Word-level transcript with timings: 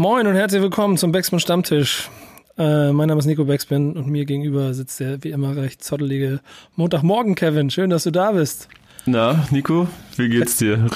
Moin 0.00 0.26
und 0.26 0.34
herzlich 0.34 0.62
willkommen 0.62 0.96
zum 0.96 1.12
Backspin 1.12 1.40
Stammtisch. 1.40 2.08
Äh, 2.56 2.90
mein 2.90 3.08
Name 3.08 3.18
ist 3.18 3.26
Nico 3.26 3.44
Backspin 3.44 3.98
und 3.98 4.06
mir 4.06 4.24
gegenüber 4.24 4.72
sitzt 4.72 4.98
der 4.98 5.22
wie 5.22 5.28
immer 5.28 5.54
recht 5.54 5.84
zottelige 5.84 6.40
Montagmorgen 6.74 7.34
Kevin. 7.34 7.68
Schön, 7.68 7.90
dass 7.90 8.04
du 8.04 8.10
da 8.10 8.32
bist. 8.32 8.68
Na, 9.04 9.46
Nico, 9.50 9.88
wie 10.16 10.30
geht's 10.30 10.56
dir? 10.56 10.86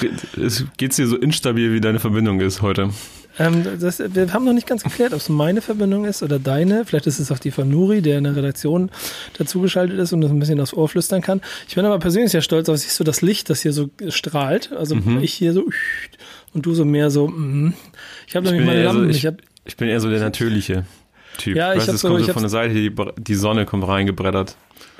Geht's 0.77 0.95
dir 0.95 1.05
so 1.05 1.17
instabil, 1.17 1.71
wie 1.71 1.81
deine 1.81 1.99
Verbindung 1.99 2.41
ist 2.41 2.63
heute? 2.63 2.89
Ähm, 3.37 3.63
das, 3.79 3.99
wir 3.99 4.33
haben 4.33 4.43
noch 4.43 4.53
nicht 4.53 4.65
ganz 4.65 4.81
geklärt, 4.83 5.13
ob 5.13 5.19
es 5.19 5.29
meine 5.29 5.61
Verbindung 5.61 6.05
ist 6.05 6.23
oder 6.23 6.39
deine. 6.39 6.83
Vielleicht 6.83 7.05
ist 7.05 7.19
es 7.19 7.31
auch 7.31 7.37
die 7.37 7.51
von 7.51 7.69
Nuri, 7.69 8.01
der 8.01 8.17
in 8.17 8.23
der 8.23 8.35
Redaktion 8.35 8.89
dazugeschaltet 9.37 9.99
ist 9.99 10.13
und 10.13 10.21
das 10.21 10.31
ein 10.31 10.39
bisschen 10.39 10.59
aufs 10.59 10.73
Ohr 10.73 10.89
flüstern 10.89 11.21
kann. 11.21 11.41
Ich 11.67 11.75
bin 11.75 11.85
aber 11.85 11.99
persönlich 11.99 12.31
sehr 12.31 12.41
stolz 12.41 12.69
auf, 12.69 12.77
siehst 12.77 12.99
du 12.99 13.03
das 13.03 13.21
Licht, 13.21 13.51
das 13.51 13.61
hier 13.61 13.71
so 13.71 13.91
strahlt. 14.09 14.71
Also 14.71 14.95
mhm. 14.95 15.19
ich 15.21 15.33
hier 15.33 15.53
so 15.53 15.65
und 16.55 16.65
du 16.65 16.73
so 16.73 16.85
mehr 16.85 17.11
so. 17.11 17.27
Mm. 17.27 17.73
Ich 18.27 18.35
habe 18.35 18.47
nämlich 18.47 18.65
meine 18.65 18.83
Lampen. 18.83 19.03
So, 19.03 19.09
ich, 19.09 19.17
ich, 19.17 19.25
hab, 19.25 19.35
ich 19.65 19.77
bin 19.77 19.87
eher 19.87 19.99
so 19.99 20.09
der 20.09 20.19
natürliche 20.19 20.85
Typ. 21.37 21.55
Ja, 21.55 21.73
ich 21.73 21.79
weißt, 21.79 21.89
es 21.89 22.01
so, 22.01 22.09
kommt 22.09 22.25
so 22.25 22.33
von 22.33 22.43
der 22.43 22.49
Seite, 22.49 22.73
die, 22.73 22.93
die 23.17 23.35
Sonne 23.35 23.65
kommt 23.65 23.87
reingebrettert. 23.87 24.55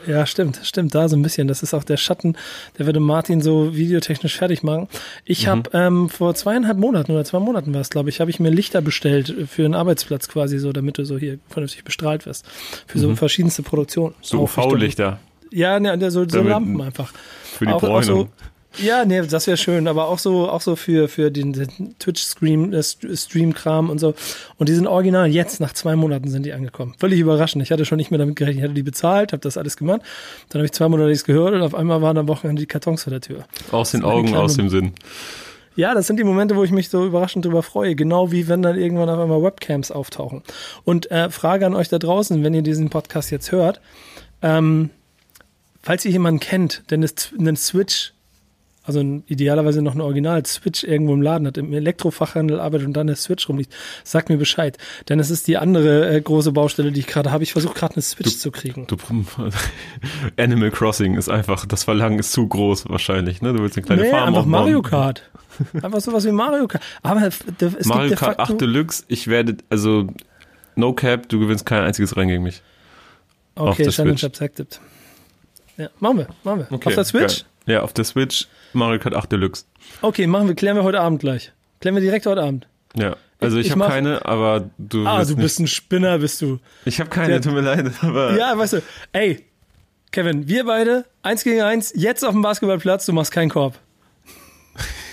Ja, 0.08 0.26
stimmt, 0.26 0.60
stimmt, 0.64 0.94
da 0.94 1.10
so 1.10 1.16
ein 1.16 1.22
bisschen. 1.22 1.48
Das 1.48 1.64
ist 1.64 1.74
auch 1.74 1.84
der 1.84 1.98
Schatten, 1.98 2.38
der 2.78 2.86
würde 2.86 3.00
Martin 3.00 3.42
so 3.42 3.76
videotechnisch 3.76 4.38
fertig 4.38 4.62
machen. 4.62 4.88
Ich 5.24 5.46
mhm. 5.46 5.50
habe 5.50 5.70
ähm, 5.74 6.10
vor 6.10 6.36
zweieinhalb 6.36 6.78
Monaten 6.78 7.12
oder 7.12 7.26
zwei 7.26 7.40
Monaten 7.40 7.74
war 7.74 7.82
es, 7.82 7.90
glaube 7.90 8.10
ich, 8.10 8.20
habe 8.20 8.30
ich 8.30 8.40
mir 8.40 8.50
Lichter 8.50 8.82
bestellt 8.82 9.34
für 9.50 9.66
einen 9.66 9.74
Arbeitsplatz 9.74 10.28
quasi 10.28 10.60
so, 10.60 10.74
damit 10.74 10.98
du 10.98 11.06
so 11.06 11.18
hier 11.18 11.40
vernünftig 11.50 11.84
bestrahlt 11.84 12.26
wirst. 12.26 12.46
Für 12.88 13.00
so 13.00 13.10
mhm. 13.10 13.18
verschiedenste 13.18 13.64
Produktionen. 13.64 14.14
So 14.22 14.44
UV-Lichter. 14.44 15.20
Ja, 15.52 15.80
ne, 15.80 16.12
so, 16.12 16.28
so 16.28 16.42
Lampen 16.42 16.82
einfach. 16.82 17.12
Für 17.44 17.66
die 17.66 17.72
auch, 17.72 17.80
Bräunung. 17.80 17.98
Auch 17.98 18.04
so, 18.04 18.30
ja, 18.78 19.06
nee, 19.06 19.22
das 19.22 19.48
wäre 19.48 19.58
schön, 19.58 19.88
aber 19.88 20.08
auch 20.08 20.20
so, 20.20 20.50
auch 20.50 20.62
so 20.62 20.76
für, 20.76 21.08
für 21.08 21.32
den, 21.32 21.54
den 21.54 21.96
Twitch-Stream, 22.00 22.74
äh, 22.74 22.84
Stream-Kram 22.84 23.90
und 23.90 24.00
so. 24.00 24.14
Und 24.58 24.70
die 24.70 24.74
sind 24.74 24.88
original 24.88 25.28
jetzt, 25.28 25.60
nach 25.60 25.74
zwei 25.74 25.96
Monaten 25.96 26.30
sind 26.30 26.46
die 26.46 26.54
angekommen. 26.54 26.96
Völlig 27.00 27.20
überraschend. 27.20 27.64
Ich 27.64 27.72
hatte 27.72 27.86
schon 27.86 27.98
nicht 27.98 28.12
mehr 28.12 28.18
damit 28.18 28.36
gerechnet. 28.36 28.58
Ich 28.60 28.64
hatte 28.64 28.74
die 28.74 28.84
bezahlt, 28.84 29.34
habe 29.34 29.42
das 29.42 29.58
alles 29.58 29.78
gemacht. 29.78 30.02
Dann 30.50 30.60
habe 30.60 30.66
ich 30.66 30.72
zwei 30.72 30.88
Monate 30.88 31.10
nichts 31.10 31.26
gehört 31.26 31.54
und 31.54 31.62
auf 31.62 31.76
einmal 31.76 32.02
waren 32.02 32.18
am 32.18 32.28
Wochenende 32.28 32.62
die 32.62 32.68
Kartons 32.68 33.04
vor 33.04 33.12
der 33.12 33.22
Tür. 33.22 33.46
Aus 33.72 33.92
den 33.92 34.04
Augen, 34.04 34.36
aus 34.36 34.56
dem 34.56 34.70
Sinn. 34.70 34.94
Ja, 35.76 35.94
das 35.94 36.08
sind 36.08 36.18
die 36.18 36.24
Momente, 36.24 36.56
wo 36.56 36.64
ich 36.64 36.72
mich 36.72 36.90
so 36.90 37.06
überraschend 37.06 37.44
drüber 37.44 37.62
freue. 37.62 37.96
Genau 37.96 38.32
wie 38.32 38.48
wenn 38.48 38.62
dann 38.62 38.78
irgendwann 38.78 39.10
auf 39.10 39.20
einmal 39.20 39.44
Webcams 39.44 39.92
auftauchen. 39.92 40.42
Und 40.86 41.12
äh, 41.12 41.30
Frage 41.30 41.66
an 41.66 41.76
euch 41.76 41.90
da 41.90 42.00
draußen, 42.00 42.44
wenn 42.44 42.54
ihr 42.54 42.62
diesen 42.62 42.90
Podcast 42.90 43.30
jetzt 43.30 43.52
hört, 43.52 43.82
ähm, 44.42 44.90
falls 45.84 46.06
ihr 46.06 46.12
jemanden 46.12 46.40
kennt, 46.40 46.84
der 46.90 46.98
einen 46.98 47.58
Switch 47.58 48.15
also 48.86 49.02
idealerweise 49.26 49.82
noch 49.82 49.96
ein 49.96 50.02
Original-Switch 50.02 50.84
irgendwo 50.84 51.14
im 51.14 51.22
Laden 51.22 51.48
hat, 51.48 51.58
im 51.58 51.74
Elektrofachhandel 51.74 52.60
arbeitet 52.60 52.88
und 52.88 52.94
dann 52.94 53.08
der 53.08 53.16
Switch 53.16 53.50
rumliegt, 53.50 53.74
sagt 54.04 54.30
mir 54.30 54.38
Bescheid. 54.38 54.78
Denn 55.10 55.20
es 55.20 55.30
ist 55.30 55.48
die 55.48 55.58
andere 55.58 56.16
äh, 56.16 56.22
große 56.22 56.52
Baustelle, 56.52 56.92
die 56.92 57.00
ich 57.00 57.08
gerade 57.08 57.32
habe. 57.32 57.44
Ich 57.44 57.52
versuche 57.52 57.74
gerade 57.74 57.96
eine 57.96 58.02
Switch 58.02 58.34
du, 58.34 58.38
zu 58.38 58.52
kriegen. 58.52 58.88
Du, 58.88 58.98
Animal 60.38 60.72
Crossing 60.72 61.16
ist 61.16 61.30
einfach, 61.30 61.66
das 61.66 61.84
Verlangen 61.84 62.20
ist 62.20 62.32
zu 62.32 62.48
groß 62.48 62.90
wahrscheinlich, 62.90 63.42
ne? 63.42 63.54
Du 63.54 63.60
willst 63.60 63.78
eine 63.78 63.86
kleine 63.86 64.02
nee, 64.04 64.12
Farm 64.12 64.28
einfach 64.28 64.42
aufbauen. 64.42 64.52
Mario 64.52 64.82
Kart. 64.82 65.30
Einfach 65.82 66.02
sowas 66.02 66.26
wie 66.26 66.32
Mario 66.32 66.68
Kart. 66.68 66.84
Aber 67.02 67.22
es 67.24 67.86
Mario 67.86 68.10
gibt 68.10 68.20
Kart 68.20 68.40
8 68.40 68.62
Deluxe, 68.62 69.06
ich 69.08 69.28
werde, 69.28 69.58
also 69.70 70.08
No 70.76 70.94
Cap, 70.94 71.30
du 71.30 71.40
gewinnst 71.40 71.66
kein 71.66 71.84
einziges 71.84 72.16
Rennen 72.16 72.30
gegen 72.30 72.44
mich. 72.44 72.62
Okay, 73.56 73.88
Challenge 73.88 74.22
accepted. 74.24 74.80
Ja, 75.78 75.90
machen 76.00 76.20
wir, 76.20 76.28
machen 76.44 76.60
wir. 76.60 76.72
Okay, 76.72 76.90
auf 76.90 76.96
der 76.96 77.06
Switch? 77.06 77.44
Geil. 77.44 77.46
Ja, 77.66 77.82
auf 77.82 77.94
der 77.94 78.06
Switch 78.06 78.48
Mario 78.74 79.00
Kart 79.00 79.16
8 79.16 79.32
Deluxe. 79.32 79.66
Okay, 80.02 80.28
machen 80.28 80.48
wir, 80.48 80.56
klären 80.56 80.76
wir 80.76 80.84
heute 80.84 81.00
Abend 81.00 81.20
gleich. 81.20 81.52
Klären 81.82 81.96
wir 81.96 82.02
direkt 82.02 82.26
heute 82.26 82.42
Abend. 82.42 82.68
Ja. 82.96 83.16
Also 83.40 83.58
ich, 83.58 83.68
ich 83.68 83.72
habe 83.74 83.86
keine, 83.86 84.26
aber 84.26 84.70
du. 84.78 85.06
Ah, 85.06 85.24
du 85.24 85.36
bist 85.36 85.60
nicht. 85.60 85.66
ein 85.66 85.74
Spinner, 85.74 86.20
bist 86.20 86.42
du. 86.42 86.60
Ich 86.86 87.00
habe 87.00 87.10
keine, 87.10 87.28
Der, 87.28 87.42
tut 87.42 87.54
mir 87.54 87.62
leid, 87.62 87.92
aber. 88.02 88.38
Ja, 88.38 88.58
weißt 88.58 88.74
du, 88.74 88.82
ey, 89.12 89.46
Kevin, 90.12 90.48
wir 90.48 90.66
beide, 90.66 91.06
eins 91.22 91.44
gegen 91.44 91.62
eins, 91.62 91.92
jetzt 91.96 92.24
auf 92.24 92.32
dem 92.32 92.42
Basketballplatz, 92.42 93.06
du 93.06 93.14
machst 93.14 93.32
keinen 93.32 93.50
Korb. 93.50 93.78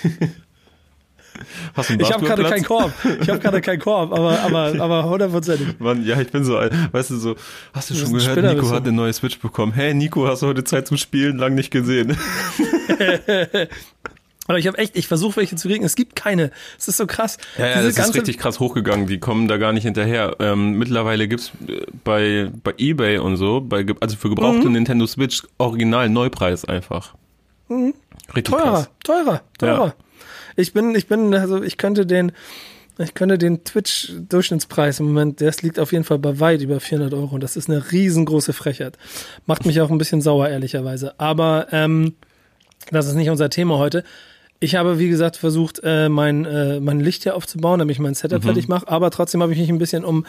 Hast 1.74 1.88
du 1.88 1.94
einen 1.94 2.02
Ich 2.02 2.12
habe 2.12 2.24
gerade 2.24 2.42
keinen 2.44 2.64
Korb. 2.64 2.92
Ich 3.20 3.28
habe 3.28 3.38
gerade 3.38 3.60
keinen 3.60 3.80
Korb, 3.80 4.12
aber 4.12 4.40
aber 4.40 4.80
aber 4.80 5.04
hundertprozentig. 5.04 5.78
Mann, 5.78 6.04
ja, 6.04 6.20
ich 6.20 6.30
bin 6.30 6.44
so, 6.44 6.54
weißt 6.54 7.10
du 7.10 7.16
so, 7.16 7.36
hast 7.72 7.90
du 7.90 7.94
schon 7.94 8.12
gehört, 8.12 8.32
Spinner 8.32 8.54
Nico 8.54 8.70
hat 8.70 8.82
eine 8.82 8.92
neue 8.92 9.12
Switch 9.12 9.38
bekommen. 9.38 9.72
Hey, 9.72 9.94
Nico, 9.94 10.26
hast 10.26 10.42
du 10.42 10.46
heute 10.46 10.64
Zeit 10.64 10.86
zum 10.86 10.96
Spielen? 10.96 11.38
Lang 11.38 11.54
nicht 11.54 11.70
gesehen. 11.70 12.16
Aber 14.48 14.58
ich 14.58 14.66
habe 14.66 14.76
echt, 14.78 14.96
ich 14.96 15.06
versuche 15.06 15.36
welche 15.36 15.54
zu 15.56 15.68
kriegen. 15.68 15.84
Es 15.84 15.94
gibt 15.94 16.16
keine. 16.16 16.50
Es 16.76 16.88
ist 16.88 16.96
so 16.96 17.06
krass. 17.06 17.38
Ja, 17.56 17.68
ja 17.68 17.82
das 17.82 17.96
ist 17.96 18.14
richtig 18.14 18.38
krass 18.38 18.58
hochgegangen. 18.58 19.06
Die 19.06 19.18
kommen 19.18 19.46
da 19.46 19.56
gar 19.56 19.72
nicht 19.72 19.84
hinterher. 19.84 20.36
Ähm, 20.40 20.72
mittlerweile 20.78 21.28
gibt's 21.28 21.52
äh, 21.68 21.86
bei, 22.04 22.50
bei 22.64 22.74
Ebay 22.76 23.18
und 23.18 23.36
so, 23.36 23.60
bei, 23.60 23.86
also 24.00 24.16
für 24.16 24.28
gebrauchte 24.28 24.66
mhm. 24.66 24.72
Nintendo 24.72 25.06
Switch 25.06 25.42
original 25.58 26.08
Neupreis 26.08 26.64
einfach. 26.64 27.14
Mhm. 27.68 27.94
Richtig 28.34 28.52
teurer, 28.52 28.72
krass. 28.72 28.90
teurer, 29.04 29.42
teurer. 29.58 29.94
Ich 30.56 30.72
bin, 30.72 30.94
ich 30.94 31.06
bin, 31.06 31.34
also 31.34 31.62
ich 31.62 31.78
könnte 31.78 32.06
den, 32.06 32.32
ich 32.98 33.14
könnte 33.14 33.38
den 33.38 33.64
Twitch-Durchschnittspreis 33.64 35.00
im 35.00 35.06
Moment, 35.06 35.40
der 35.40 35.52
liegt 35.62 35.78
auf 35.78 35.92
jeden 35.92 36.04
Fall 36.04 36.18
bei 36.18 36.40
weit 36.40 36.60
über 36.60 36.78
400 36.80 37.14
Euro. 37.14 37.34
Und 37.34 37.42
das 37.42 37.56
ist 37.56 37.70
eine 37.70 37.92
riesengroße 37.92 38.52
Frechheit. 38.52 38.98
Macht 39.46 39.66
mich 39.66 39.80
auch 39.80 39.90
ein 39.90 39.98
bisschen 39.98 40.20
sauer, 40.20 40.48
ehrlicherweise. 40.48 41.18
Aber 41.18 41.68
ähm, 41.72 42.14
das 42.90 43.06
ist 43.06 43.14
nicht 43.14 43.30
unser 43.30 43.50
Thema 43.50 43.78
heute. 43.78 44.04
Ich 44.62 44.76
habe, 44.76 45.00
wie 45.00 45.08
gesagt, 45.08 45.38
versucht, 45.38 45.80
äh, 45.82 46.08
mein, 46.08 46.44
äh, 46.44 46.78
mein 46.78 47.00
Licht 47.00 47.24
hier 47.24 47.34
aufzubauen, 47.34 47.80
damit 47.80 47.96
ich 47.96 47.98
mein 47.98 48.14
Setup 48.14 48.38
mhm. 48.38 48.46
fertig 48.46 48.68
mache. 48.68 48.86
Aber 48.86 49.10
trotzdem 49.10 49.42
habe 49.42 49.52
ich 49.52 49.58
mich 49.58 49.68
ein 49.68 49.78
bisschen 49.78 50.04
um 50.04 50.24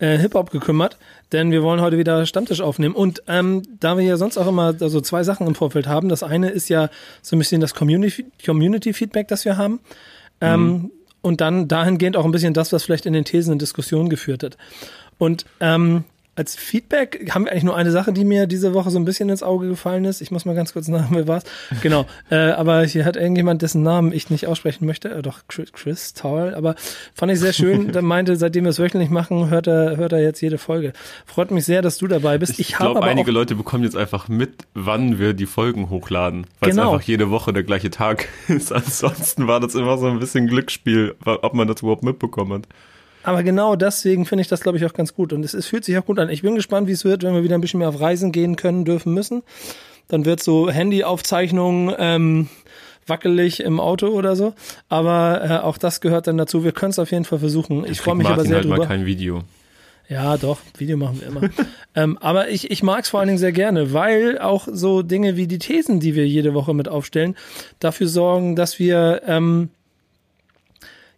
äh, 0.00 0.18
Hip-Hop 0.18 0.50
gekümmert, 0.50 0.98
denn 1.30 1.52
wir 1.52 1.62
wollen 1.62 1.80
heute 1.80 1.96
wieder 1.96 2.26
Stammtisch 2.26 2.60
aufnehmen. 2.60 2.96
Und 2.96 3.22
ähm, 3.28 3.62
da 3.78 3.96
wir 3.96 4.02
ja 4.02 4.16
sonst 4.16 4.38
auch 4.38 4.48
immer 4.48 4.74
also 4.80 5.00
zwei 5.02 5.22
Sachen 5.22 5.46
im 5.46 5.54
Vorfeld 5.54 5.86
haben, 5.86 6.08
das 6.08 6.24
eine 6.24 6.48
ist 6.50 6.68
ja 6.68 6.90
so 7.22 7.36
ein 7.36 7.38
bisschen 7.38 7.60
das 7.60 7.74
Community-Feedback, 7.74 8.44
Community 8.44 9.24
das 9.28 9.44
wir 9.44 9.56
haben. 9.56 9.78
Ähm, 10.40 10.66
mhm. 10.66 10.90
Und 11.22 11.40
dann 11.40 11.68
dahingehend 11.68 12.16
auch 12.16 12.24
ein 12.24 12.32
bisschen 12.32 12.54
das, 12.54 12.72
was 12.72 12.82
vielleicht 12.82 13.06
in 13.06 13.12
den 13.12 13.24
Thesen 13.24 13.52
und 13.52 13.62
Diskussionen 13.62 14.08
geführt 14.08 14.42
hat. 14.42 14.56
Und 15.16 15.46
ähm, 15.60 16.02
als 16.36 16.54
Feedback 16.54 17.30
haben 17.34 17.46
wir 17.46 17.52
eigentlich 17.52 17.64
nur 17.64 17.76
eine 17.76 17.90
Sache, 17.90 18.12
die 18.12 18.24
mir 18.24 18.46
diese 18.46 18.74
Woche 18.74 18.90
so 18.90 18.98
ein 18.98 19.06
bisschen 19.06 19.30
ins 19.30 19.42
Auge 19.42 19.68
gefallen 19.68 20.04
ist. 20.04 20.20
Ich 20.20 20.30
muss 20.30 20.44
mal 20.44 20.54
ganz 20.54 20.74
kurz 20.74 20.86
nach, 20.86 21.06
wer 21.10 21.26
war's? 21.26 21.44
Genau. 21.82 22.04
äh, 22.30 22.36
aber 22.36 22.84
hier 22.84 23.06
hat 23.06 23.16
irgendjemand, 23.16 23.62
dessen 23.62 23.82
Namen 23.82 24.12
ich 24.12 24.28
nicht 24.28 24.46
aussprechen 24.46 24.84
möchte, 24.84 25.08
äh, 25.10 25.22
doch 25.22 25.40
Chris, 25.48 25.72
Chris 25.72 26.12
Towel, 26.12 26.54
aber 26.54 26.74
fand 27.14 27.32
ich 27.32 27.40
sehr 27.40 27.54
schön. 27.54 27.92
Der 27.96 28.02
meinte, 28.02 28.36
seitdem 28.36 28.64
wir 28.64 28.70
es 28.70 28.78
wöchentlich 28.78 29.08
machen, 29.08 29.48
hört 29.48 29.66
er, 29.66 29.96
hört 29.96 30.12
er 30.12 30.20
jetzt 30.20 30.42
jede 30.42 30.58
Folge. 30.58 30.92
Freut 31.24 31.50
mich 31.50 31.64
sehr, 31.64 31.80
dass 31.80 31.96
du 31.96 32.06
dabei 32.06 32.36
bist. 32.36 32.52
Ich, 32.52 32.70
ich 32.70 32.76
glaube, 32.76 33.02
einige 33.02 33.30
Leute 33.30 33.54
bekommen 33.54 33.84
jetzt 33.84 33.96
einfach 33.96 34.28
mit, 34.28 34.66
wann 34.74 35.18
wir 35.18 35.32
die 35.32 35.46
Folgen 35.46 35.88
hochladen, 35.88 36.46
weil 36.60 36.70
genau. 36.70 36.82
es 36.82 36.88
einfach 36.92 37.06
jede 37.06 37.30
Woche 37.30 37.54
der 37.54 37.62
gleiche 37.62 37.88
Tag 37.88 38.28
ist. 38.48 38.72
Ansonsten 38.72 39.46
war 39.46 39.60
das 39.60 39.74
immer 39.74 39.96
so 39.96 40.06
ein 40.06 40.18
bisschen 40.18 40.48
Glücksspiel, 40.48 41.14
ob 41.24 41.54
man 41.54 41.66
das 41.66 41.80
überhaupt 41.80 42.02
mitbekommen 42.02 42.52
hat. 42.52 42.68
Aber 43.26 43.42
genau 43.42 43.74
deswegen 43.74 44.24
finde 44.24 44.42
ich 44.42 44.48
das, 44.48 44.60
glaube 44.60 44.78
ich, 44.78 44.86
auch 44.86 44.92
ganz 44.92 45.12
gut. 45.12 45.32
Und 45.32 45.44
es, 45.44 45.52
es 45.52 45.66
fühlt 45.66 45.84
sich 45.84 45.98
auch 45.98 46.04
gut 46.04 46.20
an. 46.20 46.30
Ich 46.30 46.42
bin 46.42 46.54
gespannt, 46.54 46.86
wie 46.86 46.92
es 46.92 47.04
wird, 47.04 47.24
wenn 47.24 47.34
wir 47.34 47.42
wieder 47.42 47.56
ein 47.56 47.60
bisschen 47.60 47.78
mehr 47.78 47.88
auf 47.88 48.00
Reisen 48.00 48.30
gehen 48.30 48.54
können, 48.54 48.84
dürfen, 48.84 49.12
müssen. 49.12 49.42
Dann 50.06 50.24
wird 50.24 50.40
so 50.40 50.70
Handyaufzeichnungen 50.70 51.92
ähm, 51.98 52.48
wackelig 53.04 53.58
im 53.58 53.80
Auto 53.80 54.06
oder 54.10 54.36
so. 54.36 54.54
Aber 54.88 55.40
äh, 55.42 55.64
auch 55.64 55.76
das 55.76 56.00
gehört 56.00 56.28
dann 56.28 56.36
dazu. 56.38 56.62
Wir 56.62 56.70
können 56.70 56.90
es 56.90 57.00
auf 57.00 57.10
jeden 57.10 57.24
Fall 57.24 57.40
versuchen. 57.40 57.84
Ich 57.84 58.00
freue 58.00 58.14
mich 58.14 58.28
Martin 58.28 58.38
aber 58.38 58.46
sehr 58.46 58.56
halt 58.58 58.64
drüber. 58.66 58.76
mal 58.76 58.86
kein 58.86 59.06
Video. 59.06 59.42
Ja, 60.08 60.36
doch, 60.36 60.60
Video 60.78 60.96
machen 60.96 61.20
wir 61.20 61.26
immer. 61.26 61.40
ähm, 61.96 62.16
aber 62.18 62.50
ich, 62.50 62.70
ich 62.70 62.84
mag 62.84 63.02
es 63.02 63.08
vor 63.08 63.18
allen 63.18 63.26
Dingen 63.26 63.40
sehr 63.40 63.50
gerne, 63.50 63.92
weil 63.92 64.38
auch 64.38 64.68
so 64.70 65.02
Dinge 65.02 65.36
wie 65.36 65.48
die 65.48 65.58
Thesen, 65.58 65.98
die 65.98 66.14
wir 66.14 66.28
jede 66.28 66.54
Woche 66.54 66.74
mit 66.74 66.88
aufstellen, 66.88 67.34
dafür 67.80 68.06
sorgen, 68.06 68.54
dass 68.54 68.78
wir 68.78 69.22
ähm, 69.26 69.70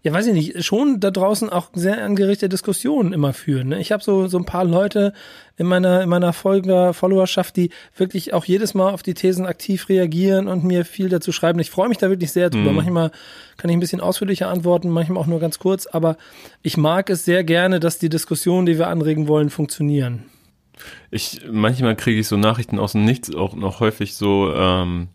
ja, 0.09 0.15
weiß 0.15 0.29
ich 0.29 0.33
nicht, 0.33 0.65
schon 0.65 1.01
da 1.01 1.11
draußen 1.11 1.51
auch 1.51 1.69
sehr 1.75 2.03
angerichtete 2.03 2.49
Diskussionen 2.49 3.13
immer 3.13 3.35
führen. 3.35 3.69
Ne? 3.69 3.81
Ich 3.81 3.93
habe 3.93 4.03
so, 4.03 4.27
so 4.27 4.39
ein 4.39 4.47
paar 4.47 4.65
Leute 4.65 5.13
in 5.59 5.67
meiner, 5.67 6.03
in 6.03 6.09
meiner 6.09 6.33
Folger, 6.33 6.95
Followerschaft, 6.95 7.57
die 7.57 7.69
wirklich 7.95 8.33
auch 8.33 8.47
jedes 8.47 8.73
Mal 8.73 8.91
auf 8.91 9.03
die 9.03 9.13
Thesen 9.13 9.45
aktiv 9.45 9.91
reagieren 9.91 10.49
und 10.49 10.65
mir 10.65 10.87
viel 10.87 11.11
dazu 11.11 11.31
schreiben. 11.31 11.59
Ich 11.61 11.71
freue 11.71 11.91
mich 11.91 11.99
da 11.99 12.09
wirklich 12.09 12.33
sehr 12.33 12.49
drüber. 12.49 12.71
Mhm. 12.71 12.77
Manchmal 12.77 13.11
kann 13.59 13.69
ich 13.69 13.77
ein 13.77 13.81
bisschen 13.81 14.01
ausführlicher 14.01 14.49
antworten, 14.49 14.89
manchmal 14.89 15.23
auch 15.23 15.27
nur 15.27 15.41
ganz 15.41 15.59
kurz, 15.59 15.87
aber 15.87 16.17
ich 16.63 16.79
mag 16.79 17.11
es 17.11 17.27
sehr 17.27 17.45
gerne, 17.45 17.79
dass 17.79 17.99
die 17.99 18.09
Diskussionen, 18.09 18.65
die 18.65 18.79
wir 18.79 18.89
anregen 18.89 19.29
wollen, 19.29 19.51
funktionieren. 19.51 20.25
Ich, 21.11 21.43
manchmal 21.51 21.97
kriege 21.97 22.21
ich 22.21 22.29
so 22.29 22.39
Nachrichten 22.39 22.79
aus 22.79 22.93
dem 22.93 23.05
Nichts, 23.05 23.35
auch 23.35 23.55
noch 23.55 23.81
häufig 23.81 24.15
so, 24.15 24.55
ähm, 24.55 25.09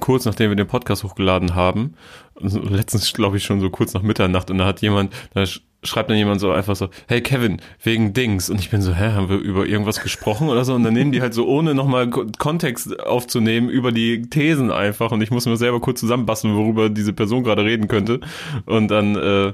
kurz 0.00 0.24
nachdem 0.24 0.50
wir 0.50 0.56
den 0.56 0.66
Podcast 0.66 1.04
hochgeladen 1.04 1.54
haben, 1.54 1.94
letztens 2.40 3.12
glaube 3.12 3.36
ich 3.36 3.44
schon 3.44 3.60
so 3.60 3.70
kurz 3.70 3.94
nach 3.94 4.02
Mitternacht 4.02 4.50
und 4.50 4.58
da 4.58 4.66
hat 4.66 4.80
jemand, 4.82 5.12
da 5.34 5.44
schreibt 5.84 6.10
dann 6.10 6.16
jemand 6.16 6.40
so 6.40 6.50
einfach 6.52 6.76
so, 6.76 6.88
hey 7.08 7.20
Kevin, 7.20 7.60
wegen 7.82 8.12
Dings. 8.12 8.50
Und 8.50 8.60
ich 8.60 8.70
bin 8.70 8.82
so, 8.82 8.94
hä, 8.94 9.12
haben 9.12 9.28
wir 9.28 9.38
über 9.38 9.66
irgendwas 9.66 10.00
gesprochen 10.00 10.48
oder 10.48 10.64
so? 10.64 10.74
Und 10.74 10.84
dann 10.84 10.94
nehmen 10.94 11.12
die 11.12 11.20
halt 11.20 11.34
so, 11.34 11.46
ohne 11.46 11.74
nochmal 11.74 12.08
Kontext 12.10 13.00
aufzunehmen, 13.00 13.68
über 13.68 13.90
die 13.90 14.22
Thesen 14.22 14.70
einfach. 14.70 15.10
Und 15.10 15.22
ich 15.22 15.30
muss 15.30 15.46
mir 15.46 15.56
selber 15.56 15.80
kurz 15.80 16.00
zusammenbasteln, 16.00 16.54
worüber 16.56 16.88
diese 16.88 17.12
Person 17.12 17.42
gerade 17.42 17.64
reden 17.64 17.88
könnte. 17.88 18.20
Und 18.64 18.88
dann, 18.88 19.16
äh, 19.16 19.52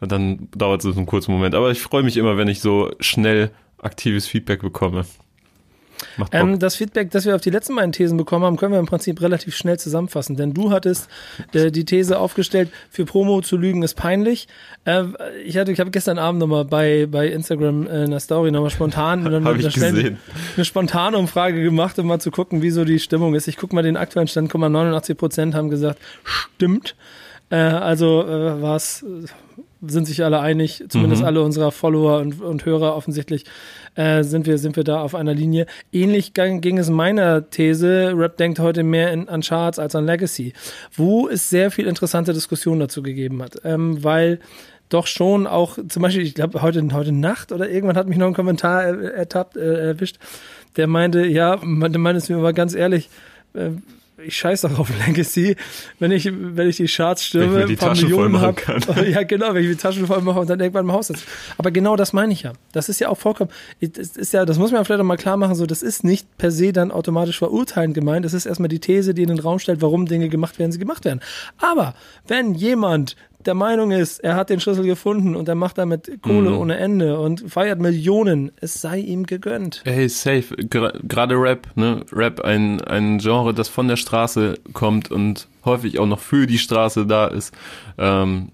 dann 0.00 0.48
dauert 0.56 0.84
es 0.84 0.96
einen 0.96 1.06
kurzen 1.06 1.32
Moment. 1.32 1.54
Aber 1.54 1.70
ich 1.70 1.80
freue 1.80 2.02
mich 2.02 2.16
immer, 2.16 2.36
wenn 2.36 2.48
ich 2.48 2.60
so 2.60 2.90
schnell 2.98 3.52
aktives 3.80 4.26
Feedback 4.26 4.62
bekomme. 4.62 5.04
Ähm, 6.32 6.58
das 6.58 6.76
Feedback, 6.76 7.10
das 7.10 7.24
wir 7.24 7.34
auf 7.34 7.40
die 7.40 7.50
letzten 7.50 7.76
beiden 7.76 7.92
Thesen 7.92 8.16
bekommen 8.16 8.44
haben, 8.44 8.56
können 8.56 8.72
wir 8.72 8.78
im 8.78 8.86
Prinzip 8.86 9.20
relativ 9.20 9.56
schnell 9.56 9.78
zusammenfassen. 9.78 10.36
Denn 10.36 10.54
du 10.54 10.70
hattest 10.70 11.08
äh, 11.52 11.70
die 11.70 11.84
These 11.84 12.18
aufgestellt, 12.18 12.70
für 12.90 13.04
Promo 13.04 13.40
zu 13.40 13.56
lügen 13.56 13.82
ist 13.82 13.94
peinlich. 13.94 14.48
Äh, 14.84 15.04
ich 15.44 15.56
hatte, 15.56 15.72
ich 15.72 15.80
habe 15.80 15.90
gestern 15.90 16.18
Abend 16.18 16.40
nochmal 16.40 16.64
bei, 16.64 17.06
bei 17.10 17.28
Instagram 17.28 17.86
äh, 17.86 18.04
einer 18.04 18.20
Story 18.20 18.50
nochmal 18.50 18.70
spontan 18.70 19.26
eine, 19.26 19.36
eine, 19.36 19.48
eine, 19.48 20.18
eine 20.56 20.64
spontane 20.64 21.16
Umfrage 21.18 21.62
gemacht, 21.62 21.98
um 21.98 22.06
mal 22.06 22.20
zu 22.20 22.30
gucken, 22.30 22.62
wie 22.62 22.70
so 22.70 22.84
die 22.84 22.98
Stimmung 22.98 23.34
ist. 23.34 23.48
Ich 23.48 23.56
gucke 23.56 23.74
mal 23.74 23.82
den 23.82 23.96
aktuellen 23.96 24.28
Stand, 24.28 24.50
guck 24.50 24.60
mal, 24.60 24.68
89 24.68 25.16
Prozent 25.16 25.54
haben 25.54 25.70
gesagt, 25.70 25.98
stimmt. 26.24 26.94
Äh, 27.50 27.56
also 27.56 28.22
äh, 28.22 28.62
war 28.62 28.76
es 28.76 29.04
sind 29.84 30.06
sich 30.06 30.24
alle 30.24 30.40
einig, 30.40 30.84
zumindest 30.88 31.22
mhm. 31.22 31.26
alle 31.26 31.42
unserer 31.42 31.72
Follower 31.72 32.20
und, 32.20 32.40
und 32.40 32.64
Hörer 32.64 32.96
offensichtlich 32.96 33.44
äh, 33.94 34.22
sind 34.22 34.46
wir 34.46 34.58
sind 34.58 34.76
wir 34.76 34.84
da 34.84 35.02
auf 35.02 35.14
einer 35.14 35.34
Linie. 35.34 35.66
Ähnlich 35.92 36.34
ging 36.34 36.78
es 36.78 36.88
meiner 36.88 37.50
These. 37.50 38.12
Rap 38.16 38.36
denkt 38.36 38.58
heute 38.60 38.84
mehr 38.84 39.12
in, 39.12 39.28
an 39.28 39.42
Charts 39.42 39.78
als 39.78 39.94
an 39.94 40.06
Legacy, 40.06 40.52
wo 40.94 41.28
es 41.28 41.50
sehr 41.50 41.70
viel 41.70 41.86
interessante 41.86 42.32
Diskussionen 42.32 42.80
dazu 42.80 43.02
gegeben 43.02 43.42
hat, 43.42 43.56
ähm, 43.64 44.02
weil 44.04 44.38
doch 44.88 45.06
schon 45.06 45.46
auch 45.46 45.78
zum 45.88 46.02
Beispiel, 46.02 46.22
ich 46.22 46.34
glaube 46.34 46.62
heute 46.62 46.86
heute 46.92 47.12
Nacht 47.12 47.50
oder 47.50 47.68
irgendwann 47.68 47.96
hat 47.96 48.08
mich 48.08 48.18
noch 48.18 48.26
ein 48.26 48.34
Kommentar 48.34 48.84
ertappt 48.84 49.56
äh, 49.56 49.88
erwischt, 49.88 50.18
der 50.76 50.86
meinte, 50.86 51.26
ja, 51.26 51.56
der 51.56 51.66
meinte 51.98 52.18
es 52.18 52.28
mir 52.28 52.36
mal 52.36 52.52
ganz 52.52 52.74
ehrlich. 52.74 53.08
Äh, 53.54 53.70
ich 54.24 54.36
scheiß 54.36 54.62
doch 54.62 54.78
auf 54.78 54.90
Legacy, 55.06 55.56
wenn 55.98 56.10
ich, 56.10 56.30
wenn 56.32 56.68
ich 56.68 56.76
die 56.76 56.86
Charts 56.86 57.24
stürme, 57.24 57.54
wenn 57.54 57.62
ich 57.62 57.66
die 57.68 57.76
paar 57.76 57.90
Taschen 57.90 58.08
Millionen 58.08 58.40
habe. 58.40 58.60
Ja, 59.12 59.22
genau, 59.22 59.54
wenn 59.54 59.64
ich 59.64 59.70
die 59.70 59.76
Taschen 59.76 60.06
voll 60.06 60.20
mache 60.22 60.40
und 60.40 60.48
dann 60.48 60.60
irgendwann 60.60 60.86
im 60.86 60.92
Haus 60.92 61.08
sitze. 61.08 61.24
Aber 61.58 61.70
genau 61.70 61.96
das 61.96 62.12
meine 62.12 62.32
ich 62.32 62.42
ja. 62.42 62.52
Das 62.72 62.88
ist 62.88 63.00
ja 63.00 63.08
auch 63.08 63.18
vollkommen, 63.18 63.50
das 63.80 64.16
ist 64.16 64.32
ja, 64.32 64.44
das 64.44 64.58
muss 64.58 64.72
man 64.72 64.84
vielleicht 64.84 65.00
auch 65.00 65.04
mal 65.06 65.16
klar 65.16 65.36
machen, 65.36 65.54
so, 65.54 65.66
das 65.66 65.82
ist 65.82 66.04
nicht 66.04 66.26
per 66.38 66.50
se 66.50 66.72
dann 66.72 66.90
automatisch 66.90 67.38
verurteilend 67.38 67.94
gemeint. 67.94 68.24
Das 68.24 68.34
ist 68.34 68.46
erstmal 68.46 68.68
die 68.68 68.80
These, 68.80 69.14
die 69.14 69.22
in 69.22 69.28
den 69.28 69.38
Raum 69.38 69.58
stellt, 69.58 69.82
warum 69.82 70.06
Dinge 70.06 70.28
gemacht 70.28 70.58
werden, 70.58 70.72
sie 70.72 70.78
gemacht 70.78 71.04
werden. 71.04 71.20
Aber 71.58 71.94
wenn 72.26 72.54
jemand 72.54 73.16
der 73.46 73.54
Meinung 73.54 73.90
ist, 73.90 74.20
er 74.20 74.36
hat 74.36 74.50
den 74.50 74.60
Schlüssel 74.60 74.84
gefunden 74.84 75.36
und 75.36 75.48
er 75.48 75.54
macht 75.54 75.78
damit 75.78 76.22
Kohle 76.22 76.50
mhm. 76.50 76.58
ohne 76.58 76.76
Ende 76.78 77.18
und 77.18 77.50
feiert 77.50 77.80
Millionen, 77.80 78.52
es 78.60 78.80
sei 78.80 78.98
ihm 78.98 79.26
gegönnt. 79.26 79.82
Hey, 79.84 80.08
safe. 80.08 80.54
Gerade 80.56 81.34
Rap, 81.36 81.68
ne? 81.74 82.04
Rap, 82.12 82.40
ein, 82.40 82.80
ein 82.82 83.18
Genre, 83.18 83.54
das 83.54 83.68
von 83.68 83.88
der 83.88 83.96
Straße 83.96 84.58
kommt 84.72 85.10
und 85.10 85.48
häufig 85.64 85.98
auch 85.98 86.06
noch 86.06 86.20
für 86.20 86.46
die 86.46 86.58
Straße 86.58 87.06
da 87.06 87.26
ist. 87.26 87.54
Ähm, 87.98 88.48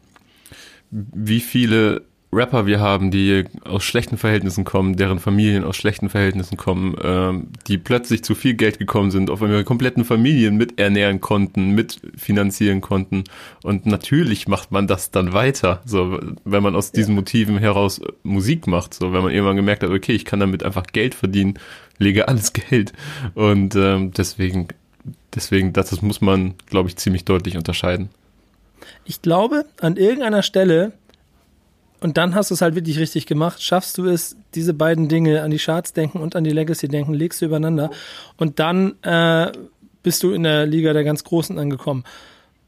wie 0.90 1.40
viele 1.40 2.02
Rapper 2.30 2.66
wir 2.66 2.78
haben, 2.78 3.10
die 3.10 3.44
aus 3.64 3.84
schlechten 3.84 4.18
Verhältnissen 4.18 4.64
kommen, 4.64 4.96
deren 4.96 5.18
Familien 5.18 5.64
aus 5.64 5.76
schlechten 5.76 6.10
Verhältnissen 6.10 6.58
kommen, 6.58 6.94
ähm, 7.02 7.48
die 7.66 7.78
plötzlich 7.78 8.22
zu 8.22 8.34
viel 8.34 8.54
Geld 8.54 8.78
gekommen 8.78 9.10
sind, 9.10 9.30
auf 9.30 9.40
ihre 9.40 9.64
kompletten 9.64 10.04
Familien 10.04 10.56
miternähren 10.56 11.22
konnten, 11.22 11.70
mitfinanzieren 11.70 12.82
konnten. 12.82 13.24
Und 13.62 13.86
natürlich 13.86 14.46
macht 14.46 14.72
man 14.72 14.86
das 14.86 15.10
dann 15.10 15.32
weiter, 15.32 15.80
so 15.86 16.20
wenn 16.44 16.62
man 16.62 16.76
aus 16.76 16.92
diesen 16.92 17.14
Motiven 17.14 17.56
heraus 17.56 18.00
Musik 18.24 18.66
macht, 18.66 18.92
so 18.92 19.12
wenn 19.14 19.22
man 19.22 19.32
irgendwann 19.32 19.56
gemerkt 19.56 19.82
hat, 19.82 19.90
okay, 19.90 20.12
ich 20.12 20.26
kann 20.26 20.40
damit 20.40 20.62
einfach 20.62 20.84
Geld 20.84 21.14
verdienen, 21.14 21.58
lege 21.98 22.28
alles 22.28 22.52
Geld. 22.70 22.92
Und 23.34 23.74
ähm, 23.74 24.12
deswegen, 24.12 24.68
deswegen, 25.34 25.72
das, 25.72 25.90
das 25.90 26.02
muss 26.02 26.20
man, 26.20 26.54
glaube 26.66 26.90
ich, 26.90 26.96
ziemlich 26.96 27.24
deutlich 27.24 27.56
unterscheiden. 27.56 28.10
Ich 29.06 29.22
glaube, 29.22 29.64
an 29.80 29.96
irgendeiner 29.96 30.42
Stelle 30.42 30.92
und 32.00 32.16
dann 32.16 32.34
hast 32.34 32.50
du 32.50 32.54
es 32.54 32.60
halt 32.60 32.74
wirklich 32.74 32.98
richtig 32.98 33.26
gemacht. 33.26 33.62
Schaffst 33.62 33.98
du 33.98 34.06
es, 34.06 34.36
diese 34.54 34.74
beiden 34.74 35.08
Dinge 35.08 35.42
an 35.42 35.50
die 35.50 35.58
Charts 35.58 35.92
denken 35.92 36.20
und 36.20 36.36
an 36.36 36.44
die 36.44 36.50
Legacy 36.50 36.88
denken, 36.88 37.14
legst 37.14 37.40
du 37.40 37.46
übereinander 37.46 37.90
und 38.36 38.58
dann 38.58 39.02
äh, 39.02 39.52
bist 40.02 40.22
du 40.22 40.32
in 40.32 40.44
der 40.44 40.66
Liga 40.66 40.92
der 40.92 41.04
ganz 41.04 41.24
Großen 41.24 41.58
angekommen. 41.58 42.04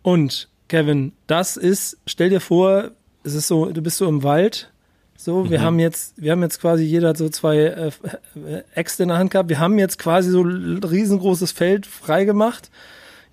Und 0.02 0.48
Kevin, 0.68 1.12
das 1.26 1.56
ist, 1.56 1.98
stell 2.06 2.30
dir 2.30 2.40
vor, 2.40 2.90
es 3.24 3.34
ist 3.34 3.48
so, 3.48 3.66
du 3.66 3.82
bist 3.82 3.98
so 3.98 4.08
im 4.08 4.22
Wald. 4.22 4.70
So, 5.16 5.50
wir 5.50 5.58
mhm. 5.58 5.64
haben 5.64 5.78
jetzt, 5.78 6.14
wir 6.16 6.32
haben 6.32 6.42
jetzt 6.42 6.60
quasi 6.60 6.82
jeder 6.84 7.14
so 7.14 7.28
zwei 7.28 7.58
äh, 7.58 7.88
äh, 7.88 8.62
Äxte 8.74 9.02
in 9.02 9.10
der 9.10 9.18
Hand 9.18 9.30
gehabt. 9.30 9.50
Wir 9.50 9.58
haben 9.58 9.78
jetzt 9.78 9.98
quasi 9.98 10.30
so 10.30 10.42
ein 10.42 10.82
riesengroßes 10.82 11.52
Feld 11.52 11.86
freigemacht. 11.86 12.70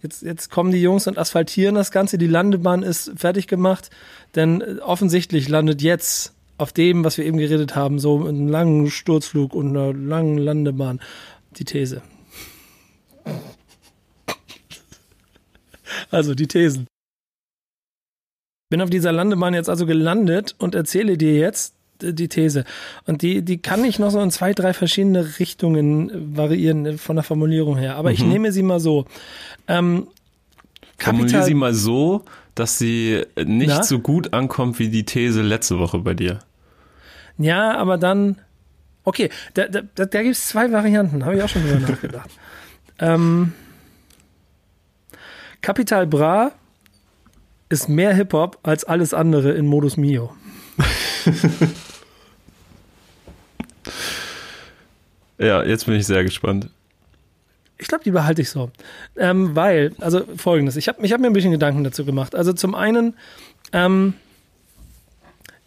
Jetzt, 0.02 0.22
jetzt 0.22 0.52
kommen 0.52 0.72
die 0.72 0.82
Jungs 0.82 1.08
und 1.08 1.18
asphaltieren 1.18 1.76
das 1.76 1.92
Ganze. 1.92 2.18
Die 2.18 2.28
Landebahn 2.28 2.84
ist 2.84 3.12
fertig 3.16 3.48
gemacht. 3.48 3.90
Denn 4.36 4.62
äh, 4.62 4.80
offensichtlich 4.80 5.50
landet 5.50 5.82
jetzt 5.82 6.34
auf 6.58 6.74
dem, 6.74 7.04
was 7.04 7.18
wir 7.18 7.26
eben 7.26 7.38
geredet 7.38 7.76
haben, 7.76 8.00
so 8.00 8.20
mit 8.20 8.30
einem 8.30 8.48
langen 8.48 8.90
Sturzflug 8.90 9.54
und 9.54 9.70
einer 9.70 9.94
langen 9.94 10.38
Landebahn, 10.38 11.00
die 11.58 11.66
These. 11.66 12.02
Also 16.12 16.36
die 16.36 16.48
Thesen. 16.48 16.88
Bin 18.70 18.82
auf 18.82 18.90
dieser 18.90 19.12
Landebahn 19.12 19.54
jetzt 19.54 19.70
also 19.70 19.86
gelandet 19.86 20.56
und 20.58 20.76
erzähle 20.76 21.18
dir 21.18 21.36
jetzt 21.36 21.77
die 22.02 22.28
These. 22.28 22.64
Und 23.06 23.22
die, 23.22 23.42
die 23.44 23.58
kann 23.58 23.84
ich 23.84 24.00
noch 24.00 24.12
so 24.12 24.20
in 24.20 24.32
zwei, 24.32 24.54
drei 24.54 24.74
verschiedene 24.74 25.40
Richtungen 25.40 26.36
variieren 26.36 26.98
von 26.98 27.16
der 27.16 27.24
Formulierung 27.24 27.78
her. 27.78 27.96
Aber 27.96 28.10
mhm. 28.10 28.16
ich 28.16 28.24
nehme 28.24 28.52
sie 28.52 28.64
mal 28.64 28.80
so. 28.80 29.06
Ähm, 29.68 30.08
Formuliere 30.98 31.44
sie 31.44 31.54
mal 31.54 31.74
so, 31.74 32.24
dass 32.56 32.80
sie 32.80 33.24
nicht 33.38 33.68
Na? 33.68 33.84
so 33.84 34.00
gut 34.00 34.34
ankommt 34.34 34.80
wie 34.80 34.90
die 34.90 35.06
These 35.06 35.42
letzte 35.42 35.78
Woche 35.80 36.00
bei 36.00 36.14
dir. 36.14 36.40
Ja, 37.38 37.76
aber 37.78 37.98
dann. 37.98 38.38
Okay, 39.04 39.30
da, 39.54 39.68
da, 39.68 39.82
da, 39.96 40.06
da 40.06 40.24
gibt 40.24 40.36
es 40.36 40.48
zwei 40.48 40.72
Varianten, 40.72 41.24
habe 41.24 41.38
ich 41.38 41.44
auch 41.44 41.50
schon 41.50 41.64
drüber 41.64 41.80
nachgedacht. 41.92 42.30
Ähm, 43.00 43.54
Capital 45.62 46.08
Bra 46.08 46.52
ist 47.70 47.90
mehr 47.90 48.14
Hip-Hop 48.14 48.60
als 48.64 48.84
alles 48.84 49.14
andere 49.14 49.52
in 49.52 49.66
Modus 49.66 49.98
Mio. 49.98 50.34
ja, 55.38 55.64
jetzt 55.64 55.86
bin 55.86 55.96
ich 55.96 56.06
sehr 56.06 56.24
gespannt. 56.24 56.70
Ich 57.78 57.88
glaube, 57.88 58.04
die 58.04 58.12
behalte 58.12 58.42
ich 58.42 58.50
so. 58.50 58.72
Ähm, 59.18 59.56
weil, 59.56 59.94
also 60.00 60.24
folgendes, 60.36 60.76
ich 60.78 60.88
habe 60.88 61.06
ich 61.06 61.14
hab 61.14 61.22
mir 61.22 61.28
ein 61.28 61.34
bisschen 61.34 61.52
Gedanken 61.52 61.84
dazu 61.84 62.06
gemacht. 62.06 62.34
Also 62.34 62.54
zum 62.54 62.74
einen 62.74 63.14
ähm, 63.72 64.16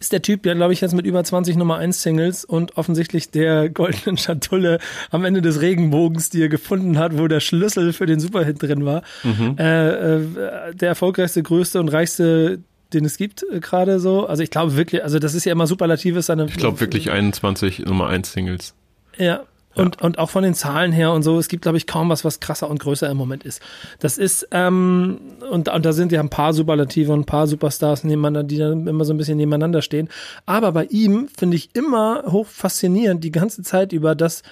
ist 0.01 0.11
der 0.11 0.21
Typ 0.21 0.45
ja, 0.45 0.53
glaube 0.53 0.73
ich, 0.73 0.81
jetzt 0.81 0.93
mit 0.93 1.05
über 1.05 1.23
20 1.23 1.55
Nummer 1.55 1.77
1 1.77 2.01
Singles 2.01 2.43
und 2.43 2.77
offensichtlich 2.77 3.31
der 3.31 3.69
goldenen 3.69 4.17
Schatulle 4.17 4.79
am 5.09 5.23
Ende 5.23 5.41
des 5.41 5.61
Regenbogens, 5.61 6.29
die 6.29 6.41
er 6.41 6.49
gefunden 6.49 6.97
hat, 6.97 7.17
wo 7.17 7.27
der 7.27 7.39
Schlüssel 7.39 7.93
für 7.93 8.07
den 8.07 8.19
Superhit 8.19 8.61
drin 8.61 8.83
war. 8.83 9.03
Mhm. 9.23 9.55
Äh, 9.57 10.15
äh, 10.15 10.75
der 10.75 10.89
erfolgreichste, 10.89 11.43
größte 11.43 11.79
und 11.79 11.89
reichste 11.89 12.59
den 12.93 13.05
es 13.05 13.15
gibt 13.15 13.45
äh, 13.49 13.61
gerade 13.61 14.01
so. 14.01 14.25
Also 14.27 14.43
ich 14.43 14.49
glaube 14.49 14.75
wirklich, 14.75 15.03
also 15.03 15.19
das 15.19 15.33
ist 15.33 15.45
ja 15.45 15.53
immer 15.53 15.67
superlatives. 15.67 16.27
Ich 16.27 16.57
glaube 16.57 16.81
wirklich 16.81 17.09
21 17.09 17.79
Nummer 17.85 18.07
1 18.07 18.33
Singles. 18.33 18.73
Ja, 19.17 19.43
und, 19.75 19.97
ja. 19.99 20.05
und 20.05 20.19
auch 20.19 20.29
von 20.29 20.43
den 20.43 20.53
Zahlen 20.53 20.91
her 20.91 21.11
und 21.11 21.23
so, 21.23 21.37
es 21.37 21.47
gibt, 21.47 21.63
glaube 21.63 21.77
ich, 21.77 21.87
kaum 21.87 22.09
was, 22.09 22.25
was 22.25 22.39
krasser 22.39 22.69
und 22.69 22.79
größer 22.79 23.09
im 23.09 23.17
Moment 23.17 23.43
ist. 23.43 23.61
Das 23.99 24.17
ist, 24.17 24.47
ähm, 24.51 25.19
und, 25.49 25.69
und 25.69 25.85
da 25.85 25.93
sind 25.93 26.11
ja 26.11 26.19
ein 26.19 26.29
paar 26.29 26.53
Superlative 26.53 27.13
und 27.13 27.21
ein 27.21 27.25
paar 27.25 27.47
Superstars 27.47 28.03
nebeneinander, 28.03 28.43
die 28.43 28.57
dann 28.57 28.87
immer 28.87 29.05
so 29.05 29.13
ein 29.13 29.17
bisschen 29.17 29.37
nebeneinander 29.37 29.81
stehen. 29.81 30.09
Aber 30.45 30.71
bei 30.71 30.85
ihm 30.85 31.27
finde 31.27 31.57
ich 31.57 31.75
immer 31.75 32.23
hoch 32.27 32.47
faszinierend 32.47 33.23
die 33.23 33.31
ganze 33.31 33.63
Zeit 33.63 33.93
über 33.93 34.15
das, 34.15 34.43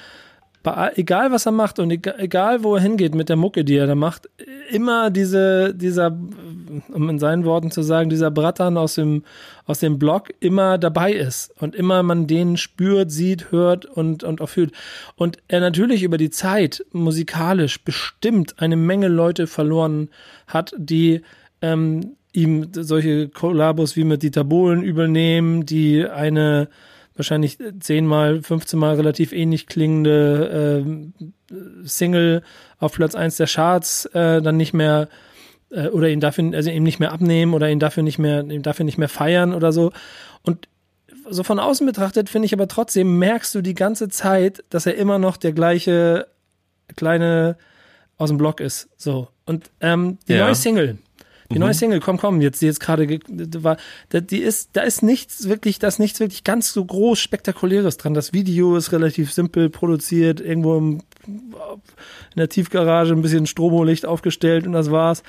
bei, 0.63 0.91
egal 0.95 1.31
was 1.31 1.45
er 1.45 1.51
macht 1.51 1.79
und 1.79 1.91
egal, 1.91 2.15
egal, 2.17 2.63
wo 2.63 2.75
er 2.75 2.81
hingeht 2.81 3.15
mit 3.15 3.29
der 3.29 3.35
Mucke, 3.35 3.63
die 3.63 3.77
er 3.77 3.87
da 3.87 3.95
macht, 3.95 4.29
immer 4.69 5.09
diese, 5.09 5.73
dieser, 5.73 6.17
um 6.93 7.09
in 7.09 7.19
seinen 7.19 7.45
Worten 7.45 7.71
zu 7.71 7.81
sagen, 7.81 8.09
dieser 8.09 8.31
Brattern 8.31 8.77
aus 8.77 8.95
dem, 8.95 9.23
aus 9.65 9.79
dem 9.79 9.99
Blog 9.99 10.29
immer 10.39 10.77
dabei 10.77 11.13
ist 11.13 11.51
und 11.59 11.75
immer 11.75 12.03
man 12.03 12.27
den 12.27 12.57
spürt, 12.57 13.11
sieht, 13.11 13.51
hört 13.51 13.85
und, 13.85 14.23
und 14.23 14.41
auch 14.41 14.49
fühlt. 14.49 14.71
Und 15.15 15.37
er 15.47 15.59
natürlich 15.59 16.03
über 16.03 16.17
die 16.17 16.29
Zeit 16.29 16.85
musikalisch 16.91 17.83
bestimmt 17.83 18.61
eine 18.61 18.75
Menge 18.75 19.07
Leute 19.07 19.47
verloren 19.47 20.09
hat, 20.47 20.73
die 20.77 21.21
ähm, 21.61 22.15
ihm 22.33 22.69
solche 22.71 23.29
Kollabos 23.29 23.95
wie 23.95 24.03
mit 24.03 24.23
Dieter 24.23 24.43
Bohlen 24.43 24.83
übernehmen, 24.83 25.65
die 25.65 26.05
eine 26.05 26.69
wahrscheinlich 27.15 27.57
zehnmal, 27.81 28.41
15 28.41 28.79
Mal 28.79 28.95
relativ 28.95 29.33
ähnlich 29.33 29.67
klingende 29.67 30.85
äh, 30.85 31.53
Single 31.83 32.43
auf 32.79 32.93
Platz 32.93 33.13
eins 33.13 33.35
der 33.35 33.47
Charts 33.47 34.05
äh, 34.05 34.41
dann 34.41 34.55
nicht 34.55 34.73
mehr 34.73 35.09
äh, 35.71 35.87
oder 35.87 36.09
ihn 36.09 36.19
dafür, 36.19 36.51
also 36.53 36.69
ihm 36.69 36.83
nicht 36.83 36.99
mehr 36.99 37.11
abnehmen 37.11 37.53
oder 37.53 37.69
ihn 37.69 37.79
dafür 37.79 38.03
nicht 38.03 38.19
mehr, 38.19 38.43
ihn 38.43 38.63
dafür 38.63 38.85
nicht 38.85 38.97
mehr 38.97 39.09
feiern 39.09 39.53
oder 39.53 39.71
so. 39.71 39.91
Und 40.43 40.67
so 41.29 41.43
von 41.43 41.59
außen 41.59 41.85
betrachtet 41.85 42.29
finde 42.29 42.47
ich 42.47 42.53
aber 42.53 42.67
trotzdem 42.67 43.19
merkst 43.19 43.53
du 43.53 43.61
die 43.61 43.75
ganze 43.75 44.09
Zeit, 44.09 44.63
dass 44.69 44.85
er 44.85 44.95
immer 44.95 45.19
noch 45.19 45.37
der 45.37 45.53
gleiche 45.53 46.27
kleine 46.95 47.57
aus 48.17 48.29
dem 48.29 48.37
Block 48.37 48.59
ist. 48.59 48.89
So. 48.97 49.29
Und 49.45 49.69
ähm, 49.79 50.17
die 50.27 50.33
ja. 50.33 50.45
neue 50.45 50.55
Single, 50.55 50.97
Die 51.51 51.55
mhm. 51.55 51.61
neue 51.61 51.73
Single, 51.73 51.99
komm, 51.99 52.17
komm, 52.17 52.41
jetzt, 52.41 52.61
die 52.61 52.67
jetzt 52.67 52.79
gerade 52.79 53.19
war, 53.57 53.77
die 54.11 54.37
ist, 54.37 54.71
da 54.73 54.81
ist 54.81 55.01
nichts 55.01 55.47
wirklich, 55.49 55.79
da 55.79 55.87
ist 55.87 55.99
nichts 55.99 56.19
wirklich 56.19 56.43
ganz 56.43 56.71
so 56.71 56.85
groß 56.85 57.19
spektakuläres 57.19 57.97
dran. 57.97 58.13
Das 58.13 58.33
Video 58.33 58.75
ist 58.75 58.91
relativ 58.91 59.31
simpel 59.33 59.69
produziert, 59.69 60.41
irgendwo 60.41 60.77
im, 60.77 61.01
in 61.25 62.37
der 62.37 62.49
Tiefgarage 62.49 63.13
ein 63.13 63.21
bisschen 63.21 63.47
Stromolicht 63.47 64.05
aufgestellt 64.05 64.67
und 64.67 64.73
das 64.73 64.91
war's. 64.91 65.23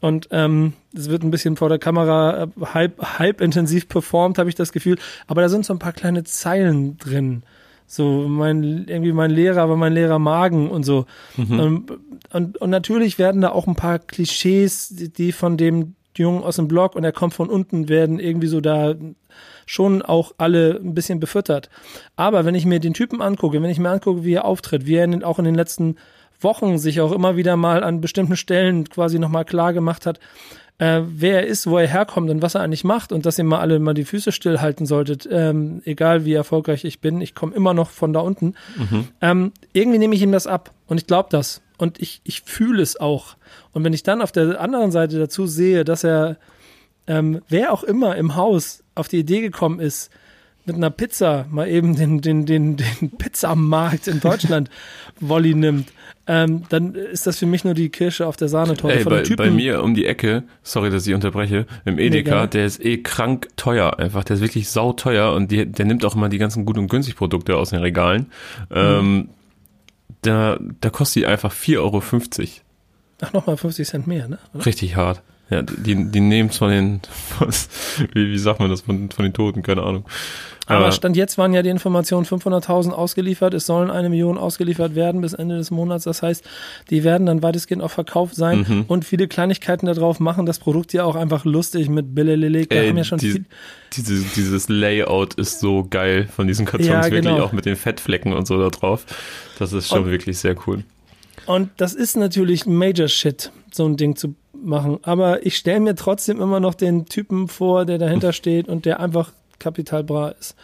Und 0.00 0.28
ähm, 0.30 0.72
es 0.94 1.10
wird 1.10 1.22
ein 1.22 1.30
bisschen 1.30 1.56
vor 1.56 1.68
der 1.68 1.78
Kamera 1.78 2.44
äh, 2.44 2.46
halb, 2.66 3.18
halb 3.18 3.40
intensiv 3.40 3.88
performt, 3.88 4.38
habe 4.38 4.48
ich 4.48 4.54
das 4.54 4.72
Gefühl. 4.72 4.98
Aber 5.26 5.42
da 5.42 5.48
sind 5.48 5.64
so 5.64 5.74
ein 5.74 5.78
paar 5.78 5.92
kleine 5.92 6.24
Zeilen 6.24 6.96
drin. 6.96 7.42
So, 7.86 8.28
mein, 8.28 8.86
irgendwie 8.86 9.12
mein 9.12 9.30
Lehrer 9.30 9.68
war 9.68 9.76
mein 9.76 9.92
Lehrer 9.92 10.18
Magen 10.18 10.70
und 10.70 10.84
so. 10.84 11.06
Mhm. 11.36 11.60
Und, 11.60 11.92
und, 12.32 12.58
und 12.58 12.70
natürlich 12.70 13.18
werden 13.18 13.40
da 13.40 13.50
auch 13.50 13.66
ein 13.66 13.76
paar 13.76 13.98
Klischees, 13.98 14.94
die 14.94 15.32
von 15.32 15.56
dem 15.56 15.96
Jungen 16.16 16.44
aus 16.44 16.56
dem 16.56 16.68
Blog 16.68 16.94
und 16.94 17.04
er 17.04 17.12
kommt 17.12 17.34
von 17.34 17.48
unten, 17.48 17.88
werden 17.88 18.18
irgendwie 18.18 18.46
so 18.46 18.60
da 18.60 18.94
schon 19.66 20.02
auch 20.02 20.32
alle 20.38 20.80
ein 20.82 20.94
bisschen 20.94 21.20
befüttert. 21.20 21.68
Aber 22.16 22.44
wenn 22.44 22.54
ich 22.54 22.66
mir 22.66 22.80
den 22.80 22.94
Typen 22.94 23.20
angucke, 23.20 23.62
wenn 23.62 23.70
ich 23.70 23.78
mir 23.78 23.90
angucke, 23.90 24.24
wie 24.24 24.34
er 24.34 24.44
auftritt, 24.44 24.86
wie 24.86 24.96
er 24.96 25.04
in 25.04 25.12
den, 25.12 25.24
auch 25.24 25.38
in 25.38 25.44
den 25.44 25.54
letzten 25.54 25.96
Wochen 26.40 26.78
sich 26.78 27.00
auch 27.00 27.12
immer 27.12 27.36
wieder 27.36 27.56
mal 27.56 27.84
an 27.84 28.00
bestimmten 28.00 28.36
Stellen 28.36 28.88
quasi 28.88 29.18
nochmal 29.18 29.44
klar 29.44 29.72
gemacht 29.72 30.06
hat, 30.06 30.20
äh, 30.80 31.02
wer 31.06 31.42
er 31.42 31.46
ist, 31.46 31.66
wo 31.66 31.76
er 31.76 31.86
herkommt 31.86 32.30
und 32.30 32.40
was 32.40 32.54
er 32.54 32.62
eigentlich 32.62 32.84
macht 32.84 33.12
und 33.12 33.26
dass 33.26 33.38
ihr 33.38 33.44
mal 33.44 33.60
alle 33.60 33.78
mal 33.78 33.92
die 33.92 34.04
Füße 34.06 34.32
stillhalten 34.32 34.86
solltet, 34.86 35.28
ähm, 35.30 35.82
egal 35.84 36.24
wie 36.24 36.32
erfolgreich 36.32 36.84
ich 36.84 37.00
bin, 37.00 37.20
ich 37.20 37.34
komme 37.34 37.54
immer 37.54 37.74
noch 37.74 37.90
von 37.90 38.14
da 38.14 38.20
unten. 38.20 38.54
Mhm. 38.76 39.08
Ähm, 39.20 39.52
irgendwie 39.74 39.98
nehme 39.98 40.14
ich 40.14 40.22
ihm 40.22 40.32
das 40.32 40.46
ab 40.46 40.72
und 40.86 40.98
ich 40.98 41.06
glaube 41.06 41.28
das 41.30 41.60
und 41.76 42.00
ich, 42.00 42.22
ich 42.24 42.40
fühle 42.42 42.82
es 42.82 42.98
auch. 42.98 43.36
Und 43.72 43.84
wenn 43.84 43.92
ich 43.92 44.02
dann 44.02 44.22
auf 44.22 44.32
der 44.32 44.58
anderen 44.58 44.90
Seite 44.90 45.18
dazu 45.18 45.46
sehe, 45.46 45.84
dass 45.84 46.02
er, 46.02 46.38
ähm, 47.06 47.42
wer 47.48 47.74
auch 47.74 47.84
immer 47.84 48.16
im 48.16 48.34
Haus 48.34 48.82
auf 48.94 49.08
die 49.08 49.18
Idee 49.18 49.42
gekommen 49.42 49.80
ist, 49.80 50.10
mit 50.66 50.76
einer 50.76 50.90
Pizza 50.90 51.46
mal 51.50 51.68
eben 51.68 51.96
den, 51.96 52.20
den, 52.20 52.46
den, 52.46 52.76
den 52.76 53.10
Pizzamarkt 53.18 54.08
in 54.08 54.20
Deutschland 54.20 54.70
Wolli 55.20 55.54
nimmt, 55.54 55.92
ähm, 56.26 56.62
dann 56.68 56.94
ist 56.94 57.26
das 57.26 57.38
für 57.38 57.46
mich 57.46 57.64
nur 57.64 57.74
die 57.74 57.88
Kirsche 57.88 58.26
auf 58.26 58.36
der 58.36 58.48
Sahnetorte 58.48 58.96
Ey, 58.96 59.02
von 59.02 59.12
bei, 59.12 59.22
Typen. 59.22 59.36
Bei 59.36 59.50
mir 59.50 59.82
um 59.82 59.94
die 59.94 60.06
Ecke, 60.06 60.44
sorry, 60.62 60.90
dass 60.90 61.06
ich 61.06 61.14
unterbreche, 61.14 61.66
im 61.84 61.98
Edeka, 61.98 62.42
nee, 62.42 62.48
der 62.48 62.66
ist 62.66 62.84
eh 62.84 62.98
krank 62.98 63.48
teuer 63.56 63.98
einfach. 63.98 64.22
Der 64.24 64.36
ist 64.36 64.42
wirklich 64.42 64.68
sauteuer 64.68 65.32
und 65.32 65.50
die, 65.50 65.66
der 65.66 65.86
nimmt 65.86 66.04
auch 66.04 66.14
immer 66.14 66.28
die 66.28 66.38
ganzen 66.38 66.64
gut 66.64 66.78
und 66.78 66.88
günstig 66.88 67.16
Produkte 67.16 67.56
aus 67.56 67.70
den 67.70 67.80
Regalen. 67.80 68.26
Ähm, 68.70 69.12
mhm. 69.12 69.28
da, 70.22 70.58
da 70.80 70.90
kostet 70.90 71.22
die 71.22 71.26
einfach 71.26 71.52
4,50 71.52 71.78
Euro. 71.78 72.02
Ach, 73.22 73.32
nochmal 73.32 73.56
50 73.56 73.88
Cent 73.88 74.06
mehr, 74.06 74.28
ne? 74.28 74.38
Oder? 74.54 74.66
Richtig 74.66 74.96
hart. 74.96 75.22
Ja, 75.50 75.62
die, 75.62 76.10
die 76.10 76.20
nehmen 76.20 76.50
es 76.50 76.58
von 76.58 76.70
den, 76.70 77.00
wie, 78.14 78.30
wie 78.30 78.38
sagt 78.38 78.60
man 78.60 78.70
das, 78.70 78.82
von, 78.82 79.10
von 79.10 79.24
den 79.24 79.32
Toten, 79.32 79.62
keine 79.62 79.82
Ahnung. 79.82 80.04
Aber 80.66 80.92
Stand 80.92 81.16
jetzt 81.16 81.36
waren 81.36 81.52
ja 81.52 81.62
die 81.62 81.68
Informationen 81.68 82.24
500.000 82.24 82.92
ausgeliefert. 82.92 83.54
Es 83.54 83.66
sollen 83.66 83.90
eine 83.90 84.08
Million 84.08 84.38
ausgeliefert 84.38 84.94
werden 84.94 85.20
bis 85.20 85.32
Ende 85.32 85.56
des 85.56 85.72
Monats. 85.72 86.04
Das 86.04 86.22
heißt, 86.22 86.44
die 86.90 87.02
werden 87.02 87.26
dann 87.26 87.42
weitestgehend 87.42 87.82
auch 87.82 87.90
verkauft 87.90 88.36
sein 88.36 88.64
mhm. 88.68 88.84
und 88.86 89.04
viele 89.04 89.26
Kleinigkeiten 89.26 89.86
darauf 89.86 90.20
machen 90.20 90.46
das 90.46 90.60
Produkt 90.60 90.92
ja 90.92 91.04
auch 91.04 91.16
einfach 91.16 91.44
lustig 91.44 91.88
mit 91.88 92.14
Billelele. 92.14 92.66
Wir 92.70 92.88
haben 92.88 92.96
ja 92.96 93.02
schon 93.02 93.18
die, 93.18 93.32
viel 93.32 93.46
diese, 93.96 94.24
dieses 94.36 94.68
Layout 94.68 95.34
ist 95.34 95.60
so 95.60 95.86
geil 95.88 96.28
von 96.28 96.46
diesen 96.46 96.66
Kartons, 96.66 96.88
ja, 96.88 97.00
genau. 97.08 97.30
wirklich 97.30 97.42
auch 97.42 97.52
mit 97.52 97.66
den 97.66 97.76
Fettflecken 97.76 98.32
und 98.32 98.46
so 98.46 98.58
da 98.58 98.68
drauf. 98.68 99.04
Das 99.58 99.72
ist 99.72 99.88
schon 99.88 100.04
und, 100.04 100.10
wirklich 100.10 100.38
sehr 100.38 100.54
cool. 100.66 100.84
Und 101.50 101.70
das 101.78 101.94
ist 101.94 102.16
natürlich 102.16 102.64
Major 102.64 103.08
Shit, 103.08 103.50
so 103.72 103.84
ein 103.84 103.96
Ding 103.96 104.14
zu 104.14 104.36
machen. 104.52 105.00
Aber 105.02 105.44
ich 105.44 105.56
stelle 105.56 105.80
mir 105.80 105.96
trotzdem 105.96 106.40
immer 106.40 106.60
noch 106.60 106.74
den 106.74 107.06
Typen 107.06 107.48
vor, 107.48 107.84
der 107.84 107.98
dahinter 107.98 108.32
steht 108.40 108.68
und 108.68 108.84
der 108.84 109.00
einfach 109.00 109.32
Capital 109.58 110.04
Bra 110.04 110.28
ist. 110.28 110.54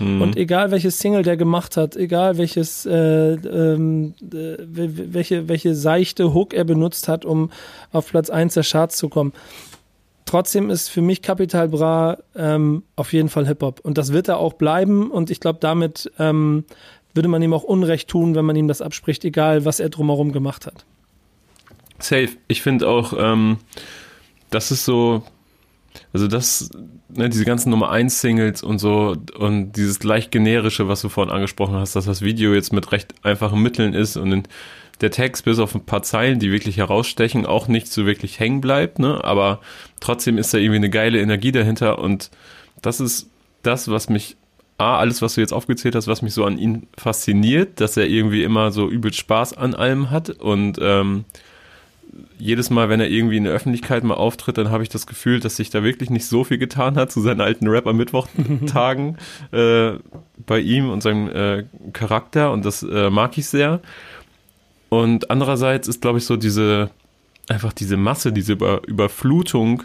Mhm. 0.00 0.20
Und 0.20 0.36
egal 0.36 0.72
welches 0.72 0.98
Single 0.98 1.22
der 1.22 1.36
gemacht 1.36 1.76
hat, 1.76 1.94
egal 1.94 2.38
welches, 2.38 2.86
äh, 2.86 3.34
ähm, 3.34 4.14
äh, 4.32 4.56
welche, 4.58 5.48
welche 5.48 5.76
seichte 5.76 6.34
Hook 6.34 6.54
er 6.54 6.64
benutzt 6.64 7.06
hat, 7.06 7.24
um 7.24 7.52
auf 7.92 8.10
Platz 8.10 8.28
1 8.28 8.54
der 8.54 8.64
Charts 8.64 8.96
zu 8.96 9.08
kommen, 9.08 9.32
trotzdem 10.24 10.70
ist 10.70 10.88
für 10.88 11.02
mich 11.02 11.22
Capital 11.22 11.68
Bra 11.68 12.18
ähm, 12.34 12.82
auf 12.96 13.12
jeden 13.12 13.28
Fall 13.28 13.46
Hip-Hop. 13.46 13.78
Und 13.84 13.96
das 13.96 14.12
wird 14.12 14.26
er 14.26 14.38
auch 14.38 14.54
bleiben. 14.54 15.08
Und 15.08 15.30
ich 15.30 15.38
glaube, 15.38 15.60
damit 15.60 16.10
ähm, 16.18 16.64
würde 17.14 17.28
man 17.28 17.42
ihm 17.42 17.52
auch 17.52 17.62
Unrecht 17.62 18.08
tun, 18.08 18.34
wenn 18.34 18.44
man 18.44 18.56
ihm 18.56 18.68
das 18.68 18.80
abspricht, 18.82 19.24
egal 19.24 19.64
was 19.64 19.80
er 19.80 19.88
drumherum 19.88 20.32
gemacht 20.32 20.66
hat. 20.66 20.84
Safe. 21.98 22.30
Ich 22.48 22.62
finde 22.62 22.88
auch, 22.88 23.12
ähm, 23.16 23.58
das 24.50 24.70
ist 24.70 24.84
so, 24.84 25.22
also 26.12 26.26
das, 26.26 26.70
ne, 27.08 27.28
diese 27.28 27.44
ganzen 27.44 27.70
Nummer 27.70 27.90
1 27.90 28.20
Singles 28.20 28.62
und 28.62 28.78
so 28.78 29.16
und 29.38 29.72
dieses 29.72 30.02
leicht 30.02 30.30
generische, 30.30 30.88
was 30.88 31.02
du 31.02 31.08
vorhin 31.08 31.32
angesprochen 31.32 31.74
hast, 31.74 31.94
dass 31.94 32.06
das 32.06 32.22
Video 32.22 32.54
jetzt 32.54 32.72
mit 32.72 32.92
recht 32.92 33.14
einfachen 33.22 33.62
Mitteln 33.62 33.94
ist 33.94 34.16
und 34.16 34.32
in, 34.32 34.42
der 35.00 35.10
Text 35.10 35.44
bis 35.44 35.58
auf 35.58 35.74
ein 35.74 35.84
paar 35.84 36.02
Zeilen, 36.02 36.38
die 36.38 36.52
wirklich 36.52 36.76
herausstechen, 36.76 37.44
auch 37.44 37.66
nicht 37.66 37.88
so 37.88 38.06
wirklich 38.06 38.38
hängen 38.38 38.60
bleibt, 38.60 38.98
ne, 38.98 39.22
aber 39.24 39.60
trotzdem 40.00 40.38
ist 40.38 40.54
da 40.54 40.58
irgendwie 40.58 40.76
eine 40.76 40.90
geile 40.90 41.20
Energie 41.20 41.52
dahinter 41.52 41.98
und 41.98 42.30
das 42.80 43.00
ist 43.00 43.28
das, 43.62 43.88
was 43.88 44.08
mich 44.08 44.36
A, 44.82 44.98
alles, 44.98 45.22
was 45.22 45.34
du 45.34 45.40
jetzt 45.40 45.52
aufgezählt 45.52 45.94
hast, 45.94 46.08
was 46.08 46.22
mich 46.22 46.34
so 46.34 46.44
an 46.44 46.58
ihm 46.58 46.82
fasziniert, 46.98 47.80
dass 47.80 47.96
er 47.96 48.08
irgendwie 48.08 48.42
immer 48.42 48.72
so 48.72 48.88
übel 48.88 49.12
Spaß 49.12 49.56
an 49.56 49.74
allem 49.74 50.10
hat 50.10 50.30
und 50.30 50.78
ähm, 50.80 51.24
jedes 52.38 52.70
Mal, 52.70 52.88
wenn 52.88 53.00
er 53.00 53.08
irgendwie 53.08 53.36
in 53.36 53.44
der 53.44 53.52
Öffentlichkeit 53.52 54.04
mal 54.04 54.14
auftritt, 54.14 54.58
dann 54.58 54.70
habe 54.70 54.82
ich 54.82 54.88
das 54.88 55.06
Gefühl, 55.06 55.40
dass 55.40 55.56
sich 55.56 55.70
da 55.70 55.82
wirklich 55.82 56.10
nicht 56.10 56.26
so 56.26 56.44
viel 56.44 56.58
getan 56.58 56.96
hat 56.96 57.12
zu 57.12 57.20
seinen 57.20 57.40
alten 57.40 57.68
Rap 57.68 57.86
am 57.86 57.96
Mittwochtagen 57.96 59.16
äh, 59.52 59.92
bei 60.44 60.58
ihm 60.58 60.90
und 60.90 61.02
seinem 61.02 61.28
äh, 61.28 61.64
Charakter 61.92 62.52
und 62.52 62.64
das 62.64 62.82
äh, 62.82 63.10
mag 63.10 63.38
ich 63.38 63.46
sehr. 63.46 63.80
Und 64.88 65.30
andererseits 65.30 65.88
ist, 65.88 66.02
glaube 66.02 66.18
ich, 66.18 66.24
so 66.24 66.36
diese, 66.36 66.90
einfach 67.48 67.72
diese 67.72 67.96
Masse, 67.96 68.32
diese 68.32 68.52
Über 68.54 68.86
Überflutung 68.86 69.84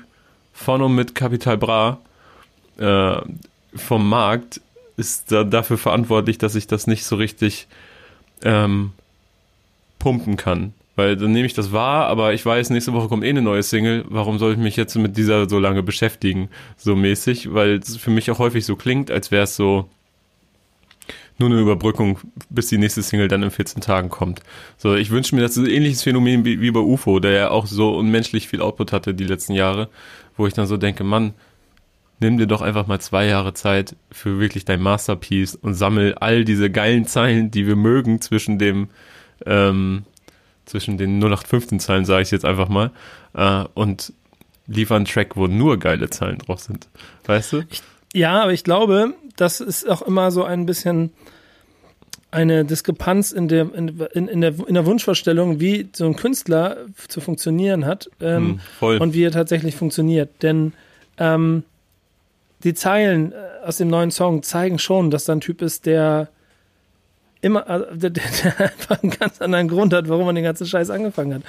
von 0.51 0.81
und 0.81 0.95
mit 0.95 1.15
Capital 1.15 1.57
Bra 1.57 1.99
äh, 2.77 3.17
vom 3.75 4.09
Markt 4.09 4.59
ist 4.97 5.31
da 5.31 5.43
dafür 5.43 5.77
verantwortlich, 5.77 6.37
dass 6.37 6.55
ich 6.55 6.67
das 6.67 6.87
nicht 6.87 7.05
so 7.05 7.15
richtig 7.15 7.67
ähm, 8.43 8.91
pumpen 9.99 10.35
kann. 10.35 10.73
Weil 10.95 11.15
dann 11.15 11.31
nehme 11.31 11.45
ich 11.45 11.53
das 11.53 11.71
wahr, 11.71 12.07
aber 12.07 12.33
ich 12.33 12.43
weiß, 12.43 12.71
nächste 12.71 12.91
Woche 12.91 13.07
kommt 13.07 13.23
eh 13.23 13.29
eine 13.29 13.43
neue 13.43 13.61
Single. 13.61 14.03
Warum 14.09 14.39
soll 14.39 14.53
ich 14.53 14.57
mich 14.57 14.75
jetzt 14.75 14.95
mit 14.95 15.15
dieser 15.15 15.47
so 15.47 15.59
lange 15.59 15.83
beschäftigen, 15.83 16.49
so 16.75 16.95
mäßig? 16.95 17.53
Weil 17.53 17.75
es 17.75 17.97
für 17.97 18.09
mich 18.09 18.31
auch 18.31 18.39
häufig 18.39 18.65
so 18.65 18.75
klingt, 18.75 19.11
als 19.11 19.29
wäre 19.29 19.43
es 19.43 19.55
so 19.55 19.87
nur 21.37 21.49
eine 21.51 21.59
Überbrückung, 21.59 22.17
bis 22.49 22.67
die 22.69 22.79
nächste 22.79 23.03
Single 23.03 23.27
dann 23.27 23.43
in 23.43 23.51
14 23.51 23.79
Tagen 23.79 24.09
kommt. 24.09 24.41
So, 24.77 24.95
ich 24.95 25.11
wünsche 25.11 25.35
mir, 25.35 25.41
das 25.41 25.55
ist 25.55 25.65
ein 25.65 25.69
ähnliches 25.69 26.01
Phänomen 26.01 26.45
wie, 26.45 26.61
wie 26.61 26.71
bei 26.71 26.79
UFO, 26.79 27.19
der 27.19 27.31
ja 27.31 27.51
auch 27.51 27.67
so 27.67 27.95
unmenschlich 27.95 28.47
viel 28.47 28.61
Output 28.61 28.91
hatte 28.91 29.13
die 29.13 29.25
letzten 29.25 29.53
Jahre, 29.53 29.89
wo 30.35 30.47
ich 30.47 30.55
dann 30.55 30.65
so 30.65 30.77
denke, 30.77 31.03
Mann, 31.03 31.35
nimm 32.19 32.37
dir 32.37 32.47
doch 32.47 32.61
einfach 32.61 32.87
mal 32.87 32.99
zwei 32.99 33.25
Jahre 33.25 33.53
Zeit 33.53 33.95
für 34.11 34.39
wirklich 34.39 34.65
dein 34.65 34.81
Masterpiece 34.81 35.55
und 35.55 35.73
sammel 35.73 36.15
all 36.15 36.45
diese 36.45 36.69
geilen 36.69 37.05
Zeilen, 37.05 37.51
die 37.51 37.67
wir 37.67 37.75
mögen 37.75 38.21
zwischen 38.21 38.57
dem 38.57 38.89
ähm, 39.45 40.03
zwischen 40.65 40.97
den 40.97 41.19
0815 41.19 41.79
Zeilen, 41.79 42.05
sage 42.05 42.23
ich 42.23 42.31
jetzt 42.31 42.45
einfach 42.45 42.69
mal, 42.69 42.91
äh, 43.33 43.63
und 43.73 44.13
liefern 44.67 44.97
einen 44.97 45.05
Track, 45.05 45.35
wo 45.35 45.47
nur 45.47 45.77
geile 45.77 46.09
Zeilen 46.09 46.39
drauf 46.39 46.59
sind. 46.59 46.89
Weißt 47.25 47.53
du? 47.53 47.63
Ich, 47.69 47.81
ja, 48.13 48.43
aber 48.43 48.53
ich 48.53 48.63
glaube, 48.63 49.13
das 49.37 49.61
ist 49.61 49.89
auch 49.89 50.01
immer 50.01 50.29
so 50.31 50.43
ein 50.43 50.65
bisschen 50.65 51.11
eine 52.31 52.65
Diskrepanz 52.65 53.31
in 53.31 53.47
der, 53.47 53.73
in, 53.73 53.87
in, 54.27 54.41
der, 54.41 54.53
in 54.67 54.73
der 54.73 54.85
Wunschvorstellung, 54.85 55.61
wie 55.61 55.89
so 55.93 56.05
ein 56.05 56.17
Künstler 56.17 56.85
zu 57.07 57.21
funktionieren 57.21 57.85
hat 57.85 58.09
ähm, 58.19 58.59
hm, 58.79 58.99
und 58.99 59.13
wie 59.13 59.23
er 59.23 59.31
tatsächlich 59.31 59.75
funktioniert. 59.75 60.43
Denn 60.43 60.73
ähm, 61.17 61.63
die 62.63 62.73
Zeilen 62.73 63.31
äh, 63.31 63.35
aus 63.65 63.77
dem 63.77 63.87
neuen 63.87 64.11
Song 64.11 64.43
zeigen 64.43 64.79
schon, 64.79 65.11
dass 65.11 65.25
da 65.25 65.33
ein 65.33 65.41
Typ 65.41 65.61
ist, 65.61 65.85
der 65.85 66.29
immer, 67.41 67.69
also 67.69 67.85
der, 67.93 68.09
der, 68.09 68.59
einfach 68.59 69.01
einen 69.03 69.11
ganz 69.11 69.41
anderen 69.41 69.67
Grund 69.67 69.93
hat, 69.93 70.09
warum 70.09 70.25
man 70.25 70.35
den 70.35 70.43
ganzen 70.43 70.67
Scheiß 70.67 70.89
angefangen 70.89 71.35
hat. 71.35 71.41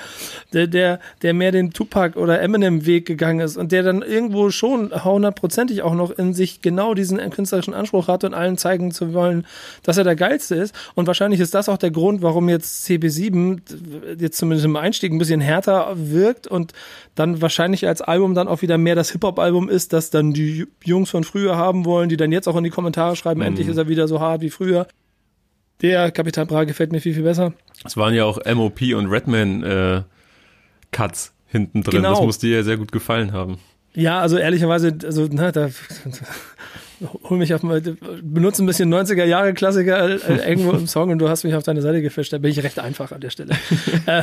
Der, 0.52 0.66
der, 0.66 1.00
der 1.22 1.34
mehr 1.34 1.52
den 1.52 1.72
Tupac 1.72 2.18
oder 2.18 2.40
Eminem-Weg 2.40 3.06
gegangen 3.06 3.40
ist 3.40 3.56
und 3.56 3.72
der 3.72 3.82
dann 3.82 4.02
irgendwo 4.02 4.50
schon 4.50 4.92
hundertprozentig 5.04 5.82
auch 5.82 5.94
noch 5.94 6.10
in 6.10 6.34
sich 6.34 6.60
genau 6.62 6.94
diesen 6.94 7.18
künstlerischen 7.30 7.74
Anspruch 7.74 8.08
hat 8.08 8.24
und 8.24 8.34
allen 8.34 8.58
zeigen 8.58 8.90
zu 8.90 9.14
wollen, 9.14 9.46
dass 9.82 9.96
er 9.96 10.04
der 10.04 10.16
Geilste 10.16 10.54
ist. 10.54 10.74
Und 10.94 11.06
wahrscheinlich 11.06 11.40
ist 11.40 11.54
das 11.54 11.68
auch 11.68 11.78
der 11.78 11.90
Grund, 11.90 12.22
warum 12.22 12.48
jetzt 12.48 12.86
CB7 12.86 13.60
jetzt 14.18 14.38
zumindest 14.38 14.64
im 14.66 14.76
Einstieg 14.76 15.12
ein 15.12 15.18
bisschen 15.18 15.40
härter 15.40 15.92
wirkt 15.96 16.46
und 16.46 16.72
dann 17.14 17.42
wahrscheinlich 17.42 17.86
als 17.86 18.00
Album 18.00 18.34
dann 18.34 18.48
auch 18.48 18.62
wieder 18.62 18.78
mehr 18.78 18.94
das 18.94 19.10
Hip-Hop-Album 19.10 19.68
ist, 19.68 19.92
das 19.92 20.10
dann 20.10 20.32
die 20.32 20.66
Jungs 20.84 21.10
von 21.10 21.24
früher 21.24 21.56
haben 21.56 21.84
wollen, 21.84 22.08
die 22.08 22.16
dann 22.16 22.32
jetzt 22.32 22.48
auch 22.48 22.56
in 22.56 22.64
die 22.64 22.70
Kommentare 22.70 23.16
schreiben, 23.16 23.40
mhm. 23.40 23.46
endlich 23.46 23.68
ist 23.68 23.76
er 23.76 23.88
wieder 23.88 24.08
so 24.08 24.20
hart 24.20 24.40
wie 24.40 24.50
früher. 24.50 24.86
Der 25.82 26.10
Kapital 26.10 26.46
Bra 26.46 26.64
gefällt 26.64 26.92
mir 26.92 27.00
viel, 27.00 27.14
viel 27.14 27.22
besser. 27.22 27.52
Es 27.84 27.96
waren 27.96 28.14
ja 28.14 28.24
auch 28.24 28.38
MOP 28.44 28.80
und 28.94 29.06
Redman 29.06 29.62
äh, 29.62 30.02
Cuts 30.90 31.32
hinten 31.46 31.82
drin. 31.82 32.02
Genau. 32.02 32.14
Das 32.14 32.20
muss 32.20 32.38
dir 32.38 32.56
ja 32.56 32.62
sehr 32.62 32.76
gut 32.76 32.92
gefallen 32.92 33.32
haben. 33.32 33.58
Ja, 33.94 34.20
also 34.20 34.36
ehrlicherweise, 34.36 34.96
also 35.04 35.28
na, 35.30 35.50
da 35.50 35.70
hol 37.28 37.38
mich 37.38 37.54
auf 37.54 37.62
mal, 37.62 37.80
benutze 38.22 38.62
ein 38.62 38.66
bisschen 38.66 38.92
90er 38.92 39.24
Jahre 39.24 39.54
Klassiker 39.54 40.08
äh, 40.28 40.48
irgendwo 40.48 40.72
im 40.72 40.86
Song 40.86 41.10
und 41.10 41.18
du 41.18 41.28
hast 41.28 41.44
mich 41.44 41.54
auf 41.54 41.62
deine 41.62 41.80
Seite 41.82 42.02
gefischt. 42.02 42.32
Da 42.32 42.38
bin 42.38 42.50
ich 42.50 42.62
recht 42.62 42.78
einfach 42.78 43.12
an 43.12 43.20
der 43.20 43.30
Stelle. 43.30 43.54
äh, 44.06 44.22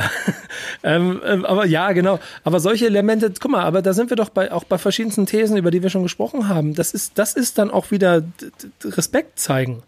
ähm, 0.82 1.20
äh, 1.24 1.44
aber 1.44 1.66
ja, 1.66 1.92
genau. 1.92 2.20
Aber 2.44 2.60
solche 2.60 2.86
Elemente, 2.86 3.32
guck 3.40 3.50
mal, 3.50 3.64
aber 3.64 3.82
da 3.82 3.92
sind 3.92 4.10
wir 4.10 4.16
doch 4.16 4.28
bei, 4.28 4.52
auch 4.52 4.64
bei 4.64 4.78
verschiedensten 4.78 5.26
Thesen, 5.26 5.56
über 5.56 5.70
die 5.70 5.82
wir 5.82 5.90
schon 5.90 6.02
gesprochen 6.02 6.48
haben. 6.48 6.74
Das 6.74 6.92
ist, 6.92 7.18
das 7.18 7.34
ist 7.34 7.58
dann 7.58 7.70
auch 7.70 7.90
wieder 7.90 8.22
Respekt 8.84 9.38
zeigen. 9.38 9.82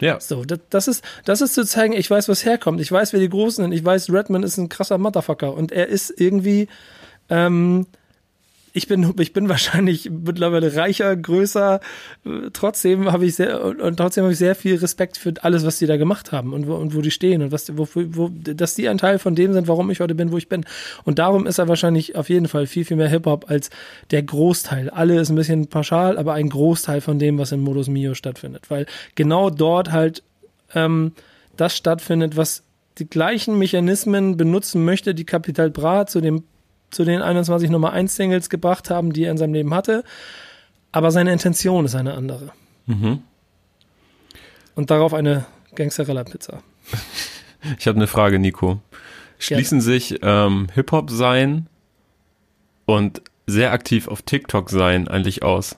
Ja. 0.00 0.18
So, 0.20 0.44
das, 0.44 0.60
das, 0.70 0.88
ist, 0.88 1.04
das 1.24 1.40
ist 1.40 1.54
zu 1.54 1.64
zeigen, 1.64 1.92
ich 1.92 2.10
weiß, 2.10 2.28
was 2.28 2.44
herkommt. 2.44 2.80
Ich 2.80 2.90
weiß, 2.90 3.12
wer 3.12 3.20
die 3.20 3.28
Großen 3.28 3.64
sind. 3.64 3.72
Ich 3.72 3.84
weiß, 3.84 4.10
Redman 4.10 4.42
ist 4.42 4.56
ein 4.56 4.68
krasser 4.68 4.98
Motherfucker 4.98 5.54
und 5.54 5.72
er 5.72 5.88
ist 5.88 6.12
irgendwie, 6.16 6.68
ähm, 7.28 7.86
ich 8.72 8.86
bin, 8.86 9.14
ich 9.18 9.32
bin 9.32 9.48
wahrscheinlich 9.48 10.10
mittlerweile 10.10 10.76
reicher, 10.76 11.16
größer. 11.16 11.80
Trotzdem 12.52 13.10
habe 13.10 13.26
ich 13.26 13.34
sehr, 13.34 13.64
und 13.64 13.96
trotzdem 13.96 14.24
habe 14.24 14.32
ich 14.32 14.38
sehr 14.38 14.54
viel 14.54 14.76
Respekt 14.76 15.16
für 15.16 15.34
alles, 15.42 15.64
was 15.64 15.78
die 15.78 15.86
da 15.86 15.96
gemacht 15.96 16.32
haben 16.32 16.52
und 16.52 16.66
wo, 16.66 16.74
und 16.74 16.94
wo 16.94 17.00
die 17.00 17.10
stehen 17.10 17.42
und 17.42 17.52
was, 17.52 17.76
wo, 17.76 17.88
wo, 17.94 18.28
dass 18.28 18.74
die 18.74 18.88
ein 18.88 18.98
Teil 18.98 19.18
von 19.18 19.34
dem 19.34 19.52
sind, 19.52 19.68
warum 19.68 19.90
ich 19.90 20.00
heute 20.00 20.14
bin, 20.14 20.32
wo 20.32 20.36
ich 20.36 20.48
bin. 20.48 20.64
Und 21.04 21.18
darum 21.18 21.46
ist 21.46 21.58
er 21.58 21.68
wahrscheinlich 21.68 22.16
auf 22.16 22.28
jeden 22.28 22.48
Fall 22.48 22.66
viel, 22.66 22.84
viel 22.84 22.96
mehr 22.96 23.08
Hip-Hop 23.08 23.50
als 23.50 23.70
der 24.10 24.22
Großteil. 24.22 24.90
Alle 24.90 25.20
ist 25.20 25.30
ein 25.30 25.36
bisschen 25.36 25.66
pauschal, 25.66 26.18
aber 26.18 26.34
ein 26.34 26.48
Großteil 26.48 27.00
von 27.00 27.18
dem, 27.18 27.38
was 27.38 27.52
in 27.52 27.60
Modus 27.60 27.88
Mio 27.88 28.14
stattfindet. 28.14 28.70
Weil 28.70 28.86
genau 29.14 29.50
dort 29.50 29.90
halt, 29.90 30.22
ähm, 30.74 31.12
das 31.56 31.76
stattfindet, 31.76 32.36
was 32.36 32.62
die 32.98 33.08
gleichen 33.08 33.58
Mechanismen 33.58 34.36
benutzen 34.36 34.84
möchte, 34.84 35.14
die 35.14 35.24
Capital 35.24 35.70
Bra 35.70 36.06
zu 36.06 36.20
dem 36.20 36.44
zu 36.90 37.04
den 37.04 37.22
21 37.22 37.70
Nummer 37.70 37.92
1 37.92 38.14
Singles 38.14 38.50
gebracht 38.50 38.90
haben, 38.90 39.12
die 39.12 39.24
er 39.24 39.30
in 39.30 39.38
seinem 39.38 39.54
Leben 39.54 39.74
hatte. 39.74 40.04
Aber 40.92 41.10
seine 41.10 41.32
Intention 41.32 41.84
ist 41.84 41.94
eine 41.94 42.14
andere. 42.14 42.52
Mhm. 42.86 43.22
Und 44.74 44.90
darauf 44.90 45.14
eine 45.14 45.46
Gangsterella-Pizza. 45.74 46.62
Ich 47.78 47.86
habe 47.86 47.96
eine 47.96 48.06
Frage, 48.06 48.38
Nico. 48.38 48.80
Schließen 49.38 49.80
ja. 49.80 49.84
sich 49.84 50.20
ähm, 50.22 50.68
Hip-Hop 50.72 51.10
sein 51.10 51.66
und 52.86 53.20
sehr 53.46 53.72
aktiv 53.72 54.08
auf 54.08 54.22
TikTok 54.22 54.70
sein 54.70 55.08
eigentlich 55.08 55.42
aus? 55.42 55.76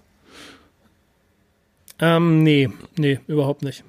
Ähm, 1.98 2.42
nee, 2.42 2.68
nee, 2.96 3.20
überhaupt 3.26 3.62
nicht. 3.62 3.84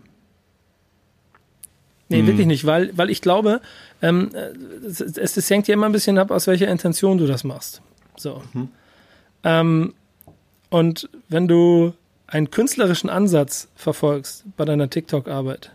Nee, 2.10 2.20
hm. 2.20 2.27
wirklich 2.27 2.48
nicht, 2.48 2.65
weil, 2.65 2.96
weil 2.98 3.10
ich 3.10 3.22
glaube, 3.22 3.62
ähm, 4.03 4.31
es, 4.86 5.00
es, 5.00 5.38
es, 5.38 5.50
hängt 5.50 5.67
ja 5.69 5.74
immer 5.74 5.86
ein 5.86 5.93
bisschen 5.93 6.17
ab, 6.17 6.29
aus 6.29 6.45
welcher 6.45 6.67
Intention 6.67 7.17
du 7.17 7.25
das 7.25 7.45
machst. 7.45 7.81
So. 8.17 8.43
Hm. 8.51 8.67
Ähm, 9.45 9.93
und 10.69 11.10
wenn 11.29 11.48
du 11.48 11.93
einen 12.27 12.51
künstlerischen 12.51 13.10
Ansatz 13.10 13.69
verfolgst 13.75 14.43
bei 14.57 14.65
deiner 14.65 14.89
TikTok-Arbeit 14.89 15.72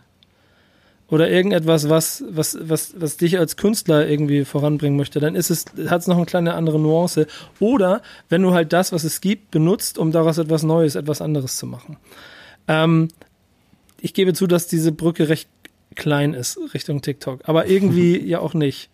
oder 1.09 1.27
irgendetwas, 1.27 1.89
was, 1.89 2.23
was, 2.29 2.55
was, 2.61 2.93
was 2.97 3.17
dich 3.17 3.39
als 3.39 3.57
Künstler 3.57 4.07
irgendwie 4.07 4.45
voranbringen 4.45 4.95
möchte, 4.95 5.19
dann 5.19 5.33
ist 5.33 5.49
es, 5.49 5.65
hat 5.87 6.01
es 6.01 6.07
noch 6.07 6.17
eine 6.17 6.27
kleine 6.27 6.53
andere 6.53 6.79
Nuance. 6.79 7.25
Oder 7.59 8.03
wenn 8.29 8.43
du 8.43 8.53
halt 8.53 8.73
das, 8.73 8.91
was 8.91 9.03
es 9.03 9.21
gibt, 9.21 9.49
benutzt, 9.49 9.97
um 9.97 10.11
daraus 10.11 10.37
etwas 10.37 10.61
Neues, 10.61 10.93
etwas 10.93 11.19
anderes 11.19 11.57
zu 11.57 11.65
machen. 11.65 11.97
Ähm, 12.67 13.07
ich 13.99 14.13
gebe 14.13 14.33
zu, 14.33 14.45
dass 14.45 14.67
diese 14.67 14.91
Brücke 14.91 15.29
recht 15.29 15.49
klein 15.99 16.33
ist 16.33 16.57
Richtung 16.73 17.01
TikTok. 17.01 17.41
Aber 17.43 17.67
irgendwie 17.67 18.17
ja 18.25 18.39
auch 18.39 18.55
nicht. 18.55 18.89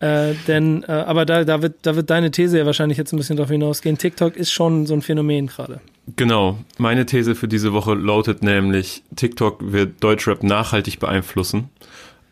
Äh, 0.00 0.34
denn, 0.46 0.84
äh, 0.84 0.92
aber 0.92 1.26
da, 1.26 1.44
da, 1.44 1.60
wird, 1.60 1.78
da 1.82 1.96
wird 1.96 2.08
deine 2.08 2.30
These 2.30 2.58
ja 2.58 2.66
wahrscheinlich 2.66 2.98
jetzt 2.98 3.12
ein 3.12 3.16
bisschen 3.16 3.36
darauf 3.36 3.50
hinausgehen. 3.50 3.98
TikTok 3.98 4.36
ist 4.36 4.52
schon 4.52 4.86
so 4.86 4.94
ein 4.94 5.02
Phänomen 5.02 5.48
gerade. 5.48 5.80
Genau. 6.16 6.58
Meine 6.78 7.04
These 7.04 7.34
für 7.34 7.48
diese 7.48 7.72
Woche 7.72 7.94
lautet 7.94 8.42
nämlich, 8.42 9.02
TikTok 9.16 9.72
wird 9.72 10.02
Deutschrap 10.02 10.42
nachhaltig 10.44 11.00
beeinflussen 11.00 11.68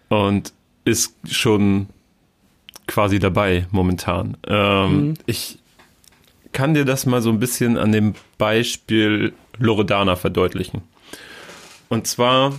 und 0.09 0.53
ist 0.85 1.15
schon 1.29 1.89
quasi 2.87 3.19
dabei 3.19 3.67
momentan. 3.73 4.37
Ähm, 4.47 5.09
mhm. 5.09 5.15
Ich 5.27 5.59
kann 6.53 6.73
dir 6.73 6.85
das 6.85 7.05
mal 7.05 7.21
so 7.21 7.31
ein 7.31 7.41
bisschen 7.41 7.77
an 7.77 7.91
dem 7.91 8.15
Beispiel 8.39 9.33
Loredana 9.59 10.15
verdeutlichen. 10.15 10.83
Und 11.89 12.07
zwar 12.07 12.55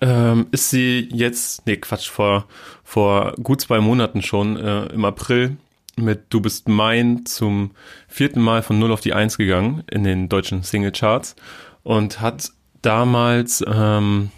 ähm, 0.00 0.46
ist 0.50 0.70
sie 0.70 1.08
jetzt, 1.12 1.66
nee, 1.66 1.76
Quatsch, 1.76 2.08
vor, 2.08 2.46
vor 2.84 3.34
gut 3.42 3.60
zwei 3.60 3.80
Monaten 3.80 4.22
schon, 4.22 4.56
äh, 4.56 4.86
im 4.86 5.04
April 5.04 5.56
mit 5.96 6.26
Du 6.30 6.40
bist 6.40 6.68
mein 6.68 7.26
zum 7.26 7.72
vierten 8.06 8.40
Mal 8.40 8.62
von 8.62 8.78
0 8.78 8.92
auf 8.92 9.00
die 9.00 9.12
1 9.12 9.36
gegangen 9.36 9.82
in 9.90 10.04
den 10.04 10.28
deutschen 10.28 10.62
Singlecharts 10.62 11.34
und 11.82 12.20
hat 12.20 12.52
damals 12.82 13.64
ähm, 13.66 14.30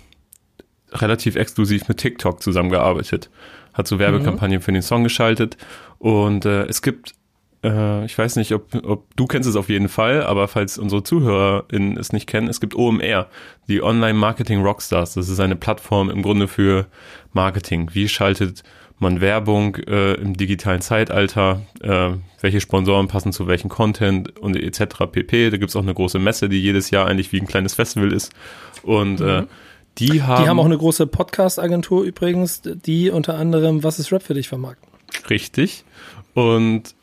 relativ 0.93 1.37
exklusiv 1.37 1.89
mit 1.89 1.99
TikTok 1.99 2.43
zusammengearbeitet. 2.43 3.31
Hat 3.75 3.87
so 3.87 3.99
Werbekampagnen 3.99 4.59
mhm. 4.59 4.63
für 4.63 4.73
den 4.73 4.83
Song 4.83 5.05
geschaltet 5.05 5.57
und 5.99 6.45
äh, 6.45 6.65
es 6.65 6.83
gibt 6.83 7.15
äh, 7.63 8.05
ich 8.05 8.17
weiß 8.17 8.37
nicht, 8.37 8.53
ob, 8.53 8.75
ob 8.85 9.15
du 9.17 9.27
kennst 9.27 9.49
es 9.49 9.57
auf 9.57 9.69
jeden 9.69 9.89
Fall, 9.89 10.23
aber 10.23 10.49
falls 10.49 10.79
unsere 10.79 11.03
ZuhörerInnen 11.03 11.97
es 11.97 12.13
nicht 12.13 12.27
kennen, 12.27 12.49
es 12.49 12.61
gibt 12.61 12.75
OMR, 12.75 13.27
die 13.69 13.83
Online 13.83 14.15
Marketing 14.15 14.63
Rockstars. 14.63 15.15
Das 15.15 15.29
ist 15.29 15.41
eine 15.41 15.57
Plattform 15.57 16.11
im 16.11 16.23
Grunde 16.23 16.49
für 16.49 16.87
Marketing. 17.33 17.91
Wie 17.93 18.09
schaltet 18.09 18.63
man 18.99 19.21
Werbung 19.21 19.77
äh, 19.77 20.15
im 20.15 20.37
digitalen 20.37 20.83
Zeitalter, 20.83 21.63
äh, 21.81 22.11
welche 22.41 22.61
Sponsoren 22.61 23.09
passen 23.09 23.33
zu 23.33 23.47
welchem 23.47 23.71
Content 23.71 24.39
und 24.39 24.57
etc. 24.57 25.07
pp. 25.11 25.51
Da 25.51 25.57
gibt's 25.57 25.75
auch 25.75 25.83
eine 25.83 25.95
große 25.95 26.19
Messe, 26.19 26.49
die 26.51 26.61
jedes 26.61 26.91
Jahr 26.91 27.07
eigentlich 27.07 27.33
wie 27.33 27.41
ein 27.41 27.47
kleines 27.47 27.75
Festival 27.75 28.13
ist. 28.13 28.33
Und 28.83 29.21
äh, 29.21 29.25
mhm. 29.25 29.29
äh, 29.31 29.47
die 29.99 30.23
haben. 30.23 30.43
Die 30.43 30.49
haben 30.49 30.61
auch 30.61 30.67
eine 30.67 30.79
große 30.79 31.07
Podcast-Agentur 31.07 32.05
übrigens, 32.05 32.63
die 32.63 33.11
unter 33.11 33.37
anderem 33.37 33.83
Was 33.83 33.99
ist 33.99 34.13
Rap 34.13 34.23
für 34.23 34.35
dich 34.35 34.49
vermarkten. 34.49 34.89
Richtig. 35.29 35.85
Und 36.35 36.95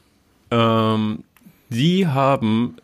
ähm, 0.51 1.23
die 1.69 2.07
haben 2.07 2.77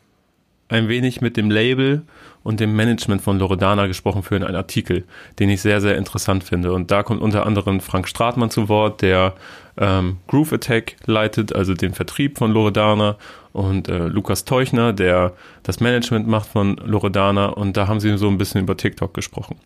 ein 0.69 0.87
wenig 0.87 1.21
mit 1.21 1.37
dem 1.37 1.51
Label 1.51 2.03
und 2.43 2.59
dem 2.59 2.75
Management 2.75 3.21
von 3.21 3.39
Loredana 3.39 3.87
gesprochen 3.87 4.23
für 4.23 4.35
einen 4.35 4.55
Artikel, 4.55 5.05
den 5.39 5.49
ich 5.49 5.61
sehr, 5.61 5.79
sehr 5.79 5.97
interessant 5.97 6.43
finde. 6.43 6.73
Und 6.73 6.91
da 6.91 7.03
kommt 7.03 7.21
unter 7.21 7.45
anderem 7.45 7.79
Frank 7.79 8.07
Stratmann 8.07 8.49
zu 8.49 8.67
Wort, 8.69 9.01
der 9.01 9.33
ähm, 9.77 10.17
Groove 10.27 10.53
Attack 10.53 10.95
leitet, 11.05 11.55
also 11.55 11.73
den 11.73 11.93
Vertrieb 11.93 12.37
von 12.37 12.51
Loredana 12.51 13.17
und 13.53 13.87
äh, 13.87 14.07
Lukas 14.07 14.45
Teuchner, 14.45 14.93
der 14.93 15.33
das 15.63 15.79
Management 15.79 16.27
macht 16.27 16.49
von 16.49 16.77
Loredana 16.77 17.47
und 17.47 17.77
da 17.77 17.87
haben 17.87 17.99
sie 17.99 18.17
so 18.17 18.27
ein 18.27 18.37
bisschen 18.37 18.61
über 18.61 18.75
TikTok 18.75 19.13
gesprochen. 19.13 19.57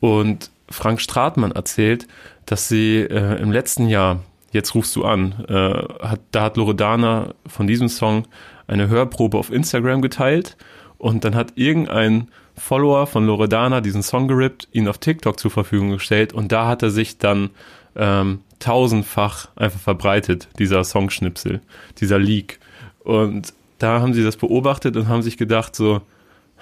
Und 0.00 0.50
Frank 0.68 1.00
Stratmann 1.00 1.52
erzählt, 1.52 2.06
dass 2.46 2.68
sie 2.68 2.98
äh, 2.98 3.40
im 3.40 3.52
letzten 3.52 3.88
Jahr 3.88 4.20
Jetzt 4.52 4.74
rufst 4.74 4.94
du 4.96 5.04
an. 5.04 5.44
Äh, 5.48 6.06
hat, 6.06 6.20
da 6.30 6.44
hat 6.44 6.56
Loredana 6.56 7.34
von 7.46 7.66
diesem 7.66 7.88
Song 7.88 8.26
eine 8.66 8.88
Hörprobe 8.88 9.38
auf 9.38 9.50
Instagram 9.50 10.02
geteilt 10.02 10.56
und 10.98 11.24
dann 11.24 11.34
hat 11.34 11.54
irgendein 11.56 12.28
Follower 12.56 13.06
von 13.06 13.26
Loredana 13.26 13.80
diesen 13.80 14.02
Song 14.02 14.28
gerippt, 14.28 14.68
ihn 14.72 14.88
auf 14.88 14.98
TikTok 14.98 15.38
zur 15.40 15.50
Verfügung 15.50 15.90
gestellt 15.90 16.32
und 16.32 16.52
da 16.52 16.68
hat 16.68 16.82
er 16.82 16.90
sich 16.90 17.18
dann 17.18 17.50
ähm, 17.96 18.40
tausendfach 18.58 19.48
einfach 19.56 19.80
verbreitet, 19.80 20.48
dieser 20.58 20.84
Songschnipsel, 20.84 21.60
dieser 21.98 22.18
Leak. 22.18 22.60
Und 23.00 23.52
da 23.78 24.00
haben 24.00 24.14
sie 24.14 24.22
das 24.22 24.36
beobachtet 24.36 24.96
und 24.96 25.08
haben 25.08 25.22
sich 25.22 25.36
gedacht 25.36 25.74
so, 25.74 26.02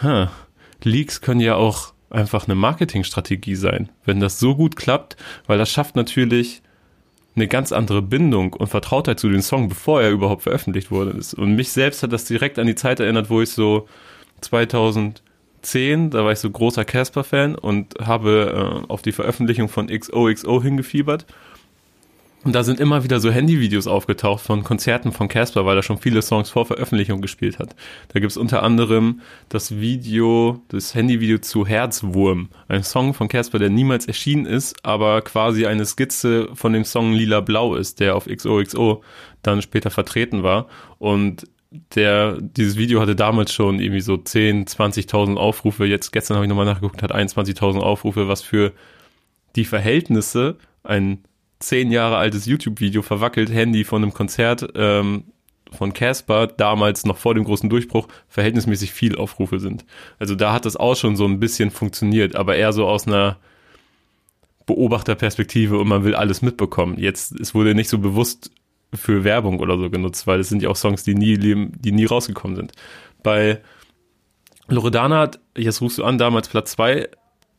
huh, 0.02 0.28
Leaks 0.82 1.20
können 1.20 1.40
ja 1.40 1.56
auch 1.56 1.92
einfach 2.08 2.46
eine 2.46 2.54
Marketingstrategie 2.54 3.54
sein, 3.54 3.90
wenn 4.04 4.20
das 4.20 4.38
so 4.38 4.56
gut 4.56 4.76
klappt, 4.76 5.16
weil 5.46 5.58
das 5.58 5.70
schafft 5.70 5.96
natürlich 5.96 6.62
eine 7.40 7.48
ganz 7.48 7.72
andere 7.72 8.02
Bindung 8.02 8.52
und 8.52 8.68
Vertrautheit 8.68 9.18
zu 9.18 9.28
dem 9.28 9.40
Song, 9.40 9.68
bevor 9.68 10.02
er 10.02 10.10
überhaupt 10.10 10.42
veröffentlicht 10.42 10.90
wurde. 10.90 11.18
Und 11.36 11.56
mich 11.56 11.72
selbst 11.72 12.02
hat 12.02 12.12
das 12.12 12.24
direkt 12.24 12.58
an 12.58 12.66
die 12.66 12.74
Zeit 12.74 13.00
erinnert, 13.00 13.30
wo 13.30 13.40
ich 13.40 13.50
so 13.50 13.88
2010, 14.42 16.10
da 16.10 16.24
war 16.24 16.32
ich 16.32 16.38
so 16.38 16.50
großer 16.50 16.84
Casper-Fan 16.84 17.54
und 17.54 17.94
habe 18.00 18.82
äh, 18.86 18.92
auf 18.92 19.02
die 19.02 19.12
Veröffentlichung 19.12 19.68
von 19.68 19.86
XOXO 19.88 20.62
hingefiebert 20.62 21.26
und 22.42 22.54
da 22.54 22.62
sind 22.62 22.80
immer 22.80 23.04
wieder 23.04 23.20
so 23.20 23.30
Handyvideos 23.30 23.86
aufgetaucht 23.86 24.42
von 24.42 24.64
Konzerten 24.64 25.12
von 25.12 25.28
Casper, 25.28 25.66
weil 25.66 25.76
er 25.76 25.82
schon 25.82 25.98
viele 25.98 26.22
Songs 26.22 26.48
vor 26.48 26.64
Veröffentlichung 26.64 27.20
gespielt 27.20 27.58
hat. 27.58 27.76
Da 28.12 28.20
gibt's 28.20 28.38
unter 28.38 28.62
anderem 28.62 29.20
das 29.50 29.78
Video, 29.78 30.62
das 30.68 30.94
Handyvideo 30.94 31.38
zu 31.38 31.66
Herzwurm. 31.66 32.48
Ein 32.66 32.82
Song 32.82 33.12
von 33.12 33.28
Casper, 33.28 33.58
der 33.58 33.68
niemals 33.68 34.06
erschienen 34.06 34.46
ist, 34.46 34.84
aber 34.86 35.20
quasi 35.20 35.66
eine 35.66 35.84
Skizze 35.84 36.48
von 36.54 36.72
dem 36.72 36.84
Song 36.84 37.12
Lila 37.12 37.40
Blau 37.40 37.74
ist, 37.74 38.00
der 38.00 38.16
auf 38.16 38.26
XOXO 38.26 39.02
dann 39.42 39.60
später 39.60 39.90
vertreten 39.90 40.42
war. 40.42 40.66
Und 40.98 41.46
der, 41.94 42.38
dieses 42.40 42.76
Video 42.76 43.00
hatte 43.00 43.14
damals 43.14 43.52
schon 43.52 43.80
irgendwie 43.80 44.00
so 44.00 44.16
10, 44.16 44.64
20.000 44.66 45.36
Aufrufe. 45.36 45.84
Jetzt, 45.84 46.10
gestern 46.10 46.36
habe 46.36 46.46
ich 46.46 46.48
nochmal 46.48 46.64
nachgeguckt, 46.64 47.02
hat 47.02 47.14
21.000 47.14 47.80
Aufrufe, 47.80 48.28
was 48.28 48.40
für 48.40 48.72
die 49.56 49.66
Verhältnisse 49.66 50.56
ein 50.82 51.22
zehn 51.60 51.92
Jahre 51.92 52.16
altes 52.16 52.46
YouTube-Video 52.46 53.02
verwackelt, 53.02 53.50
Handy 53.50 53.84
von 53.84 54.02
einem 54.02 54.12
Konzert 54.12 54.66
ähm, 54.74 55.24
von 55.70 55.92
Casper, 55.92 56.48
damals 56.48 57.06
noch 57.06 57.16
vor 57.16 57.34
dem 57.34 57.44
großen 57.44 57.70
Durchbruch, 57.70 58.08
verhältnismäßig 58.28 58.92
viel 58.92 59.16
Aufrufe 59.16 59.60
sind. 59.60 59.84
Also 60.18 60.34
da 60.34 60.52
hat 60.52 60.64
das 60.64 60.76
auch 60.76 60.96
schon 60.96 61.16
so 61.16 61.26
ein 61.26 61.38
bisschen 61.38 61.70
funktioniert, 61.70 62.34
aber 62.34 62.56
eher 62.56 62.72
so 62.72 62.88
aus 62.88 63.06
einer 63.06 63.36
Beobachterperspektive 64.66 65.78
und 65.78 65.88
man 65.88 66.04
will 66.04 66.14
alles 66.14 66.42
mitbekommen. 66.42 66.98
Jetzt, 66.98 67.38
es 67.38 67.54
wurde 67.54 67.74
nicht 67.74 67.88
so 67.88 67.98
bewusst 67.98 68.50
für 68.92 69.22
Werbung 69.22 69.60
oder 69.60 69.78
so 69.78 69.90
genutzt, 69.90 70.26
weil 70.26 70.40
es 70.40 70.48
sind 70.48 70.62
ja 70.62 70.68
auch 70.68 70.76
Songs, 70.76 71.04
die 71.04 71.14
nie, 71.14 71.38
die 71.38 71.92
nie 71.92 72.04
rausgekommen 72.04 72.56
sind. 72.56 72.72
Bei 73.22 73.60
Loredana 74.68 75.18
hat, 75.18 75.40
jetzt 75.56 75.80
rufst 75.80 75.98
du 75.98 76.04
an, 76.04 76.18
damals 76.18 76.48
Platz 76.48 76.72
zwei 76.72 77.08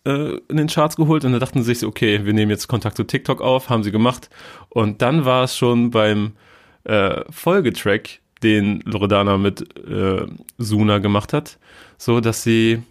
äh, 0.06 0.38
in 0.48 0.58
den 0.58 0.68
Charts 0.68 0.96
geholt 0.96 1.26
und 1.26 1.34
da 1.34 1.40
dachten 1.40 1.64
sie 1.64 1.74
sich 1.74 1.88
okay, 1.88 2.26
wir 2.26 2.34
nehmen 2.34 2.52
jetzt 2.52 2.68
Kontakt 2.68 2.98
zu 2.98 3.04
TikTok 3.04 3.42
auf, 3.42 3.70
haben 3.70 3.84
sie 3.84 3.92
gemacht. 3.92 4.30
Und 4.70 5.02
dann 5.02 5.26
war 5.26 5.44
es 5.44 5.58
schon 5.58 5.92
beim 5.92 6.34
äh, 6.84 7.22
Folgetrack, 7.30 8.20
den 8.44 8.82
Loredana 8.86 9.38
mit 9.38 9.78
äh, 9.78 10.26
Suna 10.58 10.98
gemacht 10.98 11.34
hat, 11.34 11.60
so 11.98 12.20
dass 12.20 12.44
sie 12.44 12.82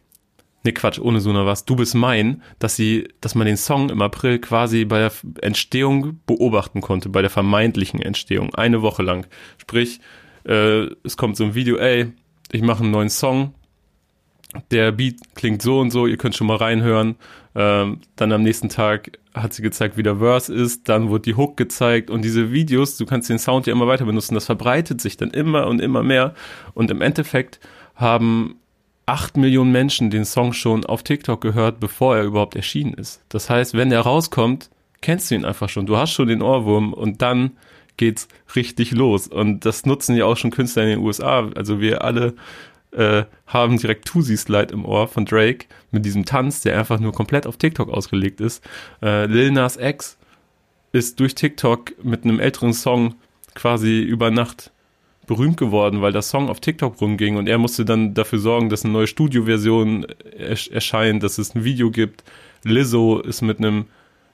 Nee, 0.63 0.73
Quatsch, 0.73 0.99
ohne 0.99 1.21
Suna 1.21 1.47
was. 1.47 1.65
Du 1.65 1.75
bist 1.75 1.95
mein, 1.95 2.43
dass 2.59 2.77
sie, 2.77 3.09
dass 3.23 3.35
man 3.35 3.47
den 3.47 3.57
Song 3.57 3.89
im 3.89 4.03
April 4.03 4.39
quasi 4.39 4.85
bei 4.85 4.99
der 4.99 5.13
Entstehung 5.41 6.21
beobachten 6.27 6.83
konnte, 6.83 7.09
bei 7.09 7.23
der 7.23 7.31
vermeintlichen 7.31 8.03
Entstehung, 8.03 8.55
eine 8.55 8.83
Woche 8.83 9.03
lang. 9.03 9.27
Sprich, 9.57 10.01
äh, 10.45 10.87
es 11.03 11.17
kommt 11.17 11.39
so 11.39 11.45
ein 11.45 11.55
Video, 11.55 11.77
ey, 11.77 12.13
ich 12.53 12.61
mache 12.61 12.83
einen 12.83 12.93
neuen 12.93 13.09
Song, 13.09 13.55
der 14.71 14.93
Beat 14.93 15.17
klingt 15.35 15.63
so 15.63 15.81
und 15.81 15.91
so, 15.91 16.07
ihr 16.07 16.17
könnt 16.17 16.37
schon 16.37 16.47
mal 16.47 16.57
reinhören. 16.57 17.17
Ähm, 17.55 18.01
dann 18.17 18.33
am 18.33 18.43
nächsten 18.43 18.69
Tag 18.69 19.19
hat 19.35 19.53
sie 19.53 19.63
gezeigt, 19.63 19.97
wie 19.97 20.03
der 20.03 20.17
Verse 20.17 20.53
ist, 20.53 20.89
dann 20.89 21.09
wurde 21.09 21.23
die 21.23 21.35
Hook 21.35 21.57
gezeigt 21.57 22.11
und 22.11 22.23
diese 22.23 22.53
Videos, 22.53 22.97
du 22.97 23.07
kannst 23.07 23.29
den 23.29 23.39
Sound 23.39 23.67
ja 23.67 23.73
immer 23.73 23.87
weiter 23.87 24.05
benutzen, 24.05 24.35
das 24.35 24.47
verbreitet 24.47 25.01
sich 25.01 25.17
dann 25.17 25.31
immer 25.31 25.67
und 25.67 25.81
immer 25.81 26.03
mehr 26.03 26.35
und 26.75 26.91
im 26.91 27.01
Endeffekt 27.01 27.61
haben 27.97 28.57
acht 29.07 29.37
Millionen 29.37 29.73
Menschen 29.73 30.11
den 30.11 30.25
Song 30.25 30.53
schon 30.53 30.87
auf 30.87 31.03
TikTok 31.03 31.41
gehört, 31.41 31.81
bevor 31.81 32.17
er 32.17 32.25
überhaupt 32.25 32.55
erschienen 32.55 32.95
ist. 32.95 33.23
Das 33.29 33.51
heißt, 33.51 33.75
wenn 33.75 33.91
er 33.91 34.03
rauskommt, 34.03 34.71
kennst 35.01 35.31
du 35.31 35.35
ihn 35.35 35.45
einfach 35.45 35.69
schon. 35.69 35.87
Du 35.87 35.97
hast 35.97 36.13
schon 36.13 36.29
den 36.29 36.43
Ohrwurm 36.43 36.93
und 36.93 37.21
dann 37.21 37.53
geht's 37.97 38.29
richtig 38.55 38.93
los. 38.93 39.27
Und 39.27 39.65
das 39.67 39.85
nutzen 39.85 40.17
ja 40.17 40.25
auch 40.25 40.37
schon 40.37 40.51
Künstler 40.51 40.85
in 40.85 40.89
den 40.91 40.99
USA. 41.01 41.51
Also 41.55 41.81
wir 41.81 42.05
alle 42.05 42.35
äh, 42.93 43.25
haben 43.47 43.79
direkt 43.79 44.07
Tusi 44.07 44.37
Slide 44.37 44.73
im 44.73 44.85
Ohr 44.85 45.09
von 45.09 45.25
Drake 45.25 45.67
mit 45.91 46.05
diesem 46.05 46.25
Tanz, 46.25 46.61
der 46.61 46.79
einfach 46.79 47.01
nur 47.01 47.13
komplett 47.13 47.47
auf 47.47 47.57
TikTok 47.57 47.89
ausgelegt 47.89 48.41
ist. 48.41 48.65
Äh, 49.03 49.27
Lil 49.27 49.51
Nas 49.51 49.77
X 49.77 50.19
ist 50.93 51.21
durch 51.21 51.35
TikTok 51.35 52.05
mit 52.05 52.25
einem 52.25 52.41
älteren 52.41 52.73
Song 52.73 53.15
quasi 53.55 54.01
über 54.01 54.31
Nacht 54.31 54.71
berühmt 55.27 55.57
geworden, 55.57 56.03
weil 56.03 56.13
der 56.13 56.23
Song 56.23 56.49
auf 56.49 56.59
TikTok 56.59 57.01
rumging 57.01 57.37
und 57.37 57.49
er 57.49 57.59
musste 57.59 57.85
dann 57.85 58.15
dafür 58.15 58.41
sorgen, 58.41 58.69
dass 58.69 58.85
eine 58.85 58.93
neue 58.93 59.07
Studioversion 59.07 60.05
erscheint, 60.37 61.23
dass 61.23 61.39
es 61.39 61.55
ein 61.55 61.63
Video 61.63 61.93
gibt. 61.93 62.25
Lizzo 62.65 63.21
ist 63.21 63.41
mit 63.41 63.59
einem, 63.59 63.87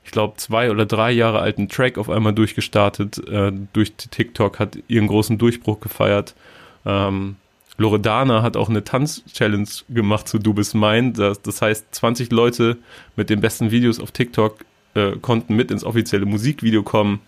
ich 0.04 0.10
glaube, 0.10 0.38
zwei 0.38 0.70
oder 0.70 0.86
drei 0.86 1.12
Jahre 1.12 1.40
alten 1.40 1.68
Track 1.68 1.98
auf 1.98 2.08
einmal 2.08 2.32
durchgestartet, 2.32 3.18
äh, 3.28 3.52
durch 3.74 3.92
TikTok, 3.92 4.58
hat 4.58 4.78
ihren 4.88 5.06
großen 5.06 5.36
Durchbruch 5.36 5.80
gefeiert. 5.80 6.34
Ähm, 6.86 7.36
Loredana 7.78 8.42
hat 8.42 8.56
auch 8.56 8.68
eine 8.68 8.84
Tanz-Challenge 8.84 9.68
gemacht 9.88 10.28
zu 10.28 10.38
Du 10.38 10.54
bist 10.54 10.74
mein. 10.74 11.12
Das, 11.12 11.42
das, 11.42 11.60
heißt, 11.62 11.94
20 11.94 12.32
Leute 12.32 12.78
mit 13.16 13.30
den 13.30 13.40
besten 13.40 13.70
Videos 13.70 14.00
auf 14.00 14.12
TikTok 14.12 14.64
äh, 14.94 15.12
konnten 15.16 15.54
mit 15.54 15.70
ins 15.70 15.84
offizielle 15.84 16.26
Musikvideo 16.26 16.82
kommen 16.82 17.20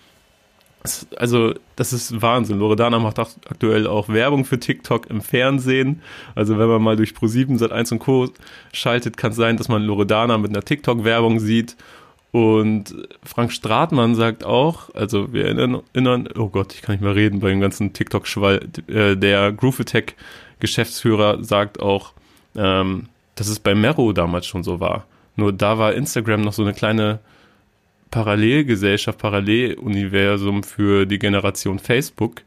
also 1.17 1.55
das 1.77 1.93
ist 1.93 2.23
Wahnsinn. 2.23 2.59
Loredana 2.59 2.99
macht 2.99 3.19
aktuell 3.19 3.87
auch 3.87 4.09
Werbung 4.09 4.45
für 4.45 4.59
TikTok 4.59 5.11
im 5.11 5.21
Fernsehen. 5.21 6.03
Also 6.35 6.59
wenn 6.59 6.69
man 6.69 6.83
mal 6.83 6.97
durch 6.97 7.11
Pro7 7.11 7.59
Sat1 7.59 7.93
und 7.93 7.99
Co. 7.99 8.29
schaltet, 8.73 9.17
kann 9.17 9.33
es 9.33 9.37
sein, 9.37 9.57
dass 9.57 9.69
man 9.69 9.83
Loredana 9.83 10.39
mit 10.39 10.51
einer 10.51 10.65
TikTok-Werbung 10.65 11.41
sieht. 11.41 11.77
Und 12.31 12.95
Frank 13.23 13.53
Stratmann 13.53 14.14
sagt 14.14 14.45
auch, 14.45 14.95
also 14.95 15.33
wir 15.33 15.47
erinnern, 15.47 16.29
oh 16.37 16.49
Gott, 16.49 16.75
ich 16.75 16.83
kann 16.83 16.95
nicht 16.95 17.03
mehr 17.03 17.14
reden 17.14 17.41
bei 17.41 17.49
dem 17.49 17.61
ganzen 17.61 17.93
TikTok-Schwall, 17.95 18.69
äh, 18.88 19.17
der 19.17 19.53
Groove 19.53 19.81
Attack 19.81 20.14
Geschäftsführer 20.61 21.43
sagt 21.43 21.81
auch, 21.81 22.12
ähm, 22.57 23.07
dass 23.37 23.49
es 23.49 23.61
bei 23.61 23.75
Mero 23.75 24.12
damals 24.12 24.47
schon 24.47 24.64
so 24.64 24.81
war. 24.81 25.07
Nur 25.37 25.53
da 25.53 25.79
war 25.79 25.95
Instagram 25.95 26.43
noch 26.43 26.53
so 26.53 26.62
eine 26.62 26.75
kleine 26.75 27.21
Parallelgesellschaft, 28.11 29.19
Paralleluniversum 29.19 30.64
für 30.64 31.07
die 31.07 31.19
Generation 31.19 31.79
Facebook. 31.79 32.43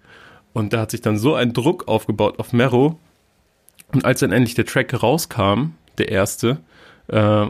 Und 0.54 0.74
da 0.74 0.82
hat 0.82 0.91
sich 0.91 1.02
dann 1.02 1.17
so 1.17 1.36
ein 1.36 1.54
Druck 1.54 1.88
aufgebaut 1.88 2.39
auf 2.39 2.52
Mero. 2.52 3.00
Und 3.94 4.06
als 4.06 4.20
dann 4.20 4.32
endlich 4.32 4.56
der 4.56 4.65
Track 4.65 5.02
rauskam, 5.02 5.72
der 5.98 6.10
erste, 6.10 6.58
äh, 7.08 7.46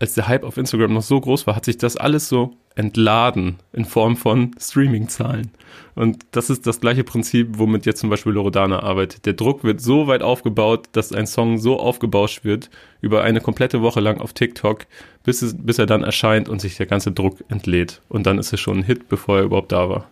als 0.00 0.14
der 0.14 0.26
Hype 0.26 0.44
auf 0.44 0.56
Instagram 0.56 0.94
noch 0.94 1.02
so 1.02 1.20
groß 1.20 1.46
war, 1.46 1.54
hat 1.54 1.66
sich 1.66 1.76
das 1.76 1.96
alles 1.96 2.28
so 2.28 2.56
entladen 2.74 3.56
in 3.72 3.84
Form 3.84 4.16
von 4.16 4.52
Streaming-Zahlen. 4.58 5.50
Und 5.94 6.24
das 6.30 6.48
ist 6.48 6.66
das 6.66 6.80
gleiche 6.80 7.04
Prinzip, 7.04 7.58
womit 7.58 7.84
jetzt 7.84 8.00
zum 8.00 8.08
Beispiel 8.08 8.32
Loredana 8.32 8.82
arbeitet. 8.82 9.26
Der 9.26 9.34
Druck 9.34 9.62
wird 9.62 9.82
so 9.82 10.06
weit 10.06 10.22
aufgebaut, 10.22 10.88
dass 10.92 11.12
ein 11.12 11.26
Song 11.26 11.58
so 11.58 11.78
aufgebauscht 11.78 12.44
wird, 12.44 12.70
über 13.02 13.22
eine 13.22 13.42
komplette 13.42 13.82
Woche 13.82 14.00
lang 14.00 14.20
auf 14.20 14.32
TikTok, 14.32 14.86
bis, 15.22 15.42
es, 15.42 15.54
bis 15.56 15.78
er 15.78 15.86
dann 15.86 16.02
erscheint 16.02 16.48
und 16.48 16.60
sich 16.60 16.76
der 16.76 16.86
ganze 16.86 17.12
Druck 17.12 17.44
entlädt. 17.48 18.00
Und 18.08 18.24
dann 18.26 18.38
ist 18.38 18.52
es 18.54 18.60
schon 18.60 18.78
ein 18.78 18.84
Hit, 18.84 19.08
bevor 19.08 19.38
er 19.38 19.44
überhaupt 19.44 19.72
da 19.72 19.90
war. 19.90 20.08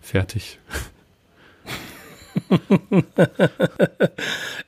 Fertig. 0.00 0.58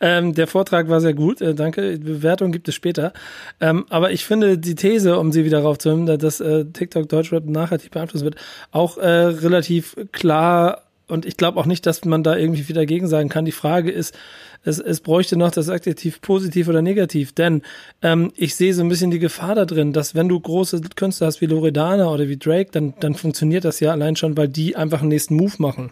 ähm, 0.00 0.34
der 0.34 0.46
Vortrag 0.46 0.88
war 0.88 1.00
sehr 1.00 1.14
gut, 1.14 1.40
äh, 1.40 1.54
danke. 1.54 1.98
Bewertung 1.98 2.52
gibt 2.52 2.68
es 2.68 2.74
später. 2.74 3.12
Ähm, 3.60 3.86
aber 3.88 4.12
ich 4.12 4.24
finde 4.24 4.58
die 4.58 4.74
These, 4.74 5.18
um 5.18 5.32
sie 5.32 5.44
wieder 5.44 5.60
raufzunehmen, 5.60 6.18
dass 6.18 6.40
äh, 6.40 6.66
TikTok 6.66 7.08
Deutschrap 7.08 7.46
nachhaltig 7.46 7.90
beeinflusst 7.90 8.24
wird, 8.24 8.36
auch 8.70 8.98
äh, 8.98 9.08
relativ 9.08 9.96
klar. 10.12 10.82
Und 11.08 11.26
ich 11.26 11.36
glaube 11.36 11.58
auch 11.58 11.66
nicht, 11.66 11.84
dass 11.84 12.04
man 12.04 12.22
da 12.22 12.36
irgendwie 12.36 12.62
viel 12.62 12.76
dagegen 12.76 13.08
sagen 13.08 13.28
kann. 13.28 13.44
Die 13.44 13.52
Frage 13.52 13.90
ist, 13.90 14.16
es, 14.64 14.78
es 14.78 15.00
bräuchte 15.00 15.36
noch 15.36 15.50
das 15.50 15.68
Adjektiv 15.68 16.20
positiv 16.20 16.68
oder 16.68 16.82
negativ. 16.82 17.32
Denn 17.32 17.62
ähm, 18.00 18.32
ich 18.36 18.54
sehe 18.54 18.72
so 18.72 18.82
ein 18.82 18.88
bisschen 18.88 19.10
die 19.10 19.18
Gefahr 19.18 19.54
da 19.54 19.64
drin, 19.64 19.92
dass 19.92 20.14
wenn 20.14 20.28
du 20.28 20.38
große 20.38 20.80
Künstler 20.94 21.26
hast 21.26 21.40
wie 21.40 21.46
Loredana 21.46 22.08
oder 22.08 22.28
wie 22.28 22.36
Drake, 22.36 22.70
dann, 22.70 22.94
dann 23.00 23.14
funktioniert 23.14 23.64
das 23.64 23.80
ja 23.80 23.90
allein 23.90 24.16
schon, 24.16 24.36
weil 24.36 24.48
die 24.48 24.76
einfach 24.76 25.00
einen 25.00 25.08
nächsten 25.08 25.34
Move 25.34 25.54
machen. 25.58 25.90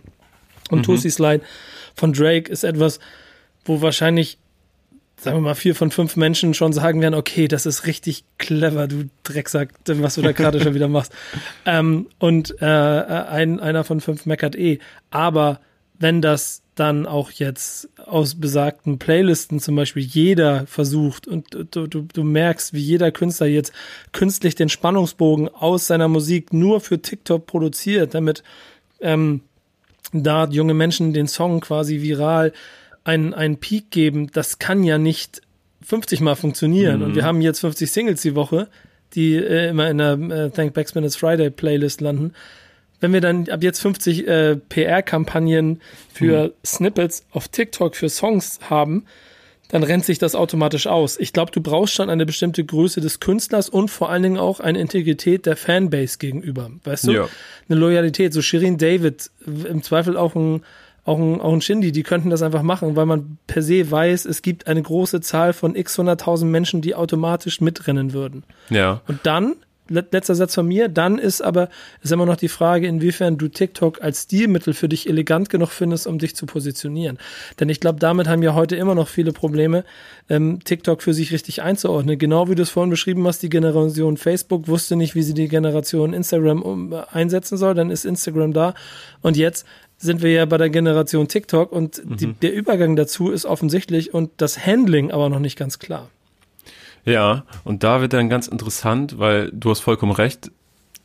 Und 0.70 0.78
mhm. 0.78 0.82
Tosi 0.84 1.10
Slide 1.10 1.42
von 1.94 2.12
Drake 2.12 2.50
ist 2.50 2.64
etwas, 2.64 3.00
wo 3.64 3.82
wahrscheinlich, 3.82 4.38
sagen 5.16 5.36
wir 5.36 5.42
mal, 5.42 5.54
vier 5.54 5.74
von 5.74 5.90
fünf 5.90 6.16
Menschen 6.16 6.54
schon 6.54 6.72
sagen 6.72 7.00
werden, 7.00 7.14
okay, 7.14 7.48
das 7.48 7.66
ist 7.66 7.86
richtig 7.86 8.24
clever, 8.38 8.88
du 8.88 9.10
Drecksack, 9.22 9.74
was 9.86 10.14
du 10.14 10.22
da 10.22 10.32
gerade 10.32 10.60
schon 10.62 10.74
wieder 10.74 10.88
machst. 10.88 11.12
Ähm, 11.66 12.08
und 12.18 12.60
äh, 12.60 12.66
ein, 12.66 13.60
einer 13.60 13.84
von 13.84 14.00
fünf 14.00 14.26
meckert 14.26 14.56
eh. 14.56 14.78
Aber 15.10 15.60
wenn 15.98 16.22
das 16.22 16.62
dann 16.80 17.06
auch 17.06 17.30
jetzt 17.30 17.90
aus 18.06 18.40
besagten 18.40 18.98
Playlisten 18.98 19.60
zum 19.60 19.76
Beispiel 19.76 20.02
jeder 20.02 20.66
versucht 20.66 21.28
und 21.28 21.52
du, 21.52 21.86
du, 21.86 22.06
du 22.10 22.24
merkst, 22.24 22.72
wie 22.72 22.80
jeder 22.80 23.12
Künstler 23.12 23.48
jetzt 23.48 23.72
künstlich 24.12 24.54
den 24.54 24.70
Spannungsbogen 24.70 25.50
aus 25.50 25.86
seiner 25.86 26.08
Musik 26.08 26.54
nur 26.54 26.80
für 26.80 27.02
TikTok 27.02 27.44
produziert, 27.44 28.14
damit 28.14 28.42
ähm, 29.00 29.42
da 30.12 30.46
junge 30.48 30.74
Menschen 30.74 31.12
den 31.12 31.28
Song 31.28 31.60
quasi 31.60 32.02
viral 32.02 32.52
einen, 33.04 33.34
einen 33.34 33.58
Peak 33.58 33.90
geben, 33.90 34.30
das 34.32 34.58
kann 34.58 34.84
ja 34.84 34.98
nicht 34.98 35.42
50 35.82 36.20
Mal 36.20 36.36
funktionieren. 36.36 37.00
Mhm. 37.00 37.06
Und 37.06 37.14
wir 37.14 37.24
haben 37.24 37.40
jetzt 37.40 37.60
50 37.60 37.90
Singles 37.90 38.22
die 38.22 38.34
Woche, 38.34 38.68
die 39.14 39.36
äh, 39.36 39.70
immer 39.70 39.90
in 39.90 39.98
der 39.98 40.12
äh, 40.12 40.50
Thank 40.50 40.74
Backspin 40.74 41.04
It's 41.04 41.16
Friday 41.16 41.50
Playlist 41.50 42.00
landen. 42.00 42.32
Wenn 43.00 43.12
wir 43.12 43.20
dann 43.20 43.48
ab 43.48 43.62
jetzt 43.62 43.80
50 43.80 44.28
äh, 44.28 44.56
PR-Kampagnen 44.56 45.80
für 46.12 46.48
mhm. 46.48 46.52
Snippets 46.64 47.24
auf 47.30 47.48
TikTok 47.48 47.96
für 47.96 48.08
Songs 48.10 48.60
haben, 48.68 49.06
dann 49.70 49.82
rennt 49.82 50.04
sich 50.04 50.18
das 50.18 50.34
automatisch 50.34 50.86
aus. 50.86 51.18
Ich 51.18 51.32
glaube, 51.32 51.52
du 51.52 51.60
brauchst 51.60 51.94
schon 51.94 52.10
eine 52.10 52.26
bestimmte 52.26 52.64
Größe 52.64 53.00
des 53.00 53.20
Künstlers 53.20 53.68
und 53.68 53.90
vor 53.90 54.10
allen 54.10 54.22
Dingen 54.22 54.38
auch 54.38 54.60
eine 54.60 54.80
Integrität 54.80 55.46
der 55.46 55.56
Fanbase 55.56 56.18
gegenüber. 56.18 56.70
Weißt 56.84 57.06
du? 57.06 57.12
Ja. 57.12 57.28
Eine 57.68 57.78
Loyalität. 57.78 58.32
So 58.32 58.42
Shirin 58.42 58.78
David, 58.78 59.30
im 59.46 59.82
Zweifel 59.82 60.16
auch 60.16 60.34
ein, 60.34 60.62
auch 61.04 61.18
ein, 61.18 61.40
auch 61.40 61.52
ein 61.52 61.60
Shindy, 61.60 61.92
die 61.92 62.02
könnten 62.02 62.30
das 62.30 62.42
einfach 62.42 62.62
machen, 62.62 62.96
weil 62.96 63.06
man 63.06 63.38
per 63.46 63.62
se 63.62 63.90
weiß, 63.90 64.24
es 64.26 64.42
gibt 64.42 64.66
eine 64.66 64.82
große 64.82 65.20
Zahl 65.20 65.52
von 65.52 65.74
x 65.74 65.96
hunderttausend 65.96 66.50
Menschen, 66.50 66.82
die 66.82 66.94
automatisch 66.94 67.60
mitrennen 67.60 68.12
würden. 68.12 68.44
Ja. 68.68 69.00
Und 69.06 69.20
dann 69.24 69.56
letzter 69.90 70.34
Satz 70.34 70.54
von 70.54 70.66
mir. 70.66 70.88
Dann 70.88 71.18
ist 71.18 71.42
aber, 71.42 71.68
ist 72.02 72.12
immer 72.12 72.26
noch 72.26 72.36
die 72.36 72.48
Frage, 72.48 72.86
inwiefern 72.86 73.36
du 73.36 73.48
TikTok 73.48 74.02
als 74.02 74.22
Stilmittel 74.22 74.72
für 74.72 74.88
dich 74.88 75.08
elegant 75.08 75.50
genug 75.50 75.70
findest, 75.70 76.06
um 76.06 76.18
dich 76.18 76.36
zu 76.36 76.46
positionieren. 76.46 77.18
Denn 77.58 77.68
ich 77.68 77.80
glaube, 77.80 77.98
damit 77.98 78.28
haben 78.28 78.42
ja 78.42 78.54
heute 78.54 78.76
immer 78.76 78.94
noch 78.94 79.08
viele 79.08 79.32
Probleme, 79.32 79.84
ähm, 80.28 80.60
TikTok 80.64 81.02
für 81.02 81.12
sich 81.12 81.32
richtig 81.32 81.62
einzuordnen. 81.62 82.18
Genau 82.18 82.48
wie 82.48 82.54
du 82.54 82.62
es 82.62 82.70
vorhin 82.70 82.90
beschrieben 82.90 83.26
hast, 83.26 83.42
die 83.42 83.50
Generation 83.50 84.16
Facebook 84.16 84.68
wusste 84.68 84.96
nicht, 84.96 85.14
wie 85.14 85.22
sie 85.22 85.34
die 85.34 85.48
Generation 85.48 86.14
Instagram 86.14 86.62
um, 86.62 86.92
äh, 86.92 87.02
einsetzen 87.10 87.58
soll. 87.58 87.74
Dann 87.74 87.90
ist 87.90 88.04
Instagram 88.04 88.52
da. 88.52 88.74
Und 89.20 89.36
jetzt 89.36 89.66
sind 89.98 90.22
wir 90.22 90.32
ja 90.32 90.46
bei 90.46 90.56
der 90.56 90.70
Generation 90.70 91.28
TikTok 91.28 91.72
und 91.72 92.00
die, 92.04 92.28
mhm. 92.28 92.36
der 92.40 92.54
Übergang 92.54 92.96
dazu 92.96 93.30
ist 93.30 93.44
offensichtlich 93.44 94.14
und 94.14 94.30
das 94.38 94.64
Handling 94.64 95.10
aber 95.10 95.28
noch 95.28 95.40
nicht 95.40 95.58
ganz 95.58 95.78
klar. 95.78 96.08
Ja, 97.04 97.44
und 97.64 97.82
da 97.82 98.00
wird 98.00 98.12
dann 98.12 98.28
ganz 98.28 98.46
interessant, 98.46 99.18
weil 99.18 99.50
du 99.52 99.70
hast 99.70 99.80
vollkommen 99.80 100.12
recht. 100.12 100.50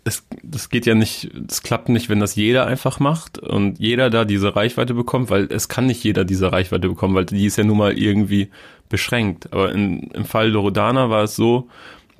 Es, 0.04 0.24
das 0.44 0.70
geht 0.70 0.86
ja 0.86 0.94
nicht, 0.94 1.32
es 1.50 1.64
klappt 1.64 1.90
nicht, 1.90 2.10
wenn 2.10 2.20
das 2.20 2.36
jeder 2.36 2.68
einfach 2.68 3.00
macht 3.00 3.40
und 3.40 3.80
jeder 3.80 4.12
da 4.12 4.24
diese 4.24 4.56
Reichweite 4.56 4.94
bekommt, 4.94 5.32
weil 5.32 5.48
es 5.52 5.68
kann 5.68 5.88
nicht 5.88 6.04
jeder 6.04 6.26
diese 6.26 6.52
Reichweite 6.52 6.90
bekommen, 6.90 7.16
weil 7.16 7.26
die 7.26 7.46
ist 7.46 7.58
ja 7.58 7.64
nun 7.64 7.78
mal 7.78 7.98
irgendwie 7.98 8.50
beschränkt. 8.90 9.52
Aber 9.52 9.72
in, 9.72 10.12
im 10.12 10.26
Fall 10.26 10.50
Loredana 10.50 11.10
war 11.10 11.24
es 11.24 11.36
so, 11.36 11.70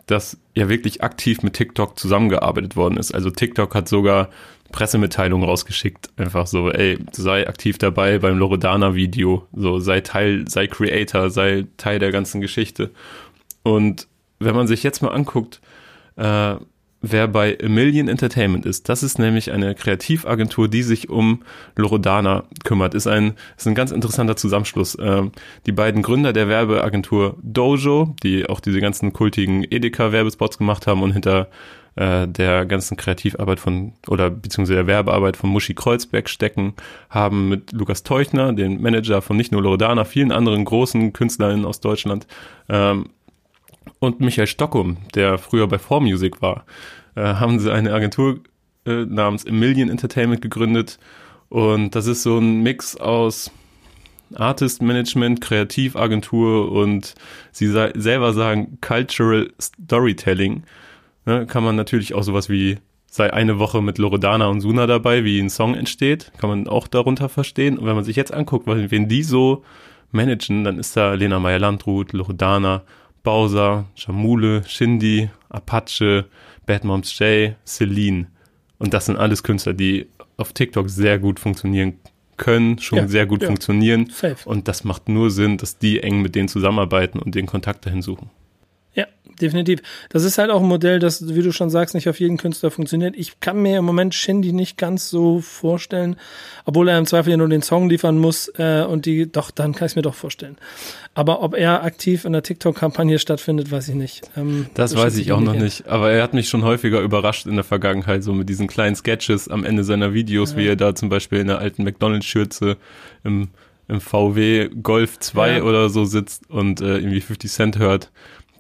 dass 0.08 0.38
ja 0.56 0.70
wirklich 0.70 1.04
aktiv 1.04 1.44
mit 1.44 1.54
TikTok 1.54 2.00
zusammengearbeitet 2.00 2.76
worden 2.76 2.98
ist. 2.98 3.14
Also 3.14 3.30
TikTok 3.30 3.76
hat 3.76 3.88
sogar 3.88 4.30
Pressemitteilungen 4.72 5.48
rausgeschickt, 5.48 6.10
einfach 6.18 6.48
so, 6.48 6.72
ey, 6.72 6.98
sei 7.12 7.48
aktiv 7.48 7.78
dabei 7.78 8.20
beim 8.20 8.38
Loredana-Video, 8.38 9.48
so 9.54 9.80
sei 9.80 10.02
Teil, 10.02 10.46
sei 10.48 10.68
Creator, 10.68 11.30
sei 11.30 11.66
Teil 11.78 12.00
der 12.00 12.12
ganzen 12.12 12.42
Geschichte. 12.42 12.92
Und 13.66 14.08
wenn 14.38 14.56
man 14.56 14.68
sich 14.68 14.84
jetzt 14.84 15.02
mal 15.02 15.10
anguckt, 15.10 15.60
äh, 16.18 16.56
wer 17.02 17.28
bei 17.28 17.58
A 17.64 17.68
Million 17.68 18.08
Entertainment 18.08 18.64
ist, 18.68 18.90
das 18.90 19.02
ist 19.02 19.18
nämlich 19.18 19.52
eine 19.52 19.74
Kreativagentur, 19.74 20.68
die 20.68 20.84
sich 20.84 21.10
um 21.10 21.42
Loredana 21.76 22.44
kümmert. 22.64 22.94
Ist 22.94 23.08
ein, 23.08 23.34
ist 23.58 23.68
ein 23.68 23.74
ganz 23.74 23.92
interessanter 23.92 24.36
Zusammenschluss. 24.36 24.94
Äh, 24.96 25.24
die 25.66 25.72
beiden 25.72 26.04
Gründer 26.04 26.32
der 26.32 26.48
Werbeagentur 26.48 27.38
Dojo, 27.42 28.16
die 28.22 28.48
auch 28.48 28.60
diese 28.60 28.82
ganzen 28.82 29.14
kultigen 29.14 29.64
Edeka-Werbespots 29.64 30.60
gemacht 30.60 30.86
haben 30.86 31.02
und 31.02 31.12
hinter 31.12 31.48
äh, 31.96 32.28
der 32.28 32.68
ganzen 32.68 32.98
Kreativarbeit 32.98 33.60
von 33.60 33.94
oder 34.08 34.30
beziehungsweise 34.30 34.76
der 34.76 34.88
Werbearbeit 34.88 35.38
von 35.38 35.50
Muschi 35.50 35.74
Kreuzberg 35.74 36.30
stecken, 36.30 36.76
haben 37.10 37.50
mit 37.50 37.72
Lukas 37.72 38.04
Teuchner, 38.04 38.54
den 38.54 38.80
Manager 38.80 39.24
von 39.24 39.38
nicht 39.38 39.52
nur 39.52 39.64
Loredana, 39.64 40.06
vielen 40.06 40.32
anderen 40.32 40.66
großen 40.66 41.14
Künstlerinnen 41.14 41.66
aus 41.66 41.80
Deutschland, 41.80 42.28
ähm, 42.70 43.10
und 44.00 44.20
Michael 44.20 44.48
Stockum, 44.48 44.98
der 45.14 45.38
früher 45.38 45.68
bei 45.68 45.78
4Music 45.78 46.42
war, 46.42 46.66
äh, 47.16 47.22
haben 47.22 47.60
sie 47.60 47.72
eine 47.72 47.94
Agentur 47.94 48.40
äh, 48.86 49.06
namens 49.06 49.46
Million 49.46 49.90
Entertainment 49.90 50.42
gegründet. 50.42 51.00
Und 51.50 51.96
das 51.96 52.08
ist 52.08 52.24
so 52.24 52.38
ein 52.38 52.64
Mix 52.64 52.98
aus 52.98 53.52
Artist 54.34 54.82
Management, 54.82 55.42
Kreativagentur 55.42 56.72
und 56.72 57.16
sie 57.52 57.68
selber 57.68 58.34
sagen 58.34 58.80
Cultural 58.82 59.52
Storytelling. 59.62 60.64
Ne, 61.26 61.46
kann 61.46 61.64
man 61.64 61.76
natürlich 61.76 62.14
auch 62.14 62.24
sowas 62.24 62.50
wie 62.50 62.78
sei 63.08 63.32
eine 63.32 63.60
Woche 63.60 63.82
mit 63.82 63.98
Loredana 63.98 64.48
und 64.48 64.60
Suna 64.60 64.88
dabei, 64.88 65.24
wie 65.24 65.40
ein 65.40 65.50
Song 65.50 65.74
entsteht, 65.74 66.34
kann 66.38 66.50
man 66.50 66.68
auch 66.68 66.88
darunter 66.88 67.30
verstehen. 67.30 67.78
Und 67.78 67.86
wenn 67.86 67.96
man 67.96 68.04
sich 68.04 68.18
jetzt 68.18 68.34
anguckt, 68.34 68.68
wen 68.68 69.08
die 69.08 69.24
so 69.24 69.64
managen, 70.12 70.66
dann 70.66 70.78
ist 70.78 70.98
da 70.98 71.14
Lena 71.14 71.40
Meyer-Landrut, 71.40 72.12
Loredana, 72.12 72.84
Bowser, 73.26 73.86
Jamule, 73.98 74.64
Shindy, 74.66 75.30
Apache, 75.50 76.26
Bad 76.66 76.86
Moms 76.86 77.20
J, 77.20 77.56
Celine. 77.66 78.28
Und 78.78 78.94
das 78.94 79.08
sind 79.08 79.18
alles 79.18 79.44
Künstler, 79.44 79.74
die 79.74 80.08
auf 80.38 80.54
TikTok 80.54 80.90
sehr 80.90 81.20
gut 81.20 81.42
funktionieren 81.42 82.00
können, 82.38 82.80
schon 82.80 83.00
ja, 83.00 83.08
sehr 83.10 83.26
gut 83.26 83.42
ja. 83.42 83.48
funktionieren. 83.48 84.10
Safe. 84.10 84.48
Und 84.48 84.70
das 84.70 84.86
macht 84.86 85.10
nur 85.10 85.30
Sinn, 85.32 85.58
dass 85.58 85.78
die 85.78 86.02
eng 86.02 86.22
mit 86.22 86.36
denen 86.36 86.48
zusammenarbeiten 86.48 87.20
und 87.20 87.36
den 87.36 87.46
Kontakt 87.46 87.86
dahin 87.86 88.02
suchen 88.02 88.30
definitiv. 89.42 89.82
Das 90.10 90.24
ist 90.24 90.38
halt 90.38 90.52
auch 90.52 90.62
ein 90.62 90.68
Modell, 90.68 91.00
das, 91.00 91.34
wie 91.34 91.42
du 91.42 91.52
schon 91.52 91.70
sagst, 91.70 91.96
nicht 91.96 92.10
auf 92.10 92.20
jeden 92.20 92.38
Künstler 92.38 92.72
funktioniert. 92.72 93.16
Ich 93.18 93.40
kann 93.40 93.62
mir 93.62 93.80
im 93.80 93.86
Moment 93.86 94.14
Shindy 94.16 94.54
nicht 94.54 94.78
ganz 94.78 95.10
so 95.10 95.42
vorstellen, 95.42 96.16
obwohl 96.66 96.88
er 96.88 96.98
im 96.98 97.06
Zweifel 97.06 97.32
ja 97.32 97.38
nur 97.38 97.50
den 97.50 97.62
Song 97.62 97.90
liefern 97.90 98.18
muss 98.18 98.52
äh, 98.58 98.84
und 98.88 99.06
die, 99.06 99.32
doch, 99.32 99.52
dann 99.52 99.74
kann 99.74 99.88
ich 99.88 99.92
es 99.92 99.96
mir 99.96 100.02
doch 100.02 100.16
vorstellen. 100.16 100.58
Aber 101.14 101.42
ob 101.42 101.56
er 101.56 101.84
aktiv 101.84 102.26
in 102.26 102.34
der 102.34 102.44
TikTok-Kampagne 102.44 103.20
stattfindet, 103.20 103.72
weiß 103.72 103.90
ich 103.90 103.96
nicht. 103.96 104.30
Ähm, 104.36 104.68
das 104.74 104.96
weiß 104.96 105.18
ich 105.18 105.32
auch 105.32 105.40
noch 105.40 105.54
nicht. 105.54 105.88
Aber 105.88 106.12
er 106.12 106.24
hat 106.24 106.34
mich 106.34 106.50
schon 106.50 106.64
häufiger 106.64 107.02
überrascht 107.02 107.46
in 107.46 107.56
der 107.56 107.64
Vergangenheit, 107.64 108.24
so 108.24 108.34
mit 108.34 108.50
diesen 108.50 108.68
kleinen 108.68 108.96
Sketches 108.96 109.48
am 109.48 109.64
Ende 109.64 109.84
seiner 109.84 110.14
Videos, 110.14 110.52
ja. 110.52 110.58
wie 110.58 110.68
er 110.68 110.76
da 110.76 110.96
zum 110.96 111.10
Beispiel 111.10 111.40
in 111.40 111.48
der 111.48 111.60
alten 111.60 111.84
McDonalds-Schürze 111.84 112.78
im 113.24 113.50
im 113.88 114.02
VW 114.02 114.70
Golf 114.82 115.20
2 115.20 115.58
ja. 115.58 115.62
oder 115.62 115.90
so 115.90 116.06
sitzt 116.06 116.50
und 116.50 116.82
äh, 116.82 116.98
irgendwie 116.98 117.22
50 117.22 117.52
Cent 117.52 117.78
hört 117.78 118.10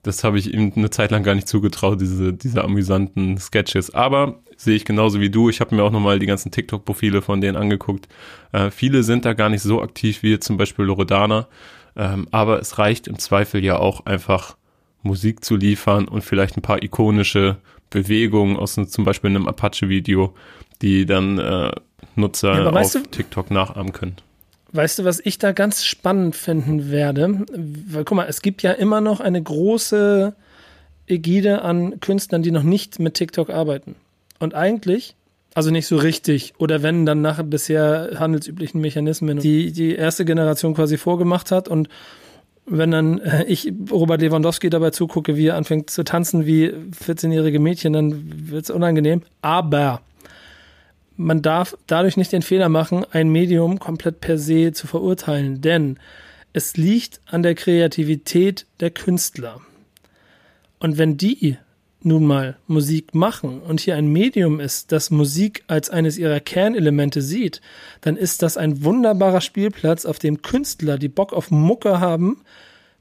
das 0.05 0.23
habe 0.23 0.37
ich 0.37 0.53
ihm 0.53 0.71
eine 0.75 0.91
Zeit 0.91 1.09
lang 1.09 1.23
gar 1.23 1.33
nicht 1.33 1.47
zugetraut, 1.47 1.99
diese, 1.99 2.31
diese 2.31 2.63
amüsanten 2.63 3.39
Sketches. 3.39 3.95
Aber 3.95 4.35
sehe 4.55 4.75
ich 4.75 4.85
genauso 4.85 5.19
wie 5.19 5.31
du. 5.31 5.49
Ich 5.49 5.61
habe 5.61 5.75
mir 5.75 5.83
auch 5.83 5.91
nochmal 5.91 6.19
die 6.19 6.27
ganzen 6.27 6.51
TikTok-Profile 6.51 7.23
von 7.23 7.41
denen 7.41 7.57
angeguckt. 7.57 8.07
Äh, 8.51 8.69
viele 8.69 9.01
sind 9.01 9.25
da 9.25 9.33
gar 9.33 9.49
nicht 9.49 9.63
so 9.63 9.81
aktiv 9.81 10.21
wie 10.21 10.39
zum 10.39 10.57
Beispiel 10.57 10.85
Loredana. 10.85 11.47
Ähm, 11.95 12.27
aber 12.29 12.59
es 12.59 12.77
reicht 12.77 13.07
im 13.07 13.17
Zweifel 13.17 13.63
ja 13.63 13.79
auch 13.79 14.05
einfach 14.05 14.57
Musik 15.01 15.43
zu 15.43 15.55
liefern 15.55 16.07
und 16.07 16.23
vielleicht 16.23 16.55
ein 16.55 16.61
paar 16.61 16.83
ikonische 16.83 17.57
Bewegungen 17.89 18.57
aus 18.57 18.75
zum 18.75 19.05
Beispiel 19.05 19.31
einem 19.31 19.47
Apache-Video, 19.47 20.35
die 20.83 21.07
dann 21.07 21.39
äh, 21.39 21.71
Nutzer 22.15 22.61
ja, 22.61 22.69
auf 22.69 22.91
du, 22.91 23.01
TikTok 23.01 23.49
nachahmen 23.49 23.91
können. 23.91 24.17
Weißt 24.75 24.99
du, 24.99 25.05
was 25.05 25.21
ich 25.23 25.37
da 25.37 25.51
ganz 25.53 25.85
spannend 25.85 26.35
finden 26.35 26.91
werde? 26.91 27.45
Weil, 27.87 28.03
guck 28.03 28.17
mal, 28.17 28.27
es 28.27 28.41
gibt 28.41 28.61
ja 28.61 28.71
immer 28.71 28.99
noch 28.99 29.19
eine 29.21 29.41
große 29.41 30.35
Ägide 31.07 31.61
an 31.61 31.99
Künstlern, 31.99 32.43
die 32.43 32.51
noch 32.51 32.63
nicht 32.63 32.99
mit 32.99 33.13
TikTok 33.13 33.49
arbeiten. 33.49 33.95
Und 34.39 34.53
eigentlich, 34.53 35.15
also 35.53 35.71
nicht 35.71 35.87
so 35.87 35.97
richtig, 35.97 36.53
oder 36.57 36.83
wenn, 36.83 37.05
dann 37.05 37.21
nach 37.21 37.41
bisher 37.43 38.11
handelsüblichen 38.19 38.81
Mechanismen, 38.81 39.39
die 39.39 39.71
die 39.71 39.95
erste 39.95 40.25
Generation 40.25 40.73
quasi 40.73 40.97
vorgemacht 40.97 41.51
hat 41.51 41.69
und 41.69 41.87
wenn 42.65 42.91
dann 42.91 43.19
äh, 43.19 43.43
ich 43.45 43.71
Robert 43.91 44.21
Lewandowski 44.21 44.69
dabei 44.69 44.89
zugucke, 44.89 45.37
wie 45.37 45.47
er 45.47 45.55
anfängt 45.55 45.89
zu 45.91 46.03
tanzen 46.03 46.45
wie 46.45 46.69
14-jährige 46.69 47.59
Mädchen, 47.59 47.93
dann 47.93 48.49
wird 48.49 48.63
es 48.63 48.69
unangenehm. 48.71 49.21
Aber 49.41 50.01
man 51.17 51.41
darf 51.41 51.77
dadurch 51.87 52.17
nicht 52.17 52.31
den 52.31 52.41
Fehler 52.41 52.69
machen, 52.69 53.05
ein 53.11 53.29
Medium 53.29 53.79
komplett 53.79 54.19
per 54.21 54.37
se 54.37 54.71
zu 54.73 54.87
verurteilen, 54.87 55.61
denn 55.61 55.97
es 56.53 56.77
liegt 56.77 57.19
an 57.25 57.43
der 57.43 57.55
Kreativität 57.55 58.65
der 58.79 58.91
Künstler. 58.91 59.61
Und 60.79 60.97
wenn 60.97 61.17
die 61.17 61.57
nun 62.01 62.25
mal 62.25 62.57
Musik 62.67 63.15
machen 63.15 63.61
und 63.61 63.79
hier 63.79 63.95
ein 63.95 64.07
Medium 64.07 64.59
ist, 64.59 64.91
das 64.91 65.09
Musik 65.09 65.63
als 65.67 65.89
eines 65.89 66.17
ihrer 66.17 66.39
Kernelemente 66.39 67.21
sieht, 67.21 67.61
dann 68.01 68.15
ist 68.15 68.43
das 68.43 68.57
ein 68.57 68.83
wunderbarer 68.83 69.41
Spielplatz, 69.41 70.05
auf 70.05 70.19
dem 70.19 70.43
Künstler, 70.43 70.99
die 70.99 71.09
Bock 71.09 71.33
auf 71.33 71.49
Mucke 71.49 71.99
haben, 71.99 72.41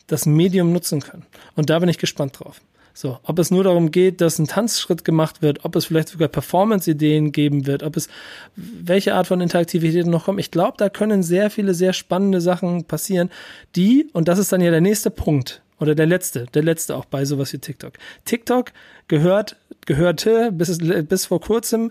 das 0.06 0.24
Medium 0.24 0.72
nutzen 0.72 1.00
können. 1.00 1.26
Und 1.54 1.68
da 1.68 1.78
bin 1.78 1.88
ich 1.88 1.98
gespannt 1.98 2.40
drauf. 2.40 2.60
So, 2.96 3.18
ob 3.24 3.40
es 3.40 3.50
nur 3.50 3.64
darum 3.64 3.90
geht, 3.90 4.20
dass 4.20 4.38
ein 4.38 4.46
Tanzschritt 4.46 5.04
gemacht 5.04 5.42
wird, 5.42 5.64
ob 5.64 5.74
es 5.74 5.86
vielleicht 5.86 6.10
sogar 6.10 6.28
Performance-Ideen 6.28 7.32
geben 7.32 7.66
wird, 7.66 7.82
ob 7.82 7.96
es 7.96 8.08
welche 8.54 9.14
Art 9.14 9.26
von 9.26 9.40
Interaktivität 9.40 10.06
noch 10.06 10.26
kommt. 10.26 10.38
Ich 10.38 10.52
glaube, 10.52 10.74
da 10.78 10.88
können 10.88 11.24
sehr 11.24 11.50
viele 11.50 11.74
sehr 11.74 11.92
spannende 11.92 12.40
Sachen 12.40 12.84
passieren, 12.84 13.30
die, 13.74 14.08
und 14.12 14.28
das 14.28 14.38
ist 14.38 14.52
dann 14.52 14.60
ja 14.60 14.70
der 14.70 14.80
nächste 14.80 15.10
Punkt, 15.10 15.60
oder 15.80 15.96
der 15.96 16.06
letzte, 16.06 16.46
der 16.54 16.62
letzte 16.62 16.96
auch 16.96 17.04
bei 17.04 17.24
sowas 17.24 17.52
wie 17.52 17.58
TikTok. 17.58 17.94
TikTok 18.26 18.70
gehört, 19.08 19.56
gehörte 19.86 20.52
bis, 20.52 20.78
bis 20.78 21.26
vor 21.26 21.40
kurzem 21.40 21.90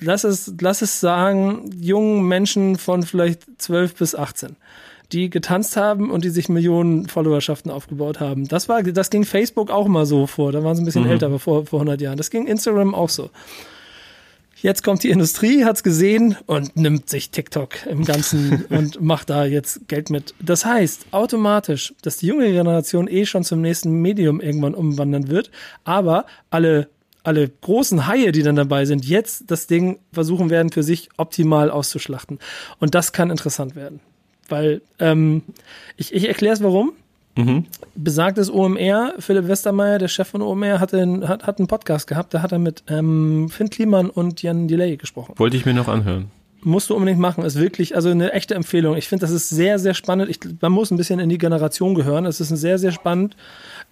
lass 0.00 0.24
es, 0.24 0.52
lass 0.60 0.82
es 0.82 1.00
sagen, 1.00 1.70
jungen 1.78 2.28
Menschen 2.28 2.76
von 2.76 3.02
vielleicht 3.02 3.42
12 3.58 3.94
bis 3.94 4.14
18 4.14 4.56
die 5.12 5.30
getanzt 5.30 5.76
haben 5.76 6.10
und 6.10 6.24
die 6.24 6.30
sich 6.30 6.48
Millionen 6.48 7.08
Followerschaften 7.08 7.70
aufgebaut 7.70 8.20
haben. 8.20 8.46
Das 8.46 8.68
war, 8.68 8.82
das 8.82 9.10
ging 9.10 9.24
Facebook 9.24 9.70
auch 9.70 9.88
mal 9.88 10.06
so 10.06 10.26
vor. 10.26 10.52
Da 10.52 10.62
waren 10.62 10.76
sie 10.76 10.82
ein 10.82 10.84
bisschen 10.84 11.04
mhm. 11.04 11.10
älter, 11.10 11.26
aber 11.26 11.38
vor, 11.38 11.66
vor 11.66 11.80
100 11.80 12.00
Jahren. 12.00 12.18
Das 12.18 12.30
ging 12.30 12.46
Instagram 12.46 12.94
auch 12.94 13.08
so. 13.08 13.30
Jetzt 14.60 14.82
kommt 14.82 15.04
die 15.04 15.10
Industrie, 15.10 15.64
hat's 15.64 15.84
gesehen 15.84 16.36
und 16.46 16.76
nimmt 16.76 17.08
sich 17.08 17.30
TikTok 17.30 17.86
im 17.86 18.04
Ganzen 18.04 18.64
und 18.70 19.00
macht 19.00 19.30
da 19.30 19.44
jetzt 19.44 19.86
Geld 19.88 20.10
mit. 20.10 20.34
Das 20.40 20.64
heißt 20.64 21.06
automatisch, 21.12 21.94
dass 22.02 22.16
die 22.16 22.26
junge 22.26 22.50
Generation 22.50 23.06
eh 23.08 23.24
schon 23.24 23.44
zum 23.44 23.60
nächsten 23.60 23.92
Medium 24.02 24.40
irgendwann 24.40 24.74
umwandern 24.74 25.28
wird, 25.28 25.50
aber 25.84 26.26
alle 26.50 26.88
alle 27.24 27.48
großen 27.48 28.06
Haie, 28.06 28.32
die 28.32 28.42
dann 28.42 28.56
dabei 28.56 28.86
sind, 28.86 29.04
jetzt 29.04 29.50
das 29.50 29.66
Ding 29.66 29.98
versuchen 30.12 30.48
werden, 30.48 30.72
für 30.72 30.82
sich 30.82 31.10
optimal 31.18 31.70
auszuschlachten. 31.70 32.38
Und 32.78 32.94
das 32.94 33.12
kann 33.12 33.30
interessant 33.30 33.76
werden. 33.76 34.00
Weil 34.48 34.80
ähm, 34.98 35.42
ich, 35.96 36.14
ich 36.14 36.26
erkläre 36.26 36.54
es 36.54 36.62
warum. 36.62 36.92
Mhm. 37.36 37.66
Besagtes 37.94 38.50
OMR, 38.50 39.14
Philipp 39.18 39.46
Westermeier, 39.46 39.98
der 39.98 40.08
Chef 40.08 40.26
von 40.28 40.42
OMR, 40.42 40.80
hat, 40.80 40.92
einen, 40.92 41.28
hat, 41.28 41.46
hat 41.46 41.58
einen 41.58 41.68
Podcast 41.68 42.08
gehabt, 42.08 42.34
da 42.34 42.42
hat 42.42 42.50
er 42.50 42.58
mit 42.58 42.82
ähm, 42.88 43.48
Finn 43.48 43.70
Kliman 43.70 44.10
und 44.10 44.42
Jan 44.42 44.66
Delay 44.66 44.96
gesprochen. 44.96 45.34
Wollte 45.36 45.56
ich 45.56 45.64
mir 45.64 45.72
noch 45.72 45.86
anhören. 45.86 46.32
Musst 46.62 46.90
du 46.90 46.96
unbedingt 46.96 47.20
machen, 47.20 47.44
ist 47.44 47.56
wirklich, 47.56 47.94
also 47.94 48.10
eine 48.10 48.32
echte 48.32 48.56
Empfehlung. 48.56 48.96
Ich 48.96 49.06
finde, 49.06 49.20
das 49.20 49.30
ist 49.30 49.50
sehr, 49.50 49.78
sehr 49.78 49.94
spannend. 49.94 50.28
Ich, 50.28 50.40
man 50.60 50.72
muss 50.72 50.90
ein 50.90 50.96
bisschen 50.96 51.20
in 51.20 51.28
die 51.28 51.38
Generation 51.38 51.94
gehören. 51.94 52.26
Es 52.26 52.40
ist 52.40 52.48
sehr, 52.48 52.78
sehr 52.78 52.90
spannend. 52.90 53.36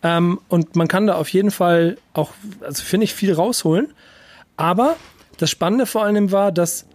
Ähm, 0.02 0.40
und 0.48 0.74
man 0.74 0.88
kann 0.88 1.06
da 1.06 1.14
auf 1.14 1.28
jeden 1.28 1.52
Fall 1.52 1.98
auch, 2.14 2.32
also 2.62 2.82
finde 2.82 3.04
ich, 3.04 3.14
viel 3.14 3.32
rausholen. 3.32 3.92
Aber 4.56 4.96
das 5.38 5.50
Spannende 5.50 5.86
vor 5.86 6.02
allem 6.02 6.32
war, 6.32 6.50
dass 6.50 6.86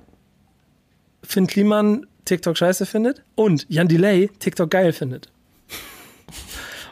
Finn 1.23 1.47
Kliman 1.47 2.05
TikTok 2.25 2.57
scheiße 2.57 2.85
findet 2.85 3.23
und 3.35 3.65
Jan 3.69 3.87
Delay 3.87 4.29
TikTok 4.39 4.69
geil 4.69 4.93
findet. 4.93 5.29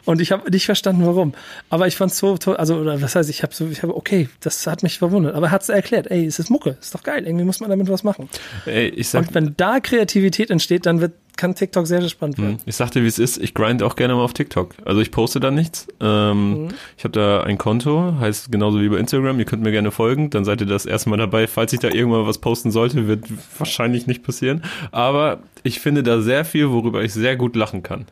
Und 0.04 0.20
ich 0.20 0.32
habe 0.32 0.50
nicht 0.50 0.66
verstanden, 0.66 1.04
warum. 1.06 1.32
Aber 1.68 1.86
ich 1.86 1.96
fand 1.96 2.12
es 2.12 2.18
so 2.18 2.36
toll. 2.36 2.56
Also, 2.56 2.76
oder 2.76 3.00
was 3.02 3.14
heißt, 3.14 3.28
ich 3.30 3.42
habe 3.42 3.54
so, 3.54 3.66
ich 3.66 3.82
habe, 3.82 3.96
okay, 3.96 4.28
das 4.40 4.66
hat 4.66 4.82
mich 4.82 4.98
verwundert. 4.98 5.34
Aber 5.34 5.46
er 5.46 5.52
hat 5.52 5.62
es 5.62 5.68
erklärt, 5.68 6.10
ey, 6.10 6.24
es 6.24 6.38
ist 6.38 6.50
Mucke, 6.50 6.76
ist 6.80 6.94
doch 6.94 7.02
geil, 7.02 7.26
irgendwie 7.26 7.44
muss 7.44 7.60
man 7.60 7.70
damit 7.70 7.88
was 7.88 8.02
machen. 8.02 8.28
Ey, 8.66 8.88
ich 8.88 9.08
sag, 9.08 9.28
Und 9.28 9.34
wenn 9.34 9.54
da 9.56 9.80
Kreativität 9.80 10.50
entsteht, 10.50 10.86
dann 10.86 11.00
wird, 11.00 11.12
kann 11.36 11.54
TikTok 11.54 11.86
sehr, 11.86 12.00
sehr 12.00 12.10
spannend 12.10 12.38
werden. 12.38 12.50
Hm, 12.52 12.60
ich 12.66 12.76
sagte, 12.76 13.02
wie 13.02 13.06
es 13.06 13.18
ist, 13.18 13.38
ich 13.38 13.54
grind 13.54 13.82
auch 13.82 13.96
gerne 13.96 14.14
mal 14.14 14.22
auf 14.22 14.34
TikTok. 14.34 14.74
Also 14.84 15.00
ich 15.00 15.10
poste 15.10 15.40
da 15.40 15.50
nichts. 15.50 15.86
Ähm, 16.00 16.64
mhm. 16.64 16.68
Ich 16.98 17.04
habe 17.04 17.12
da 17.12 17.42
ein 17.42 17.56
Konto, 17.56 18.14
heißt 18.18 18.52
genauso 18.52 18.80
wie 18.80 18.88
bei 18.88 18.98
Instagram. 18.98 19.38
Ihr 19.38 19.46
könnt 19.46 19.62
mir 19.62 19.72
gerne 19.72 19.90
folgen, 19.90 20.30
dann 20.30 20.44
seid 20.44 20.60
ihr 20.60 20.66
das 20.66 20.86
erste 20.86 21.08
Mal 21.10 21.16
dabei. 21.16 21.46
Falls 21.46 21.72
ich 21.72 21.80
da 21.80 21.88
irgendwann 21.88 22.26
was 22.26 22.38
posten 22.38 22.70
sollte, 22.70 23.06
wird 23.06 23.24
wahrscheinlich 23.58 24.06
nicht 24.06 24.22
passieren. 24.22 24.62
Aber 24.92 25.40
ich 25.62 25.80
finde 25.80 26.02
da 26.02 26.20
sehr 26.20 26.44
viel, 26.44 26.70
worüber 26.70 27.02
ich 27.02 27.12
sehr 27.12 27.36
gut 27.36 27.56
lachen 27.56 27.82
kann 27.82 28.06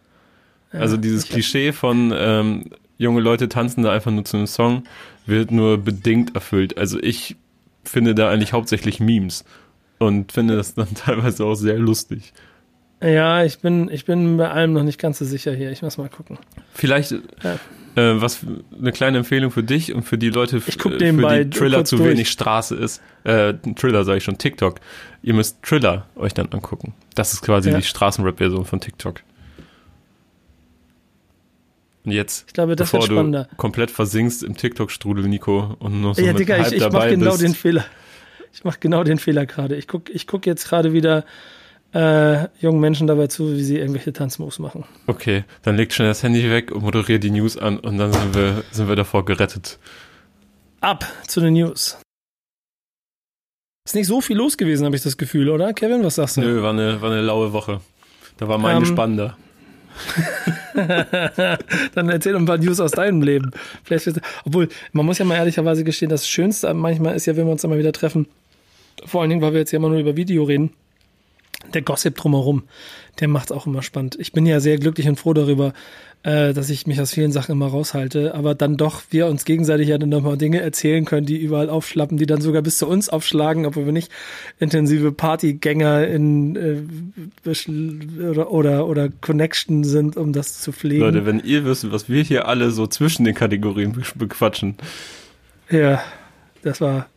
also 0.72 0.96
dieses 0.96 1.28
Klischee 1.28 1.72
von 1.72 2.12
ähm, 2.16 2.64
junge 2.98 3.20
Leute 3.20 3.48
tanzen 3.48 3.82
da 3.82 3.92
einfach 3.92 4.10
nur 4.10 4.24
zu 4.24 4.36
einem 4.36 4.46
Song 4.46 4.84
wird 5.26 5.50
nur 5.50 5.78
bedingt 5.78 6.34
erfüllt. 6.34 6.78
Also 6.78 6.98
ich 7.00 7.36
finde 7.84 8.14
da 8.14 8.30
eigentlich 8.30 8.52
hauptsächlich 8.52 9.00
Memes 9.00 9.44
und 9.98 10.32
finde 10.32 10.56
das 10.56 10.74
dann 10.74 10.94
teilweise 10.94 11.44
auch 11.44 11.54
sehr 11.54 11.78
lustig. 11.78 12.32
Ja, 13.00 13.44
ich 13.44 13.60
bin, 13.60 13.88
ich 13.90 14.04
bin 14.06 14.38
bei 14.38 14.50
allem 14.50 14.72
noch 14.72 14.82
nicht 14.82 14.98
ganz 14.98 15.18
so 15.18 15.24
sicher 15.24 15.54
hier. 15.54 15.70
Ich 15.70 15.82
muss 15.82 15.98
mal 15.98 16.08
gucken. 16.08 16.36
Vielleicht 16.74 17.12
ja. 17.12 17.54
äh, 17.94 18.20
was 18.20 18.40
eine 18.76 18.90
kleine 18.90 19.18
Empfehlung 19.18 19.52
für 19.52 19.62
dich 19.62 19.94
und 19.94 20.02
für 20.02 20.18
die 20.18 20.30
Leute, 20.30 20.60
ich 20.66 20.78
guck 20.78 21.00
äh, 21.00 21.12
für 21.12 21.44
die 21.44 21.50
Triller 21.50 21.84
zu 21.84 21.96
durch. 21.96 22.10
wenig 22.10 22.28
Straße 22.28 22.74
ist. 22.74 23.00
Äh, 23.22 23.54
Triller 23.76 24.02
sage 24.02 24.18
ich 24.18 24.24
schon, 24.24 24.38
TikTok. 24.38 24.80
Ihr 25.22 25.34
müsst 25.34 25.62
Triller 25.62 26.06
euch 26.16 26.34
dann 26.34 26.50
angucken. 26.50 26.92
Das 27.14 27.32
ist 27.32 27.42
quasi 27.42 27.70
ja. 27.70 27.76
die 27.76 27.84
Straßenrap-Version 27.84 28.64
von 28.64 28.80
TikTok. 28.80 29.22
Und 32.08 32.12
jetzt, 32.12 32.44
ich 32.46 32.54
glaube, 32.54 32.74
das 32.74 32.90
bevor 32.90 33.06
du 33.06 33.46
komplett 33.58 33.90
versinkst 33.90 34.42
im 34.42 34.56
TikTok-Strudel, 34.56 35.28
Nico, 35.28 35.76
und 35.78 36.00
noch 36.00 36.14
so 36.14 36.22
ja, 36.22 36.32
mit 36.32 36.40
Digga, 36.40 36.66
ich, 36.66 36.72
ich 36.72 36.90
mache 36.90 37.10
genau 37.10 37.32
bist. 37.32 37.42
den 37.42 37.54
Fehler. 37.54 37.84
Ich 38.50 38.64
mache 38.64 38.78
genau 38.80 39.04
den 39.04 39.18
Fehler 39.18 39.44
gerade. 39.44 39.76
Ich 39.76 39.86
gucke 39.86 40.10
ich 40.10 40.26
guck 40.26 40.46
jetzt 40.46 40.66
gerade 40.66 40.94
wieder 40.94 41.26
äh, 41.92 42.48
jungen 42.62 42.80
Menschen 42.80 43.06
dabei 43.06 43.26
zu, 43.26 43.52
wie 43.52 43.62
sie 43.62 43.76
irgendwelche 43.76 44.14
Tanzmoves 44.14 44.58
machen. 44.58 44.86
Okay, 45.06 45.44
dann 45.60 45.76
leg 45.76 45.92
schnell 45.92 46.08
das 46.08 46.22
Handy 46.22 46.50
weg 46.50 46.72
und 46.72 46.80
moderiere 46.82 47.18
die 47.18 47.30
News 47.30 47.58
an 47.58 47.78
und 47.78 47.98
dann 47.98 48.10
sind 48.10 48.34
wir, 48.34 48.64
sind 48.70 48.88
wir 48.88 48.96
davor 48.96 49.26
gerettet. 49.26 49.78
Ab 50.80 51.04
zu 51.26 51.42
den 51.42 51.52
News. 51.52 51.98
Ist 53.84 53.96
nicht 53.96 54.06
so 54.06 54.22
viel 54.22 54.38
los 54.38 54.56
gewesen, 54.56 54.86
habe 54.86 54.96
ich 54.96 55.02
das 55.02 55.18
Gefühl, 55.18 55.50
oder? 55.50 55.74
Kevin, 55.74 56.02
was 56.02 56.14
sagst 56.14 56.38
du? 56.38 56.40
Nö, 56.40 56.62
war 56.62 56.70
eine, 56.70 57.02
war 57.02 57.10
eine 57.10 57.20
laue 57.20 57.52
Woche. 57.52 57.82
Da 58.38 58.48
war 58.48 58.56
meine 58.56 58.78
ähm, 58.78 58.86
spannender. 58.86 59.36
Dann 61.94 62.08
erzähl 62.08 62.36
ein 62.36 62.44
paar 62.44 62.58
News 62.58 62.80
aus 62.80 62.92
deinem 62.92 63.22
Leben. 63.22 63.50
Vielleicht, 63.84 64.08
obwohl, 64.44 64.68
man 64.92 65.06
muss 65.06 65.18
ja 65.18 65.24
mal 65.24 65.36
ehrlicherweise 65.36 65.84
gestehen, 65.84 66.08
das 66.08 66.28
Schönste 66.28 66.72
manchmal 66.74 67.16
ist 67.16 67.26
ja, 67.26 67.36
wenn 67.36 67.46
wir 67.46 67.52
uns 67.52 67.64
immer 67.64 67.78
wieder 67.78 67.92
treffen, 67.92 68.26
vor 69.04 69.20
allen 69.20 69.30
Dingen, 69.30 69.42
weil 69.42 69.52
wir 69.52 69.60
jetzt 69.60 69.72
ja 69.72 69.78
immer 69.78 69.88
nur 69.88 69.98
über 69.98 70.16
Video 70.16 70.44
reden, 70.44 70.70
der 71.74 71.82
Gossip 71.82 72.16
drumherum, 72.16 72.64
der 73.20 73.28
macht 73.28 73.52
auch 73.52 73.66
immer 73.66 73.82
spannend. 73.82 74.16
Ich 74.18 74.32
bin 74.32 74.46
ja 74.46 74.60
sehr 74.60 74.78
glücklich 74.78 75.08
und 75.08 75.18
froh 75.18 75.34
darüber, 75.34 75.72
äh, 76.22 76.52
dass 76.52 76.70
ich 76.70 76.86
mich 76.86 77.00
aus 77.00 77.12
vielen 77.12 77.32
Sachen 77.32 77.52
immer 77.52 77.68
raushalte, 77.68 78.34
aber 78.34 78.54
dann 78.54 78.76
doch 78.76 79.02
wir 79.10 79.26
uns 79.26 79.44
gegenseitig 79.44 79.88
ja 79.88 79.98
dann 79.98 80.08
nochmal 80.08 80.36
Dinge 80.36 80.60
erzählen 80.60 81.04
können, 81.04 81.26
die 81.26 81.36
überall 81.36 81.70
aufschlappen, 81.70 82.18
die 82.18 82.26
dann 82.26 82.40
sogar 82.40 82.62
bis 82.62 82.78
zu 82.78 82.86
uns 82.86 83.08
aufschlagen, 83.08 83.66
obwohl 83.66 83.86
wir 83.86 83.92
nicht 83.92 84.10
intensive 84.58 85.12
Partygänger 85.12 86.06
in 86.08 86.56
äh, 86.56 88.22
oder, 88.22 88.50
oder 88.50 88.86
oder 88.86 89.08
Connection 89.20 89.84
sind, 89.84 90.16
um 90.16 90.32
das 90.32 90.60
zu 90.60 90.72
pflegen. 90.72 91.02
Leute, 91.02 91.26
wenn 91.26 91.40
ihr 91.40 91.64
wisst, 91.64 91.90
was 91.92 92.08
wir 92.08 92.22
hier 92.22 92.48
alle 92.48 92.70
so 92.70 92.86
zwischen 92.86 93.24
den 93.24 93.34
Kategorien 93.34 94.02
bequatschen. 94.16 94.76
Ja, 95.70 96.02
das 96.62 96.80
war 96.80 97.08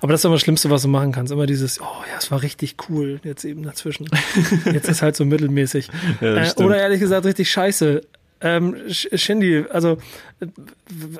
aber 0.00 0.12
das 0.12 0.20
ist 0.20 0.24
immer 0.24 0.34
das 0.34 0.42
Schlimmste, 0.42 0.70
was 0.70 0.82
du 0.82 0.88
machen 0.88 1.12
kannst. 1.12 1.32
Immer 1.32 1.46
dieses, 1.46 1.80
oh 1.80 1.84
ja, 1.84 2.18
es 2.18 2.30
war 2.30 2.42
richtig 2.42 2.76
cool, 2.88 3.20
jetzt 3.24 3.44
eben 3.44 3.62
dazwischen. 3.62 4.08
Jetzt 4.72 4.88
ist 4.88 5.02
halt 5.02 5.16
so 5.16 5.24
mittelmäßig. 5.24 5.88
Ja, 6.20 6.36
äh, 6.36 6.52
oder 6.56 6.76
ehrlich 6.78 7.00
gesagt, 7.00 7.26
richtig 7.26 7.50
scheiße. 7.50 8.02
Ähm, 8.46 8.76
Shindy, 8.88 9.64
also, 9.70 9.98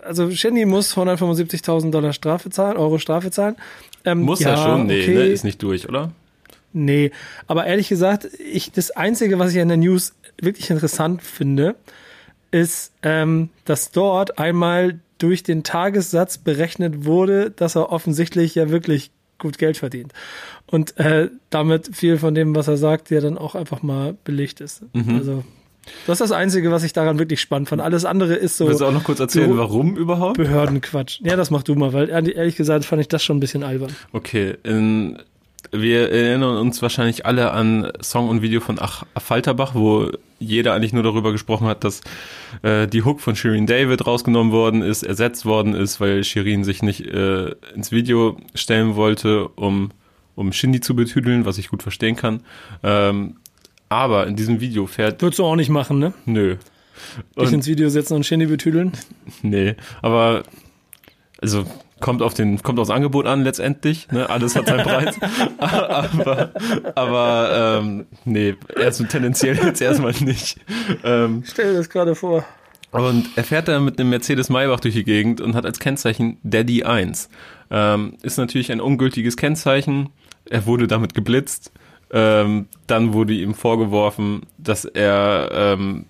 also 0.05 0.31
Shindy 0.31 0.65
muss 0.65 0.97
175.000 0.97 1.91
Dollar 1.91 2.12
Strafe 2.12 2.51
zahlen, 2.51 2.77
Euro 2.77 2.99
Strafe 2.99 3.33
zahlen. 3.33 3.57
Ähm, 4.05 4.21
muss 4.21 4.41
ja, 4.41 4.51
er 4.51 4.57
schon? 4.59 4.87
Nee, 4.87 5.03
okay. 5.03 5.15
ne, 5.15 5.25
ist 5.25 5.43
nicht 5.43 5.61
durch, 5.61 5.89
oder? 5.89 6.12
Nee, 6.73 7.11
aber 7.49 7.67
ehrlich 7.67 7.89
gesagt, 7.89 8.29
ich, 8.39 8.71
das 8.71 8.93
Einzige, 8.93 9.41
was 9.41 9.51
ich 9.51 9.57
in 9.57 9.69
der 9.69 9.77
News 9.77 10.15
wirklich 10.41 10.71
interessant 10.71 11.21
finde, 11.23 11.75
ist, 12.53 12.93
ähm, 13.03 13.49
dass 13.65 13.91
dort 13.91 14.39
einmal 14.39 15.01
durch 15.19 15.43
den 15.43 15.65
Tagessatz 15.65 16.39
berechnet 16.39 17.07
wurde, 17.07 17.51
dass 17.51 17.75
er 17.75 17.91
offensichtlich 17.91 18.55
ja 18.55 18.71
wirklich 18.71 19.11
gut 19.39 19.59
Geld 19.59 19.79
verdient. 19.79 20.12
Und 20.67 20.97
äh, 20.99 21.31
damit 21.51 21.97
viel 21.97 22.19
von 22.19 22.35
dem, 22.35 22.55
was 22.55 22.69
er 22.69 22.77
sagt, 22.77 23.11
ja 23.11 23.21
dann 23.21 23.37
auch 23.39 23.55
einfach 23.55 23.83
mal 23.83 24.17
belegt 24.25 24.61
ist. 24.61 24.83
Mhm. 24.95 25.17
Also 25.17 25.45
das 26.07 26.20
ist 26.20 26.31
das 26.31 26.33
Einzige, 26.33 26.70
was 26.70 26.83
ich 26.83 26.92
daran 26.92 27.18
wirklich 27.18 27.40
spannend 27.40 27.68
fand. 27.68 27.83
Alles 27.83 28.05
andere 28.05 28.35
ist 28.35 28.57
so. 28.57 28.68
Willst 28.68 28.81
du 28.81 28.87
auch 28.87 28.92
noch 28.92 29.05
kurz 29.05 29.20
erzählen, 29.20 29.51
so 29.51 29.59
warum 29.59 29.96
überhaupt? 29.96 30.37
Behördenquatsch. 30.37 31.20
Ja, 31.22 31.37
das 31.37 31.51
mach 31.51 31.62
du 31.62 31.75
mal, 31.75 31.92
weil 31.92 32.09
ehrlich 32.09 32.57
gesagt 32.57 32.85
fand 32.85 33.01
ich 33.01 33.09
das 33.09 33.22
schon 33.25 33.37
ein 33.38 33.40
bisschen 33.40 33.62
albern. 33.62 33.94
Okay, 34.12 34.57
in, 34.62 35.18
wir 35.72 36.11
erinnern 36.11 36.59
uns 36.59 36.83
wahrscheinlich 36.83 37.27
alle 37.27 37.51
an 37.53 37.90
Song 38.01 38.29
und 38.29 38.42
Video 38.42 38.61
von 38.61 38.79
Ach 38.81 39.05
Falterbach, 39.16 39.75
wo 39.75 40.11
jeder 40.38 40.75
eigentlich 40.75 40.92
nur 40.92 41.03
darüber 41.03 41.33
gesprochen 41.33 41.66
hat, 41.66 41.85
dass 41.85 42.03
äh, 42.62 42.87
die 42.87 43.03
Hook 43.03 43.20
von 43.20 43.37
Shirin 43.37 43.66
David 43.66 44.07
rausgenommen 44.07 44.53
worden 44.53 44.83
ist, 44.83 45.03
ersetzt 45.03 45.46
worden 45.46 45.75
ist, 45.75 46.01
weil 46.01 46.25
Shirin 46.25 46.64
sich 46.64 46.83
nicht 46.83 47.07
äh, 47.07 47.53
ins 47.75 47.90
Video 47.90 48.37
stellen 48.55 48.96
wollte, 48.96 49.49
um 49.49 49.90
um 50.37 50.53
Shindy 50.53 50.81
zu 50.81 50.94
betüdeln, 50.94 51.46
was 51.46 51.59
ich 51.59 51.68
gut 51.68 51.83
verstehen 51.83 52.14
kann. 52.14 52.42
Ähm, 52.83 53.37
aber 53.88 54.27
in 54.27 54.37
diesem 54.37 54.61
Video 54.61 54.87
fährt. 54.87 55.22
Würdest 55.22 55.38
du 55.38 55.44
auch 55.44 55.57
nicht 55.57 55.70
machen, 55.70 55.99
ne? 55.99 56.12
Nö. 56.25 56.57
Dich 57.38 57.53
ins 57.53 57.66
Video 57.66 57.88
setzen 57.88 58.14
und 58.14 58.25
Shindy 58.25 58.46
betüdeln? 58.46 58.92
Nee, 59.42 59.75
aber 60.03 60.44
also 61.40 61.66
kommt 62.01 62.22
auf 62.22 62.35
den 62.35 62.62
kommt 62.62 62.79
aufs 62.79 62.90
Angebot 62.90 63.27
an 63.27 63.42
letztendlich 63.42 64.09
ne 64.11 64.29
alles 64.29 64.55
hat 64.55 64.66
seinen 64.66 64.83
Preis 64.85 65.16
aber 65.59 66.53
aber 66.94 67.81
ähm, 67.81 68.07
nee 68.25 68.55
erst 68.79 69.07
tendenziell 69.09 69.57
jetzt 69.57 69.81
erstmal 69.81 70.12
nicht 70.20 70.59
ähm, 71.05 71.42
stell 71.46 71.72
dir 71.72 71.79
das 71.79 71.88
gerade 71.88 72.14
vor 72.14 72.44
und 72.92 73.29
er 73.37 73.44
fährt 73.44 73.68
da 73.68 73.81
mit 73.81 73.99
einem 73.99 74.11
Mercedes 74.11 74.51
Maybach 74.51 74.81
durch 74.81 74.94
die 74.94 75.05
Gegend 75.05 75.40
und 75.40 75.55
hat 75.55 75.64
als 75.64 75.79
Kennzeichen 75.79 76.38
Daddy 76.42 76.85
1 76.85 77.31
ähm, 77.70 78.16
ist 78.22 78.37
natürlich 78.37 78.70
ein 78.72 78.81
ungültiges 78.81 79.37
Kennzeichen 79.37 80.11
er 80.49 80.66
wurde 80.66 80.87
damit 80.87 81.14
geblitzt 81.14 81.72
ähm, 82.11 82.69
dann 82.87 83.12
wurde 83.12 83.35
ihm 83.35 83.55
vorgeworfen, 83.55 84.42
dass 84.59 84.85
er 84.85 85.51
ähm, 85.53 86.07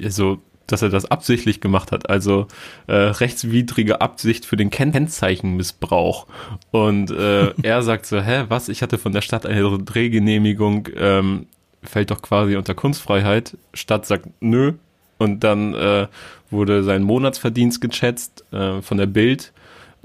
so, 0.00 0.38
dass 0.66 0.82
er 0.82 0.90
das 0.90 1.10
absichtlich 1.10 1.60
gemacht 1.60 1.92
hat, 1.92 2.08
also 2.10 2.46
äh, 2.86 2.94
rechtswidrige 2.94 4.00
Absicht 4.00 4.46
für 4.46 4.56
den 4.56 4.70
Kennzeichenmissbrauch. 4.70 6.26
Und 6.70 7.10
äh, 7.10 7.52
er 7.62 7.82
sagt 7.82 8.06
so, 8.06 8.20
hä, 8.20 8.44
was? 8.48 8.68
Ich 8.68 8.82
hatte 8.82 8.98
von 8.98 9.12
der 9.12 9.22
Stadt 9.22 9.46
eine 9.46 9.78
Drehgenehmigung, 9.78 10.88
ähm, 10.96 11.46
fällt 11.82 12.10
doch 12.10 12.22
quasi 12.22 12.56
unter 12.56 12.74
Kunstfreiheit. 12.74 13.56
Stadt 13.74 14.06
sagt, 14.06 14.28
nö. 14.40 14.74
Und 15.18 15.44
dann 15.44 15.72
äh, 15.74 16.08
wurde 16.50 16.82
sein 16.84 17.02
Monatsverdienst 17.02 17.80
geschätzt 17.80 18.44
äh, 18.52 18.82
von 18.82 18.98
der 18.98 19.06
Bild 19.06 19.52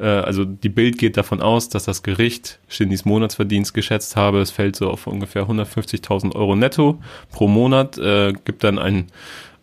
äh, 0.02 0.06
also 0.06 0.44
die 0.44 0.70
Bild 0.70 0.98
geht 0.98 1.16
davon 1.16 1.42
aus, 1.42 1.70
dass 1.70 1.86
das 1.86 2.04
Gericht 2.04 2.60
Shindys 2.68 3.06
Monatsverdienst 3.06 3.74
geschätzt 3.74 4.16
habe. 4.16 4.42
Es 4.42 4.52
fällt 4.52 4.76
so 4.76 4.90
auf 4.90 5.08
ungefähr 5.08 5.48
150.000 5.48 6.36
Euro 6.36 6.56
netto 6.56 7.00
pro 7.32 7.48
Monat, 7.48 7.98
äh, 7.98 8.34
gibt 8.46 8.64
dann 8.64 8.80
ein, 8.80 9.08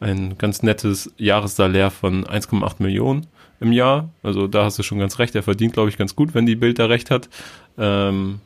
ein 0.01 0.39
ganz 0.39 0.63
nettes 0.63 1.13
Jahressalär 1.19 1.91
von 1.91 2.25
1,8 2.25 2.77
Millionen 2.79 3.27
im 3.61 3.73
Jahr. 3.73 4.11
Also 4.23 4.47
da 4.47 4.65
hast 4.65 4.79
du 4.79 4.83
schon 4.85 5.01
ganz 5.01 5.19
recht. 5.19 5.35
Er 5.35 5.43
verdient, 5.43 5.73
glaube 5.73 5.89
ich, 5.89 5.99
ganz 5.99 6.15
gut, 6.15 6.35
wenn 6.35 6.47
die 6.47 6.57
Bild 6.57 6.79
da 6.79 6.87
recht 6.87 7.11
hat. 7.11 7.29
Ähm, 7.77 8.41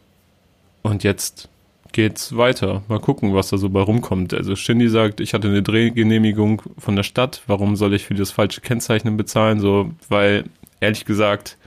und 0.82 1.04
jetzt 1.04 1.50
geht's 1.92 2.34
weiter. 2.34 2.82
Mal 2.88 3.00
gucken, 3.00 3.34
was 3.34 3.50
da 3.50 3.58
so 3.58 3.68
bei 3.68 3.80
rumkommt. 3.80 4.32
Also 4.32 4.56
Shindy 4.56 4.88
sagt, 4.88 5.20
ich 5.20 5.34
hatte 5.34 5.48
eine 5.48 5.62
Drehgenehmigung 5.62 6.62
von 6.78 6.96
der 6.96 7.02
Stadt. 7.02 7.42
Warum 7.46 7.76
soll 7.76 7.92
ich 7.92 8.06
für 8.06 8.14
das 8.14 8.30
falsche 8.30 8.62
Kennzeichnen 8.62 9.18
bezahlen? 9.18 9.60
So, 9.60 9.90
weil 10.08 10.44
ehrlich 10.80 11.04
gesagt, 11.04 11.58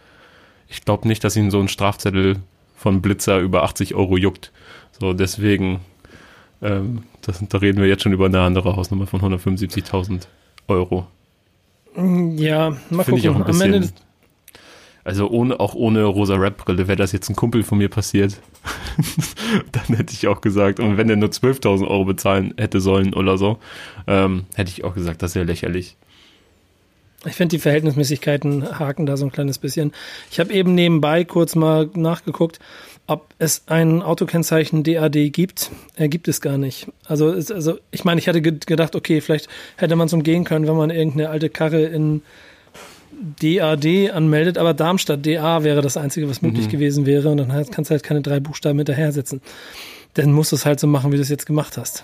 ich 0.67 0.83
glaube 0.83 1.07
nicht, 1.07 1.23
dass 1.23 1.35
ihn 1.35 1.51
so 1.51 1.59
ein 1.59 1.67
Strafzettel 1.67 2.37
von 2.75 3.01
Blitzer 3.01 3.39
über 3.39 3.63
80 3.63 3.95
Euro 3.95 4.17
juckt. 4.17 4.51
So, 4.99 5.13
deswegen, 5.13 5.79
ähm, 6.61 7.03
das, 7.21 7.43
da 7.47 7.57
reden 7.57 7.81
wir 7.81 7.87
jetzt 7.87 8.03
schon 8.03 8.13
über 8.13 8.25
eine 8.25 8.41
andere 8.41 8.75
Hausnummer 8.75 9.07
von 9.07 9.21
175.000 9.21 10.27
Euro. 10.67 11.07
Ja, 11.95 12.75
mal 12.89 13.01
auch 13.01 13.05
gucken. 13.05 13.43
Am 13.43 13.61
Ende, 13.61 13.89
also 15.05 15.29
ohne, 15.29 15.59
auch 15.59 15.75
ohne 15.75 16.03
rosa 16.03 16.35
Rap-Brille, 16.35 16.87
wäre 16.87 16.97
das 16.97 17.11
jetzt 17.11 17.29
ein 17.29 17.35
Kumpel 17.35 17.63
von 17.63 17.77
mir 17.77 17.89
passiert, 17.89 18.41
dann 19.71 19.95
hätte 19.95 20.13
ich 20.13 20.27
auch 20.27 20.41
gesagt, 20.41 20.79
und 20.79 20.97
wenn 20.97 21.09
er 21.09 21.15
nur 21.15 21.29
12.000 21.29 21.87
Euro 21.87 22.05
bezahlen 22.05 22.55
hätte 22.57 22.81
sollen 22.81 23.13
oder 23.13 23.37
so, 23.37 23.59
ähm, 24.07 24.45
hätte 24.55 24.71
ich 24.71 24.83
auch 24.83 24.95
gesagt, 24.95 25.21
das 25.21 25.31
ist 25.31 25.35
ja 25.35 25.43
lächerlich. 25.43 25.95
Ich 27.25 27.33
finde 27.33 27.55
die 27.55 27.59
Verhältnismäßigkeiten 27.59 28.79
haken 28.79 29.05
da 29.05 29.17
so 29.17 29.25
ein 29.25 29.31
kleines 29.31 29.57
bisschen. 29.57 29.91
Ich 30.31 30.39
habe 30.39 30.53
eben 30.53 30.75
nebenbei 30.75 31.23
kurz 31.23 31.55
mal 31.55 31.89
nachgeguckt, 31.95 32.59
ob 33.07 33.27
es 33.37 33.63
ein 33.67 34.01
Autokennzeichen 34.01 34.83
DAD 34.83 35.31
gibt. 35.31 35.71
Er 35.95 36.07
gibt 36.07 36.27
es 36.27 36.41
gar 36.41 36.57
nicht. 36.57 36.87
Also, 37.05 37.31
es, 37.31 37.51
also 37.51 37.77
ich 37.91 38.03
meine, 38.03 38.19
ich 38.19 38.27
hatte 38.27 38.41
ge- 38.41 38.57
gedacht, 38.65 38.95
okay, 38.95 39.21
vielleicht 39.21 39.47
hätte 39.77 39.95
man 39.95 40.07
es 40.07 40.13
umgehen 40.13 40.43
können, 40.43 40.67
wenn 40.67 40.75
man 40.75 40.89
irgendeine 40.89 41.29
alte 41.29 41.49
Karre 41.49 41.83
in 41.83 42.21
DAD 43.41 44.11
anmeldet, 44.11 44.57
aber 44.57 44.73
Darmstadt 44.73 45.25
DA 45.25 45.63
wäre 45.63 45.81
das 45.81 45.97
Einzige, 45.97 46.29
was 46.29 46.41
möglich 46.41 46.67
gewesen 46.69 47.05
wäre. 47.05 47.29
Und 47.29 47.37
dann 47.37 47.49
kannst 47.71 47.89
du 47.89 47.93
halt 47.93 48.03
keine 48.03 48.21
drei 48.21 48.39
Buchstaben 48.39 48.77
hinterher 48.79 49.11
setzen. 49.11 49.41
Dann 50.15 50.31
musst 50.31 50.51
du 50.51 50.55
es 50.57 50.65
halt 50.65 50.79
so 50.79 50.87
machen, 50.87 51.11
wie 51.11 51.15
du 51.15 51.21
es 51.21 51.29
jetzt 51.29 51.45
gemacht 51.45 51.77
hast. 51.77 52.03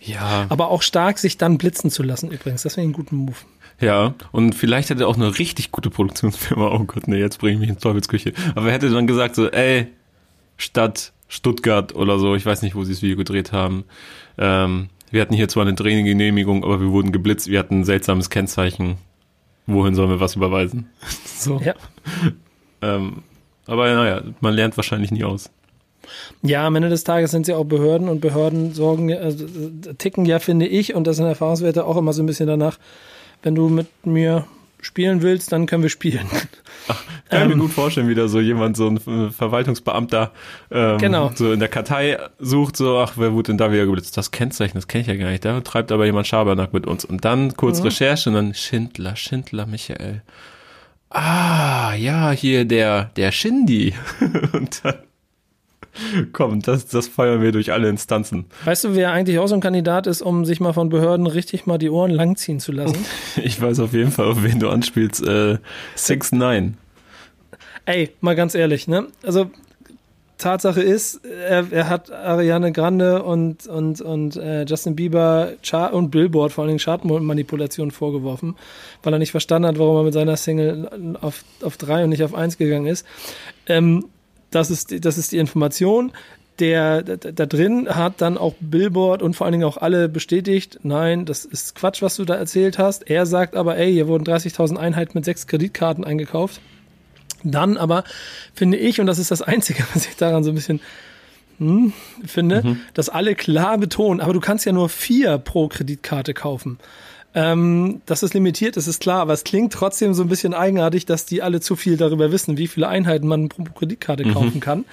Ja. 0.00 0.46
Aber 0.48 0.68
auch 0.68 0.82
stark, 0.82 1.18
sich 1.18 1.38
dann 1.38 1.58
blitzen 1.58 1.90
zu 1.90 2.02
lassen 2.04 2.30
übrigens. 2.30 2.62
Das 2.62 2.76
wäre 2.76 2.86
ein 2.86 2.92
guter 2.92 3.14
Move. 3.16 3.34
Ja, 3.80 4.14
und 4.32 4.54
vielleicht 4.54 4.90
hätte 4.90 5.04
er 5.04 5.08
auch 5.08 5.16
eine 5.16 5.38
richtig 5.38 5.70
gute 5.70 5.90
Produktionsfirma, 5.90 6.68
oh 6.72 6.84
Gott, 6.84 7.06
nee, 7.06 7.18
jetzt 7.18 7.38
bringe 7.38 7.54
ich 7.54 7.60
mich 7.60 7.68
in 7.68 7.78
Teufelsküche. 7.78 8.32
Aber 8.56 8.66
er 8.66 8.72
hätte 8.72 8.90
dann 8.90 9.06
gesagt 9.06 9.36
so, 9.36 9.48
ey, 9.48 9.86
Stadt 10.56 11.12
Stuttgart 11.28 11.94
oder 11.94 12.18
so, 12.18 12.34
ich 12.34 12.44
weiß 12.44 12.62
nicht, 12.62 12.74
wo 12.74 12.84
sie 12.84 12.92
das 12.92 13.02
Video 13.02 13.16
gedreht 13.16 13.52
haben. 13.52 13.84
Ähm, 14.38 14.88
wir 15.10 15.20
hatten 15.20 15.34
hier 15.34 15.48
zwar 15.48 15.62
eine 15.62 15.74
Drehgenehmigung, 15.74 16.64
aber 16.64 16.80
wir 16.80 16.90
wurden 16.90 17.12
geblitzt, 17.12 17.48
wir 17.48 17.58
hatten 17.58 17.80
ein 17.80 17.84
seltsames 17.84 18.30
Kennzeichen. 18.30 18.96
Wohin 19.66 19.94
sollen 19.94 20.08
wir 20.08 20.20
was 20.20 20.36
überweisen? 20.36 20.88
so. 21.24 21.60
Ja. 21.62 21.74
Ähm, 22.80 23.22
aber 23.66 23.94
naja, 23.94 24.22
man 24.40 24.54
lernt 24.54 24.76
wahrscheinlich 24.76 25.10
nie 25.10 25.24
aus. 25.24 25.50
Ja, 26.42 26.66
am 26.66 26.76
Ende 26.76 26.88
des 26.88 27.04
Tages 27.04 27.30
sind 27.32 27.44
sie 27.44 27.52
auch 27.52 27.64
Behörden 27.64 28.08
und 28.08 28.20
Behörden 28.20 28.72
sorgen, 28.72 29.12
also, 29.12 29.46
ticken 29.98 30.24
ja, 30.24 30.38
finde 30.38 30.66
ich, 30.66 30.94
und 30.94 31.06
das 31.06 31.16
sind 31.16 31.26
Erfahrungswerte 31.26 31.84
auch 31.84 31.98
immer 31.98 32.14
so 32.14 32.22
ein 32.22 32.26
bisschen 32.26 32.46
danach, 32.46 32.78
wenn 33.42 33.54
du 33.54 33.68
mit 33.68 33.88
mir 34.04 34.46
spielen 34.80 35.22
willst, 35.22 35.50
dann 35.52 35.66
können 35.66 35.82
wir 35.82 35.90
spielen. 35.90 36.28
Kann 36.28 36.96
ich 37.30 37.32
Ähm. 37.42 37.48
mir 37.48 37.56
gut 37.56 37.72
vorstellen, 37.72 38.08
wie 38.08 38.14
da 38.14 38.28
so 38.28 38.40
jemand, 38.40 38.76
so 38.76 38.86
ein 38.88 39.30
Verwaltungsbeamter, 39.32 40.30
ähm, 40.70 40.98
Genau. 40.98 41.32
so 41.34 41.52
in 41.52 41.58
der 41.58 41.68
Kartei 41.68 42.16
sucht, 42.38 42.76
so, 42.76 42.98
ach, 42.98 43.14
wer 43.16 43.32
wurde 43.32 43.48
denn 43.48 43.58
da 43.58 43.72
wieder 43.72 43.84
geblitzt? 43.86 44.16
Das 44.16 44.30
Kennzeichen, 44.30 44.74
das 44.76 44.86
kenne 44.86 45.02
ich 45.02 45.08
ja 45.08 45.16
gar 45.16 45.30
nicht. 45.30 45.44
Da 45.44 45.60
treibt 45.60 45.90
aber 45.92 46.06
jemand 46.06 46.26
Schabernack 46.28 46.72
mit 46.72 46.86
uns. 46.86 47.04
Und 47.04 47.24
dann 47.24 47.56
kurz 47.56 47.80
Mhm. 47.80 47.86
Recherche 47.86 48.30
und 48.30 48.36
dann 48.36 48.54
Schindler, 48.54 49.16
Schindler, 49.16 49.66
Michael. 49.66 50.22
Ah, 51.10 51.94
ja, 51.94 52.30
hier 52.30 52.64
der, 52.64 53.10
der 53.16 53.32
Shindy. 53.32 53.94
und 54.52 54.84
dann, 54.84 54.94
komm, 56.32 56.60
das, 56.60 56.86
das 56.86 57.08
feuern 57.08 57.42
wir 57.42 57.52
durch 57.52 57.72
alle 57.72 57.88
Instanzen. 57.88 58.46
Weißt 58.64 58.84
du, 58.84 58.94
wer 58.94 59.12
eigentlich 59.12 59.38
auch 59.38 59.46
so 59.46 59.54
ein 59.54 59.60
Kandidat 59.60 60.06
ist, 60.06 60.22
um 60.22 60.44
sich 60.44 60.60
mal 60.60 60.72
von 60.72 60.88
Behörden 60.88 61.26
richtig 61.26 61.66
mal 61.66 61.78
die 61.78 61.90
Ohren 61.90 62.10
langziehen 62.10 62.60
zu 62.60 62.72
lassen? 62.72 63.04
Ich 63.42 63.60
weiß 63.60 63.80
auf 63.80 63.92
jeden 63.92 64.10
Fall, 64.10 64.26
auf 64.26 64.42
wen 64.42 64.58
du 64.58 64.68
anspielst. 64.68 65.24
Äh, 65.24 65.58
6 65.94 66.32
9 66.32 66.76
Ey, 67.84 68.10
mal 68.20 68.34
ganz 68.34 68.54
ehrlich, 68.54 68.88
ne? 68.88 69.06
Also 69.22 69.50
Tatsache 70.38 70.80
ist, 70.80 71.24
er, 71.24 71.66
er 71.72 71.88
hat 71.88 72.12
Ariane 72.12 72.72
Grande 72.72 73.22
und, 73.22 73.66
und, 73.66 74.00
und 74.00 74.36
äh, 74.36 74.64
Justin 74.64 74.94
Bieber 74.94 75.52
Chart 75.62 75.92
und 75.92 76.10
Billboard 76.10 76.52
vor 76.52 76.62
allen 76.62 76.68
Dingen 76.68 76.80
Chartmanipulation 76.80 77.90
vorgeworfen, 77.90 78.56
weil 79.02 79.12
er 79.12 79.18
nicht 79.18 79.32
verstanden 79.32 79.68
hat, 79.68 79.78
warum 79.78 79.96
er 79.96 80.02
mit 80.04 80.14
seiner 80.14 80.36
Single 80.36 81.16
auf, 81.20 81.44
auf 81.62 81.76
drei 81.76 82.04
und 82.04 82.10
nicht 82.10 82.22
auf 82.22 82.34
eins 82.34 82.56
gegangen 82.56 82.86
ist. 82.86 83.04
Ähm, 83.66 84.04
das 84.50 84.70
ist, 84.70 84.90
die- 84.90 85.00
das 85.00 85.18
ist 85.18 85.32
die 85.32 85.38
Information. 85.38 86.12
Der, 86.58 87.02
da, 87.04 87.16
da 87.16 87.46
drin 87.46 87.88
hat 87.88 88.20
dann 88.20 88.36
auch 88.36 88.54
Billboard 88.58 89.22
und 89.22 89.36
vor 89.36 89.44
allen 89.46 89.52
Dingen 89.52 89.64
auch 89.64 89.76
alle 89.76 90.08
bestätigt, 90.08 90.80
nein, 90.82 91.24
das 91.24 91.44
ist 91.44 91.76
Quatsch, 91.76 92.02
was 92.02 92.16
du 92.16 92.24
da 92.24 92.34
erzählt 92.34 92.78
hast. 92.78 93.08
Er 93.08 93.26
sagt 93.26 93.54
aber, 93.54 93.76
ey, 93.76 93.92
hier 93.92 94.08
wurden 94.08 94.24
30.000 94.24 94.76
Einheiten 94.76 95.12
mit 95.14 95.24
sechs 95.24 95.46
Kreditkarten 95.46 96.04
eingekauft. 96.04 96.60
Dann 97.44 97.76
aber 97.76 98.02
finde 98.54 98.76
ich, 98.78 99.00
und 99.00 99.06
das 99.06 99.20
ist 99.20 99.30
das 99.30 99.40
Einzige, 99.42 99.84
was 99.94 100.06
ich 100.08 100.16
daran 100.16 100.42
so 100.42 100.50
ein 100.50 100.56
bisschen 100.56 100.80
hm, 101.58 101.92
finde, 102.26 102.76
dass 102.94 103.08
alle 103.08 103.36
klar 103.36 103.78
betonen, 103.78 104.20
aber 104.20 104.32
du 104.32 104.40
kannst 104.40 104.64
ja 104.64 104.72
nur 104.72 104.88
vier 104.88 105.38
pro 105.38 105.68
Kreditkarte 105.68 106.34
kaufen. 106.34 106.78
Ähm, 107.38 108.02
das 108.04 108.24
ist 108.24 108.34
limitiert, 108.34 108.76
das 108.76 108.88
ist 108.88 109.00
klar, 109.00 109.20
aber 109.20 109.32
es 109.32 109.44
klingt 109.44 109.72
trotzdem 109.72 110.12
so 110.12 110.24
ein 110.24 110.28
bisschen 110.28 110.54
eigenartig, 110.54 111.06
dass 111.06 111.24
die 111.24 111.40
alle 111.40 111.60
zu 111.60 111.76
viel 111.76 111.96
darüber 111.96 112.32
wissen, 112.32 112.58
wie 112.58 112.66
viele 112.66 112.88
Einheiten 112.88 113.28
man 113.28 113.48
pro 113.48 113.62
Kreditkarte 113.62 114.24
kaufen 114.24 114.58
kann. 114.58 114.84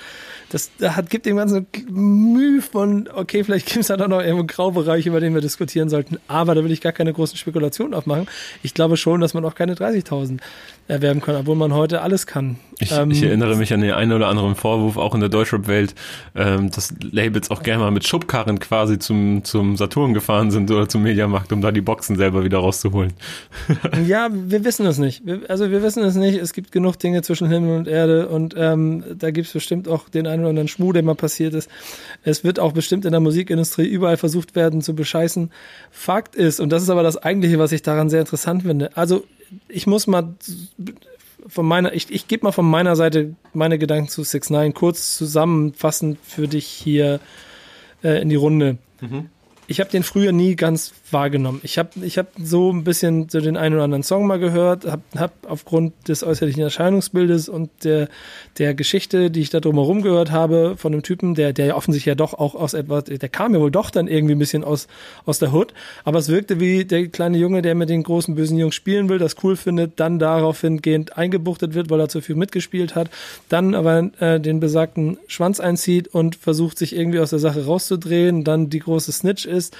Das 0.49 0.69
da 0.77 0.95
hat, 0.95 1.09
gibt 1.09 1.25
dem 1.25 1.37
Ganzen 1.37 1.65
Mühe 1.89 2.61
von, 2.61 3.09
okay, 3.11 3.43
vielleicht 3.43 3.65
gibt 3.65 3.79
es 3.79 3.87
da 3.87 3.97
doch 3.97 4.07
noch 4.07 4.19
irgendwo 4.19 4.41
einen 4.41 4.47
Graubereich, 4.47 5.07
über 5.07 5.19
den 5.19 5.33
wir 5.33 5.41
diskutieren 5.41 5.89
sollten, 5.89 6.19
aber 6.27 6.53
da 6.53 6.63
will 6.63 6.71
ich 6.71 6.81
gar 6.81 6.91
keine 6.91 7.13
großen 7.13 7.35
Spekulationen 7.35 7.95
aufmachen. 7.95 8.27
Ich 8.61 8.75
glaube 8.75 8.95
schon, 8.95 9.21
dass 9.21 9.33
man 9.33 9.43
auch 9.43 9.55
keine 9.55 9.73
30.000 9.73 10.37
erwerben 10.87 11.21
kann, 11.21 11.35
obwohl 11.35 11.55
man 11.55 11.73
heute 11.73 12.01
alles 12.01 12.27
kann. 12.27 12.57
Ich, 12.79 12.91
Ähm, 12.91 13.09
ich 13.09 13.23
erinnere 13.23 13.55
mich 13.55 13.73
an 13.73 13.81
den 13.81 13.91
einen 13.91 14.11
oder 14.11 14.27
anderen 14.27 14.55
Vorwurf, 14.55 14.97
auch 14.97 15.15
in 15.15 15.19
der 15.19 15.29
Deutschrap-Welt, 15.29 15.95
ähm, 16.35 16.69
dass 16.69 16.93
Labels 17.01 17.49
auch 17.49 17.63
gerne 17.63 17.83
mal 17.83 17.91
mit 17.91 18.07
Schubkarren 18.07 18.59
quasi 18.59 18.99
zum, 18.99 19.43
zum 19.43 19.77
Saturn 19.77 20.13
gefahren 20.13 20.51
sind 20.51 20.69
oder 20.69 20.87
zum 20.87 21.01
Mediamarkt, 21.03 21.51
um 21.51 21.61
da 21.61 21.71
die 21.71 21.81
Boxen 21.81 22.17
selber 22.17 22.43
wieder 22.43 22.59
rauszuholen. 22.59 23.13
Ja, 24.07 24.29
wir 24.31 24.63
wissen 24.65 24.85
es 24.85 24.97
nicht. 24.97 25.25
Wir, 25.25 25.41
also 25.47 25.71
wir 25.71 25.81
wissen 25.81 26.03
es 26.03 26.15
nicht. 26.15 26.37
Es 26.37 26.53
gibt 26.53 26.71
genug 26.71 26.99
Dinge 26.99 27.21
zwischen 27.21 27.49
Himmel 27.49 27.77
und 27.77 27.87
Erde 27.87 28.27
und 28.27 28.53
ähm, 28.57 29.03
da 29.17 29.31
gibt 29.31 29.47
es 29.47 29.53
bestimmt 29.53 29.87
auch 29.87 30.09
den 30.09 30.27
einen 30.27 30.41
oder 30.41 30.49
anderen 30.49 30.67
Schmuh, 30.67 30.91
der 30.91 31.01
mal 31.01 31.15
passiert 31.15 31.53
ist. 31.53 31.69
Es 32.23 32.43
wird 32.43 32.59
auch 32.59 32.73
bestimmt 32.73 33.05
in 33.05 33.11
der 33.11 33.21
Musikindustrie 33.21 33.87
überall 33.87 34.17
versucht 34.17 34.55
werden 34.55 34.81
zu 34.81 34.93
bescheißen. 34.93 35.49
Fakt 35.91 36.35
ist, 36.35 36.59
und 36.59 36.69
das 36.69 36.83
ist 36.83 36.89
aber 36.89 37.03
das 37.03 37.17
Eigentliche, 37.17 37.57
was 37.57 37.71
ich 37.71 37.81
daran 37.81 38.09
sehr 38.09 38.19
interessant 38.19 38.63
finde. 38.63 38.95
Also 38.95 39.23
ich 39.67 39.87
muss 39.87 40.07
mal 40.07 40.35
von 41.47 41.65
meiner, 41.65 41.93
ich, 41.93 42.09
ich 42.09 42.27
gebe 42.27 42.45
mal 42.45 42.51
von 42.51 42.69
meiner 42.69 42.95
Seite 42.95 43.35
meine 43.53 43.77
Gedanken 43.77 44.09
zu 44.09 44.23
6 44.23 44.49
9 44.49 44.73
kurz 44.73 45.15
zusammenfassend 45.17 46.17
für 46.23 46.47
dich 46.47 46.65
hier 46.67 47.19
äh, 48.03 48.21
in 48.21 48.29
die 48.29 48.35
Runde. 48.35 48.77
Ich 49.67 49.79
habe 49.79 49.89
den 49.89 50.03
früher 50.03 50.31
nie 50.31 50.55
ganz 50.55 50.93
wahrgenommen. 51.11 51.59
Ich 51.63 51.77
habe 51.77 51.89
ich 52.01 52.17
hab 52.17 52.27
so 52.41 52.71
ein 52.71 52.83
bisschen 52.83 53.29
so 53.29 53.39
den 53.39 53.57
einen 53.57 53.75
oder 53.75 53.83
anderen 53.83 54.03
Song 54.03 54.25
mal 54.25 54.39
gehört, 54.39 54.85
habe 54.85 55.03
hab 55.15 55.31
aufgrund 55.47 55.93
des 56.07 56.23
äußerlichen 56.23 56.63
Erscheinungsbildes 56.63 57.47
und 57.47 57.69
der, 57.83 58.09
der 58.57 58.73
Geschichte, 58.73 59.29
die 59.29 59.41
ich 59.41 59.49
da 59.49 59.59
drumherum 59.59 60.01
gehört 60.01 60.31
habe, 60.31 60.75
von 60.77 60.93
einem 60.93 61.03
Typen, 61.03 61.35
der, 61.35 61.53
der 61.53 61.67
ja 61.67 61.75
offensichtlich 61.75 62.07
ja 62.07 62.15
doch 62.15 62.33
auch 62.33 62.55
aus 62.55 62.73
etwas, 62.73 63.05
der 63.05 63.29
kam 63.29 63.53
ja 63.53 63.59
wohl 63.59 63.71
doch 63.71 63.89
dann 63.89 64.07
irgendwie 64.07 64.33
ein 64.33 64.39
bisschen 64.39 64.63
aus, 64.63 64.87
aus 65.25 65.39
der 65.39 65.53
Hood, 65.53 65.73
aber 66.03 66.19
es 66.19 66.29
wirkte 66.29 66.59
wie 66.59 66.85
der 66.85 67.07
kleine 67.07 67.37
Junge, 67.37 67.61
der 67.61 67.75
mit 67.75 67.89
den 67.89 68.03
großen 68.03 68.33
bösen 68.35 68.57
Jungs 68.57 68.75
spielen 68.75 69.07
will, 69.07 69.19
das 69.19 69.35
cool 69.43 69.55
findet, 69.55 69.99
dann 69.99 70.17
daraufhin 70.17 70.81
gehend 70.81 71.17
eingebuchtet 71.17 71.75
wird, 71.75 71.89
weil 71.89 71.99
er 71.99 72.09
zu 72.09 72.21
viel 72.21 72.35
mitgespielt 72.35 72.95
hat, 72.95 73.09
dann 73.49 73.75
aber 73.75 74.09
äh, 74.19 74.39
den 74.39 74.59
besagten 74.59 75.17
Schwanz 75.27 75.59
einzieht 75.59 76.07
und 76.07 76.35
versucht, 76.35 76.79
sich 76.79 76.95
irgendwie 76.95 77.19
aus 77.19 77.29
der 77.29 77.39
Sache 77.39 77.65
rauszudrehen, 77.65 78.43
dann 78.43 78.69
die 78.69 78.79
große 78.79 79.11
Snitch 79.11 79.45
ist, 79.45 79.77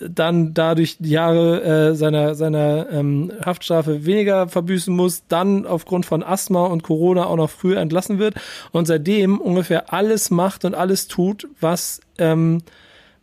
dann 0.00 0.54
dadurch 0.54 0.96
Jahre 1.00 1.62
äh, 1.62 1.94
seiner, 1.94 2.34
seiner 2.34 2.88
ähm, 2.90 3.32
Haftstrafe 3.44 4.04
weniger 4.06 4.48
verbüßen 4.48 4.94
muss, 4.94 5.24
dann 5.28 5.66
aufgrund 5.66 6.06
von 6.06 6.22
Asthma 6.22 6.66
und 6.66 6.82
Corona 6.82 7.26
auch 7.26 7.36
noch 7.36 7.50
früher 7.50 7.80
entlassen 7.80 8.18
wird 8.18 8.34
und 8.72 8.86
seitdem 8.86 9.40
ungefähr 9.40 9.92
alles 9.92 10.30
macht 10.30 10.64
und 10.64 10.74
alles 10.74 11.08
tut, 11.08 11.48
was 11.60 12.00
ähm, 12.18 12.62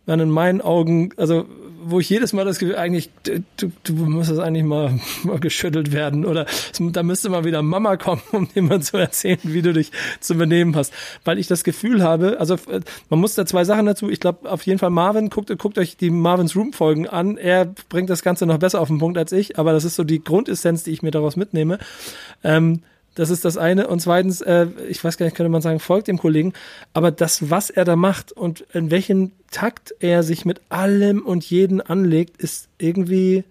man 0.06 0.20
in 0.20 0.30
meinen 0.30 0.62
Augen, 0.62 1.12
also 1.18 1.46
wo 1.86 2.00
ich 2.00 2.10
jedes 2.10 2.34
Mal 2.34 2.46
das 2.46 2.60
Gefühl, 2.60 2.76
eigentlich, 2.76 3.10
du, 3.24 3.72
du 3.84 3.94
müsstest 3.94 4.40
eigentlich 4.40 4.64
mal, 4.64 5.00
mal 5.24 5.40
geschüttelt 5.40 5.92
werden 5.92 6.26
oder 6.26 6.46
da 6.80 7.04
müsste 7.04 7.30
mal 7.30 7.46
wieder 7.46 7.62
Mama 7.62 7.98
kommen, 7.98 8.22
um 8.32 8.48
dir 8.48 8.62
mal 8.62 8.82
zu 8.82 8.98
erzählen, 8.98 9.40
wie 9.44 9.62
du 9.62 9.74
dich 9.74 9.92
zu 10.20 10.36
benehmen 10.36 10.76
hast. 10.76 10.94
Weil 11.24 11.40
ich 11.40 11.48
das 11.48 11.64
Gefühl 11.64 12.04
habe, 12.04 12.40
also 12.40 12.56
äh, 12.56 12.82
man 13.10 13.20
muss 13.20 13.36
da 13.36 13.46
zwei 13.46 13.64
Sachen 13.64 13.86
dazu, 13.86 14.10
ich 14.10 14.20
glaube 14.20 14.50
auf 14.50 14.66
jeden 14.66 14.80
Fall 14.80 14.90
Marvin, 14.90 15.30
guckt, 15.30 15.56
guckt 15.58 15.78
euch 15.78 15.98
die 15.98 16.10
Marvins 16.10 16.56
Room 16.56 16.74
Folgen 16.74 17.08
an, 17.08 17.38
er 17.38 17.66
bringt 17.90 18.10
das 18.10 18.24
Ganze 18.24 18.46
noch 18.46 18.58
besser 18.58 18.82
auf 18.82 18.88
den 18.88 19.00
Punkt 19.00 19.18
als 19.18 19.32
ich, 19.32 19.60
aber 19.60 19.74
das 19.74 19.84
ist 19.84 19.96
so 19.96 20.04
die 20.04 20.24
Grundessenz, 20.24 20.84
die 20.84 20.92
ich 20.92 21.02
mir 21.02 21.12
daraus 21.12 21.36
mitnehme. 21.36 21.80
Ähm, 22.44 22.82
Das 23.16 23.30
ist 23.30 23.46
das 23.46 23.58
eine. 23.58 23.88
Und 23.88 24.00
zweitens, 24.00 24.42
äh, 24.42 24.68
ich 24.90 25.04
weiß 25.04 25.18
gar 25.18 25.26
nicht, 25.26 25.36
könnte 25.36 25.50
man 25.50 25.62
sagen, 25.62 25.80
folgt 25.80 26.08
dem 26.08 26.18
Kollegen. 26.18 26.54
Aber 26.94 27.12
das, 27.12 27.50
was 27.50 27.70
er 27.70 27.86
da 27.86 27.96
macht 27.96 28.32
und 28.32 28.62
in 28.74 28.92
welchem 28.92 29.32
Takt 29.52 29.94
er 30.00 30.24
sich 30.24 30.46
mit 30.46 30.62
allem 30.70 31.22
und 31.22 31.44
jeden 31.44 31.82
anlegt, 31.82 32.38
ist 32.38 32.70
irgendwie, 32.78 33.44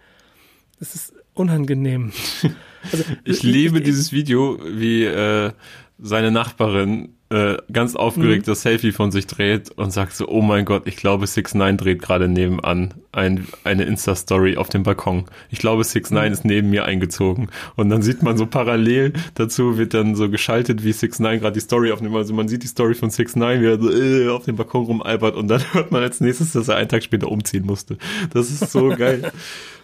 das 0.78 0.94
ist 0.94 1.12
unangenehm. 1.34 2.12
Also, 2.90 3.04
ich 3.22 3.44
liebe 3.44 3.78
ich, 3.78 3.84
dieses 3.84 4.10
Video, 4.10 4.58
wie 4.64 5.04
äh, 5.04 5.52
seine 6.00 6.32
Nachbarin 6.32 7.14
äh, 7.32 7.56
ganz 7.72 7.96
aufgeregt 7.96 8.46
mhm. 8.46 8.50
das 8.50 8.62
Selfie 8.62 8.92
von 8.92 9.10
sich 9.10 9.26
dreht 9.26 9.70
und 9.70 9.90
sagt 9.90 10.14
so, 10.14 10.28
oh 10.28 10.42
mein 10.42 10.66
Gott, 10.66 10.82
ich 10.86 10.96
glaube 10.96 11.26
6 11.26 11.54
9 11.54 11.78
dreht 11.78 12.02
gerade 12.02 12.28
nebenan 12.28 12.92
ein, 13.10 13.46
eine 13.64 13.84
Insta-Story 13.84 14.58
auf 14.58 14.68
dem 14.68 14.82
Balkon. 14.82 15.24
Ich 15.48 15.58
glaube 15.58 15.82
6 15.82 16.10
9 16.10 16.26
mhm. 16.26 16.32
ist 16.32 16.44
neben 16.44 16.70
mir 16.70 16.84
eingezogen. 16.84 17.48
Und 17.74 17.88
dann 17.88 18.02
sieht 18.02 18.22
man 18.22 18.36
so 18.36 18.44
parallel 18.46 19.14
dazu 19.34 19.78
wird 19.78 19.94
dann 19.94 20.14
so 20.14 20.28
geschaltet, 20.28 20.84
wie 20.84 20.92
6 20.92 21.20
9 21.20 21.40
gerade 21.40 21.54
die 21.54 21.60
Story 21.60 21.90
aufnimmt. 21.90 22.16
Also 22.16 22.34
man 22.34 22.48
sieht 22.48 22.64
die 22.64 22.68
Story 22.68 22.94
von 22.94 23.08
6 23.08 23.36
9 23.36 23.62
wie 23.62 23.66
er 23.66 23.80
so 23.80 23.90
äh, 23.90 24.28
auf 24.28 24.44
dem 24.44 24.56
Balkon 24.56 24.84
rumalbert 24.84 25.34
und 25.34 25.48
dann 25.48 25.62
hört 25.72 25.90
man 25.90 26.02
als 26.02 26.20
nächstes, 26.20 26.52
dass 26.52 26.68
er 26.68 26.76
einen 26.76 26.90
Tag 26.90 27.02
später 27.02 27.28
umziehen 27.28 27.64
musste. 27.64 27.96
Das 28.34 28.50
ist 28.50 28.70
so 28.70 28.88
geil. 28.96 29.32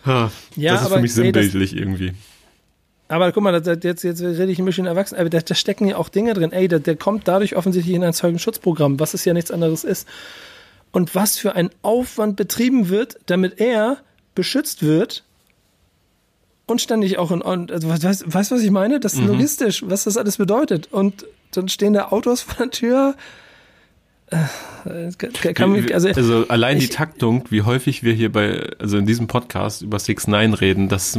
Ha, 0.05 0.30
ja, 0.55 0.74
das 0.74 0.82
ist 0.82 0.92
für 0.92 1.01
mich 1.01 1.14
sinnbildlich 1.14 1.72
ey, 1.72 1.78
irgendwie. 1.78 2.12
Aber 3.09 3.33
guck 3.33 3.43
mal, 3.43 3.55
jetzt, 3.55 4.05
jetzt 4.05 4.23
rede 4.23 4.53
ich 4.53 4.59
ein 4.59 4.67
bisschen 4.67 4.87
erwachsen, 4.87 5.17
aber 5.17 5.31
da, 5.31 5.41
da 5.41 5.55
stecken 5.55 5.87
ja 5.87 5.97
auch 5.97 6.11
Dinge 6.11 6.35
drin. 6.35 6.53
Ey, 6.53 6.69
der, 6.69 6.79
der 6.79 6.95
kommt 6.95 7.27
dadurch 7.27 7.57
offensichtlich 7.57 7.97
in 7.97 8.05
ein 8.05 8.13
Zeugenschutzprogramm, 8.13 9.01
was 9.01 9.15
es 9.15 9.25
ja 9.25 9.33
nichts 9.33 9.51
anderes 9.51 9.83
ist. 9.83 10.07
Und 10.93 11.15
was 11.15 11.39
für 11.39 11.55
ein 11.55 11.71
Aufwand 11.83 12.37
betrieben 12.37 12.91
wird, 12.91 13.19
damit 13.27 13.61
er 13.61 13.99
beschützt 14.35 14.83
wird 14.83 15.25
und 16.67 16.83
ständig 16.83 17.19
auch 17.19 17.31
in, 17.31 17.43
also 17.43 17.89
weißt 17.89 18.23
du, 18.23 18.55
was 18.55 18.63
ich 18.63 18.71
meine? 18.71 19.01
Das 19.01 19.15
ist 19.15 19.21
mhm. 19.21 19.29
logistisch, 19.29 19.83
was 19.87 20.05
das 20.05 20.19
alles 20.19 20.37
bedeutet. 20.37 20.93
Und 20.93 21.25
dann 21.53 21.69
stehen 21.69 21.95
da 21.95 22.09
Autos 22.09 22.43
vor 22.43 22.67
der 22.67 22.71
Tür. 22.71 23.17
Äh, 24.31 25.55
kann, 25.55 25.75
wie, 25.75 25.95
also, 25.95 26.09
also, 26.09 26.47
allein 26.49 26.77
ich, 26.77 26.89
die 26.89 26.95
Taktung, 26.95 27.45
wie 27.49 27.63
häufig 27.63 28.03
wir 28.03 28.13
hier 28.13 28.31
bei, 28.31 28.69
also 28.79 28.99
in 28.99 29.07
diesem 29.07 29.27
Podcast 29.27 29.81
über 29.81 29.99
6 29.99 30.27
9 30.27 30.53
reden, 30.53 30.89
das 30.91 31.19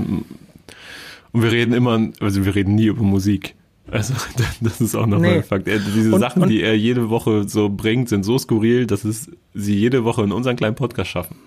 und 1.32 1.44
wir 1.44 1.52
reden 1.52 1.74
immer, 1.74 2.10
also 2.20 2.46
wir 2.46 2.56
reden 2.56 2.76
nie 2.76 2.86
über 2.86 3.04
Musik. 3.04 3.56
Also 3.92 4.14
das 4.62 4.82
ist 4.82 4.96
auch 4.96 5.06
nochmal 5.06 5.32
nee. 5.32 5.38
ein 5.38 5.44
Fakt. 5.44 5.68
Er, 5.68 5.80
diese 5.80 6.14
und, 6.14 6.20
Sachen, 6.20 6.44
und, 6.44 6.50
die 6.50 6.62
er 6.62 6.78
jede 6.78 7.10
Woche 7.10 7.48
so 7.48 7.70
bringt, 7.70 8.10
sind 8.10 8.24
so 8.24 8.38
skurril, 8.38 8.86
dass 8.86 9.04
es 9.04 9.32
sie 9.54 9.76
jede 9.76 10.04
Woche 10.04 10.24
in 10.24 10.32
unseren 10.32 10.56
kleinen 10.56 10.76
Podcast 10.76 11.10
schaffen. 11.10 11.38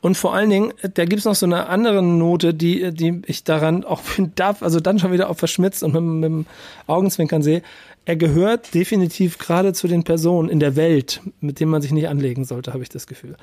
Und 0.00 0.16
vor 0.16 0.34
allen 0.34 0.50
Dingen, 0.50 0.72
da 0.94 1.04
gibt's 1.04 1.24
noch 1.24 1.34
so 1.34 1.46
eine 1.46 1.68
andere 1.68 2.02
Note, 2.02 2.54
die, 2.54 2.92
die 2.92 3.22
ich 3.26 3.44
daran 3.44 3.84
auch 3.84 4.02
darf, 4.34 4.62
also 4.62 4.80
dann 4.80 4.98
schon 4.98 5.12
wieder 5.12 5.30
auch 5.30 5.36
verschmitzt 5.36 5.82
und 5.82 5.94
mit, 5.94 6.02
mit 6.02 6.24
dem 6.24 6.46
Augenzwinkern 6.86 7.42
sehe 7.42 7.62
er 8.06 8.14
gehört 8.14 8.72
definitiv 8.72 9.36
gerade 9.36 9.72
zu 9.72 9.88
den 9.88 10.04
Personen 10.04 10.48
in 10.48 10.60
der 10.60 10.76
Welt, 10.76 11.20
mit 11.40 11.58
denen 11.58 11.72
man 11.72 11.82
sich 11.82 11.90
nicht 11.90 12.08
anlegen 12.08 12.44
sollte, 12.44 12.72
habe 12.72 12.84
ich 12.84 12.88
das 12.88 13.08
Gefühl. 13.08 13.36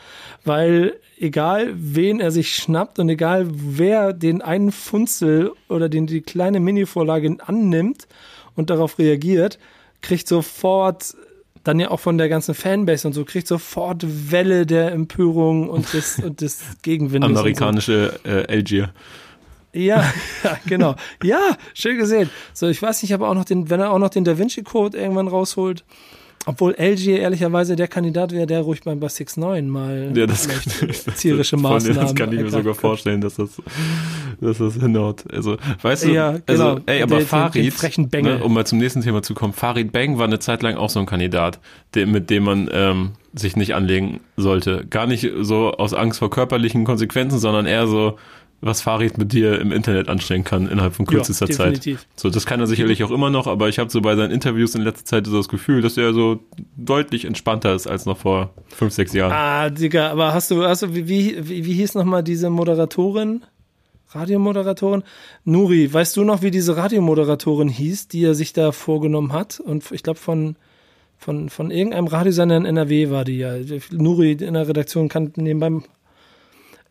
Weil 0.45 0.93
egal, 1.20 1.74
wen 1.76 2.22
er 2.22 2.32
sich 2.32 2.55
schnappt 2.55 2.97
und 2.97 3.09
egal, 3.09 3.45
wer 3.51 4.14
den 4.14 4.41
einen 4.41 4.72
Funzel 4.72 5.51
oder 5.68 5.89
den 5.89 6.07
die 6.07 6.22
kleine 6.22 6.61
Mini-Vorlage 6.61 7.36
annimmt 7.45 8.07
und 8.55 8.70
darauf 8.70 8.97
reagiert, 8.99 9.59
kriegt 10.01 10.30
sofort 10.30 11.14
dann 11.66 11.80
ja 11.82 11.91
auch 11.91 11.99
von 11.99 12.18
der 12.18 12.30
ganzen 12.30 12.55
Fanbase 12.55 13.05
und 13.05 13.14
so, 13.14 13.26
kriegt 13.26 13.47
sofort 13.47 14.32
Welle 14.32 14.66
der 14.66 14.93
Empörung 14.93 15.70
und 15.70 15.91
des, 15.93 16.20
und 16.20 16.39
des 16.39 16.64
Gegenwindes. 16.84 17.38
Amerikanische 17.38 18.18
so. 18.24 18.30
äh, 18.30 18.45
Algier. 18.47 18.93
Ja, 19.74 20.03
ja, 20.43 20.57
genau. 20.65 20.95
Ja, 21.24 21.57
schön 21.74 21.97
gesehen. 21.97 22.30
So, 22.53 22.67
ich 22.67 22.82
weiß 22.82 23.01
nicht, 23.01 23.13
aber 23.13 23.30
auch 23.30 23.36
noch 23.36 23.45
den, 23.45 23.69
wenn 23.69 23.80
er 23.80 23.91
auch 23.91 23.99
noch 23.99 24.09
den 24.09 24.24
Da 24.24 24.38
Vinci 24.38 24.63
Code 24.63 24.97
irgendwann 24.97 25.28
rausholt. 25.28 25.84
Obwohl 26.45 26.76
LG 26.78 27.19
ehrlicherweise 27.19 27.78
der 27.78 27.88
Kandidat 27.88 28.34
wäre, 28.34 28.45
der 28.45 28.61
ruhig 28.61 28.82
beim 28.84 28.99
bei 28.99 29.07
6.9 29.07 29.61
mal 29.63 30.11
ja, 30.13 30.26
das 30.28 30.49
kann, 30.49 30.59
tierische 31.17 31.55
Maßnahmen. 31.55 32.01
Das 32.01 32.15
kann 32.15 32.34
ich 32.34 32.41
mir 32.41 32.49
sogar 32.49 32.74
vorstellen, 32.74 33.21
dass 33.21 33.36
das, 33.36 33.61
dass 34.41 34.57
das 34.57 34.74
hinhaut. 34.74 35.24
Also, 35.32 35.55
weißt 35.82 36.03
du, 36.03 36.09
ja, 36.09 36.32
genau. 36.32 36.41
also, 36.47 36.82
ey, 36.86 37.01
aber 37.01 37.17
der, 37.17 37.26
Farid, 37.26 37.97
den, 37.97 38.09
den 38.09 38.26
ne, 38.26 38.43
um 38.43 38.53
mal 38.53 38.65
zum 38.65 38.80
nächsten 38.80 39.01
Thema 39.01 39.24
zu 39.24 39.34
kommen, 39.34 39.53
Farid 39.53 39.93
Bang 39.93 40.17
war 40.17 40.26
eine 40.26 40.39
Zeit 40.39 40.63
lang 40.63 40.76
auch 40.76 40.89
so 40.89 40.99
ein 40.99 41.05
Kandidat, 41.05 41.61
der, 41.93 42.07
mit 42.07 42.30
dem 42.30 42.43
man 42.43 42.69
ähm, 42.74 43.11
sich 43.34 43.55
nicht 43.55 43.74
anlegen 43.74 44.19
sollte. 44.36 44.86
Gar 44.89 45.07
nicht 45.07 45.26
so 45.39 45.71
aus 45.71 45.93
Angst 45.93 46.19
vor 46.19 46.30
körperlichen 46.30 46.84
Konsequenzen, 46.84 47.39
sondern 47.39 47.65
eher 47.65 47.88
so, 47.88 48.17
was 48.66 48.82
Farid 48.82 49.18
mit 49.18 49.34
dir 49.34 49.59
im 49.59 49.72
Internet 49.72 50.07
anstellen 50.07 50.43
kann 50.43 50.70
innerhalb 50.70 50.95
von 50.95 51.05
kürzester 51.05 51.47
ja, 51.47 51.55
Zeit. 51.55 51.89
So, 52.16 52.30
das 52.30 52.45
kann 52.45 52.59
er 52.59 52.68
sicherlich 52.68 53.03
auch 53.03 53.11
immer 53.11 53.30
noch, 53.30 53.47
aber 53.47 53.68
ich 53.68 53.78
habe 53.78 53.89
so 53.89 54.01
bei 54.01 54.16
seinen 54.16 54.32
Interviews 54.32 54.74
in 54.76 54.82
letzter 54.82 55.05
Zeit 55.05 55.28
so 55.28 55.38
das 55.38 55.49
Gefühl, 55.49 55.82
dass 55.82 55.97
er 55.97 56.14
so 56.14 56.39
deutlich 56.78 57.26
entspannter 57.26 57.76
ist 57.76 57.88
als 57.88 58.05
noch 58.05 58.18
vor 58.18 58.51
fünf, 58.68 58.93
sechs 58.93 59.14
Jahren. 59.14 59.34
Ah, 59.34 59.70
Digga, 59.70 60.09
aber 60.09 60.34
hast 60.34 60.49
du, 60.49 60.64
hast 60.64 60.84
du, 60.84 60.95
wie, 60.95 61.07
wie, 61.07 61.66
wie 61.66 61.74
hieß 61.74 61.95
nochmal 61.95 62.24
diese 62.24 62.49
Moderatorin? 62.49 63.43
Radiomoderatorin? 64.11 65.03
Nuri, 65.43 65.91
weißt 65.91 66.16
du 66.16 66.24
noch, 66.24 66.41
wie 66.41 66.51
diese 66.51 66.78
Radiomoderatorin 66.78 67.68
hieß, 67.68 68.07
die 68.07 68.24
er 68.24 68.36
sich 68.36 68.53
da 68.53 68.72
vorgenommen 68.72 69.34
hat? 69.34 69.59
Und 69.59 69.91
ich 69.91 70.03
glaube 70.03 70.20
von, 70.20 70.55
von, 71.18 71.49
von 71.49 71.72
irgendeinem 71.72 72.07
Radiosender 72.07 72.57
in 72.57 72.66
NRW 72.66 73.09
war 73.09 73.26
die 73.26 73.39
ja. 73.39 73.55
Nuri 73.91 74.34
in 74.34 74.53
der 74.53 74.68
Redaktion 74.68 75.09
kann 75.09 75.34
nebenbei 75.36 75.84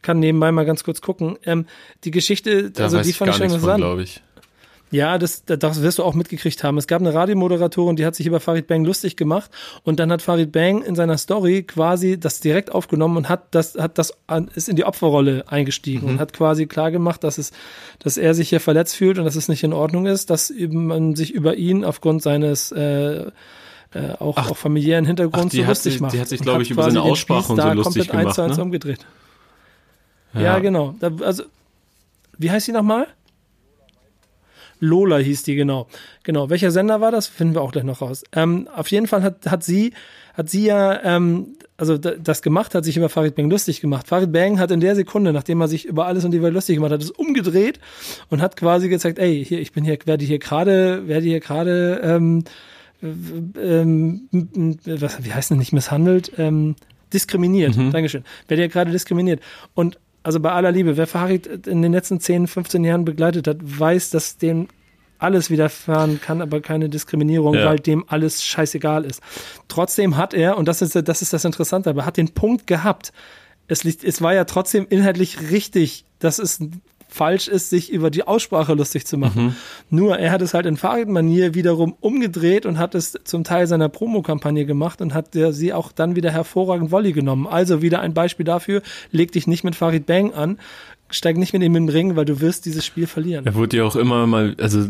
kann 0.03 0.18
nebenbei 0.18 0.53
mal 0.53 0.64
ganz 0.64 0.84
kurz 0.84 1.00
gucken. 1.00 1.38
Ähm, 1.44 1.66
die 2.05 2.11
Geschichte, 2.11 2.70
da 2.70 2.84
also 2.84 3.00
die 3.00 3.12
fand 3.12 3.30
ich 3.30 3.36
schon 3.36 3.46
interessant. 3.46 3.78
glaube 3.78 4.03
ich. 4.03 4.22
Ja, 4.92 5.16
das, 5.16 5.44
das 5.46 5.80
wirst 5.80 5.98
du 5.98 6.05
auch 6.05 6.12
mitgekriegt 6.12 6.62
haben. 6.62 6.76
Es 6.76 6.86
gab 6.86 7.00
eine 7.00 7.14
Radiomoderatorin, 7.14 7.96
die 7.96 8.05
hat 8.05 8.14
sich 8.14 8.26
über 8.26 8.40
Farid 8.40 8.66
Bang 8.66 8.84
lustig 8.84 9.16
gemacht 9.16 9.50
und 9.84 9.98
dann 9.98 10.12
hat 10.12 10.20
Farid 10.20 10.53
Bang 10.53 10.82
in 10.82 10.94
seiner 10.94 11.16
Story 11.16 11.62
quasi 11.62 12.20
das 12.20 12.40
direkt 12.40 12.70
aufgenommen 12.70 13.16
und 13.16 13.28
hat 13.30 13.55
das, 13.55 13.74
hat 13.76 13.96
das, 13.96 14.12
ist 14.55 14.68
in 14.68 14.76
die 14.76 14.84
Opferrolle 14.84 15.44
eingestiegen 15.48 16.07
mhm. 16.07 16.12
und 16.12 16.20
hat 16.20 16.34
quasi 16.34 16.66
klar 16.66 16.90
gemacht, 16.90 17.24
dass 17.24 17.38
es, 17.38 17.53
dass 18.00 18.18
er 18.18 18.34
sich 18.34 18.50
hier 18.50 18.61
verletzt 18.61 18.94
fühlt 18.94 19.18
und 19.18 19.24
dass 19.24 19.34
es 19.34 19.48
nicht 19.48 19.64
in 19.64 19.72
Ordnung 19.72 20.05
ist, 20.05 20.28
dass 20.28 20.50
eben 20.50 20.88
man 20.88 21.16
sich 21.16 21.32
über 21.32 21.57
ihn 21.57 21.86
aufgrund 21.86 22.22
seines, 22.22 22.70
äh, 22.70 23.30
äh, 23.94 24.11
auch, 24.18 24.36
ach, 24.36 24.50
auch 24.50 24.57
familiären 24.59 25.07
Hintergrunds 25.07 25.57
so 25.57 25.62
lustig 25.62 25.94
sie, 25.94 26.00
macht. 26.00 26.12
Die 26.12 26.20
hat 26.20 26.28
sich, 26.28 26.42
glaube 26.42 26.64
ich, 26.64 26.70
über 26.70 26.84
seine 26.84 27.00
Aussprache 27.00 27.50
und 27.50 27.62
so 27.62 27.72
lustig 27.72 28.09
gemacht. 28.09 28.26
Eins 28.26 28.34
zu 28.34 28.42
eins 28.42 28.57
ne? 28.59 28.62
umgedreht. 28.62 29.07
Ja, 30.35 30.41
ja 30.41 30.59
genau. 30.59 30.95
Da, 31.01 31.11
also, 31.22 31.45
wie 32.39 32.51
heißt 32.51 32.66
sie 32.66 32.72
nochmal? 32.72 33.07
Lola 34.83 35.18
hieß 35.18 35.45
die, 35.45 35.55
genau. 35.55 35.87
Genau. 36.24 36.51
Welcher 36.51 36.72
Sender 36.72 37.01
war 37.01 37.12
das? 37.12 37.28
Finden 37.28 37.55
wir 37.55 37.62
auch 37.62 37.70
gleich 37.70 37.85
noch 37.85 38.01
raus. 38.01 38.24
Ähm, 38.33 38.68
auf 38.74 38.89
jeden 38.89 39.07
Fall 39.07 39.22
hat, 39.22 39.47
hat 39.47 39.62
sie, 39.62 39.93
hat 40.35 40.51
sie 40.51 40.64
ja, 40.66 41.01
ähm, 41.05 41.55
also 41.76 41.99
das 41.99 42.43
gemacht, 42.43 42.74
hat 42.74 42.85
sich 42.85 42.97
über 42.97 43.09
Farid 43.09 43.37
Bang 43.37 43.49
lustig 43.49 43.80
gemacht. 43.80 44.09
Farid 44.09 44.33
Bang 44.33 44.59
hat 44.59 44.72
in 44.72 44.80
der 44.80 44.97
Sekunde, 44.97 45.33
nachdem 45.33 45.61
er 45.61 45.68
sich 45.68 45.85
über 45.85 46.07
alles 46.07 46.24
und 46.24 46.33
die 46.33 46.43
Welt 46.43 46.53
lustig 46.53 46.76
gemacht 46.76 46.91
hat, 46.91 47.01
es 47.01 47.12
umgedreht 47.12 47.78
und 48.28 48.43
hat 48.43 48.57
quasi 48.57 48.89
gezeigt, 48.89 49.20
ey, 49.20 49.45
hier, 49.45 49.61
ich 49.61 49.70
bin 49.70 49.85
hier, 49.85 49.99
werde 50.05 50.24
hier 50.24 50.41
gerade, 50.41 51.07
werde 51.07 51.26
hier 51.26 51.41
gerade, 51.41 52.01
ähm, 52.03 52.45
ähm, 53.03 54.28
was, 54.85 55.24
wie 55.24 55.33
heißt 55.33 55.51
denn 55.51 55.59
nicht 55.59 55.72
misshandelt? 55.72 56.33
Ähm, 56.39 56.74
diskriminiert. 57.12 57.76
Mhm. 57.76 57.93
Dankeschön. 57.93 58.24
Werde 58.49 58.62
hier 58.62 58.68
gerade 58.68 58.91
diskriminiert. 58.91 59.41
Und 59.74 59.99
also 60.23 60.41
bei 60.41 60.53
aller 60.53 60.73
Liebe, 60.73 60.97
wer 60.97 61.07
Farid 61.07 61.66
in 61.66 61.83
den 61.83 61.93
letzten 61.93 62.20
10, 62.20 62.47
15 62.47 62.85
Jahren 62.85 63.05
begleitet 63.05 63.47
hat, 63.47 63.59
weiß, 63.61 64.11
dass 64.11 64.39
dem 64.39 64.68
alles 65.18 65.51
widerfahren 65.51 66.20
kann, 66.20 66.43
aber 66.43 66.61
keine 66.61 66.89
Diskriminierung, 66.89 67.55
ja. 67.55 67.66
weil 67.66 67.79
dem 67.79 68.05
alles 68.09 68.43
scheißegal 68.45 69.05
ist. 69.05 69.23
Trotzdem 69.68 70.16
hat 70.16 70.35
er, 70.35 70.59
und 70.59 70.66
das 70.66 70.83
ist, 70.83 70.97
das 70.97 71.23
ist 71.23 71.33
das 71.33 71.45
Interessante, 71.45 71.91
aber 71.91 72.05
hat 72.05 72.16
den 72.16 72.31
Punkt 72.31 72.66
gehabt, 72.66 73.12
es, 73.68 73.85
liegt, 73.85 74.03
es 74.03 74.20
war 74.20 74.35
ja 74.35 74.45
trotzdem 74.45 74.87
inhaltlich 74.91 75.51
richtig, 75.51 76.05
dass 76.18 76.39
es 76.39 76.61
falsch 77.12 77.48
ist, 77.48 77.70
sich 77.70 77.90
über 77.92 78.10
die 78.10 78.26
Aussprache 78.26 78.74
lustig 78.74 79.06
zu 79.06 79.18
machen. 79.18 79.44
Mhm. 79.44 79.54
Nur 79.90 80.18
er 80.18 80.30
hat 80.30 80.42
es 80.42 80.54
halt 80.54 80.66
in 80.66 80.76
Farid-Manier 80.76 81.54
wiederum 81.54 81.94
umgedreht 82.00 82.66
und 82.66 82.78
hat 82.78 82.94
es 82.94 83.18
zum 83.24 83.44
Teil 83.44 83.66
seiner 83.66 83.88
Promokampagne 83.88 84.64
gemacht 84.64 85.00
und 85.00 85.14
hat 85.14 85.34
der, 85.34 85.52
sie 85.52 85.72
auch 85.72 85.92
dann 85.92 86.16
wieder 86.16 86.30
hervorragend 86.30 86.90
Volley 86.90 87.12
genommen. 87.12 87.46
Also 87.46 87.82
wieder 87.82 88.00
ein 88.00 88.14
Beispiel 88.14 88.44
dafür, 88.44 88.82
leg 89.10 89.32
dich 89.32 89.46
nicht 89.46 89.64
mit 89.64 89.76
Farid 89.76 90.06
Bang 90.06 90.32
an, 90.32 90.58
steig 91.10 91.36
nicht 91.36 91.52
mit 91.52 91.62
ihm 91.62 91.76
in 91.76 91.86
den 91.86 91.92
Ring, 91.94 92.16
weil 92.16 92.24
du 92.24 92.40
wirst 92.40 92.64
dieses 92.64 92.84
Spiel 92.84 93.06
verlieren. 93.06 93.46
Er 93.46 93.54
wurde 93.54 93.76
ja 93.76 93.84
auch 93.84 93.96
immer 93.96 94.26
mal, 94.26 94.56
also 94.58 94.88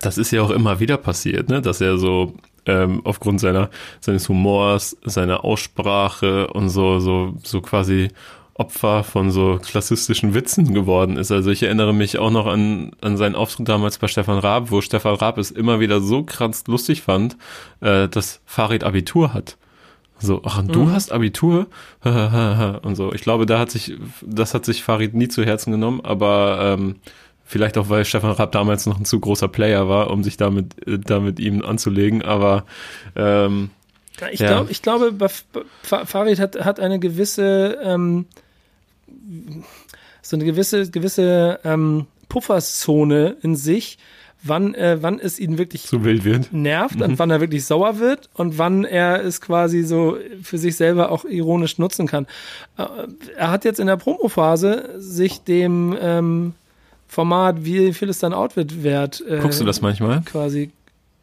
das 0.00 0.18
ist 0.18 0.30
ja 0.30 0.42
auch 0.42 0.50
immer 0.50 0.80
wieder 0.80 0.96
passiert, 0.96 1.48
ne, 1.48 1.60
dass 1.60 1.80
er 1.80 1.98
so 1.98 2.34
ähm, 2.66 3.00
aufgrund 3.04 3.40
seiner 3.40 3.70
seines 4.00 4.28
Humors, 4.28 4.96
seiner 5.04 5.44
Aussprache 5.44 6.48
und 6.48 6.68
so 6.68 7.00
so 7.00 7.34
so 7.42 7.60
quasi 7.60 8.08
Opfer 8.60 9.04
von 9.04 9.30
so 9.30 9.58
klassistischen 9.60 10.34
Witzen 10.34 10.74
geworden 10.74 11.16
ist. 11.16 11.32
Also 11.32 11.50
ich 11.50 11.62
erinnere 11.62 11.94
mich 11.94 12.18
auch 12.18 12.30
noch 12.30 12.46
an, 12.46 12.92
an 13.00 13.16
seinen 13.16 13.34
Auftritt 13.34 13.68
damals 13.68 13.96
bei 13.96 14.06
Stefan 14.06 14.38
Raab, 14.38 14.70
wo 14.70 14.82
Stefan 14.82 15.14
Raab 15.14 15.38
es 15.38 15.50
immer 15.50 15.80
wieder 15.80 16.02
so 16.02 16.22
krass 16.24 16.64
lustig 16.66 17.00
fand, 17.00 17.38
äh, 17.80 18.06
dass 18.06 18.42
Farid 18.44 18.84
Abitur 18.84 19.32
hat. 19.32 19.56
So, 20.18 20.42
ach, 20.44 20.58
und 20.58 20.74
du 20.74 20.82
mhm. 20.82 20.92
hast 20.92 21.10
Abitur? 21.10 21.68
und 22.04 22.94
so. 22.96 23.14
Ich 23.14 23.22
glaube, 23.22 23.46
da 23.46 23.58
hat 23.58 23.70
sich, 23.70 23.94
das 24.20 24.52
hat 24.52 24.66
sich 24.66 24.82
Farid 24.82 25.14
nie 25.14 25.28
zu 25.28 25.42
Herzen 25.42 25.72
genommen, 25.72 26.02
aber 26.02 26.76
ähm, 26.78 26.96
Vielleicht 27.50 27.78
auch, 27.78 27.88
weil 27.88 28.04
Stefan 28.04 28.30
Raab 28.30 28.52
damals 28.52 28.86
noch 28.86 28.96
ein 28.96 29.04
zu 29.04 29.18
großer 29.18 29.48
Player 29.48 29.88
war, 29.88 30.10
um 30.10 30.22
sich 30.22 30.36
damit, 30.36 30.86
äh, 30.86 31.00
damit 31.00 31.40
ihm 31.40 31.64
anzulegen. 31.64 32.22
Aber 32.22 32.64
ähm, 33.16 33.70
ich, 34.30 34.38
ja. 34.38 34.48
glaub, 34.48 34.70
ich 34.70 34.82
glaube, 34.82 35.12
Farid 35.82 36.38
hat, 36.38 36.64
hat 36.64 36.78
eine 36.78 37.00
gewisse 37.00 37.76
ähm, 37.82 38.26
so 40.22 40.36
eine 40.36 40.44
gewisse, 40.44 40.90
gewisse 40.90 41.60
ähm, 41.64 42.06
Pufferzone 42.28 43.36
in 43.42 43.56
sich, 43.56 43.98
wann, 44.42 44.74
äh, 44.74 44.98
wann 45.00 45.18
es 45.18 45.38
ihn 45.38 45.58
wirklich 45.58 45.82
so 45.82 46.04
wild 46.04 46.24
wird. 46.24 46.52
nervt 46.52 46.96
mhm. 46.96 47.02
und 47.02 47.18
wann 47.18 47.30
er 47.30 47.40
wirklich 47.40 47.64
sauer 47.64 47.98
wird 47.98 48.30
und 48.34 48.58
wann 48.58 48.84
er 48.84 49.22
es 49.22 49.40
quasi 49.40 49.82
so 49.82 50.16
für 50.42 50.58
sich 50.58 50.76
selber 50.76 51.10
auch 51.10 51.24
ironisch 51.24 51.78
nutzen 51.78 52.06
kann. 52.06 52.26
Äh, 52.78 52.84
er 53.36 53.50
hat 53.50 53.64
jetzt 53.64 53.80
in 53.80 53.86
der 53.86 53.96
Promophase 53.96 54.94
sich 54.98 55.42
dem 55.42 55.96
ähm, 56.00 56.54
Format, 57.08 57.64
wie 57.64 57.92
viel 57.92 58.08
ist 58.08 58.22
dein 58.22 58.32
Outfit 58.32 58.82
wert? 58.82 59.22
Äh, 59.28 59.38
Guckst 59.38 59.60
du 59.60 59.64
das 59.64 59.80
manchmal? 59.80 60.22
Quasi 60.22 60.70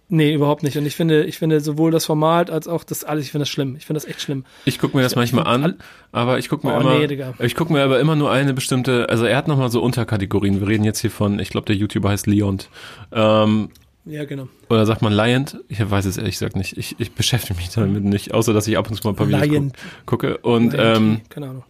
Nee, 0.10 0.34
überhaupt 0.34 0.64
nicht. 0.64 0.78
Und 0.78 0.86
ich 0.86 0.96
finde, 0.96 1.26
ich 1.26 1.38
finde 1.38 1.60
sowohl 1.60 1.92
das 1.92 2.06
Format 2.06 2.50
als 2.50 2.68
auch 2.68 2.86
das 2.86 3.04
alles, 3.04 3.26
ich 3.26 3.32
finde 3.32 3.42
das 3.42 3.50
schlimm. 3.50 3.76
Ich 3.76 3.86
finde 3.86 4.00
das 4.00 4.10
echt 4.10 4.22
schlimm. 4.22 4.46
Ich 4.64 4.80
gucke 4.80 4.96
mir 4.96 5.04
das 5.04 5.18
manchmal 5.18 5.48
an, 5.48 5.76
aber 6.14 6.40
ich 6.40 6.48
gucke 6.48 6.66
mir 6.66 6.76
oh, 6.76 6.80
immer, 6.80 6.98
nee, 6.98 7.46
ich 7.46 7.56
gucke 7.56 7.74
mir 7.74 7.84
aber 7.84 8.00
immer 8.00 8.16
nur 8.16 8.32
eine 8.32 8.54
bestimmte, 8.54 9.10
also 9.10 9.26
er 9.26 9.36
hat 9.36 9.50
nochmal 9.50 9.70
so 9.70 9.82
Unterkategorien. 9.82 10.62
Wir 10.62 10.68
reden 10.68 10.86
jetzt 10.86 11.02
hier 11.02 11.12
von, 11.12 11.40
ich 11.40 11.50
glaube, 11.50 11.66
der 11.66 11.76
YouTuber 11.76 12.10
heißt 12.10 12.26
Leont. 12.26 12.70
Ähm, 13.12 13.70
ja, 14.06 14.24
genau. 14.24 14.48
Oder 14.70 14.86
sagt 14.86 15.02
man 15.02 15.12
Lion? 15.12 15.46
Ich 15.68 15.80
weiß 15.92 16.06
es 16.06 16.18
ehrlich 16.18 16.36
gesagt 16.36 16.56
nicht. 16.56 16.78
Ich, 16.78 16.98
ich 17.00 17.12
beschäftige 17.12 17.56
mich 17.56 17.70
damit 17.72 18.06
nicht, 18.06 18.34
außer 18.34 18.54
dass 18.54 18.66
ich 18.68 18.78
ab 18.78 18.90
und 18.90 18.96
zu 18.96 19.06
mal 19.06 19.12
ein 19.12 19.16
paar 19.18 19.28
Videos 19.28 19.74
gucke. 20.06 20.38
Und, 20.38 20.74
ähm, 20.78 21.22
keine 21.28 21.50
Ahnung. 21.50 21.64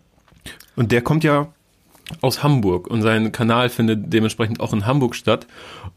Und 0.75 0.91
der 0.91 1.01
kommt 1.01 1.23
ja 1.23 1.51
aus 2.21 2.43
Hamburg 2.43 2.87
und 2.87 3.01
sein 3.01 3.31
Kanal 3.31 3.69
findet 3.69 4.13
dementsprechend 4.13 4.59
auch 4.59 4.73
in 4.73 4.85
Hamburg 4.85 5.15
statt. 5.15 5.47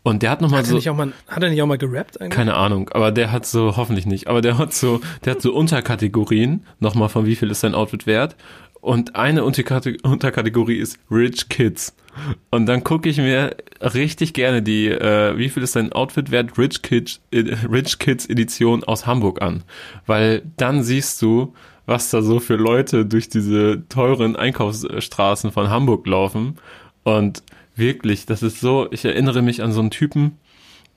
Und 0.02 0.22
der 0.22 0.30
hat 0.30 0.40
nochmal 0.40 0.64
so. 0.64 0.76
Auch 0.76 0.96
mal, 0.96 1.12
hat 1.28 1.42
er 1.42 1.50
nicht 1.50 1.62
auch 1.62 1.66
mal 1.66 1.78
gerappt 1.78 2.20
eigentlich? 2.20 2.34
Keine 2.34 2.54
Ahnung, 2.54 2.88
aber 2.90 3.12
der 3.12 3.32
hat 3.32 3.46
so, 3.46 3.76
hoffentlich 3.76 4.06
nicht, 4.06 4.28
aber 4.28 4.40
der 4.40 4.58
hat 4.58 4.72
so, 4.72 5.00
der 5.24 5.34
hat 5.34 5.42
so 5.42 5.52
Unterkategorien, 5.54 6.64
nochmal 6.78 7.08
von 7.08 7.26
wie 7.26 7.36
viel 7.36 7.50
ist 7.50 7.60
sein 7.60 7.74
Outfit 7.74 8.06
wert. 8.06 8.36
Und 8.80 9.14
eine 9.14 9.44
Unterkategorie 9.44 10.78
ist 10.78 10.98
Rich 11.10 11.50
Kids. 11.50 11.94
Und 12.50 12.66
dann 12.66 12.82
gucke 12.82 13.08
ich 13.08 13.18
mir 13.18 13.56
richtig 13.80 14.32
gerne 14.32 14.62
die, 14.62 14.88
äh, 14.88 15.36
wie 15.36 15.50
viel 15.50 15.62
ist 15.62 15.76
dein 15.76 15.92
Outfit 15.92 16.30
wert, 16.30 16.56
Rich 16.56 16.82
Kids, 16.82 17.20
äh, 17.30 17.54
Rich 17.70 17.98
Kids 17.98 18.26
Edition 18.26 18.82
aus 18.82 19.06
Hamburg 19.06 19.42
an. 19.42 19.64
Weil 20.06 20.42
dann 20.56 20.82
siehst 20.82 21.20
du, 21.20 21.54
was 21.90 22.08
da 22.08 22.22
so 22.22 22.38
für 22.38 22.54
Leute 22.54 23.04
durch 23.04 23.28
diese 23.28 23.82
teuren 23.88 24.36
Einkaufsstraßen 24.36 25.50
von 25.50 25.70
Hamburg 25.70 26.06
laufen. 26.06 26.56
Und 27.02 27.42
wirklich, 27.74 28.26
das 28.26 28.44
ist 28.44 28.60
so, 28.60 28.86
ich 28.92 29.04
erinnere 29.04 29.42
mich 29.42 29.60
an 29.60 29.72
so 29.72 29.80
einen 29.80 29.90
Typen, 29.90 30.38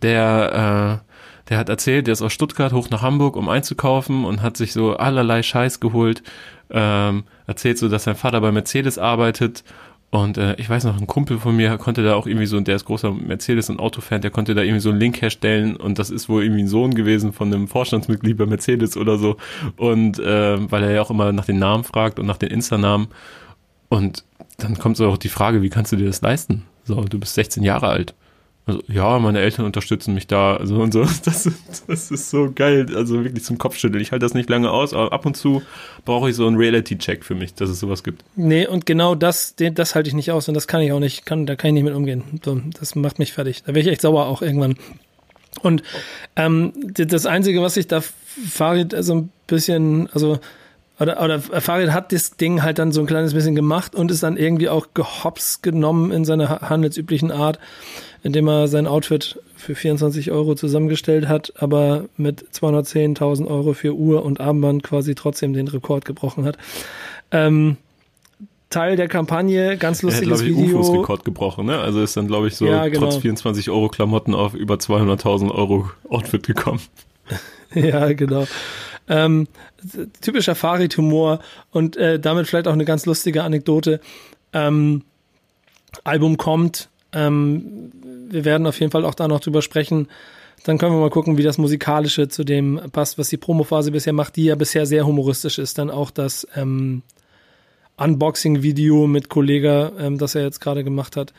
der, 0.03 1.01
äh, 1.01 1.49
der 1.49 1.57
hat 1.57 1.69
erzählt, 1.69 2.05
der 2.05 2.11
ist 2.11 2.21
aus 2.21 2.31
Stuttgart 2.31 2.73
hoch 2.73 2.91
nach 2.91 3.01
Hamburg, 3.01 3.35
um 3.37 3.49
einzukaufen 3.49 4.23
und 4.23 4.43
hat 4.43 4.55
sich 4.55 4.71
so 4.71 4.95
allerlei 4.95 5.41
Scheiß 5.41 5.79
geholt. 5.79 6.21
Ähm, 6.69 7.23
erzählt 7.47 7.79
so, 7.79 7.89
dass 7.89 8.03
sein 8.03 8.15
Vater 8.15 8.39
bei 8.39 8.51
Mercedes 8.51 8.99
arbeitet 8.99 9.63
und 10.13 10.37
äh, 10.37 10.53
ich 10.59 10.69
weiß 10.69 10.83
noch, 10.83 11.01
ein 11.01 11.07
Kumpel 11.07 11.39
von 11.39 11.55
mir 11.55 11.75
konnte 11.79 12.03
da 12.03 12.13
auch 12.13 12.27
irgendwie 12.27 12.45
so, 12.45 12.59
der 12.59 12.75
ist 12.75 12.85
großer 12.85 13.11
Mercedes- 13.11 13.71
und 13.71 13.79
Autofan, 13.79 14.21
der 14.21 14.29
konnte 14.29 14.53
da 14.53 14.61
irgendwie 14.61 14.79
so 14.79 14.91
einen 14.91 14.99
Link 14.99 15.19
herstellen 15.23 15.75
und 15.75 15.97
das 15.97 16.11
ist 16.11 16.29
wohl 16.29 16.43
irgendwie 16.43 16.61
ein 16.61 16.67
Sohn 16.67 16.93
gewesen 16.93 17.33
von 17.33 17.51
einem 17.51 17.67
Vorstandsmitglied 17.67 18.37
bei 18.37 18.45
Mercedes 18.45 18.95
oder 18.95 19.17
so. 19.17 19.37
Und 19.75 20.19
äh, 20.19 20.71
weil 20.71 20.83
er 20.83 20.91
ja 20.91 21.01
auch 21.01 21.09
immer 21.09 21.31
nach 21.31 21.45
den 21.45 21.57
Namen 21.57 21.83
fragt 21.83 22.19
und 22.19 22.27
nach 22.27 22.37
den 22.37 22.51
Insta-Namen. 22.51 23.07
Und 23.89 24.23
dann 24.59 24.77
kommt 24.77 24.97
so 24.97 25.09
auch 25.09 25.17
die 25.17 25.29
Frage, 25.29 25.63
wie 25.63 25.71
kannst 25.71 25.91
du 25.91 25.95
dir 25.95 26.05
das 26.05 26.21
leisten? 26.21 26.63
So, 26.83 27.03
du 27.05 27.19
bist 27.19 27.33
16 27.33 27.63
Jahre 27.63 27.87
alt. 27.87 28.13
Also, 28.65 28.81
ja, 28.87 29.19
meine 29.19 29.41
Eltern 29.41 29.65
unterstützen 29.65 30.13
mich 30.13 30.25
da, 30.27 30.55
also 30.55 30.75
und 30.75 30.93
so. 30.93 31.01
Das, 31.25 31.49
das 31.87 32.11
ist 32.11 32.29
so 32.29 32.51
geil, 32.53 32.87
also 32.95 33.23
wirklich 33.23 33.43
zum 33.43 33.57
Kopfschütteln. 33.57 34.01
Ich 34.01 34.11
halte 34.11 34.25
das 34.25 34.33
nicht 34.33 34.49
lange 34.49 34.71
aus, 34.71 34.93
aber 34.93 35.11
ab 35.11 35.25
und 35.25 35.35
zu 35.35 35.61
brauche 36.05 36.29
ich 36.29 36.35
so 36.35 36.47
einen 36.47 36.55
Reality-Check 36.55 37.25
für 37.25 37.35
mich, 37.35 37.53
dass 37.53 37.69
es 37.69 37.79
sowas 37.79 38.03
gibt. 38.03 38.23
Nee, 38.35 38.65
und 38.65 38.85
genau 38.85 39.15
das, 39.15 39.55
das 39.55 39.95
halte 39.95 40.07
ich 40.07 40.15
nicht 40.15 40.31
aus 40.31 40.47
und 40.47 40.53
das 40.53 40.67
kann 40.67 40.81
ich 40.81 40.91
auch 40.93 40.99
nicht, 40.99 41.25
kann, 41.25 41.45
da 41.45 41.55
kann 41.55 41.69
ich 41.69 41.73
nicht 41.73 41.83
mit 41.83 41.93
umgehen. 41.93 42.23
So, 42.43 42.61
das 42.79 42.95
macht 42.95 43.19
mich 43.19 43.33
fertig. 43.33 43.63
Da 43.63 43.67
werde 43.67 43.81
ich 43.81 43.87
echt 43.87 44.01
sauer 44.01 44.27
auch 44.27 44.41
irgendwann. 44.41 44.75
Und 45.61 45.83
ähm, 46.35 46.73
das 46.93 47.25
Einzige, 47.25 47.61
was 47.61 47.77
ich 47.77 47.87
da 47.87 48.01
Farid 48.01 48.95
so 48.99 49.15
ein 49.15 49.29
bisschen, 49.47 50.09
also 50.13 50.39
oder, 50.99 51.21
oder 51.21 51.39
Farid 51.39 51.91
hat 51.91 52.11
das 52.11 52.37
Ding 52.37 52.61
halt 52.61 52.79
dann 52.79 52.91
so 52.91 53.01
ein 53.01 53.07
kleines 53.07 53.33
bisschen 53.33 53.55
gemacht 53.55 53.95
und 53.95 54.11
ist 54.11 54.23
dann 54.23 54.37
irgendwie 54.37 54.69
auch 54.69 54.87
gehops 54.93 55.61
genommen 55.61 56.11
in 56.11 56.23
seiner 56.23 56.61
handelsüblichen 56.61 57.31
Art 57.31 57.59
indem 58.23 58.47
er 58.47 58.67
sein 58.67 58.87
Outfit 58.87 59.39
für 59.55 59.75
24 59.75 60.31
Euro 60.31 60.55
zusammengestellt 60.55 61.27
hat, 61.27 61.53
aber 61.57 62.05
mit 62.17 62.45
210.000 62.53 63.47
Euro 63.47 63.73
für 63.73 63.93
Uhr 63.93 64.23
und 64.23 64.39
Armband 64.41 64.83
quasi 64.83 65.13
trotzdem 65.15 65.53
den 65.53 65.67
Rekord 65.67 66.05
gebrochen 66.05 66.45
hat. 66.45 66.57
Ähm, 67.31 67.77
Teil 68.69 68.95
der 68.95 69.07
Kampagne, 69.07 69.77
ganz 69.77 70.01
lustiges 70.01 70.41
er 70.41 70.47
hat, 70.47 70.57
Video. 70.57 70.79
UFOs 70.79 70.93
Rekord 70.93 71.25
gebrochen, 71.25 71.67
ne? 71.67 71.79
Also 71.79 72.01
ist 72.01 72.17
dann, 72.17 72.27
glaube 72.27 72.47
ich, 72.47 72.55
so 72.55 72.65
ja, 72.65 72.87
genau. 72.87 73.05
trotz 73.05 73.17
24 73.17 73.69
Euro 73.69 73.87
Klamotten 73.87 74.33
auf 74.33 74.55
über 74.55 74.75
200.000 74.75 75.51
Euro 75.51 75.91
Outfit 76.09 76.47
gekommen. 76.47 76.79
ja, 77.75 78.11
genau. 78.13 78.47
Ähm, 79.07 79.47
typischer 80.21 80.55
Farid-Humor 80.55 81.39
und 81.71 81.97
äh, 81.97 82.19
damit 82.19 82.47
vielleicht 82.47 82.67
auch 82.67 82.73
eine 82.73 82.85
ganz 82.85 83.05
lustige 83.05 83.43
Anekdote. 83.43 83.99
Ähm, 84.53 85.03
Album 86.03 86.37
kommt, 86.37 86.89
ähm, 87.11 87.91
wir 88.33 88.45
werden 88.45 88.67
auf 88.67 88.79
jeden 88.79 88.91
Fall 88.91 89.05
auch 89.05 89.15
da 89.15 89.27
noch 89.27 89.39
drüber 89.39 89.61
sprechen. 89.61 90.07
Dann 90.65 90.77
können 90.77 90.93
wir 90.93 90.99
mal 90.99 91.09
gucken, 91.09 91.37
wie 91.37 91.43
das 91.43 91.57
Musikalische 91.57 92.27
zu 92.27 92.43
dem 92.43 92.79
passt, 92.91 93.17
was 93.17 93.29
die 93.29 93.37
Promophase 93.37 93.91
bisher 93.91 94.13
macht, 94.13 94.35
die 94.35 94.45
ja 94.45 94.55
bisher 94.55 94.85
sehr 94.85 95.05
humoristisch 95.05 95.59
ist. 95.59 95.77
Dann 95.77 95.89
auch 95.89 96.09
das 96.09 96.47
ähm, 96.55 97.03
Unboxing-Video 97.97 99.07
mit 99.07 99.29
Kollega, 99.29 99.91
ähm, 99.99 100.17
das 100.17 100.35
er 100.35 100.43
jetzt 100.43 100.59
gerade 100.59 100.83
gemacht 100.83 101.17
hat, 101.17 101.33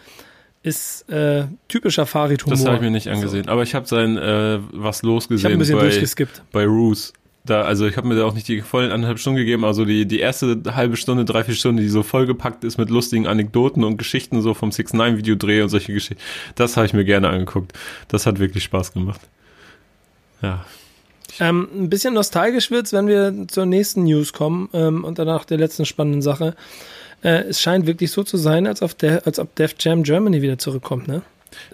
ist 0.63 1.09
äh, 1.11 1.45
typischer 1.69 2.07
Farid-Humor. 2.07 2.57
Das 2.57 2.65
habe 2.65 2.77
ich 2.77 2.83
mir 2.83 2.91
nicht 2.91 3.09
angesehen, 3.09 3.49
aber 3.49 3.63
ich 3.63 3.75
habe 3.75 3.87
sein 3.87 4.17
äh, 4.17 4.61
was 4.73 5.03
losgesehen 5.03 5.51
ich 5.51 5.55
ein 5.55 5.59
bisschen 5.59 5.77
bei, 5.77 5.83
durchgeskippt. 5.83 6.43
bei 6.53 6.65
Roos 6.65 7.13
da, 7.45 7.63
also 7.63 7.87
ich 7.87 7.97
habe 7.99 8.09
mir 8.09 8.17
da 8.17 8.25
auch 8.25 8.33
nicht 8.33 8.49
die 8.49 8.63
vollen 8.63 8.91
anderthalb 8.91 9.19
Stunden 9.19 9.37
gegeben, 9.37 9.65
also 9.65 9.85
die, 9.85 10.07
die 10.07 10.19
erste 10.19 10.63
halbe 10.75 10.97
Stunde, 10.97 11.27
drei, 11.27 11.45
vier 11.45 11.55
Stunden, 11.55 11.83
die 11.83 11.89
so 11.89 12.03
vollgepackt 12.03 12.65
ist 12.65 12.79
mit 12.79 12.89
lustigen 12.89 13.27
Anekdoten 13.27 13.85
und 13.85 13.99
Geschichten 13.99 14.41
so 14.41 14.55
vom 14.55 14.73
6 14.73 14.95
9 14.95 15.19
Videodreh 15.19 15.61
und 15.61 15.69
solche 15.69 15.93
Geschichten, 15.93 16.23
das 16.55 16.77
habe 16.77 16.87
ich 16.87 16.95
mir 16.95 17.05
gerne 17.05 17.29
angeguckt. 17.29 17.73
Das 18.09 18.25
hat 18.27 18.39
wirklich 18.39 18.65
Spaß 18.65 18.95
gemacht. 18.95 19.21
Ja. 20.41 20.65
Ähm, 21.39 21.69
ein 21.75 21.91
bisschen 21.91 22.15
nostalgisch 22.15 22.71
wird's, 22.71 22.93
wenn 22.93 23.09
wir 23.09 23.47
zur 23.49 23.67
nächsten 23.67 24.05
News 24.05 24.33
kommen 24.33 24.71
ähm, 24.73 25.05
und 25.05 25.19
danach 25.19 25.45
der 25.45 25.59
letzten 25.59 25.85
spannenden 25.85 26.23
Sache. 26.23 26.55
Äh, 27.23 27.45
es 27.49 27.61
scheint 27.61 27.87
wirklich 27.87 28.11
so 28.11 28.23
zu 28.23 28.39
sein, 28.39 28.67
als, 28.67 28.83
auf 28.83 28.95
der, 28.95 29.27
als 29.27 29.39
ob 29.39 29.55
Def 29.55 29.75
Jam 29.79 30.03
Germany 30.03 30.41
wieder 30.41 30.59
zurückkommt, 30.59 31.09
ne? 31.09 31.23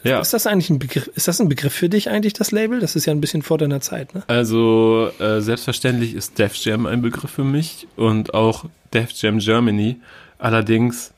Ja. 0.04 0.20
Ist 0.20 0.32
das 0.32 0.46
eigentlich 0.46 0.70
ein 0.70 0.78
Begriff, 0.78 1.10
ist 1.14 1.28
das 1.28 1.40
ein 1.40 1.48
Begriff 1.48 1.72
für 1.72 1.88
dich 1.88 2.10
eigentlich, 2.10 2.32
das 2.32 2.50
Label? 2.50 2.80
Das 2.80 2.96
ist 2.96 3.06
ja 3.06 3.12
ein 3.12 3.20
bisschen 3.20 3.42
vor 3.42 3.58
deiner 3.58 3.80
Zeit, 3.80 4.14
ne? 4.14 4.22
Also, 4.26 5.10
äh, 5.18 5.40
selbstverständlich 5.40 6.14
ist 6.14 6.38
Def 6.38 6.54
Jam 6.56 6.86
ein 6.86 7.02
Begriff 7.02 7.30
für 7.30 7.44
mich 7.44 7.86
und 7.96 8.34
auch 8.34 8.64
Def 8.92 9.10
Jam 9.12 9.38
Germany. 9.38 9.96
Allerdings 10.38 11.12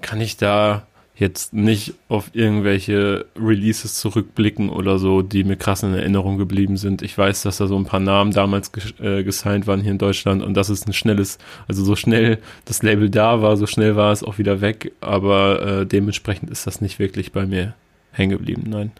kann 0.00 0.20
ich 0.20 0.36
da 0.36 0.86
jetzt 1.18 1.54
nicht 1.54 1.94
auf 2.08 2.30
irgendwelche 2.34 3.24
Releases 3.36 3.94
zurückblicken 3.94 4.68
oder 4.68 4.98
so, 4.98 5.22
die 5.22 5.44
mir 5.44 5.56
krass 5.56 5.82
in 5.82 5.94
Erinnerung 5.94 6.36
geblieben 6.36 6.76
sind. 6.76 7.00
Ich 7.00 7.16
weiß, 7.16 7.42
dass 7.42 7.56
da 7.56 7.66
so 7.66 7.76
ein 7.76 7.86
paar 7.86 8.00
Namen 8.00 8.32
damals 8.32 8.70
äh, 9.00 9.24
gesigned 9.24 9.66
waren 9.66 9.80
hier 9.80 9.92
in 9.92 9.98
Deutschland 9.98 10.42
und 10.42 10.54
das 10.54 10.68
ist 10.68 10.86
ein 10.86 10.92
schnelles, 10.92 11.38
also 11.68 11.84
so 11.84 11.96
schnell 11.96 12.38
das 12.66 12.82
Label 12.82 13.08
da 13.08 13.40
war, 13.40 13.56
so 13.56 13.66
schnell 13.66 13.96
war 13.96 14.12
es 14.12 14.22
auch 14.22 14.36
wieder 14.36 14.60
weg, 14.60 14.92
aber 15.00 15.62
äh, 15.62 15.86
dementsprechend 15.86 16.50
ist 16.50 16.66
das 16.66 16.82
nicht 16.82 16.98
wirklich 16.98 17.32
bei 17.32 17.46
mir 17.46 17.74
hängen 18.16 18.30
geblieben, 18.30 18.64
nein. 18.66 18.92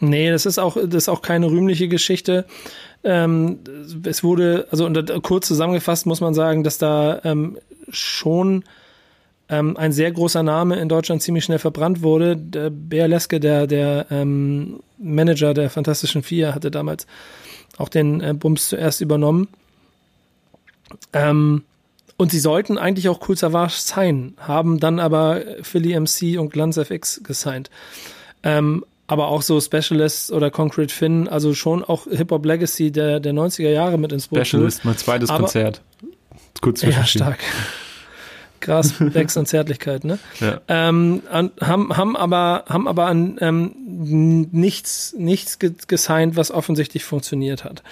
Nee, 0.00 0.30
das 0.30 0.46
ist 0.46 0.58
auch, 0.58 0.76
das 0.76 1.04
ist 1.04 1.08
auch 1.08 1.20
keine 1.20 1.50
rühmliche 1.50 1.86
Geschichte. 1.88 2.46
Ähm, 3.04 3.58
es 4.04 4.24
wurde, 4.24 4.66
also 4.70 4.86
unter, 4.86 5.02
kurz 5.20 5.46
zusammengefasst 5.46 6.06
muss 6.06 6.22
man 6.22 6.32
sagen, 6.32 6.64
dass 6.64 6.78
da 6.78 7.20
ähm, 7.24 7.58
schon 7.90 8.64
ähm, 9.50 9.76
ein 9.76 9.92
sehr 9.92 10.10
großer 10.10 10.42
Name 10.42 10.76
in 10.76 10.88
Deutschland 10.88 11.22
ziemlich 11.22 11.44
schnell 11.44 11.58
verbrannt 11.58 12.02
wurde. 12.02 12.36
Der 12.36 12.70
Bär 12.70 13.08
Leske, 13.08 13.40
der, 13.40 13.66
der 13.66 14.06
ähm, 14.10 14.80
Manager 14.98 15.52
der 15.52 15.68
Fantastischen 15.68 16.22
Vier, 16.22 16.54
hatte 16.54 16.70
damals 16.70 17.06
auch 17.76 17.90
den 17.90 18.22
äh, 18.22 18.32
Bums 18.32 18.68
zuerst 18.68 19.02
übernommen. 19.02 19.48
Ähm, 21.12 21.64
und 22.20 22.30
sie 22.30 22.38
sollten 22.38 22.76
eigentlich 22.76 23.08
auch 23.08 23.26
Cool 23.26 23.34
Savage 23.34 23.76
sein, 23.78 24.34
haben 24.38 24.78
dann 24.78 25.00
aber 25.00 25.40
Philly 25.62 25.98
MC 25.98 26.38
und 26.38 26.52
Glanz 26.52 26.76
FX 26.76 27.22
gesigned. 27.24 27.70
Ähm, 28.42 28.84
aber 29.06 29.28
auch 29.28 29.40
so 29.40 29.58
Specialist 29.58 30.30
oder 30.30 30.50
Concrete 30.50 30.94
Finn, 30.94 31.28
also 31.28 31.54
schon 31.54 31.82
auch 31.82 32.06
Hip-Hop 32.10 32.44
Legacy 32.44 32.92
der, 32.92 33.20
der 33.20 33.32
90er 33.32 33.70
Jahre 33.70 33.96
mit 33.96 34.12
ins 34.12 34.28
Boot. 34.28 34.46
Specialist, 34.46 34.84
mein 34.84 34.98
zweites 34.98 35.30
aber, 35.30 35.44
Konzert. 35.44 35.80
Kurz 36.60 36.82
Ja, 36.82 37.06
stark. 37.06 37.38
Gras 38.60 39.00
wächst 39.00 39.38
an 39.38 39.46
Zärtlichkeit, 39.46 40.04
ne? 40.04 40.18
Ja. 40.40 40.60
Ähm, 40.68 41.22
an, 41.30 41.52
haben, 41.62 41.96
haben 41.96 42.18
aber, 42.18 42.64
haben 42.68 42.86
aber 42.86 43.06
an 43.06 43.38
ähm, 43.40 43.72
nichts, 44.52 45.14
nichts 45.16 45.58
gesigned, 45.58 46.36
was 46.36 46.50
offensichtlich 46.50 47.02
funktioniert 47.04 47.64
hat. 47.64 47.82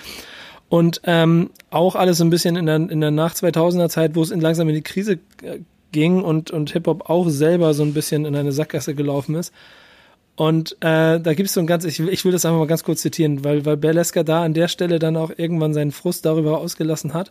Und 0.68 1.00
ähm, 1.04 1.50
auch 1.70 1.96
alles 1.96 2.18
so 2.18 2.24
ein 2.24 2.30
bisschen 2.30 2.56
in 2.56 2.66
der, 2.66 2.76
in 2.76 3.00
der 3.00 3.10
Nach-2000er 3.10 3.88
Zeit, 3.88 4.14
wo 4.14 4.22
es 4.22 4.30
in 4.30 4.40
langsam 4.40 4.68
in 4.68 4.74
die 4.74 4.82
Krise 4.82 5.18
äh, 5.42 5.60
ging 5.92 6.22
und, 6.22 6.50
und 6.50 6.70
Hip-Hop 6.70 7.08
auch 7.08 7.28
selber 7.30 7.72
so 7.72 7.82
ein 7.82 7.94
bisschen 7.94 8.26
in 8.26 8.36
eine 8.36 8.52
Sackgasse 8.52 8.94
gelaufen 8.94 9.34
ist. 9.34 9.52
Und 10.36 10.72
äh, 10.80 11.18
da 11.18 11.34
gibt 11.34 11.48
es 11.48 11.54
so 11.54 11.60
ein 11.60 11.66
ganz, 11.66 11.84
ich, 11.84 11.98
ich 11.98 12.24
will 12.24 12.32
das 12.32 12.44
einfach 12.44 12.58
mal 12.58 12.66
ganz 12.66 12.84
kurz 12.84 13.00
zitieren, 13.00 13.42
weil, 13.44 13.64
weil 13.64 13.76
Berleska 13.76 14.22
da 14.22 14.44
an 14.44 14.54
der 14.54 14.68
Stelle 14.68 14.98
dann 14.98 15.16
auch 15.16 15.32
irgendwann 15.36 15.74
seinen 15.74 15.90
Frust 15.90 16.24
darüber 16.26 16.58
ausgelassen 16.58 17.12
hat. 17.12 17.30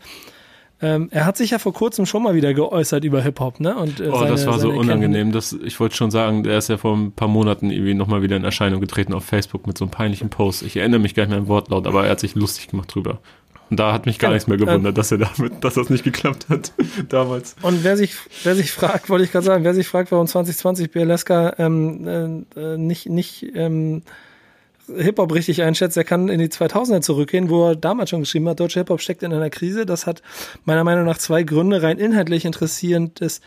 Ähm, 0.79 1.09
er 1.11 1.25
hat 1.25 1.37
sich 1.37 1.51
ja 1.51 1.59
vor 1.59 1.73
kurzem 1.73 2.05
schon 2.05 2.21
mal 2.21 2.35
wieder 2.35 2.53
geäußert 2.53 3.03
über 3.03 3.21
Hip-Hop, 3.21 3.59
ne? 3.59 3.75
Und, 3.75 3.99
äh, 3.99 4.09
oh, 4.09 4.19
seine, 4.19 4.31
das 4.31 4.45
war 4.45 4.59
so 4.59 4.69
unangenehm. 4.69 5.31
Das, 5.31 5.53
ich 5.53 5.79
wollte 5.79 5.95
schon 5.95 6.11
sagen, 6.11 6.43
der 6.43 6.59
ist 6.59 6.69
ja 6.69 6.77
vor 6.77 6.95
ein 6.95 7.11
paar 7.13 7.27
Monaten 7.27 7.71
irgendwie 7.71 7.95
nochmal 7.95 8.21
wieder 8.21 8.35
in 8.35 8.43
Erscheinung 8.43 8.79
getreten 8.79 9.13
auf 9.13 9.25
Facebook 9.25 9.65
mit 9.65 9.77
so 9.77 9.85
einem 9.85 9.91
peinlichen 9.91 10.29
Post. 10.29 10.61
Ich 10.61 10.77
erinnere 10.77 10.99
mich 10.99 11.15
gar 11.15 11.23
nicht 11.23 11.31
mehr 11.31 11.39
im 11.39 11.47
Wortlaut, 11.47 11.87
aber 11.87 12.05
er 12.05 12.11
hat 12.11 12.19
sich 12.19 12.35
lustig 12.35 12.67
gemacht 12.67 12.93
drüber. 12.93 13.19
Und 13.69 13.79
da 13.79 13.91
hat 13.91 14.05
mich 14.05 14.19
gar 14.19 14.29
ja, 14.29 14.35
nichts 14.35 14.47
mehr 14.47 14.57
gewundert, 14.57 14.93
äh, 14.93 14.95
dass 14.95 15.11
er 15.11 15.17
damit, 15.17 15.63
dass 15.63 15.73
das 15.73 15.89
nicht 15.89 16.03
geklappt 16.03 16.47
hat 16.47 16.71
damals. 17.09 17.55
Und 17.63 17.83
wer 17.83 17.97
sich, 17.97 18.15
wer 18.43 18.55
sich 18.55 18.71
fragt, 18.71 19.09
wollte 19.09 19.25
ich 19.25 19.31
gerade 19.31 19.45
sagen, 19.45 19.63
wer 19.63 19.73
sich 19.73 19.87
fragt, 19.87 20.11
warum 20.11 20.27
2020 20.27 20.91
Bialeska 20.91 21.55
ähm, 21.57 22.45
äh, 22.55 22.77
nicht, 22.77 23.09
nicht 23.09 23.45
ähm, 23.55 24.03
Hip-Hop 24.95 25.33
richtig 25.33 25.61
einschätzt, 25.61 25.97
der 25.97 26.03
kann 26.03 26.29
in 26.29 26.39
die 26.39 26.47
2000er 26.47 27.01
zurückgehen, 27.01 27.49
wo 27.49 27.69
er 27.69 27.75
damals 27.75 28.09
schon 28.09 28.21
geschrieben 28.21 28.47
hat, 28.49 28.59
deutsche 28.59 28.79
Hip-Hop 28.79 29.01
steckt 29.01 29.23
in 29.23 29.33
einer 29.33 29.49
Krise. 29.49 29.85
Das 29.85 30.05
hat 30.05 30.21
meiner 30.65 30.83
Meinung 30.83 31.05
nach 31.05 31.17
zwei 31.17 31.43
Gründe. 31.43 31.81
Rein 31.81 31.97
inhaltlich 31.97 32.45
interessierend 32.45 33.19
ist, 33.19 33.43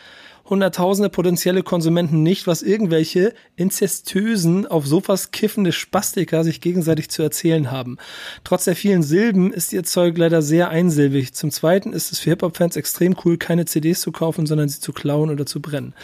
Hunderttausende 0.50 1.08
potenzielle 1.08 1.62
Konsumenten 1.62 2.22
nicht, 2.22 2.46
was 2.46 2.62
irgendwelche 2.62 3.32
inzestösen, 3.56 4.66
auf 4.66 4.86
Sofas 4.86 5.30
kiffende 5.30 5.72
Spastiker 5.72 6.44
sich 6.44 6.60
gegenseitig 6.60 7.08
zu 7.08 7.22
erzählen 7.22 7.70
haben. 7.70 7.98
Trotz 8.44 8.64
der 8.64 8.76
vielen 8.76 9.02
Silben 9.02 9.52
ist 9.52 9.72
ihr 9.72 9.84
Zeug 9.84 10.18
leider 10.18 10.42
sehr 10.42 10.68
einsilbig. 10.68 11.32
Zum 11.32 11.50
Zweiten 11.50 11.92
ist 11.92 12.12
es 12.12 12.18
für 12.18 12.30
Hip-Hop-Fans 12.30 12.76
extrem 12.76 13.16
cool, 13.24 13.38
keine 13.38 13.64
CDs 13.64 14.00
zu 14.00 14.10
kaufen, 14.12 14.46
sondern 14.46 14.68
sie 14.68 14.80
zu 14.80 14.92
klauen 14.92 15.30
oder 15.30 15.46
zu 15.46 15.62
brennen. 15.62 15.94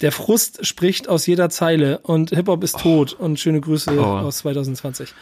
Der 0.00 0.12
Frust 0.12 0.64
spricht 0.64 1.08
aus 1.08 1.26
jeder 1.26 1.50
Zeile 1.50 1.98
und 1.98 2.30
Hip-Hop 2.30 2.62
ist 2.62 2.78
tot 2.78 3.12
und 3.12 3.40
schöne 3.40 3.60
Grüße 3.60 3.98
oh. 3.98 4.02
aus 4.02 4.38
2020. 4.38 5.12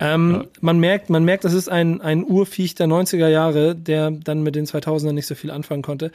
Ähm, 0.00 0.32
ja. 0.32 0.44
Man 0.60 0.78
merkt, 0.78 1.08
man 1.08 1.24
merkt, 1.24 1.44
das 1.44 1.52
ist 1.52 1.68
ein, 1.68 2.00
ein 2.00 2.24
Urviech 2.24 2.74
der 2.74 2.88
90er 2.88 3.28
Jahre, 3.28 3.74
der 3.74 4.10
dann 4.10 4.42
mit 4.42 4.56
den 4.56 4.66
2000ern 4.66 5.12
nicht 5.12 5.26
so 5.26 5.34
viel 5.34 5.50
anfangen 5.50 5.82
konnte. 5.82 6.10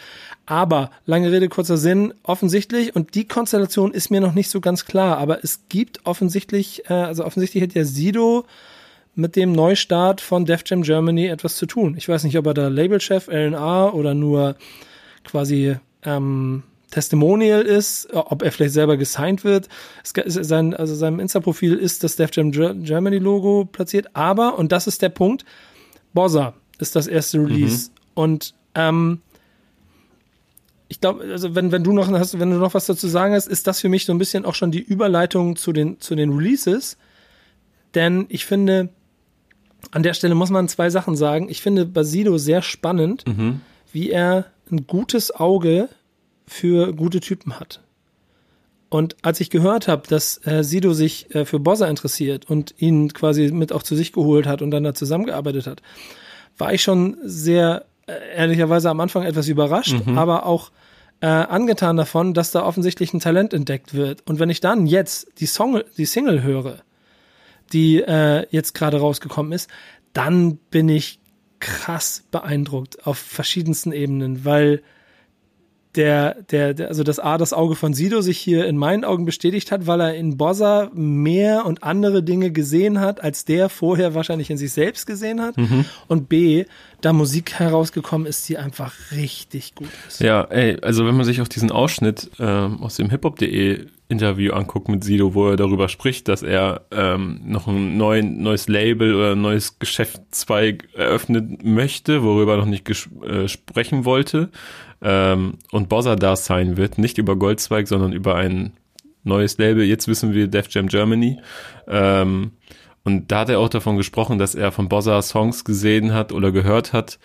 Aber, 0.45 0.91
lange 1.05 1.32
Rede, 1.32 1.47
kurzer 1.47 1.77
Sinn, 1.77 2.13
offensichtlich, 2.23 2.95
und 2.95 3.15
die 3.15 3.25
Konstellation 3.25 3.91
ist 3.93 4.11
mir 4.11 4.21
noch 4.21 4.34
nicht 4.34 4.49
so 4.49 4.59
ganz 4.59 4.86
klar, 4.86 5.17
aber 5.17 5.43
es 5.43 5.61
gibt 5.69 6.05
offensichtlich, 6.05 6.89
äh, 6.89 6.93
also 6.93 7.23
offensichtlich 7.25 7.63
hat 7.63 7.75
der 7.75 7.86
Sido 7.86 8.45
mit 9.15 9.36
dem 9.36 9.53
Neustart 9.53 10.21
von 10.21 10.45
Def 10.45 10.63
Jam 10.65 10.82
Germany 10.82 11.27
etwas 11.27 11.55
zu 11.55 11.65
tun. 11.65 11.95
Ich 11.97 12.07
weiß 12.07 12.23
nicht, 12.23 12.38
ob 12.38 12.47
er 12.47 12.53
da 12.53 12.67
Labelchef, 12.67 13.27
LNA 13.27 13.91
oder 13.91 14.13
nur 14.13 14.55
quasi 15.23 15.77
ähm, 16.03 16.63
Testimonial 16.91 17.61
ist, 17.61 18.07
ob 18.13 18.41
er 18.41 18.51
vielleicht 18.51 18.73
selber 18.73 18.97
gesigned 18.97 19.43
wird. 19.43 19.69
Sein, 20.03 20.73
also 20.73 20.95
seinem 20.95 21.19
Insta-Profil 21.19 21.75
ist 21.75 22.03
das 22.03 22.15
Def 22.15 22.31
Jam 22.33 22.51
Germany 22.51 23.17
Logo 23.17 23.65
platziert, 23.65 24.07
aber, 24.13 24.57
und 24.57 24.71
das 24.71 24.87
ist 24.87 25.01
der 25.01 25.09
Punkt, 25.09 25.45
Bossa 26.13 26.53
ist 26.79 26.95
das 26.95 27.07
erste 27.07 27.39
Release. 27.39 27.89
Mhm. 27.89 27.93
Und 28.15 28.53
ähm, 28.75 29.21
ich 30.87 30.99
glaube, 30.99 31.23
also 31.23 31.53
wenn, 31.53 31.71
wenn 31.71 31.83
du 31.83 31.93
noch 31.93 32.11
hast, 32.11 32.39
wenn 32.39 32.49
du 32.49 32.57
noch 32.57 32.73
was 32.73 32.87
dazu 32.87 33.07
sagen 33.07 33.35
hast, 33.35 33.47
ist 33.47 33.67
das 33.67 33.79
für 33.79 33.89
mich 33.89 34.05
so 34.05 34.13
ein 34.13 34.17
bisschen 34.17 34.45
auch 34.45 34.55
schon 34.55 34.71
die 34.71 34.81
Überleitung 34.81 35.55
zu 35.55 35.71
den, 35.71 35.99
zu 35.99 36.15
den 36.15 36.31
Releases. 36.31 36.97
Denn 37.93 38.25
ich 38.29 38.45
finde, 38.45 38.89
an 39.91 40.03
der 40.03 40.13
Stelle 40.13 40.35
muss 40.35 40.49
man 40.49 40.67
zwei 40.67 40.89
Sachen 40.89 41.15
sagen. 41.15 41.49
Ich 41.49 41.61
finde 41.61 41.85
Basido 41.85 42.37
sehr 42.37 42.61
spannend, 42.61 43.27
mhm. 43.27 43.61
wie 43.91 44.09
er 44.09 44.45
ein 44.71 44.87
gutes 44.87 45.33
Auge 45.33 45.89
für 46.49 46.93
gute 46.93 47.19
Typen 47.19 47.59
hat. 47.59 47.81
Und 48.89 49.15
als 49.21 49.39
ich 49.39 49.51
gehört 49.51 49.87
habe, 49.87 50.07
dass 50.07 50.45
äh, 50.47 50.63
Sido 50.63 50.93
sich 50.93 51.33
äh, 51.35 51.45
für 51.45 51.59
Bossa 51.59 51.87
interessiert 51.87 52.49
und 52.49 52.73
ihn 52.77 53.13
quasi 53.13 53.51
mit 53.51 53.71
auch 53.71 53.83
zu 53.83 53.95
sich 53.95 54.11
geholt 54.13 54.47
hat 54.47 54.61
und 54.61 54.71
dann 54.71 54.83
da 54.83 54.95
zusammengearbeitet 54.95 55.67
hat, 55.67 55.81
war 56.57 56.73
ich 56.73 56.81
schon 56.81 57.17
sehr 57.23 57.85
äh, 58.07 58.35
ehrlicherweise 58.35 58.89
am 58.89 58.99
Anfang 58.99 59.23
etwas 59.23 59.47
überrascht, 59.47 60.05
mhm. 60.05 60.17
aber 60.17 60.47
auch 60.47 60.71
äh, 61.21 61.27
angetan 61.27 61.97
davon, 61.97 62.33
dass 62.33 62.51
da 62.51 62.63
offensichtlich 62.63 63.13
ein 63.13 63.19
Talent 63.19 63.53
entdeckt 63.53 63.93
wird. 63.93 64.27
Und 64.27 64.39
wenn 64.39 64.49
ich 64.49 64.59
dann 64.59 64.87
jetzt 64.87 65.27
die 65.39 65.45
Song, 65.45 65.81
die 65.97 66.05
Single 66.05 66.41
höre, 66.41 66.81
die 67.71 68.01
äh, 68.01 68.47
jetzt 68.49 68.73
gerade 68.73 68.99
rausgekommen 68.99 69.51
ist, 69.51 69.69
dann 70.13 70.55
bin 70.71 70.89
ich 70.89 71.19
krass 71.59 72.23
beeindruckt 72.31 73.05
auf 73.05 73.19
verschiedensten 73.19 73.91
Ebenen, 73.91 74.45
weil 74.45 74.81
der, 75.95 76.43
der, 76.51 76.73
der, 76.75 76.89
also 76.89 77.03
das 77.03 77.19
A, 77.19 77.37
das 77.37 77.51
Auge 77.51 77.75
von 77.75 77.93
Sido 77.93 78.21
sich 78.21 78.37
hier 78.37 78.67
in 78.67 78.77
meinen 78.77 79.03
Augen 79.03 79.25
bestätigt 79.25 79.71
hat, 79.71 79.87
weil 79.87 80.01
er 80.01 80.15
in 80.15 80.37
Bossa 80.37 80.91
mehr 80.93 81.65
und 81.65 81.83
andere 81.83 82.21
Dinge 82.21 82.51
gesehen 82.51 82.99
hat, 82.99 83.23
als 83.23 83.43
der 83.43 83.69
vorher 83.69 84.13
wahrscheinlich 84.13 84.51
in 84.51 84.57
sich 84.57 84.71
selbst 84.71 85.07
gesehen 85.07 85.41
hat. 85.41 85.57
Mhm. 85.57 85.85
Und 86.07 86.29
B, 86.29 86.65
da 87.01 87.11
Musik 87.11 87.53
herausgekommen 87.53 88.27
ist, 88.27 88.47
die 88.49 88.57
einfach 88.57 88.93
richtig 89.11 89.73
gut 89.73 89.89
ist. 90.07 90.19
Ja, 90.19 90.43
ey, 90.43 90.77
also 90.81 91.07
wenn 91.07 91.15
man 91.15 91.25
sich 91.25 91.41
auch 91.41 91.47
diesen 91.47 91.71
Ausschnitt 91.71 92.29
ähm, 92.39 92.83
aus 92.83 92.95
dem 92.97 93.09
hiphop.de 93.09 93.87
Interview 94.09 94.53
anguckt 94.53 94.89
mit 94.89 95.03
Sido, 95.03 95.35
wo 95.35 95.49
er 95.49 95.55
darüber 95.55 95.87
spricht, 95.87 96.27
dass 96.27 96.41
er 96.41 96.81
ähm, 96.91 97.41
noch 97.45 97.67
ein 97.67 97.95
neuen, 97.95 98.41
neues 98.41 98.67
Label 98.67 99.13
oder 99.13 99.31
ein 99.33 99.41
neues 99.41 99.77
Geschäftszweig 99.77 100.89
eröffnen 100.95 101.59
möchte, 101.63 102.23
worüber 102.23 102.53
er 102.53 102.57
noch 102.57 102.65
nicht 102.65 102.89
äh, 102.89 103.47
sprechen 103.47 104.05
wollte 104.05 104.49
ähm, 105.01 105.59
und 105.71 105.89
Bossa 105.89 106.15
da 106.15 106.35
sein 106.35 106.77
wird, 106.77 106.97
nicht 106.97 107.17
über 107.17 107.35
Goldzweig, 107.35 107.87
sondern 107.87 108.13
über 108.13 108.35
ein 108.35 108.73
neues 109.23 109.57
Label. 109.57 109.83
Jetzt 109.83 110.07
wissen 110.07 110.33
wir 110.33 110.47
Def 110.47 110.67
Jam 110.69 110.87
Germany. 110.87 111.39
Ähm, 111.87 112.51
und 113.03 113.31
da 113.31 113.39
hat 113.39 113.49
er 113.49 113.59
auch 113.59 113.69
davon 113.69 113.97
gesprochen, 113.97 114.39
dass 114.39 114.55
er 114.55 114.71
von 114.71 114.89
Bossa 114.89 115.21
Songs 115.21 115.63
gesehen 115.63 116.13
hat 116.13 116.31
oder 116.31 116.51
gehört 116.51 116.93
hat, 116.93 117.17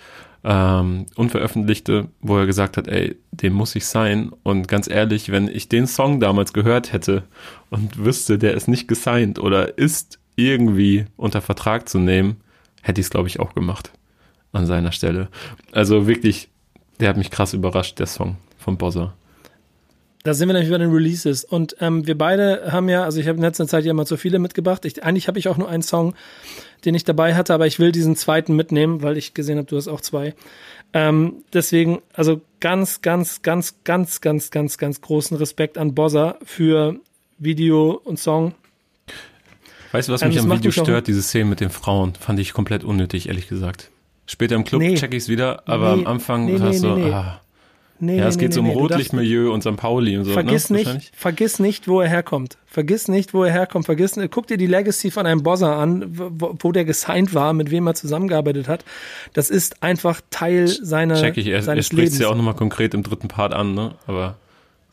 ähm, 0.44 1.06
unveröffentlichte, 1.16 2.08
wo 2.20 2.38
er 2.38 2.46
gesagt 2.46 2.76
hat, 2.76 2.86
ey, 2.86 3.16
dem 3.32 3.54
muss 3.54 3.74
ich 3.74 3.86
sein. 3.86 4.30
Und 4.42 4.68
ganz 4.68 4.88
ehrlich, 4.88 5.32
wenn 5.32 5.48
ich 5.48 5.68
den 5.68 5.86
Song 5.86 6.20
damals 6.20 6.52
gehört 6.52 6.92
hätte 6.92 7.24
und 7.70 8.04
wüsste, 8.04 8.38
der 8.38 8.54
ist 8.54 8.68
nicht 8.68 8.86
gesigned 8.86 9.38
oder 9.38 9.78
ist 9.78 10.18
irgendwie 10.36 11.06
unter 11.16 11.40
Vertrag 11.40 11.88
zu 11.88 11.98
nehmen, 11.98 12.36
hätte 12.82 13.00
ich 13.00 13.06
es, 13.06 13.10
glaube 13.10 13.28
ich, 13.28 13.40
auch 13.40 13.54
gemacht 13.54 13.92
an 14.52 14.66
seiner 14.66 14.92
Stelle. 14.92 15.28
Also 15.72 16.06
wirklich 16.06 16.50
der 17.00 17.08
hat 17.08 17.16
mich 17.16 17.30
krass 17.30 17.54
überrascht, 17.54 17.98
der 17.98 18.06
Song 18.06 18.36
von 18.58 18.76
Bossa. 18.76 19.14
Da 20.24 20.32
sind 20.32 20.48
wir 20.48 20.54
nämlich 20.54 20.70
bei 20.70 20.78
den 20.78 20.90
Releases. 20.90 21.44
Und 21.44 21.76
ähm, 21.80 22.06
wir 22.06 22.16
beide 22.16 22.72
haben 22.72 22.88
ja, 22.88 23.04
also 23.04 23.20
ich 23.20 23.28
habe 23.28 23.36
in 23.36 23.42
letzter 23.42 23.68
Zeit 23.68 23.84
ja 23.84 23.92
mal 23.92 24.06
zu 24.06 24.16
viele 24.16 24.38
mitgebracht. 24.38 24.86
Ich, 24.86 25.04
eigentlich 25.04 25.28
habe 25.28 25.38
ich 25.38 25.48
auch 25.48 25.58
nur 25.58 25.68
einen 25.68 25.82
Song, 25.82 26.14
den 26.86 26.94
ich 26.94 27.04
dabei 27.04 27.34
hatte, 27.34 27.52
aber 27.52 27.66
ich 27.66 27.78
will 27.78 27.92
diesen 27.92 28.16
zweiten 28.16 28.56
mitnehmen, 28.56 29.02
weil 29.02 29.18
ich 29.18 29.34
gesehen 29.34 29.58
habe, 29.58 29.66
du 29.66 29.76
hast 29.76 29.86
auch 29.86 30.00
zwei. 30.00 30.34
Ähm, 30.94 31.44
deswegen, 31.52 32.00
also 32.14 32.40
ganz, 32.60 33.02
ganz, 33.02 33.42
ganz, 33.42 33.74
ganz, 33.84 34.22
ganz, 34.22 34.50
ganz, 34.50 34.78
ganz 34.78 35.00
großen 35.02 35.36
Respekt 35.36 35.76
an 35.76 35.94
Bossa 35.94 36.38
für 36.42 36.96
Video 37.38 38.00
und 38.04 38.18
Song. 38.18 38.54
Weißt 39.92 40.08
du, 40.08 40.12
was 40.14 40.22
ähm, 40.22 40.28
mich 40.28 40.38
am 40.38 40.50
Video 40.50 40.70
stört? 40.70 41.06
Diese 41.06 41.22
Szene 41.22 41.44
mit 41.44 41.60
den 41.60 41.70
Frauen 41.70 42.14
fand 42.14 42.38
ich 42.38 42.54
komplett 42.54 42.82
unnötig, 42.82 43.28
ehrlich 43.28 43.46
gesagt. 43.46 43.90
Später 44.26 44.56
im 44.56 44.64
Club 44.64 44.80
nee. 44.80 44.94
check 44.94 45.12
ich's 45.12 45.28
wieder, 45.28 45.62
aber 45.68 45.96
nee, 45.96 46.02
am 46.02 46.06
Anfang 46.06 46.46
nee, 46.46 46.58
hast 46.58 46.82
du, 46.82 46.88
ah. 46.88 47.40
Nee, 48.00 48.18
ja, 48.18 48.26
es 48.26 48.38
geht 48.38 48.52
so 48.52 48.60
um 48.60 48.70
Rotlichtmilieu 48.70 49.52
und 49.52 49.62
St. 49.62 49.76
Pauli 49.76 50.18
und 50.18 50.24
so. 50.24 50.32
Vergiss 50.32 50.68
ne? 50.68 50.78
nicht, 50.78 51.12
vergiss 51.14 51.58
nicht, 51.60 51.86
wo 51.86 52.00
er 52.00 52.08
herkommt. 52.08 52.58
Vergiss 52.66 53.06
nicht, 53.06 53.34
wo 53.34 53.44
er 53.44 53.52
herkommt. 53.52 53.86
Vergiss, 53.86 54.18
guck 54.30 54.48
dir 54.48 54.56
die 54.56 54.66
Legacy 54.66 55.12
von 55.12 55.26
einem 55.26 55.44
Bosser 55.44 55.76
an, 55.76 56.04
wo, 56.08 56.56
wo 56.58 56.72
der 56.72 56.84
gesigned 56.84 57.34
war, 57.34 57.52
mit 57.52 57.70
wem 57.70 57.86
er 57.86 57.94
zusammengearbeitet 57.94 58.66
hat. 58.66 58.84
Das 59.32 59.48
ist 59.48 59.82
einfach 59.82 60.20
Teil 60.30 60.66
seiner 60.66 61.14
Check 61.14 61.36
ich, 61.36 61.46
er, 61.46 61.66
er 61.66 61.82
spricht 61.82 62.14
es 62.14 62.18
ja 62.18 62.28
auch 62.28 62.36
nochmal 62.36 62.54
konkret 62.54 62.94
im 62.94 63.04
dritten 63.04 63.28
Part 63.28 63.54
an, 63.54 63.74
ne? 63.74 63.94
Aber 64.06 64.36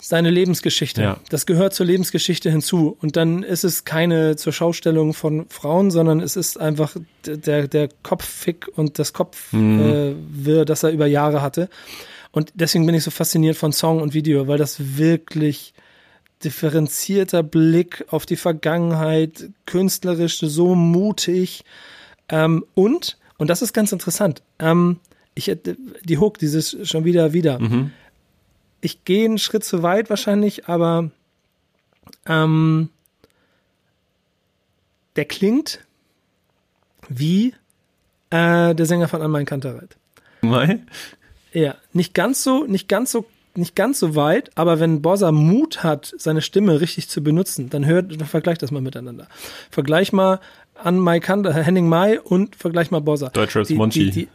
seine 0.01 0.31
Lebensgeschichte. 0.31 1.01
Ja. 1.01 1.17
Das 1.29 1.45
gehört 1.45 1.73
zur 1.73 1.85
Lebensgeschichte 1.85 2.49
hinzu. 2.49 2.97
Und 2.99 3.15
dann 3.15 3.43
ist 3.43 3.63
es 3.63 3.85
keine 3.85 4.35
zur 4.35 4.51
Schaustellung 4.51 5.13
von 5.13 5.45
Frauen, 5.47 5.91
sondern 5.91 6.19
es 6.19 6.35
ist 6.35 6.59
einfach 6.59 6.95
der, 7.25 7.67
der 7.67 7.89
Kopffick 8.01 8.67
und 8.75 8.97
das 8.97 9.13
Kopfwirr, 9.13 10.15
mhm. 10.15 10.47
äh, 10.47 10.65
das 10.65 10.83
er 10.83 10.89
über 10.89 11.05
Jahre 11.05 11.41
hatte. 11.41 11.69
Und 12.31 12.51
deswegen 12.55 12.85
bin 12.85 12.95
ich 12.95 13.03
so 13.03 13.11
fasziniert 13.11 13.57
von 13.57 13.73
Song 13.73 14.01
und 14.01 14.13
Video, 14.13 14.47
weil 14.47 14.57
das 14.57 14.97
wirklich 14.97 15.73
differenzierter 16.43 17.43
Blick 17.43 18.05
auf 18.09 18.25
die 18.25 18.37
Vergangenheit, 18.37 19.49
künstlerisch 19.67 20.39
so 20.39 20.73
mutig 20.73 21.63
ähm, 22.29 22.65
und, 22.73 23.19
und 23.37 23.49
das 23.51 23.61
ist 23.61 23.73
ganz 23.73 23.91
interessant, 23.91 24.41
ähm, 24.57 24.99
ich, 25.35 25.55
die 26.03 26.17
Hook, 26.17 26.39
dieses 26.39 26.75
schon 26.89 27.05
wieder, 27.05 27.31
wieder, 27.33 27.59
mhm 27.59 27.91
ich 28.81 29.05
gehe 29.05 29.25
einen 29.25 29.37
Schritt 29.37 29.63
zu 29.63 29.83
weit 29.83 30.09
wahrscheinlich, 30.09 30.67
aber 30.67 31.11
ähm, 32.25 32.89
der 35.15 35.25
klingt 35.25 35.79
wie 37.09 37.53
äh, 38.29 38.73
der 38.73 38.85
Sänger 38.85 39.07
von 39.07 39.21
An 39.21 39.31
mein 39.31 39.45
Kantereit. 39.45 39.95
Mai? 40.41 40.79
Ja, 41.53 41.75
nicht 41.93 42.13
ganz 42.13 42.43
so, 42.43 42.65
nicht 42.65 42.87
ganz 42.87 43.11
so, 43.11 43.25
nicht 43.55 43.75
ganz 43.75 43.99
so 43.99 44.15
weit, 44.15 44.51
aber 44.55 44.79
wenn 44.79 45.01
Bossa 45.01 45.31
Mut 45.31 45.83
hat, 45.83 46.13
seine 46.17 46.41
Stimme 46.41 46.79
richtig 46.79 47.09
zu 47.09 47.21
benutzen, 47.21 47.69
dann 47.69 47.85
hört, 47.85 48.19
dann 48.19 48.27
vergleich 48.27 48.57
das 48.57 48.71
mal 48.71 48.81
miteinander. 48.81 49.27
Vergleich 49.69 50.13
mal 50.13 50.39
an 50.75 50.97
Mai 50.97 51.19
Kanter, 51.19 51.53
Henning 51.53 51.87
Mai 51.87 52.19
und 52.19 52.55
vergleich 52.55 52.89
mal 52.89 53.01
Bossa. 53.01 53.29
Deutscher 53.29 53.63
Monchi. 53.75 54.05
Die, 54.05 54.11
die, 54.11 54.27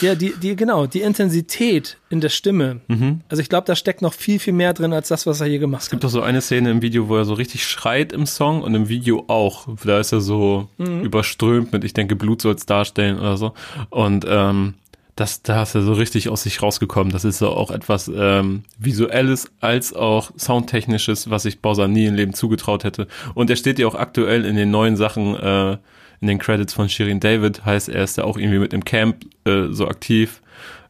ja, 0.00 0.14
die, 0.14 0.34
die, 0.34 0.56
genau, 0.56 0.86
die 0.86 1.00
Intensität 1.02 1.98
in 2.08 2.20
der 2.20 2.28
Stimme. 2.28 2.80
Mhm. 2.88 3.20
Also 3.28 3.42
ich 3.42 3.48
glaube, 3.48 3.66
da 3.66 3.76
steckt 3.76 4.02
noch 4.02 4.14
viel, 4.14 4.38
viel 4.38 4.52
mehr 4.52 4.72
drin 4.72 4.92
als 4.92 5.08
das, 5.08 5.26
was 5.26 5.40
er 5.40 5.46
hier 5.46 5.58
gemacht 5.58 5.82
hat. 5.82 5.86
Es 5.86 5.90
gibt 5.90 6.04
doch 6.04 6.10
so 6.10 6.22
eine 6.22 6.40
Szene 6.40 6.70
im 6.70 6.82
Video, 6.82 7.08
wo 7.08 7.16
er 7.16 7.24
so 7.24 7.34
richtig 7.34 7.66
schreit 7.66 8.12
im 8.12 8.26
Song 8.26 8.62
und 8.62 8.74
im 8.74 8.88
Video 8.88 9.24
auch. 9.28 9.68
Da 9.84 10.00
ist 10.00 10.12
er 10.12 10.20
so 10.20 10.68
mhm. 10.78 11.02
überströmt 11.02 11.72
mit, 11.72 11.84
ich 11.84 11.92
denke, 11.92 12.16
Blut 12.16 12.42
soll 12.42 12.54
es 12.54 12.66
darstellen 12.66 13.18
oder 13.18 13.36
so. 13.36 13.52
Und 13.90 14.24
ähm, 14.28 14.74
das, 15.20 15.42
da 15.42 15.64
ist 15.64 15.74
er 15.74 15.82
so 15.82 15.92
richtig 15.92 16.30
aus 16.30 16.44
sich 16.44 16.62
rausgekommen. 16.62 17.12
Das 17.12 17.24
ist 17.24 17.38
so 17.38 17.50
auch 17.50 17.70
etwas 17.70 18.10
ähm, 18.14 18.62
Visuelles 18.78 19.50
als 19.60 19.92
auch 19.92 20.30
Soundtechnisches, 20.38 21.28
was 21.28 21.44
ich 21.44 21.60
Bowser 21.60 21.88
nie 21.88 22.06
im 22.06 22.14
Leben 22.14 22.32
zugetraut 22.32 22.84
hätte. 22.84 23.06
Und 23.34 23.50
er 23.50 23.56
steht 23.56 23.78
ja 23.78 23.86
auch 23.86 23.94
aktuell 23.94 24.46
in 24.46 24.56
den 24.56 24.70
neuen 24.70 24.96
Sachen 24.96 25.36
äh, 25.36 25.76
in 26.20 26.28
den 26.28 26.38
Credits 26.38 26.72
von 26.72 26.88
Shirin 26.88 27.20
David, 27.20 27.64
heißt 27.64 27.88
er 27.88 28.04
ist 28.04 28.16
ja 28.16 28.24
auch 28.24 28.36
irgendwie 28.36 28.58
mit 28.58 28.72
im 28.72 28.84
Camp 28.84 29.24
äh, 29.46 29.68
so 29.70 29.88
aktiv, 29.88 30.42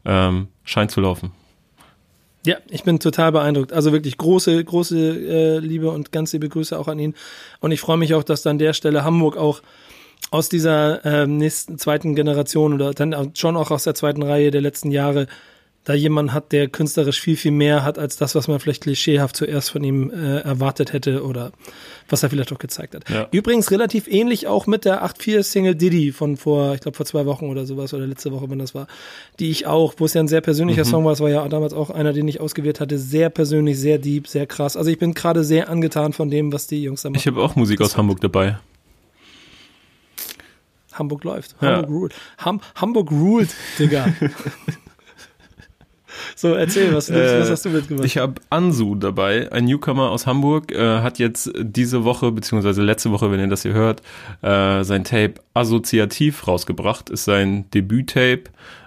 ähm, 0.05 0.47
scheint 0.63 0.91
zu 0.91 1.01
laufen. 1.01 1.31
Ja, 2.45 2.57
ich 2.69 2.83
bin 2.83 2.99
total 2.99 3.31
beeindruckt. 3.31 3.71
Also 3.71 3.91
wirklich 3.91 4.17
große, 4.17 4.63
große 4.63 4.97
äh, 4.97 5.59
Liebe 5.59 5.91
und 5.91 6.11
ganz 6.11 6.33
liebe 6.33 6.49
Grüße 6.49 6.77
auch 6.77 6.87
an 6.87 6.97
ihn. 6.97 7.13
Und 7.59 7.71
ich 7.71 7.79
freue 7.81 7.97
mich 7.97 8.15
auch, 8.15 8.23
dass 8.23 8.47
an 8.47 8.57
der 8.57 8.73
Stelle 8.73 9.03
Hamburg 9.03 9.37
auch 9.37 9.61
aus 10.31 10.49
dieser 10.49 11.05
äh, 11.05 11.27
nächsten 11.27 11.77
zweiten 11.77 12.15
Generation 12.15 12.73
oder 12.73 12.93
dann 12.93 13.35
schon 13.35 13.55
auch 13.55 13.69
aus 13.69 13.83
der 13.83 13.95
zweiten 13.95 14.23
Reihe 14.23 14.49
der 14.49 14.61
letzten 14.61 14.91
Jahre 14.91 15.27
da 15.83 15.93
jemand 15.93 16.31
hat, 16.31 16.51
der 16.51 16.67
künstlerisch 16.67 17.19
viel, 17.19 17.35
viel 17.35 17.51
mehr 17.51 17.83
hat 17.83 17.97
als 17.97 18.15
das, 18.15 18.35
was 18.35 18.47
man 18.47 18.59
vielleicht 18.59 18.83
klischeehaft 18.83 19.35
zuerst 19.35 19.71
von 19.71 19.83
ihm 19.83 20.11
äh, 20.11 20.39
erwartet 20.41 20.93
hätte 20.93 21.23
oder 21.23 21.51
was 22.07 22.21
er 22.21 22.29
vielleicht 22.29 22.53
auch 22.53 22.59
gezeigt 22.59 22.93
hat. 22.93 23.09
Ja. 23.09 23.27
Übrigens 23.31 23.71
relativ 23.71 24.07
ähnlich 24.07 24.45
auch 24.45 24.67
mit 24.67 24.85
der 24.85 25.03
8-4-Single 25.03 25.73
Diddy 25.73 26.11
von 26.11 26.37
vor, 26.37 26.75
ich 26.75 26.81
glaube 26.81 26.95
vor 26.95 27.05
zwei 27.05 27.25
Wochen 27.25 27.45
oder 27.45 27.65
sowas 27.65 27.93
oder 27.95 28.05
letzte 28.05 28.31
Woche, 28.31 28.49
wenn 28.49 28.59
das 28.59 28.75
war, 28.75 28.87
die 29.39 29.49
ich 29.49 29.65
auch, 29.65 29.95
wo 29.97 30.05
es 30.05 30.13
ja 30.13 30.21
ein 30.21 30.27
sehr 30.27 30.41
persönlicher 30.41 30.85
mhm. 30.85 30.89
Song 30.89 31.05
war, 31.05 31.13
es 31.13 31.19
war 31.19 31.29
ja 31.29 31.47
damals 31.47 31.73
auch 31.73 31.89
einer, 31.89 32.13
den 32.13 32.27
ich 32.27 32.39
ausgewählt 32.39 32.79
hatte, 32.79 32.99
sehr 32.99 33.29
persönlich, 33.29 33.79
sehr 33.79 33.97
deep, 33.97 34.27
sehr 34.27 34.45
krass. 34.45 34.77
Also 34.77 34.91
ich 34.91 34.99
bin 34.99 35.15
gerade 35.15 35.43
sehr 35.43 35.69
angetan 35.69 36.13
von 36.13 36.29
dem, 36.29 36.53
was 36.53 36.67
die 36.67 36.83
Jungs 36.83 37.01
da 37.01 37.09
machen. 37.09 37.17
Ich 37.17 37.25
habe 37.25 37.41
auch 37.41 37.55
Musik 37.55 37.81
aus 37.81 37.97
Hamburg 37.97 38.21
dabei. 38.21 38.59
Hamburg 40.93 41.23
läuft. 41.23 41.55
Ja. 41.61 41.77
Hamburg 41.77 41.89
ruled. 41.89 42.15
Ham 42.37 42.61
Hamburg 42.75 43.11
ruled, 43.11 43.49
Digga. 43.79 44.13
So, 46.41 46.55
erzähl, 46.55 46.91
was, 46.95 47.07
äh, 47.07 47.39
was 47.39 47.51
hast 47.51 47.65
du 47.65 47.69
mitgemacht? 47.69 48.03
Ich 48.03 48.17
habe 48.17 48.41
Ansu 48.49 48.95
dabei, 48.95 49.51
ein 49.51 49.65
Newcomer 49.65 50.09
aus 50.09 50.25
Hamburg, 50.25 50.71
äh, 50.71 51.01
hat 51.01 51.19
jetzt 51.19 51.51
diese 51.55 52.03
Woche, 52.03 52.31
beziehungsweise 52.31 52.81
letzte 52.81 53.11
Woche, 53.11 53.31
wenn 53.31 53.39
ihr 53.39 53.47
das 53.47 53.61
hier 53.61 53.73
hört, 53.73 54.01
äh, 54.41 54.83
sein 54.83 55.03
Tape 55.03 55.35
Assoziativ 55.53 56.47
rausgebracht, 56.47 57.11
ist 57.11 57.25
sein 57.25 57.69
Debüt-Tape. 57.75 58.45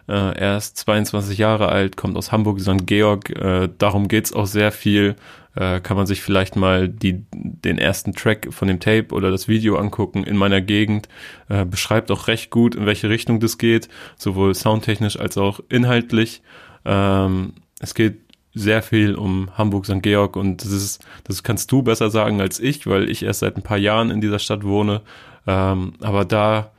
Äh, 0.09 0.37
er 0.37 0.57
ist 0.57 0.79
22 0.79 1.39
Jahre 1.39 1.69
alt, 1.69 1.97
kommt 1.97 2.17
aus 2.17 2.33
Hamburg, 2.33 2.59
St. 2.61 2.89
Georg. 2.89 3.31
Äh, 3.31 3.69
darum 3.79 4.09
geht's 4.09 4.33
auch 4.33 4.47
sehr 4.47 4.73
viel. 4.73 5.15
Äh, 5.55 5.79
kann 5.79 5.97
man 5.97 6.07
sich 6.07 6.23
vielleicht 6.23 6.57
mal 6.57 6.89
die, 6.89 7.23
den 7.33 7.79
ersten 7.79 8.15
Track 8.15 8.49
von 8.51 8.67
dem 8.67 8.81
Tape 8.81 9.15
oder 9.15 9.31
das 9.31 9.47
Video 9.47 9.77
angucken 9.77 10.25
in 10.25 10.37
meiner 10.37 10.61
Gegend. 10.61 11.09
Äh, 11.49 11.65
beschreibt 11.65 12.11
auch 12.11 12.27
recht 12.27 12.51
gut, 12.51 12.75
in 12.75 12.87
welche 12.87 13.09
Richtung 13.09 13.39
das 13.39 13.59
geht, 13.59 13.89
sowohl 14.17 14.57
soundtechnisch 14.57 15.21
als 15.21 15.39
auch 15.39 15.61
inhaltlich. 15.69 16.43
Ähm, 16.85 17.55
es 17.81 17.95
geht 17.95 18.19
sehr 18.55 18.83
viel 18.83 19.15
um 19.15 19.51
Hamburg, 19.59 19.87
St. 19.87 20.03
Georg 20.03 20.37
und 20.37 20.65
das 20.65 20.71
ist, 20.71 21.05
das 21.25 21.43
kannst 21.43 21.71
du 21.73 21.83
besser 21.83 22.11
sagen 22.11 22.41
als 22.41 22.61
ich, 22.61 22.87
weil 22.87 23.11
ich 23.11 23.25
erst 23.25 23.41
seit 23.41 23.57
ein 23.57 23.63
paar 23.63 23.79
Jahren 23.79 24.11
in 24.11 24.21
dieser 24.21 24.39
Stadt 24.39 24.65
wohne. 24.65 25.03
Ähm, 25.47 25.95
aber 26.01 26.25
da 26.25 26.71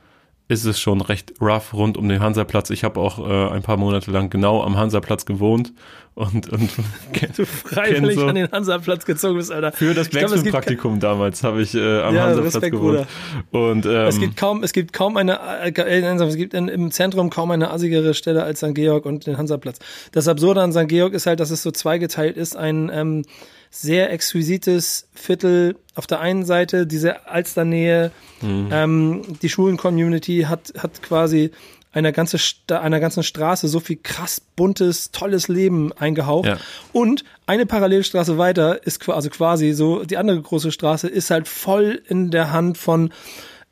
ist 0.48 0.64
es 0.64 0.78
schon 0.78 1.00
recht 1.00 1.34
rough 1.40 1.74
rund 1.74 1.96
um 1.96 2.08
den 2.08 2.20
Hansaplatz. 2.20 2.70
Ich 2.70 2.84
habe 2.84 3.00
auch 3.00 3.18
äh, 3.18 3.54
ein 3.54 3.62
paar 3.62 3.76
Monate 3.76 4.10
lang 4.10 4.30
genau 4.30 4.62
am 4.62 4.76
Hansaplatz 4.76 5.26
gewohnt 5.26 5.72
und 6.14 6.50
und 6.50 6.70
du 7.36 7.44
freiwillig 7.44 8.16
so 8.16 8.26
an 8.26 8.36
den 8.36 8.50
Hansaplatz 8.50 9.04
gezogen 9.04 9.36
bist, 9.36 9.50
Alter. 9.50 9.72
Für 9.72 9.92
das 9.92 10.08
Blacksmith-Praktikum 10.08 11.00
damals 11.00 11.42
habe 11.42 11.62
ich 11.62 11.74
äh, 11.74 12.00
am 12.00 12.14
ja, 12.14 12.24
Hansaplatz 12.24 12.54
Respekt, 12.54 12.72
gewohnt. 12.72 13.06
Bruder. 13.50 13.70
Und 13.72 13.86
ähm, 13.86 13.92
es 14.06 14.20
gibt 14.20 14.36
kaum, 14.36 14.62
es 14.62 14.72
gibt 14.72 14.92
kaum 14.92 15.16
eine, 15.16 15.38
äh, 15.62 16.00
es 16.00 16.36
gibt 16.36 16.54
in, 16.54 16.68
im 16.68 16.90
Zentrum 16.92 17.28
kaum 17.28 17.50
eine 17.50 17.70
assigere 17.70 18.14
Stelle 18.14 18.44
als 18.44 18.60
St. 18.60 18.74
Georg 18.74 19.04
und 19.04 19.26
den 19.26 19.38
Hansaplatz. 19.38 19.80
Das 20.12 20.28
Absurde 20.28 20.62
an 20.62 20.72
St. 20.72 20.88
Georg 20.88 21.12
ist 21.12 21.26
halt, 21.26 21.40
dass 21.40 21.50
es 21.50 21.62
so 21.62 21.72
zweigeteilt 21.72 22.36
ist. 22.36 22.56
Ein 22.56 22.90
ähm, 22.94 23.24
sehr 23.70 24.12
exquisites 24.12 25.08
Viertel 25.14 25.76
auf 25.94 26.06
der 26.06 26.20
einen 26.20 26.44
Seite, 26.44 26.86
diese 26.86 27.26
Alsternähe, 27.26 28.10
mhm. 28.40 28.68
ähm, 28.70 29.22
die 29.42 29.48
Schulen-Community 29.48 30.46
hat, 30.48 30.72
hat 30.78 31.02
quasi 31.02 31.50
einer, 31.96 32.12
ganze 32.12 32.38
einer 32.68 33.00
ganzen 33.00 33.22
Straße 33.22 33.68
so 33.68 33.80
viel 33.80 33.96
krass 33.96 34.40
buntes, 34.40 35.10
tolles 35.12 35.48
Leben 35.48 35.92
eingehaucht. 35.94 36.46
Ja. 36.46 36.58
Und 36.92 37.24
eine 37.46 37.64
Parallelstraße 37.64 38.36
weiter 38.36 38.86
ist 38.86 39.08
also 39.08 39.30
quasi 39.30 39.72
so, 39.72 40.04
die 40.04 40.18
andere 40.18 40.40
große 40.40 40.72
Straße 40.72 41.08
ist 41.08 41.30
halt 41.30 41.48
voll 41.48 42.02
in 42.06 42.30
der 42.30 42.52
Hand 42.52 42.76
von 42.76 43.10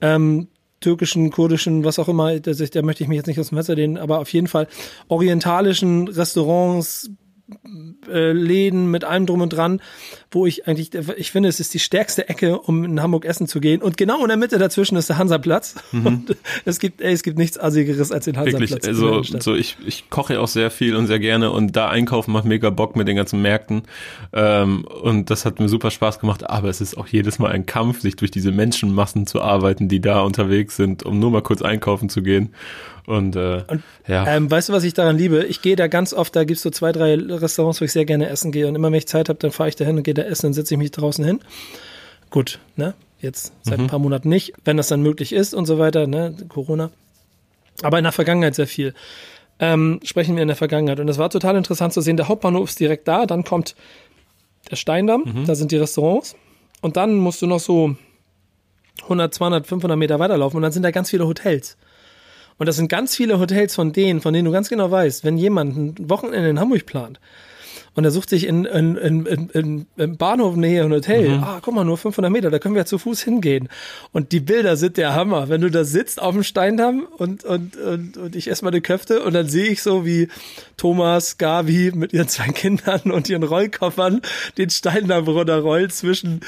ähm, 0.00 0.48
türkischen, 0.80 1.30
kurdischen, 1.30 1.84
was 1.84 1.98
auch 1.98 2.08
immer, 2.08 2.38
da 2.40 2.82
möchte 2.82 3.02
ich 3.02 3.08
mich 3.08 3.16
jetzt 3.16 3.26
nicht 3.26 3.40
aus 3.40 3.48
dem 3.48 3.56
Messer 3.56 3.74
lehnen, 3.74 3.98
aber 3.98 4.18
auf 4.18 4.32
jeden 4.32 4.48
Fall 4.48 4.68
orientalischen 5.08 6.08
Restaurants, 6.08 7.10
Läden 8.06 8.90
mit 8.90 9.04
allem 9.04 9.26
drum 9.26 9.40
und 9.42 9.50
dran, 9.50 9.80
wo 10.34 10.46
ich 10.46 10.66
eigentlich, 10.66 10.90
ich 11.16 11.30
finde, 11.30 11.48
es 11.48 11.60
ist 11.60 11.72
die 11.74 11.78
stärkste 11.78 12.28
Ecke, 12.28 12.58
um 12.58 12.84
in 12.84 13.00
Hamburg 13.00 13.24
essen 13.24 13.46
zu 13.46 13.60
gehen. 13.60 13.82
Und 13.82 13.96
genau 13.96 14.22
in 14.22 14.28
der 14.28 14.36
Mitte 14.36 14.58
dazwischen 14.58 14.96
ist 14.96 15.08
der 15.08 15.18
Hansaplatz. 15.18 15.76
Mhm. 15.92 16.06
Und 16.06 16.36
es 16.64 16.78
gibt, 16.78 17.00
ey, 17.00 17.12
es 17.12 17.22
gibt 17.22 17.38
nichts 17.38 17.58
Assigeres 17.58 18.12
als 18.12 18.24
den 18.24 18.36
Hansaplatz. 18.36 18.70
Wirklich, 18.70 18.88
also 18.88 19.22
so 19.22 19.54
ich, 19.54 19.76
ich 19.86 20.10
koche 20.10 20.40
auch 20.40 20.48
sehr 20.48 20.70
viel 20.70 20.96
und 20.96 21.06
sehr 21.06 21.18
gerne 21.18 21.50
und 21.50 21.76
da 21.76 21.88
einkaufen 21.88 22.32
macht 22.32 22.44
mega 22.44 22.70
Bock 22.70 22.96
mit 22.96 23.08
den 23.08 23.16
ganzen 23.16 23.42
Märkten. 23.42 23.82
Ähm, 24.32 24.84
und 24.84 25.30
das 25.30 25.44
hat 25.44 25.60
mir 25.60 25.68
super 25.68 25.90
Spaß 25.90 26.18
gemacht, 26.18 26.48
aber 26.48 26.68
es 26.68 26.80
ist 26.80 26.96
auch 26.96 27.06
jedes 27.06 27.38
Mal 27.38 27.52
ein 27.52 27.66
Kampf, 27.66 28.00
sich 28.00 28.16
durch 28.16 28.30
diese 28.30 28.52
Menschenmassen 28.52 29.26
zu 29.26 29.40
arbeiten, 29.40 29.88
die 29.88 30.00
da 30.00 30.20
unterwegs 30.20 30.76
sind, 30.76 31.04
um 31.04 31.18
nur 31.18 31.30
mal 31.30 31.42
kurz 31.42 31.62
einkaufen 31.62 32.08
zu 32.08 32.22
gehen. 32.22 32.50
Und, 33.06 33.36
äh, 33.36 33.62
und 33.68 33.82
ja. 34.06 34.26
Ähm, 34.26 34.50
weißt 34.50 34.70
du, 34.70 34.72
was 34.72 34.84
ich 34.84 34.94
daran 34.94 35.18
liebe? 35.18 35.44
Ich 35.44 35.60
gehe 35.60 35.76
da 35.76 35.88
ganz 35.88 36.14
oft, 36.14 36.34
da 36.34 36.44
gibt's 36.44 36.62
so 36.62 36.70
zwei, 36.70 36.90
drei 36.90 37.14
Restaurants, 37.16 37.80
wo 37.80 37.84
ich 37.84 37.92
sehr 37.92 38.06
gerne 38.06 38.28
essen 38.28 38.50
gehe. 38.50 38.66
Und 38.66 38.74
immer 38.74 38.90
wenn 38.90 38.98
ich 38.98 39.06
Zeit 39.06 39.28
habe, 39.28 39.38
dann 39.38 39.50
fahre 39.50 39.68
ich 39.68 39.76
da 39.76 39.84
hin 39.84 39.98
und 39.98 40.04
gehe 40.04 40.14
da 40.14 40.22
essen, 40.26 40.46
dann 40.46 40.54
setze 40.54 40.74
ich 40.74 40.78
mich 40.78 40.90
draußen 40.90 41.24
hin. 41.24 41.40
Gut, 42.30 42.58
ne? 42.76 42.94
Jetzt 43.20 43.52
seit 43.62 43.78
mhm. 43.78 43.84
ein 43.84 43.88
paar 43.88 43.98
Monaten 43.98 44.28
nicht, 44.28 44.52
wenn 44.64 44.76
das 44.76 44.88
dann 44.88 45.00
möglich 45.00 45.32
ist 45.32 45.54
und 45.54 45.66
so 45.66 45.78
weiter, 45.78 46.06
ne? 46.06 46.36
Corona. 46.48 46.90
Aber 47.82 47.98
in 47.98 48.04
der 48.04 48.12
Vergangenheit 48.12 48.54
sehr 48.54 48.66
viel. 48.66 48.94
Ähm, 49.58 50.00
sprechen 50.02 50.36
wir 50.36 50.42
in 50.42 50.48
der 50.48 50.56
Vergangenheit. 50.56 51.00
Und 51.00 51.08
es 51.08 51.18
war 51.18 51.30
total 51.30 51.56
interessant 51.56 51.92
zu 51.92 52.00
sehen, 52.00 52.16
der 52.16 52.28
Hauptbahnhof 52.28 52.68
ist 52.68 52.80
direkt 52.80 53.08
da, 53.08 53.24
dann 53.26 53.44
kommt 53.44 53.76
der 54.70 54.76
Steindamm, 54.76 55.22
mhm. 55.24 55.46
da 55.46 55.54
sind 55.54 55.70
die 55.72 55.76
Restaurants. 55.76 56.36
Und 56.80 56.96
dann 56.96 57.14
musst 57.14 57.40
du 57.40 57.46
noch 57.46 57.60
so 57.60 57.96
100, 59.02 59.32
200, 59.32 59.66
500 59.66 59.98
Meter 59.98 60.18
weiterlaufen 60.18 60.56
und 60.56 60.62
dann 60.62 60.72
sind 60.72 60.82
da 60.82 60.90
ganz 60.90 61.10
viele 61.10 61.26
Hotels. 61.26 61.76
Und 62.58 62.66
das 62.66 62.76
sind 62.76 62.88
ganz 62.88 63.16
viele 63.16 63.38
Hotels 63.40 63.74
von 63.74 63.92
denen, 63.92 64.20
von 64.20 64.32
denen 64.32 64.44
du 64.44 64.52
ganz 64.52 64.68
genau 64.68 64.90
weißt, 64.90 65.24
wenn 65.24 65.38
jemand 65.38 65.76
ein 65.76 66.10
Wochenende 66.10 66.48
in 66.48 66.60
Hamburg 66.60 66.86
plant 66.86 67.20
und 67.94 68.04
er 68.04 68.10
sucht 68.10 68.28
sich 68.28 68.46
in, 68.46 68.64
in, 68.64 68.96
in, 68.96 69.26
in, 69.26 69.86
in 69.96 70.16
Bahnhof 70.16 70.56
Nähe 70.56 70.84
ein 70.84 70.92
Hotel, 70.92 71.36
mhm. 71.36 71.44
ah, 71.44 71.60
guck 71.62 71.74
mal, 71.74 71.84
nur 71.84 71.96
500 71.96 72.30
Meter, 72.30 72.50
da 72.50 72.58
können 72.58 72.74
wir 72.74 72.80
ja 72.80 72.86
zu 72.86 72.98
Fuß 72.98 73.22
hingehen. 73.22 73.68
Und 74.12 74.32
die 74.32 74.40
Bilder 74.40 74.76
sind 74.76 74.96
der 74.96 75.14
Hammer. 75.14 75.48
Wenn 75.48 75.60
du 75.60 75.70
da 75.70 75.84
sitzt 75.84 76.20
auf 76.20 76.34
dem 76.34 76.42
Steindamm 76.42 77.06
und, 77.16 77.44
und, 77.44 77.76
und, 77.76 78.16
und 78.16 78.36
ich 78.36 78.50
esse 78.50 78.64
mal 78.64 78.70
eine 78.70 78.80
Köfte 78.80 79.22
und 79.22 79.32
dann 79.32 79.48
sehe 79.48 79.66
ich 79.66 79.82
so, 79.82 80.04
wie 80.04 80.28
Thomas, 80.76 81.38
Gavi 81.38 81.92
mit 81.94 82.12
ihren 82.12 82.28
zwei 82.28 82.48
Kindern 82.48 83.10
und 83.10 83.28
ihren 83.28 83.44
Rollkoffern 83.44 84.22
den 84.58 84.70
Steindamm 84.70 85.24
runterrollt 85.24 85.92
zwischen 85.92 86.40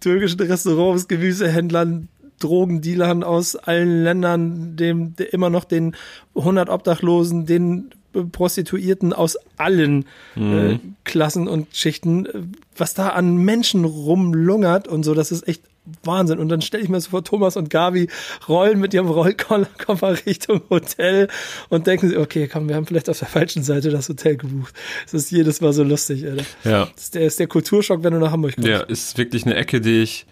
türkischen 0.00 0.40
Restaurants, 0.40 1.08
Gemüsehändlern, 1.08 2.08
Drogendealern 2.40 3.24
aus 3.24 3.56
allen 3.56 4.04
Ländern, 4.04 4.76
dem 4.76 5.14
immer 5.32 5.50
noch 5.50 5.64
den 5.64 5.96
100 6.36 6.68
Obdachlosen, 6.68 7.46
den 7.46 7.90
Prostituierten 8.32 9.12
aus 9.12 9.36
allen 9.56 10.06
mhm. 10.34 10.58
äh, 10.58 10.78
Klassen 11.04 11.48
und 11.48 11.74
Schichten, 11.74 12.54
was 12.76 12.94
da 12.94 13.10
an 13.10 13.36
Menschen 13.36 13.84
rumlungert 13.84 14.88
und 14.88 15.02
so, 15.04 15.14
das 15.14 15.30
ist 15.30 15.46
echt 15.46 15.62
Wahnsinn. 16.04 16.38
Und 16.38 16.48
dann 16.48 16.60
stelle 16.60 16.82
ich 16.82 16.88
mir 16.88 17.00
so 17.00 17.10
vor, 17.10 17.24
Thomas 17.24 17.56
und 17.56 17.70
Gabi 17.70 18.08
rollen 18.48 18.78
mit 18.78 18.94
ihrem 18.94 19.08
Rollkoffer 19.08 20.26
Richtung 20.26 20.62
Hotel 20.70 21.28
und 21.68 21.86
denken 21.86 22.08
sie, 22.08 22.16
okay, 22.16 22.48
komm, 22.48 22.68
wir 22.68 22.76
haben 22.76 22.86
vielleicht 22.86 23.08
auf 23.08 23.18
der 23.18 23.28
falschen 23.28 23.62
Seite 23.62 23.90
das 23.90 24.08
Hotel 24.08 24.36
gebucht. 24.36 24.74
Das 25.04 25.14
ist 25.14 25.30
jedes 25.30 25.60
Mal 25.60 25.72
so 25.72 25.82
lustig, 25.82 26.26
Alter. 26.26 26.44
Ja. 26.64 26.88
Das 26.94 27.04
ist 27.04 27.14
der, 27.14 27.22
ist 27.22 27.38
der 27.38 27.46
Kulturschock, 27.46 28.02
wenn 28.02 28.12
du 28.12 28.18
nach 28.18 28.32
Hamburg 28.32 28.54
kommst. 28.54 28.68
Ja, 28.68 28.80
ist 28.80 29.18
wirklich 29.18 29.44
eine 29.46 29.54
Ecke, 29.54 29.80
die 29.80 30.02
ich 30.02 30.26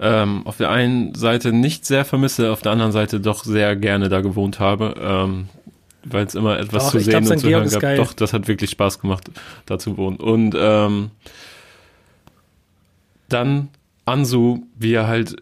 ähm, 0.00 0.46
auf 0.46 0.56
der 0.56 0.70
einen 0.70 1.14
Seite 1.14 1.52
nicht 1.52 1.86
sehr 1.86 2.04
vermisse, 2.04 2.50
auf 2.50 2.62
der 2.62 2.72
anderen 2.72 2.92
Seite 2.92 3.20
doch 3.20 3.44
sehr 3.44 3.76
gerne 3.76 4.08
da 4.08 4.20
gewohnt 4.20 4.58
habe. 4.58 4.94
Ähm, 5.00 5.48
weil 6.04 6.26
es 6.26 6.34
immer 6.34 6.58
etwas 6.58 6.84
Doch, 6.84 6.90
zu 6.92 7.00
sehen 7.00 7.24
glaub, 7.24 7.32
und 7.32 7.38
zu 7.38 7.46
Georg 7.46 7.62
hören 7.62 7.72
gab. 7.72 7.80
geil. 7.82 7.96
Doch, 7.96 8.12
das 8.12 8.32
hat 8.32 8.48
wirklich 8.48 8.70
Spaß 8.70 8.98
gemacht, 9.00 9.30
da 9.66 9.78
zu 9.78 9.96
wohnen. 9.96 10.16
Und 10.16 10.54
ähm, 10.58 11.10
dann 13.28 13.68
Ansu, 14.04 14.62
wie 14.78 14.92
er 14.92 15.06
halt 15.06 15.36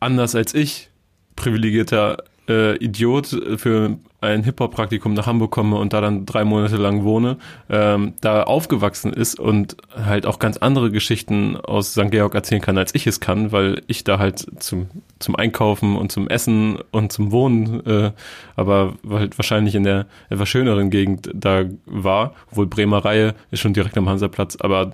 anders 0.00 0.34
als 0.34 0.54
ich, 0.54 0.88
privilegierter 1.36 2.18
äh, 2.48 2.76
Idiot 2.76 3.26
für 3.56 3.98
ein 4.20 4.42
Hip-Hop-Praktikum 4.42 5.14
nach 5.14 5.26
Hamburg 5.26 5.50
komme 5.52 5.76
und 5.76 5.92
da 5.92 6.00
dann 6.00 6.26
drei 6.26 6.44
Monate 6.44 6.76
lang 6.76 7.04
wohne, 7.04 7.36
ähm, 7.70 8.14
da 8.20 8.42
aufgewachsen 8.42 9.12
ist 9.12 9.38
und 9.38 9.76
halt 9.94 10.26
auch 10.26 10.38
ganz 10.40 10.56
andere 10.56 10.90
Geschichten 10.90 11.56
aus 11.56 11.92
St. 11.92 12.10
Georg 12.10 12.34
erzählen 12.34 12.60
kann, 12.60 12.76
als 12.78 12.94
ich 12.94 13.06
es 13.06 13.20
kann, 13.20 13.52
weil 13.52 13.82
ich 13.86 14.02
da 14.02 14.18
halt 14.18 14.44
zum, 14.62 14.88
zum 15.20 15.36
Einkaufen 15.36 15.96
und 15.96 16.10
zum 16.10 16.26
Essen 16.28 16.78
und 16.90 17.12
zum 17.12 17.30
Wohnen, 17.30 17.86
äh, 17.86 18.10
aber 18.56 18.94
halt 19.08 19.38
wahrscheinlich 19.38 19.74
in 19.76 19.84
der 19.84 20.06
etwas 20.30 20.48
schöneren 20.48 20.90
Gegend 20.90 21.30
da 21.34 21.64
war, 21.86 22.34
obwohl 22.50 22.66
Bremer 22.66 23.04
Reihe 23.04 23.34
ist 23.50 23.60
schon 23.60 23.74
direkt 23.74 23.96
am 23.98 24.08
Hansaplatz, 24.08 24.56
aber 24.58 24.92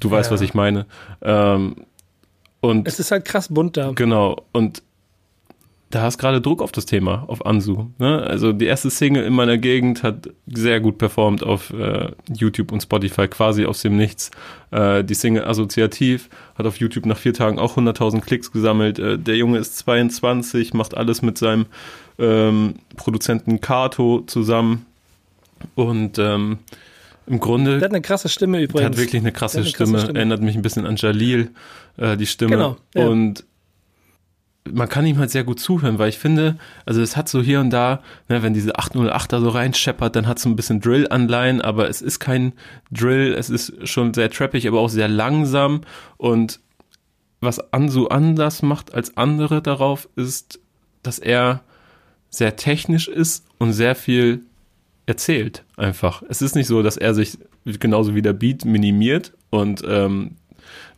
du 0.00 0.10
weißt, 0.10 0.30
Ja. 0.30 0.34
was 0.34 0.40
ich 0.42 0.52
meine. 0.54 0.84
Ähm, 1.22 1.76
und 2.60 2.86
Es 2.86 3.00
ist 3.00 3.10
halt 3.10 3.24
krass 3.24 3.48
bunt 3.48 3.78
da. 3.78 3.92
Genau, 3.94 4.36
und 4.52 4.82
da 5.90 6.02
hast 6.02 6.18
gerade 6.18 6.40
Druck 6.40 6.62
auf 6.62 6.70
das 6.70 6.86
Thema, 6.86 7.24
auf 7.26 7.44
Ansu. 7.44 7.86
Ne? 7.98 8.22
Also 8.22 8.52
die 8.52 8.66
erste 8.66 8.90
Single 8.90 9.24
in 9.24 9.32
meiner 9.32 9.58
Gegend 9.58 10.04
hat 10.04 10.30
sehr 10.46 10.80
gut 10.80 10.98
performt 10.98 11.42
auf 11.42 11.72
äh, 11.72 12.12
YouTube 12.32 12.70
und 12.70 12.80
Spotify, 12.80 13.26
quasi 13.26 13.66
aus 13.66 13.82
dem 13.82 13.96
Nichts. 13.96 14.30
Äh, 14.70 15.02
die 15.02 15.14
Single 15.14 15.44
Assoziativ 15.44 16.28
hat 16.54 16.66
auf 16.66 16.76
YouTube 16.76 17.06
nach 17.06 17.18
vier 17.18 17.34
Tagen 17.34 17.58
auch 17.58 17.76
100.000 17.76 18.20
Klicks 18.20 18.52
gesammelt. 18.52 19.00
Äh, 19.00 19.18
der 19.18 19.36
Junge 19.36 19.58
ist 19.58 19.78
22, 19.78 20.74
macht 20.74 20.96
alles 20.96 21.22
mit 21.22 21.38
seinem 21.38 21.66
ähm, 22.20 22.74
Produzenten 22.96 23.60
Kato 23.60 24.22
zusammen. 24.26 24.86
Und 25.74 26.18
ähm, 26.20 26.58
im 27.26 27.40
Grunde 27.40 27.78
Der 27.78 27.86
hat 27.86 27.92
eine 27.92 28.00
krasse 28.00 28.28
Stimme 28.28 28.58
der 28.58 28.64
übrigens. 28.68 28.86
hat 28.90 28.96
wirklich 28.96 29.22
eine 29.22 29.32
krasse, 29.32 29.56
Der 29.56 29.64
hat 29.64 29.66
eine 29.66 29.72
krasse 29.76 29.88
Stimme. 29.90 30.00
Stimme. 30.04 30.18
erinnert 30.18 30.40
mich 30.42 30.54
ein 30.54 30.62
bisschen 30.62 30.86
an 30.86 30.96
Jalil, 30.96 31.50
äh, 31.96 32.16
die 32.16 32.26
Stimme. 32.26 32.52
Genau, 32.52 32.76
ja. 32.94 33.08
Und 33.08 33.44
man 34.72 34.88
kann 34.88 35.06
ihm 35.06 35.18
halt 35.18 35.30
sehr 35.30 35.44
gut 35.44 35.60
zuhören, 35.60 35.98
weil 35.98 36.08
ich 36.08 36.18
finde, 36.18 36.56
also 36.86 37.00
es 37.00 37.16
hat 37.16 37.28
so 37.28 37.42
hier 37.42 37.60
und 37.60 37.70
da, 37.70 38.02
ne, 38.28 38.42
wenn 38.42 38.54
diese 38.54 38.76
808 38.76 39.32
da 39.32 39.40
so 39.40 39.48
reinscheppert, 39.48 40.16
dann 40.16 40.26
hat 40.26 40.38
es 40.38 40.44
so 40.44 40.48
ein 40.48 40.56
bisschen 40.56 40.80
Drill-Anleihen, 40.80 41.60
aber 41.60 41.88
es 41.88 42.02
ist 42.02 42.18
kein 42.20 42.52
Drill, 42.90 43.34
es 43.34 43.50
ist 43.50 43.88
schon 43.88 44.14
sehr 44.14 44.30
trappig, 44.30 44.66
aber 44.66 44.80
auch 44.80 44.88
sehr 44.88 45.08
langsam 45.08 45.82
und 46.16 46.60
was 47.40 47.72
Ansu 47.72 48.06
anders 48.06 48.62
macht 48.62 48.94
als 48.94 49.16
andere 49.16 49.62
darauf, 49.62 50.08
ist, 50.16 50.60
dass 51.02 51.18
er 51.18 51.62
sehr 52.28 52.56
technisch 52.56 53.08
ist 53.08 53.46
und 53.58 53.72
sehr 53.72 53.94
viel 53.94 54.42
erzählt 55.06 55.64
einfach. 55.76 56.22
Es 56.28 56.42
ist 56.42 56.54
nicht 56.54 56.66
so, 56.66 56.82
dass 56.82 56.96
er 56.96 57.14
sich 57.14 57.38
genauso 57.64 58.14
wie 58.14 58.22
der 58.22 58.32
Beat 58.32 58.64
minimiert 58.64 59.32
und 59.50 59.82
ähm, 59.86 60.36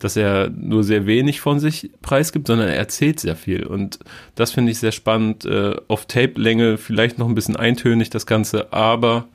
dass 0.02 0.16
er 0.16 0.50
nur 0.50 0.82
sehr 0.82 1.06
wenig 1.06 1.40
von 1.40 1.60
sich 1.60 1.90
preisgibt, 2.02 2.48
sondern 2.48 2.68
er 2.68 2.76
erzählt 2.76 3.20
sehr 3.20 3.36
viel. 3.36 3.64
Und 3.64 4.00
das 4.34 4.50
finde 4.50 4.72
ich 4.72 4.78
sehr 4.78 4.90
spannend. 4.90 5.44
Äh, 5.44 5.76
auf 5.86 6.06
Tape-Länge 6.06 6.76
vielleicht 6.76 7.18
noch 7.18 7.28
ein 7.28 7.36
bisschen 7.36 7.56
eintönig 7.56 8.10
das 8.10 8.26
Ganze, 8.26 8.72
aber 8.72 9.26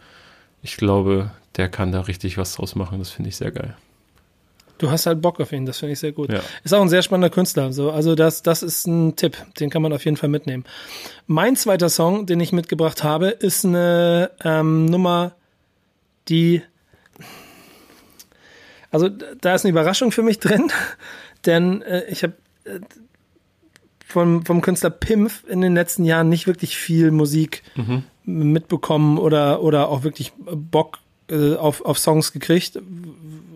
ich 0.62 0.76
glaube, 0.76 1.32
der 1.56 1.70
kann 1.70 1.94
da 1.94 2.02
richtig 2.02 2.38
was 2.38 2.54
draus 2.54 2.76
machen. 2.76 3.00
Das 3.00 3.12
finde 3.12 3.30
ich 3.30 3.38
sehr 3.38 3.52
geil. 3.52 3.76
Du 4.78 4.92
hast 4.92 5.06
halt 5.06 5.22
Bock 5.22 5.40
auf 5.40 5.52
ihn, 5.54 5.66
das 5.66 5.80
finde 5.80 5.94
ich 5.94 6.00
sehr 6.00 6.12
gut. 6.12 6.32
Ja. 6.32 6.42
Ist 6.64 6.74
auch 6.74 6.82
ein 6.82 6.90
sehr 6.90 7.02
spannender 7.02 7.30
Künstler. 7.30 7.72
So, 7.72 7.90
also 7.90 8.14
das, 8.14 8.44
das 8.44 8.62
ist 8.62 8.86
ein 8.88 9.16
Tipp, 9.16 9.38
den 9.60 9.70
kann 9.70 9.82
man 9.82 9.94
auf 9.94 10.04
jeden 10.06 10.18
Fall 10.18 10.30
mitnehmen. 10.30 10.66
Mein 11.26 11.56
zweiter 11.56 11.90
Song, 11.90 12.26
den 12.26 12.40
ich 12.42 12.52
mitgebracht 12.52 13.04
habe, 13.04 13.30
ist 13.30 13.66
eine 13.66 14.32
ähm, 14.44 14.86
Nummer, 14.86 15.32
die 16.28 16.62
also 18.92 19.10
da 19.10 19.56
ist 19.56 19.66
eine 19.66 19.72
Überraschung 19.72 20.12
für 20.12 20.24
mich 20.24 20.40
drin, 20.40 20.72
denn 21.46 21.82
äh, 21.82 22.06
ich 22.10 22.24
habe 22.24 22.34
äh, 22.66 22.80
vom, 24.06 24.46
vom 24.46 24.62
Künstler 24.62 24.90
Pimpf 24.90 25.44
in 25.48 25.62
den 25.62 25.74
letzten 25.74 26.06
Jahren 26.06 26.30
nicht 26.30 26.48
wirklich 26.48 26.78
viel 26.78 27.12
Musik 27.12 27.64
mitbekommen 28.24 29.18
oder, 29.18 29.62
oder 29.62 29.90
auch 29.90 30.04
wirklich 30.04 30.32
Bock 30.38 31.00
äh, 31.30 31.56
auf, 31.56 31.84
auf 31.84 32.00
Songs 32.00 32.32
gekriegt. 32.32 32.80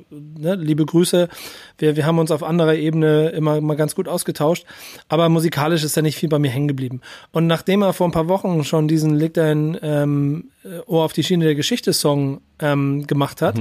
Ne, 0.10 0.56
liebe 0.56 0.86
Grüße. 0.86 1.30
Wir, 1.78 1.96
wir 1.96 2.06
haben 2.06 2.20
uns 2.20 2.32
auf 2.32 2.44
anderer 2.44 2.76
Ebene 2.76 3.30
immer 3.30 3.62
mal 3.62 3.78
ganz 3.78 3.96
gut 3.96 4.10
ausgetauscht. 4.10 4.66
Aber 5.08 5.30
musikalisch 5.30 5.84
ist 5.84 5.96
da 5.96 6.02
nicht 6.02 6.18
viel 6.18 6.28
bei 6.28 6.40
mir 6.40 6.52
hängen 6.52 6.68
geblieben. 6.68 7.00
Und 7.32 7.48
nachdem 7.48 7.82
er 7.82 7.94
vor 7.94 8.08
ein 8.08 8.12
paar 8.12 8.28
Wochen 8.28 8.64
schon 8.66 8.90
diesen 8.90 9.16
Leg 9.16 9.34
dein 9.34 9.78
ähm, 9.82 10.50
Ohr 10.86 11.06
auf 11.06 11.14
die 11.14 11.24
Schiene 11.24 11.46
der 11.46 11.56
Geschichte 11.56 11.94
Song 11.94 12.42
ähm, 12.60 13.08
gemacht 13.08 13.42
hat, 13.42 13.58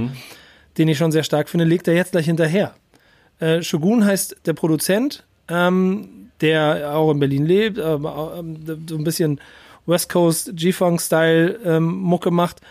den 0.77 0.87
ich 0.87 0.97
schon 0.97 1.11
sehr 1.11 1.23
stark 1.23 1.49
finde, 1.49 1.65
legt 1.65 1.87
er 1.87 1.95
jetzt 1.95 2.11
gleich 2.11 2.25
hinterher. 2.25 2.75
Äh, 3.39 3.61
Shogun 3.61 4.05
heißt 4.05 4.37
der 4.45 4.53
Produzent, 4.53 5.25
ähm, 5.47 6.29
der 6.41 6.95
auch 6.95 7.11
in 7.11 7.19
Berlin 7.19 7.45
lebt, 7.45 7.79
aber 7.79 8.35
ähm, 8.37 8.57
so 8.87 8.95
ein 8.95 9.03
bisschen 9.03 9.39
West 9.85 10.09
Coast 10.09 10.51
G-Funk-Style 10.55 11.59
ähm, 11.65 11.95
Mucke 11.95 12.31
macht. 12.31 12.61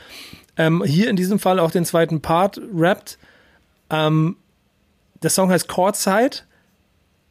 Ähm, 0.56 0.82
hier 0.84 1.08
in 1.08 1.16
diesem 1.16 1.38
Fall 1.38 1.58
auch 1.58 1.70
den 1.70 1.84
zweiten 1.84 2.20
Part 2.20 2.60
rappt. 2.74 3.18
Ähm, 3.90 4.36
der 5.22 5.30
Song 5.30 5.50
heißt 5.50 5.68
Courtside 5.68 6.38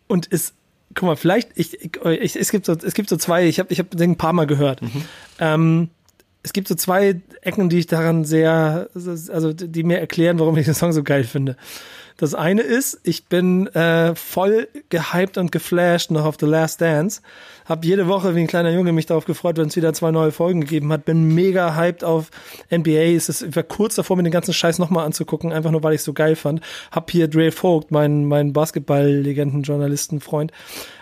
und 0.08 0.28
ist, 0.28 0.54
guck 0.94 1.08
mal, 1.08 1.16
vielleicht, 1.16 1.50
ich, 1.56 1.82
ich, 1.82 2.36
es 2.36 2.52
gibt 2.52 2.66
so, 2.66 2.74
es 2.74 2.94
gibt 2.94 3.10
so 3.10 3.18
zwei, 3.18 3.48
ich 3.48 3.60
habe 3.60 3.72
ich 3.72 3.80
hab 3.80 3.90
den 3.92 4.12
ein 4.12 4.18
paar 4.18 4.34
Mal 4.34 4.48
gehört. 4.48 4.82
Ähm, 5.40 5.90
es 6.44 6.54
gibt 6.54 6.68
so 6.68 6.76
zwei 6.76 7.22
Ecken, 7.42 7.70
die 7.70 7.80
ich 7.80 7.88
daran 7.88 8.24
sehr, 8.24 8.90
also 8.96 9.54
die 9.54 9.84
mir 9.84 10.00
erklären, 10.00 10.40
warum 10.40 10.58
ich 10.58 10.66
den 10.66 10.74
Song 10.74 10.94
so 10.94 11.04
geil 11.04 11.24
finde. 11.24 11.58
Das 12.20 12.36
eine 12.36 12.62
ist, 12.64 13.00
ich 13.04 13.28
bin 13.28 13.68
äh, 13.68 14.14
voll 14.14 14.68
gehypt 14.90 15.38
und 15.38 15.54
geflasht 15.54 16.12
noch 16.12 16.26
auf 16.26 16.36
The 16.38 16.48
Last 16.48 16.82
Dance. 16.82 17.22
Hab 17.66 17.86
jede 17.86 18.08
Woche 18.08 18.36
wie 18.36 18.42
ein 18.42 18.48
kleiner 18.48 18.72
Junge 18.72 18.92
mich 18.92 19.06
darauf 19.06 19.24
gefreut, 19.24 19.56
wenn 19.56 19.70
es 19.70 19.78
wieder 19.78 19.94
zwei 19.94 20.12
neue 20.12 20.34
Folgen 20.34 20.60
gegeben 20.60 20.92
hat. 20.92 21.06
Bin 21.06 21.34
mega 21.34 21.78
hyped 21.78 22.04
auf 22.04 22.30
NBA. 22.70 23.16
Es 23.16 23.30
ist, 23.30 23.44
ich 23.44 23.56
war 23.56 23.64
kurz 23.64 23.96
davor, 23.96 24.18
mir 24.18 24.24
den 24.24 24.34
ganzen 24.34 24.54
Scheiß 24.54 24.80
nochmal 24.80 25.06
anzugucken, 25.06 25.54
einfach 25.54 25.72
nur, 25.72 25.82
weil 25.82 25.94
ich 25.94 26.00
es 26.00 26.06
so 26.06 26.12
geil 26.12 26.36
fand. 26.36 26.60
Hab 26.92 27.10
hier 27.10 27.30
Dre 27.30 27.54
Vogt, 27.54 27.92
mein, 27.92 28.26
mein 28.26 28.52
Basketball-Legenden-Journalisten-Freund, 28.52 30.52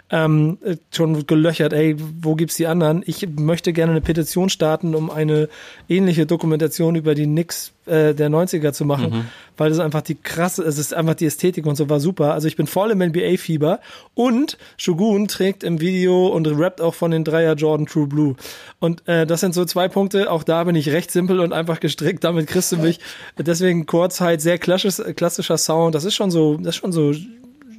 ähm, 0.10 0.58
äh, 0.64 0.78
schon 0.92 1.28
gelöchert, 1.28 1.74
ey, 1.74 1.96
wo 2.22 2.36
gibt's 2.36 2.56
die 2.56 2.68
anderen? 2.68 3.04
Ich 3.06 3.28
möchte 3.38 3.74
gerne 3.74 3.92
eine 3.92 4.02
Petition 4.02 4.50
starten, 4.50 4.96
um 4.96 5.10
eine 5.10 5.50
ähnliche 5.90 6.26
Dokumentation 6.26 6.96
über 6.96 7.14
die 7.14 7.26
Knicks 7.26 7.74
äh, 7.88 8.14
der 8.14 8.30
90er 8.30 8.72
zu 8.72 8.86
machen, 8.86 9.30
weil 9.58 9.70
das 9.70 9.80
einfach 9.80 10.02
die 10.02 10.16
krasse, 10.16 10.64
es 10.64 10.78
ist 10.78 10.94
einfach 10.94 11.16
die 11.16 11.26
Ästhetik 11.26 11.66
und 11.66 11.76
so 11.76 11.90
war 11.90 12.00
super. 12.00 12.34
Also 12.34 12.48
ich 12.48 12.56
bin 12.56 12.68
voll 12.68 12.92
im 12.92 13.00
NBA-Fieber 13.00 13.80
und 14.14 14.58
Shogun 14.78 15.28
trägt 15.28 15.64
im 15.64 15.82
Video 15.82 16.28
und 16.28 16.48
rappt 16.48 16.80
auch 16.80 16.94
von 16.94 17.12
den 17.12 17.26
Dreier 17.26 17.56
Jordan 17.56 17.86
True 17.86 18.08
Blue. 18.08 18.36
Und 18.80 19.06
äh, 19.08 19.26
das 19.26 19.42
sind 19.42 19.54
so 19.54 19.66
zwei 19.66 19.90
Punkte, 19.90 20.32
auch 20.32 20.44
da 20.44 20.64
bin 20.64 20.76
ich 20.76 20.90
recht 20.90 21.12
simpel 21.12 21.42
und 21.42 21.52
einfach 21.52 21.82
gestrickt, 21.82 22.24
damit 22.24 22.48
kriegst 22.48 22.72
du 22.72 22.78
mich. 22.78 23.00
Deswegen 23.38 23.86
kurz 23.86 24.22
halt 24.22 24.40
sehr 24.40 24.58
klassisch, 24.58 25.02
klassischer 25.16 25.58
Sound, 25.58 25.96
das 25.96 26.06
ist 26.06 26.16
schon 26.16 26.32
so, 26.32 26.56
das 26.56 26.76
ist 26.76 26.78
schon 26.78 26.94
so 26.94 27.14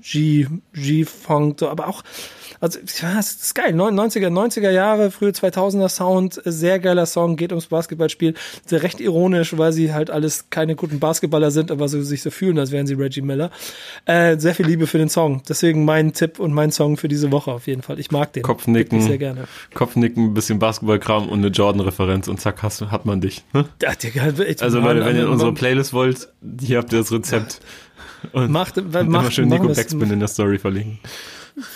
G, 0.02 0.46
G-Funk, 0.74 1.60
so, 1.60 1.68
aber 1.68 1.88
auch, 1.88 2.02
also, 2.60 2.80
ja, 3.00 3.14
das 3.14 3.30
ist 3.36 3.54
geil. 3.54 3.72
90er, 3.72 4.30
90er 4.30 4.70
Jahre, 4.70 5.12
frühe 5.12 5.30
2000er 5.30 5.88
Sound, 5.88 6.40
sehr 6.44 6.80
geiler 6.80 7.06
Song, 7.06 7.36
geht 7.36 7.52
ums 7.52 7.66
Basketballspiel. 7.66 8.34
Sehr 8.66 8.82
recht 8.82 9.00
ironisch, 9.00 9.56
weil 9.56 9.72
sie 9.72 9.92
halt 9.92 10.10
alles 10.10 10.50
keine 10.50 10.74
guten 10.74 10.98
Basketballer 10.98 11.52
sind, 11.52 11.70
aber 11.70 11.88
so, 11.88 12.02
sich 12.02 12.20
so 12.22 12.30
fühlen, 12.30 12.58
als 12.58 12.72
wären 12.72 12.88
sie 12.88 12.94
Reggie 12.94 13.20
Miller. 13.22 13.52
Äh, 14.06 14.38
sehr 14.38 14.56
viel 14.56 14.66
Liebe 14.66 14.88
für 14.88 14.98
den 14.98 15.08
Song. 15.08 15.42
Deswegen 15.48 15.84
mein 15.84 16.12
Tipp 16.14 16.40
und 16.40 16.52
mein 16.52 16.72
Song 16.72 16.96
für 16.96 17.06
diese 17.06 17.30
Woche 17.30 17.52
auf 17.52 17.68
jeden 17.68 17.82
Fall. 17.82 18.00
Ich 18.00 18.10
mag 18.10 18.32
den. 18.32 18.42
Kopfnicken. 18.42 19.02
Sehr 19.02 19.18
gerne. 19.18 19.44
Kopfnicken, 19.74 20.24
ein 20.24 20.34
bisschen 20.34 20.58
Basketballkram 20.58 21.28
und 21.28 21.38
eine 21.38 21.48
Jordan-Referenz 21.48 22.26
und 22.26 22.40
zack, 22.40 22.64
hast, 22.64 22.80
hat 22.80 23.06
man 23.06 23.20
dich. 23.20 23.44
Ne? 23.52 23.66
Ja, 23.80 23.94
Digga, 23.94 24.32
ich- 24.48 24.60
Also 24.62 24.80
Leute, 24.80 25.04
wenn 25.04 25.14
ihr 25.16 25.22
Mann, 25.22 25.32
unsere. 25.34 25.54
Playlist 25.54 25.92
wollt, 25.92 26.28
hier 26.60 26.78
habt 26.78 26.92
ihr 26.92 26.98
das 26.98 27.12
Rezept. 27.12 27.60
Und 28.32 28.50
Macht, 28.50 28.76
immer 28.76 29.04
macht, 29.04 29.32
schön 29.34 29.48
machen 29.48 29.62
Nico 29.62 29.74
Backspin 29.74 30.10
in 30.10 30.18
der 30.18 30.28
Story 30.28 30.58
verlinken. 30.58 30.98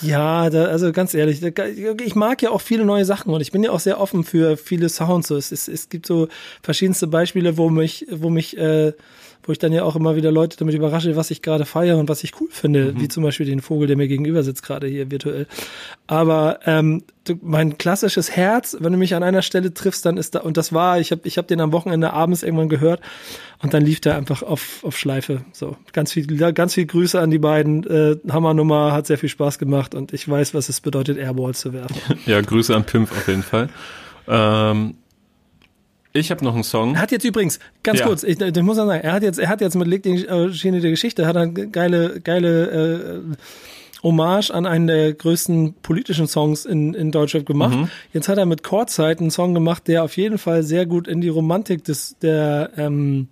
Ja, 0.00 0.50
da, 0.50 0.66
also 0.66 0.92
ganz 0.92 1.14
ehrlich, 1.14 1.40
da, 1.40 1.64
ich 1.66 2.14
mag 2.14 2.40
ja 2.42 2.50
auch 2.50 2.60
viele 2.60 2.84
neue 2.84 3.04
Sachen 3.04 3.32
und 3.32 3.40
ich 3.40 3.52
bin 3.52 3.62
ja 3.64 3.70
auch 3.70 3.80
sehr 3.80 4.00
offen 4.00 4.24
für 4.24 4.56
viele 4.56 4.88
Sounds. 4.88 5.28
So, 5.28 5.36
es, 5.36 5.52
es, 5.52 5.68
es 5.68 5.88
gibt 5.88 6.06
so 6.06 6.28
verschiedenste 6.62 7.06
Beispiele, 7.06 7.56
wo 7.56 7.68
mich, 7.68 8.06
wo 8.10 8.30
mich, 8.30 8.56
äh, 8.56 8.92
wo 9.42 9.50
ich 9.50 9.58
dann 9.58 9.72
ja 9.72 9.82
auch 9.82 9.96
immer 9.96 10.14
wieder 10.14 10.30
Leute 10.30 10.56
damit 10.56 10.74
überrasche, 10.74 11.16
was 11.16 11.30
ich 11.32 11.42
gerade 11.42 11.64
feiere 11.64 11.98
und 11.98 12.08
was 12.08 12.22
ich 12.22 12.40
cool 12.40 12.48
finde, 12.50 12.92
mhm. 12.92 13.00
wie 13.00 13.08
zum 13.08 13.24
Beispiel 13.24 13.46
den 13.46 13.60
Vogel, 13.60 13.88
der 13.88 13.96
mir 13.96 14.06
gegenüber 14.06 14.42
sitzt, 14.42 14.62
gerade 14.62 14.86
hier 14.86 15.10
virtuell. 15.10 15.46
Aber 16.06 16.60
ähm, 16.64 17.02
mein 17.40 17.76
klassisches 17.76 18.30
Herz, 18.30 18.76
wenn 18.78 18.92
du 18.92 18.98
mich 18.98 19.14
an 19.14 19.22
einer 19.22 19.42
Stelle 19.42 19.74
triffst, 19.74 20.06
dann 20.06 20.16
ist 20.16 20.36
da, 20.36 20.40
und 20.40 20.56
das 20.56 20.72
war, 20.72 21.00
ich 21.00 21.10
habe 21.10 21.22
ich 21.24 21.38
hab 21.38 21.48
den 21.48 21.60
am 21.60 21.72
Wochenende 21.72 22.12
abends 22.12 22.42
irgendwann 22.42 22.68
gehört 22.68 23.00
und 23.62 23.72
dann 23.72 23.84
lief 23.84 24.00
der 24.00 24.16
einfach 24.16 24.42
auf, 24.42 24.82
auf 24.82 24.98
Schleife. 24.98 25.44
So, 25.52 25.76
ganz 25.92 26.12
viel, 26.12 26.26
ganz 26.52 26.74
viel 26.74 26.86
Grüße 26.86 27.20
an 27.20 27.30
die 27.30 27.38
beiden. 27.38 27.84
Äh, 27.86 28.16
Hammernummer, 28.28 28.92
hat 28.92 29.06
sehr 29.06 29.18
viel 29.18 29.28
Spaß 29.28 29.58
gemacht 29.58 29.94
und 29.94 30.12
ich 30.12 30.28
weiß, 30.28 30.52
was 30.52 30.68
es 30.68 30.80
bedeutet, 30.80 31.16
Airballs 31.16 31.60
zu 31.60 31.72
werfen. 31.72 31.96
Ja, 32.26 32.40
Grüße 32.40 32.74
an 32.74 32.84
Pimp 32.84 33.10
auf 33.10 33.28
jeden 33.28 33.42
Fall. 33.42 33.68
Ähm, 34.28 34.94
ich 36.12 36.30
habe 36.30 36.44
noch 36.44 36.54
einen 36.54 36.64
Song. 36.64 36.94
Er 36.94 37.00
hat 37.00 37.12
jetzt 37.12 37.24
übrigens, 37.24 37.58
ganz 37.82 38.00
ja. 38.00 38.06
kurz, 38.06 38.22
ich, 38.22 38.40
ich 38.40 38.62
muss 38.62 38.76
sagen, 38.76 38.90
er 38.90 39.12
hat 39.12 39.22
jetzt, 39.22 39.38
er 39.38 39.48
hat 39.48 39.60
jetzt 39.60 39.76
mit 39.76 39.86
Leg 39.86 40.02
die 40.02 40.26
äh, 40.26 40.52
Schiene 40.52 40.80
der 40.80 40.90
Geschichte, 40.90 41.26
hat 41.26 41.36
eine 41.36 41.52
geile, 41.52 42.20
geile 42.20 42.70
äh, 42.70 43.20
Hommage 44.02 44.50
an 44.50 44.66
einen 44.66 44.86
der 44.86 45.12
größten 45.12 45.74
politischen 45.82 46.26
Songs 46.26 46.64
in, 46.64 46.94
in 46.94 47.12
Deutschland 47.12 47.46
gemacht. 47.46 47.76
Mhm. 47.76 47.88
Jetzt 48.12 48.28
hat 48.28 48.38
er 48.38 48.46
mit 48.46 48.62
Chorzeit 48.62 49.20
einen 49.20 49.30
Song 49.30 49.54
gemacht, 49.54 49.86
der 49.86 50.04
auf 50.04 50.16
jeden 50.16 50.38
Fall 50.38 50.62
sehr 50.62 50.86
gut 50.86 51.06
in 51.06 51.20
die 51.20 51.28
Romantik 51.28 51.84
des, 51.84 52.16
der, 52.20 52.70
ähm, 52.76 53.28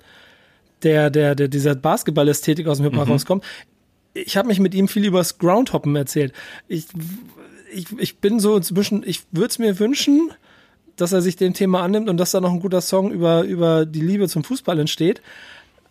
der, 0.82 1.10
der, 1.10 1.34
der 1.34 1.48
dieser 1.48 1.74
Basketball-Ästhetik 1.74 2.66
aus 2.68 2.78
dem 2.78 2.84
Hip-Hop 2.84 3.06
mhm. 3.06 3.12
rauskommt. 3.12 3.44
Ich 4.14 4.36
habe 4.36 4.48
mich 4.48 4.60
mit 4.60 4.74
ihm 4.74 4.88
viel 4.88 5.04
übers 5.04 5.38
Groundhoppen 5.38 5.94
erzählt. 5.96 6.32
Ich, 6.68 6.86
ich, 7.72 7.86
ich 7.98 8.18
bin 8.18 8.40
so 8.40 8.56
inzwischen, 8.56 9.02
ich 9.04 9.22
würde 9.32 9.48
es 9.48 9.58
mir 9.58 9.78
wünschen, 9.78 10.32
dass 10.96 11.12
er 11.12 11.22
sich 11.22 11.36
dem 11.36 11.54
Thema 11.54 11.82
annimmt 11.82 12.08
und 12.08 12.16
dass 12.16 12.30
da 12.30 12.40
noch 12.40 12.52
ein 12.52 12.60
guter 12.60 12.80
Song 12.80 13.10
über, 13.10 13.42
über 13.42 13.86
die 13.86 14.00
Liebe 14.00 14.28
zum 14.28 14.44
Fußball 14.44 14.78
entsteht. 14.78 15.22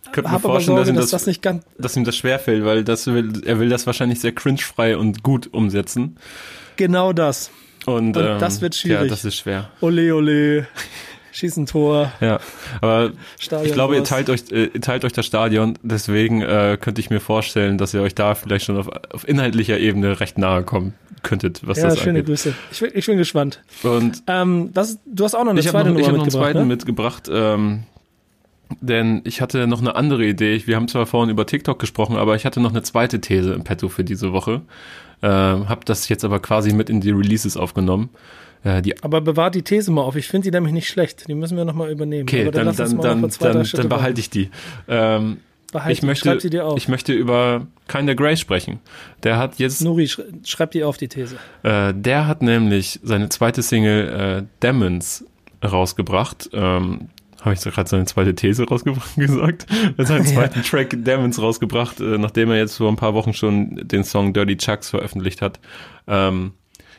Ich 0.06 0.12
könnte 0.12 0.32
mir 0.32 0.40
vorstellen, 0.40 0.78
Sorge, 0.78 0.82
dass, 0.82 0.90
ihm 0.90 0.96
das, 0.96 1.24
dass, 1.26 1.42
das 1.42 1.60
dass 1.78 1.96
ihm 1.98 2.04
das 2.04 2.16
schwerfällt, 2.16 2.66
weil 2.66 2.84
das 2.84 3.08
will, 3.08 3.42
er 3.46 3.60
will 3.60 3.70
das 3.70 3.86
wahrscheinlich 3.86 4.20
sehr 4.20 4.32
cringefrei 4.32 4.98
und 4.98 5.24
gut 5.24 5.54
umsetzen. 5.54 6.18
Genau 6.78 7.14
das. 7.14 7.52
Und, 7.86 8.18
und 8.18 8.26
ähm, 8.26 8.40
das 8.40 8.62
wird 8.62 8.76
schwierig. 8.76 9.04
Ja, 9.04 9.08
das 9.08 9.26
ist 9.26 9.36
schwer. 9.36 9.70
Ole, 9.82 10.16
ole. 10.16 10.68
Schießen 11.32 11.68
Tor. 11.68 12.12
Ja, 12.22 12.40
aber 12.82 13.12
Stadion 13.38 13.68
ich 13.68 13.74
glaube, 13.74 13.96
ihr 13.96 14.04
teilt 14.04 14.30
euch, 14.30 14.52
äh, 14.52 14.68
teilt 14.80 15.06
euch 15.06 15.14
das 15.14 15.26
Stadion, 15.26 15.78
deswegen 15.84 16.42
äh, 16.42 16.78
könnte 16.80 17.00
ich 17.02 17.10
mir 17.10 17.20
vorstellen, 17.20 17.78
dass 17.78 17.94
ihr 17.94 18.02
euch 18.02 18.16
da 18.16 18.36
vielleicht 18.36 18.66
schon 18.66 18.78
auf, 18.78 18.90
auf 19.14 19.28
inhaltlicher 19.28 19.78
Ebene 19.78 20.20
recht 20.20 20.38
nahe 20.38 20.64
kommen 20.64 20.96
könntet, 21.22 21.66
was 21.68 21.78
ja, 21.78 21.90
das 21.90 22.00
schöne 22.00 22.24
Grüße. 22.24 22.54
Ich 22.72 22.80
bin, 22.80 22.92
ich 22.94 23.06
bin 23.06 23.18
gespannt. 23.18 23.62
Und 23.84 24.24
ähm, 24.28 24.72
was, 24.74 25.00
du 25.06 25.24
hast 25.24 25.36
auch 25.36 25.44
noch 25.44 25.52
eine 25.52 25.62
zweite 25.62 25.78
noch, 25.78 25.86
Nummer 25.86 26.00
Ich 26.00 26.08
habe 26.08 26.18
noch 26.18 26.24
einen 26.24 26.32
zweiten 26.32 26.60
ne? 26.60 26.66
mitgebracht. 26.66 27.30
Ähm, 27.32 27.84
denn 28.82 29.22
ich 29.24 29.42
hatte 29.42 29.68
noch 29.68 29.82
eine 29.82 29.96
andere 29.96 30.26
Idee. 30.26 30.62
Wir 30.66 30.76
haben 30.76 30.88
zwar 30.88 31.06
vorhin 31.06 31.30
über 31.30 31.46
TikTok 31.46 31.80
gesprochen, 31.80 32.16
aber 32.16 32.36
ich 32.36 32.46
hatte 32.46 32.60
noch 32.60 32.72
eine 32.72 32.84
zweite 32.84 33.20
These 33.22 33.54
im 33.54 33.64
Petto 33.64 33.90
für 33.90 34.04
diese 34.04 34.32
Woche. 34.32 34.62
Äh, 35.22 35.28
hab 35.28 35.86
das 35.86 36.08
jetzt 36.10 36.24
aber 36.24 36.40
quasi 36.40 36.74
mit 36.74 36.90
in 36.90 37.02
die 37.02 37.12
Releases 37.12 37.58
aufgenommen. 37.58 38.10
Äh, 38.64 38.82
die 38.82 39.02
aber 39.04 39.22
bewahrt 39.22 39.56
die 39.56 39.64
These 39.64 39.92
mal 39.92 40.02
auf. 40.02 40.16
Ich 40.16 40.28
finde 40.28 40.46
die 40.46 40.52
nämlich 40.52 40.74
nicht 40.74 40.88
schlecht. 40.88 41.28
Die 41.28 41.36
müssen 41.36 41.58
wir 41.58 41.66
nochmal 41.66 41.90
übernehmen. 41.90 42.24
Okay, 42.24 42.44
aber 42.44 42.52
dann, 42.52 42.76
dann, 42.76 42.98
dann, 42.98 43.22
dann, 43.22 43.32
dann, 43.40 43.68
dann 43.72 43.90
behalte 43.90 44.20
ich 44.20 44.30
die. 44.30 44.50
Ähm, 44.88 45.38
Behalte, 45.72 45.94
ich 45.94 46.02
möchte, 46.02 46.40
sie 46.40 46.50
dir 46.50 46.66
auf. 46.66 46.78
ich 46.78 46.88
möchte 46.88 47.14
über 47.14 47.68
Kinder 47.88 48.16
Grace 48.16 48.40
sprechen. 48.40 48.80
Der 49.24 49.38
hat 49.38 49.60
jetzt. 49.60 49.82
Nuri, 49.82 50.10
schreib 50.44 50.72
dir 50.72 50.88
auf 50.88 50.98
die 50.98 51.08
These. 51.08 51.38
Äh, 51.64 51.94
der 51.94 52.28
hat 52.28 52.42
nämlich 52.42 53.00
seine 53.04 53.30
zweite 53.30 53.62
Single 53.62 54.42
äh, 54.42 54.44
Demons 54.64 55.26
rausgebracht. 55.64 56.50
Ähm, 56.54 57.10
Habe 57.42 57.54
ich 57.54 57.62
so 57.62 57.70
gerade 57.72 57.90
seine 57.90 58.06
zweite 58.06 58.36
These 58.36 58.68
rausgebracht 58.68 59.16
gesagt? 59.16 59.66
Er 59.70 59.98
hat 59.98 60.08
seinen 60.08 60.26
zweiten. 60.26 60.62
Track 60.64 60.96
Demons 61.04 61.42
rausgebracht, 61.42 62.00
äh, 62.00 62.18
nachdem 62.18 62.52
er 62.52 62.58
jetzt 62.58 62.78
vor 62.78 62.90
ein 62.90 62.96
paar 62.96 63.14
Wochen 63.14 63.34
schon 63.34 63.76
den 63.88 64.04
Song 64.04 64.34
Dirty 64.34 64.58
Chucks 64.58 64.90
veröffentlicht 64.90 65.42
hat. 65.42 65.60
Ähm, 66.08 66.54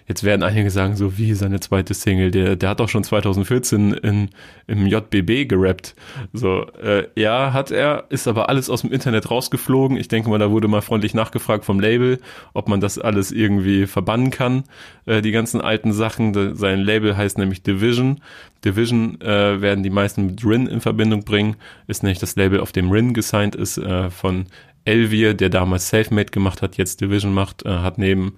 Jetzt 0.07 0.25
werden 0.25 0.43
einige 0.43 0.71
sagen, 0.71 0.97
so 0.97 1.19
wie 1.19 1.35
seine 1.35 1.61
zweite 1.61 1.95
Single, 1.95 2.31
der, 2.31 2.57
der 2.57 2.71
hat 2.71 2.81
doch 2.81 2.89
schon 2.89 3.05
2014 3.05 3.93
in, 3.95 4.31
im 4.67 4.87
JBB 4.87 5.49
gerappt. 5.49 5.95
So, 6.33 6.67
äh, 6.83 7.07
ja, 7.15 7.53
hat 7.53 7.71
er, 7.71 8.05
ist 8.09 8.27
aber 8.27 8.49
alles 8.49 8.71
aus 8.71 8.81
dem 8.81 8.93
Internet 8.93 9.31
rausgeflogen. 9.31 9.97
Ich 9.97 10.09
denke 10.09 10.29
mal, 10.29 10.39
da 10.39 10.51
wurde 10.51 10.69
mal 10.69 10.83
freundlich 10.83 11.15
nachgefragt 11.15 11.65
vom 11.65 11.81
Label, 11.81 12.19
ob 12.55 12.69
man 12.69 12.81
das 12.81 12.99
alles 12.99 13.31
irgendwie 13.31 13.87
verbannen 13.87 14.31
kann, 14.31 14.65
äh, 15.07 15.23
die 15.23 15.33
ganzen 15.33 15.61
alten 15.61 15.93
Sachen. 15.93 16.57
Sein 16.57 16.81
Label 16.81 17.17
heißt 17.17 17.39
nämlich 17.39 17.63
Division. 17.63 18.21
Division 18.65 19.21
äh, 19.21 19.61
werden 19.61 19.83
die 19.83 19.91
meisten 19.91 20.27
mit 20.27 20.45
Rin 20.45 20.67
in 20.67 20.81
Verbindung 20.81 21.25
bringen, 21.25 21.57
ist 21.87 22.03
nämlich 22.03 22.19
das 22.19 22.37
Label, 22.37 22.61
auf 22.61 22.73
dem 22.73 22.91
Rin 22.91 23.15
gesigned 23.15 23.55
ist, 23.55 23.79
äh, 23.79 24.11
von 24.11 24.47
Elvier, 24.85 25.35
der 25.35 25.51
damals 25.51 25.89
Selfmade 25.89 26.31
gemacht 26.31 26.63
hat, 26.63 26.77
jetzt 26.77 27.01
Division 27.01 27.33
macht, 27.33 27.65
äh, 27.65 27.69
hat 27.69 27.99
neben 27.99 28.35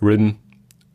Rin 0.00 0.36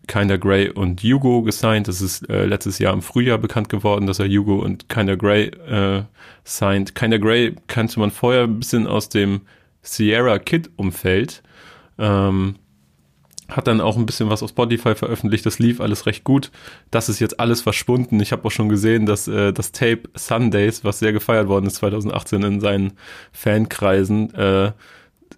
Kinder 0.07 0.37
Grey 0.37 0.69
und 0.69 1.01
Hugo 1.01 1.41
gesigned. 1.43 1.87
Das 1.87 2.01
ist 2.01 2.29
äh, 2.29 2.45
letztes 2.45 2.79
Jahr 2.79 2.93
im 2.93 3.01
Frühjahr 3.01 3.37
bekannt 3.37 3.69
geworden, 3.69 4.07
dass 4.07 4.19
er 4.19 4.27
Hugo 4.27 4.59
und 4.59 4.89
Kinder 4.89 5.17
Grey 5.17 5.45
äh, 5.47 6.03
signed. 6.43 6.95
Kinder 6.95 7.19
Grey 7.19 7.55
kannte 7.67 7.99
man 7.99 8.11
vorher 8.11 8.43
ein 8.43 8.59
bisschen 8.59 8.87
aus 8.87 9.09
dem 9.09 9.41
Sierra 9.81 10.39
Kid 10.39 10.69
Umfeld. 10.75 11.43
Ähm, 11.97 12.55
hat 13.49 13.67
dann 13.67 13.81
auch 13.81 13.97
ein 13.97 14.05
bisschen 14.05 14.29
was 14.29 14.41
auf 14.41 14.49
Spotify 14.49 14.95
veröffentlicht, 14.95 15.45
das 15.45 15.59
lief 15.59 15.79
alles 15.81 16.05
recht 16.05 16.23
gut. 16.23 16.51
Das 16.91 17.09
ist 17.09 17.19
jetzt 17.19 17.39
alles 17.39 17.61
verschwunden. 17.61 18.19
Ich 18.19 18.31
habe 18.31 18.45
auch 18.45 18.51
schon 18.51 18.69
gesehen, 18.69 19.05
dass 19.05 19.27
äh, 19.27 19.53
das 19.53 19.71
Tape 19.71 20.03
Sundays, 20.15 20.83
was 20.83 20.99
sehr 20.99 21.13
gefeiert 21.13 21.47
worden 21.47 21.67
ist 21.67 21.75
2018 21.75 22.43
in 22.43 22.59
seinen 22.59 22.93
Fankreisen, 23.31 24.33
äh, 24.33 24.71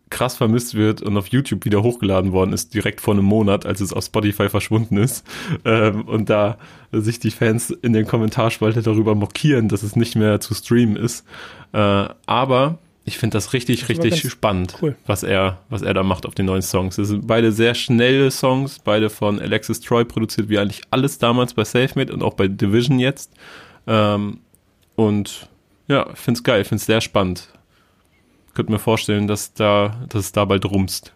krass 0.09 0.35
vermisst 0.35 0.75
wird 0.75 1.01
und 1.01 1.17
auf 1.17 1.27
YouTube 1.27 1.65
wieder 1.65 1.81
hochgeladen 1.81 2.31
worden 2.31 2.53
ist, 2.53 2.73
direkt 2.73 3.01
vor 3.01 3.13
einem 3.13 3.25
Monat, 3.25 3.65
als 3.65 3.81
es 3.81 3.91
auf 3.91 4.05
Spotify 4.05 4.49
verschwunden 4.49 4.97
ist. 4.97 5.25
Ähm, 5.65 6.03
und 6.03 6.29
da 6.29 6.57
sich 6.91 7.19
die 7.19 7.31
Fans 7.31 7.71
in 7.71 7.93
den 7.93 8.05
Kommentarspalte 8.05 8.81
darüber 8.81 9.15
mokieren, 9.15 9.67
dass 9.67 9.83
es 9.83 9.95
nicht 9.95 10.15
mehr 10.15 10.39
zu 10.39 10.53
streamen 10.53 10.95
ist. 10.95 11.25
Äh, 11.73 12.07
aber 12.25 12.77
ich 13.03 13.17
finde 13.17 13.35
das 13.35 13.53
richtig, 13.53 13.81
das 13.81 13.89
richtig 13.89 14.31
spannend, 14.31 14.75
cool. 14.81 14.95
was 15.05 15.23
er, 15.23 15.59
was 15.69 15.81
er 15.81 15.93
da 15.93 16.03
macht 16.03 16.25
auf 16.25 16.35
den 16.35 16.45
neuen 16.45 16.61
Songs. 16.61 16.97
Es 16.97 17.09
sind 17.09 17.27
beide 17.27 17.51
sehr 17.51 17.75
schnelle 17.75 18.31
Songs, 18.31 18.79
beide 18.79 19.09
von 19.09 19.39
Alexis 19.39 19.79
Troy 19.81 20.05
produziert, 20.05 20.49
wie 20.49 20.57
eigentlich 20.57 20.81
alles 20.91 21.17
damals 21.17 21.53
bei 21.53 21.63
SafeMade 21.63 22.13
und 22.13 22.23
auch 22.23 22.33
bei 22.33 22.47
Division 22.47 22.99
jetzt. 22.99 23.31
Ähm, 23.87 24.39
und 24.95 25.49
ja, 25.87 26.07
finde 26.15 26.39
es 26.39 26.43
geil, 26.43 26.63
finde 26.63 26.79
es 26.79 26.85
sehr 26.85 27.01
spannend 27.01 27.49
könnte 28.55 28.71
mir 28.71 28.79
vorstellen, 28.79 29.27
dass 29.27 29.53
da, 29.53 30.03
dass 30.09 30.25
es 30.25 30.31
da 30.31 30.45
bald 30.45 30.65
rumst. 30.65 31.13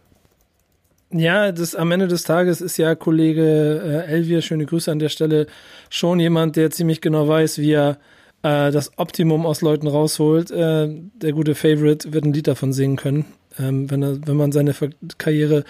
Ja, 1.12 1.52
das 1.52 1.74
am 1.74 1.92
Ende 1.92 2.08
des 2.08 2.24
Tages 2.24 2.62
ist 2.62 2.78
ja 2.78 2.94
Kollege 2.94 4.06
äh, 4.08 4.12
Elvier, 4.12 4.42
schöne 4.42 4.66
Grüße 4.66 4.92
an 4.92 5.00
der 5.00 5.10
Stelle, 5.10 5.48
schon 5.90 6.20
jemand, 6.20 6.56
der 6.56 6.70
ziemlich 6.70 7.02
genau 7.02 7.28
weiß, 7.28 7.58
wie 7.58 7.72
er 7.72 7.98
äh, 8.44 8.72
das 8.72 8.92
Optimum 8.98 9.48
aus 9.48 9.62
Leuten 9.62 9.88
rausholt. 9.88 10.52
Äh, 10.52 10.90
der 11.16 11.32
gute 11.34 11.56
Favorite 11.56 12.14
wird 12.14 12.26
ein 12.26 12.34
Lied 12.34 12.48
davon 12.48 12.74
singen 12.74 12.96
können, 12.96 13.26
ähm, 13.58 13.90
wenn, 13.90 14.04
er, 14.04 14.28
wenn 14.28 14.38
man 14.38 14.52
seine 14.52 14.76
Ver 14.76 14.90
Karriere 15.18 15.64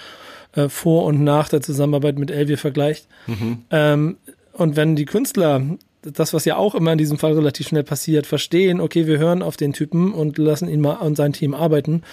äh, 0.55 0.67
vor 0.67 1.05
und 1.05 1.23
nach 1.23 1.47
der 1.47 1.61
Zusammenarbeit 1.61 2.19
mit 2.19 2.31
Elvier 2.31 2.57
vergleicht. 2.57 3.07
Mhm. 3.27 3.59
Ähm, 3.71 4.17
und 4.51 4.75
wenn 4.75 4.97
die 4.97 5.05
Künstler 5.05 5.61
das, 6.01 6.33
was 6.33 6.45
ja 6.45 6.55
auch 6.55 6.75
immer 6.75 6.91
in 6.93 6.97
diesem 6.97 7.17
Fall 7.17 7.33
relativ 7.33 7.67
schnell 7.67 7.83
passiert, 7.83 8.25
verstehen, 8.25 8.79
okay, 8.79 9.07
wir 9.07 9.17
hören 9.17 9.41
auf 9.41 9.57
den 9.57 9.73
Typen 9.73 10.13
und 10.13 10.37
lassen 10.37 10.69
ihn 10.69 10.81
mal 10.81 10.95
und 10.95 11.15
sein 11.15 11.33
Team 11.33 11.53
arbeiten, 11.53 12.03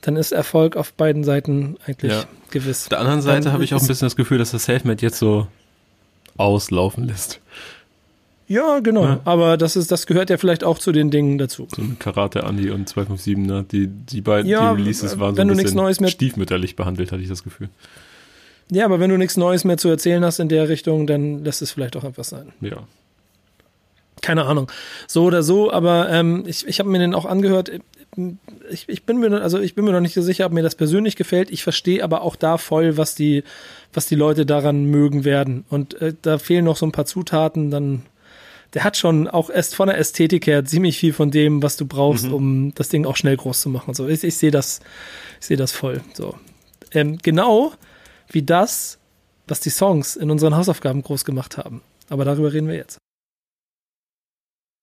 dann 0.00 0.16
ist 0.16 0.32
Erfolg 0.32 0.76
auf 0.76 0.92
beiden 0.92 1.24
Seiten 1.24 1.76
eigentlich 1.86 2.12
ja. 2.12 2.24
gewiss. 2.50 2.84
Auf 2.84 2.88
der 2.90 3.00
anderen 3.00 3.22
Seite 3.22 3.52
habe 3.52 3.64
ich 3.64 3.74
auch 3.74 3.80
ein 3.80 3.86
bisschen 3.86 4.06
das 4.06 4.16
Gefühl, 4.16 4.38
dass 4.38 4.50
das 4.50 4.64
Selfmade 4.64 5.02
jetzt 5.02 5.18
so 5.18 5.46
auslaufen 6.36 7.04
lässt. 7.06 7.40
Ja, 8.48 8.80
genau. 8.80 9.04
Ja. 9.04 9.20
Aber 9.24 9.56
das 9.56 9.76
ist, 9.76 9.92
das 9.92 10.06
gehört 10.06 10.28
ja 10.28 10.36
vielleicht 10.36 10.64
auch 10.64 10.78
zu 10.78 10.90
den 10.90 11.12
Dingen 11.12 11.38
dazu. 11.38 11.68
So 11.70 11.82
ein 11.82 11.98
Karate 12.00 12.42
Andi 12.42 12.70
und 12.70 12.88
257, 12.88 13.36
ne? 13.36 13.64
Die, 13.70 13.86
die 13.86 14.20
beiden 14.22 14.50
ja, 14.50 14.74
die 14.74 14.82
Releases 14.82 15.20
waren 15.20 15.36
so 15.36 15.42
ein 15.42 15.48
bisschen 15.48 15.76
Neues 15.76 16.00
mehr 16.00 16.10
stiefmütterlich 16.10 16.74
behandelt, 16.74 17.12
hatte 17.12 17.22
ich 17.22 17.28
das 17.28 17.44
Gefühl. 17.44 17.68
Ja, 18.72 18.86
aber 18.86 18.98
wenn 18.98 19.10
du 19.10 19.16
nichts 19.18 19.36
Neues 19.36 19.64
mehr 19.64 19.76
zu 19.76 19.88
erzählen 19.88 20.24
hast 20.24 20.40
in 20.40 20.48
der 20.48 20.68
Richtung, 20.68 21.06
dann 21.06 21.44
lässt 21.44 21.62
es 21.62 21.70
vielleicht 21.70 21.96
auch 21.96 22.02
einfach 22.02 22.24
sein. 22.24 22.52
Ja, 22.60 22.78
keine 24.22 24.44
Ahnung. 24.44 24.70
So 25.06 25.24
oder 25.24 25.42
so, 25.42 25.72
aber 25.72 26.08
ähm, 26.10 26.44
ich, 26.46 26.66
ich 26.66 26.78
habe 26.78 26.88
mir 26.88 26.98
den 26.98 27.14
auch 27.14 27.24
angehört. 27.24 27.70
Ich, 28.70 28.88
ich 28.88 29.04
bin 29.04 29.18
mir 29.18 29.40
also 29.40 29.60
ich 29.60 29.74
bin 29.74 29.84
mir 29.84 29.92
noch 29.92 30.00
nicht 30.00 30.14
so 30.14 30.22
sicher, 30.22 30.46
ob 30.46 30.52
mir 30.52 30.62
das 30.62 30.74
persönlich 30.74 31.16
gefällt. 31.16 31.50
Ich 31.50 31.62
verstehe 31.62 32.02
aber 32.02 32.22
auch 32.22 32.36
da 32.36 32.58
voll, 32.58 32.96
was 32.96 33.14
die 33.14 33.44
was 33.92 34.06
die 34.06 34.16
Leute 34.16 34.46
daran 34.46 34.84
mögen 34.84 35.24
werden. 35.24 35.64
Und 35.68 36.00
äh, 36.00 36.14
da 36.20 36.38
fehlen 36.38 36.64
noch 36.64 36.76
so 36.76 36.86
ein 36.86 36.92
paar 36.92 37.06
Zutaten. 37.06 37.70
Dann 37.70 38.02
der 38.74 38.84
hat 38.84 38.96
schon 38.96 39.26
auch 39.28 39.50
erst 39.50 39.74
von 39.74 39.88
der 39.88 39.98
Ästhetik 39.98 40.46
her 40.46 40.64
ziemlich 40.64 40.98
viel 40.98 41.12
von 41.12 41.30
dem, 41.30 41.62
was 41.62 41.76
du 41.76 41.86
brauchst, 41.86 42.26
mhm. 42.26 42.34
um 42.34 42.74
das 42.74 42.88
Ding 42.88 43.04
auch 43.04 43.16
schnell 43.16 43.36
groß 43.36 43.60
zu 43.60 43.68
machen. 43.68 43.94
So 43.94 44.08
ich, 44.08 44.24
ich 44.24 44.36
sehe 44.36 44.50
das 44.50 44.80
ich 45.40 45.46
sehe 45.46 45.56
das 45.56 45.72
voll. 45.72 46.00
So 46.14 46.34
ähm, 46.92 47.18
genau 47.18 47.72
wie 48.28 48.42
das, 48.42 48.98
was 49.46 49.60
die 49.60 49.70
Songs 49.70 50.16
in 50.16 50.30
unseren 50.30 50.56
Hausaufgaben 50.56 51.02
groß 51.02 51.24
gemacht 51.24 51.58
haben. 51.58 51.82
Aber 52.08 52.24
darüber 52.24 52.52
reden 52.52 52.68
wir 52.68 52.76
jetzt. 52.76 52.98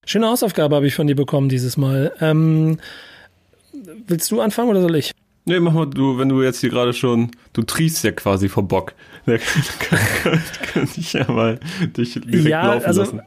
Schöne 0.07 0.27
Hausaufgabe 0.27 0.73
habe 0.73 0.87
ich 0.87 0.95
von 0.95 1.05
dir 1.05 1.17
bekommen 1.17 1.49
dieses 1.49 1.75
Mal. 1.75 2.13
Ähm, 2.21 2.79
willst 4.07 4.31
du 4.31 4.39
anfangen 4.39 4.69
oder 4.69 4.79
soll 4.79 4.95
ich? 4.95 5.11
Nee, 5.43 5.59
mach 5.59 5.73
mal 5.73 5.85
du, 5.85 6.17
wenn 6.17 6.29
du 6.29 6.41
jetzt 6.41 6.61
hier 6.61 6.69
gerade 6.69 6.93
schon, 6.93 7.31
du 7.51 7.61
triefst 7.61 8.05
ja 8.05 8.11
quasi 8.11 8.47
vor 8.47 8.63
Bock. 8.63 8.93
Da 9.25 9.37
kann 10.73 10.87
ich 10.95 11.11
ja 11.11 11.29
mal 11.29 11.59
dich 11.97 12.13
direkt 12.13 12.47
ja, 12.47 12.73
laufen 12.73 12.85
also, 12.85 13.01
lassen. 13.01 13.21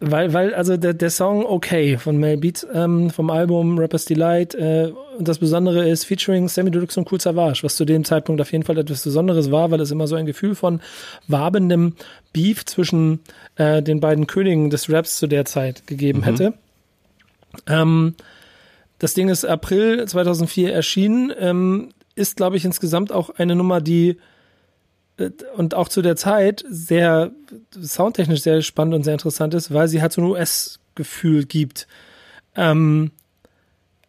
Weil, 0.00 0.32
weil, 0.32 0.54
also 0.54 0.76
der, 0.76 0.92
der 0.94 1.10
Song 1.10 1.44
Okay 1.46 1.98
von 1.98 2.16
Mel 2.16 2.36
Beat 2.36 2.66
ähm, 2.72 3.10
vom 3.10 3.30
Album 3.30 3.78
Rapper's 3.78 4.04
Delight 4.04 4.56
äh, 4.56 4.92
und 5.18 5.26
das 5.26 5.38
Besondere 5.38 5.88
ist 5.88 6.04
featuring 6.04 6.48
Sammy 6.48 6.70
Deluxe 6.70 6.98
und 6.98 7.10
Cool 7.10 7.20
Savage, 7.20 7.60
was 7.62 7.76
zu 7.76 7.84
dem 7.84 8.04
Zeitpunkt 8.04 8.40
auf 8.40 8.52
jeden 8.52 8.64
Fall 8.64 8.78
etwas 8.78 9.02
Besonderes 9.02 9.50
war, 9.50 9.70
weil 9.70 9.80
es 9.80 9.90
immer 9.90 10.06
so 10.06 10.14
ein 10.16 10.26
Gefühl 10.26 10.54
von 10.54 10.80
wabendem 11.26 11.94
Beef 12.32 12.64
zwischen 12.64 13.20
äh, 13.58 13.82
den 13.82 14.00
beiden 14.00 14.26
Königen 14.26 14.70
des 14.70 14.90
Raps 14.90 15.18
zu 15.18 15.26
der 15.26 15.44
Zeit 15.44 15.86
gegeben 15.86 16.20
mhm. 16.20 16.24
hätte. 16.24 16.54
Ähm, 17.66 18.14
das 18.98 19.14
Ding 19.14 19.28
ist 19.28 19.44
April 19.44 20.06
2004 20.06 20.72
erschienen, 20.72 21.32
ähm, 21.38 21.90
ist 22.14 22.36
glaube 22.36 22.56
ich 22.56 22.64
insgesamt 22.64 23.12
auch 23.12 23.30
eine 23.30 23.54
Nummer, 23.54 23.80
die 23.80 24.18
und 25.56 25.74
auch 25.74 25.88
zu 25.88 26.00
der 26.00 26.16
Zeit 26.16 26.64
sehr 26.68 27.32
soundtechnisch 27.80 28.42
sehr 28.42 28.62
spannend 28.62 28.94
und 28.94 29.02
sehr 29.02 29.14
interessant 29.14 29.54
ist, 29.54 29.72
weil 29.74 29.88
sie 29.88 30.00
halt 30.00 30.12
so 30.12 30.20
ein 30.20 30.28
US-Gefühl 30.28 31.44
gibt. 31.44 31.88
Ähm, 32.54 33.10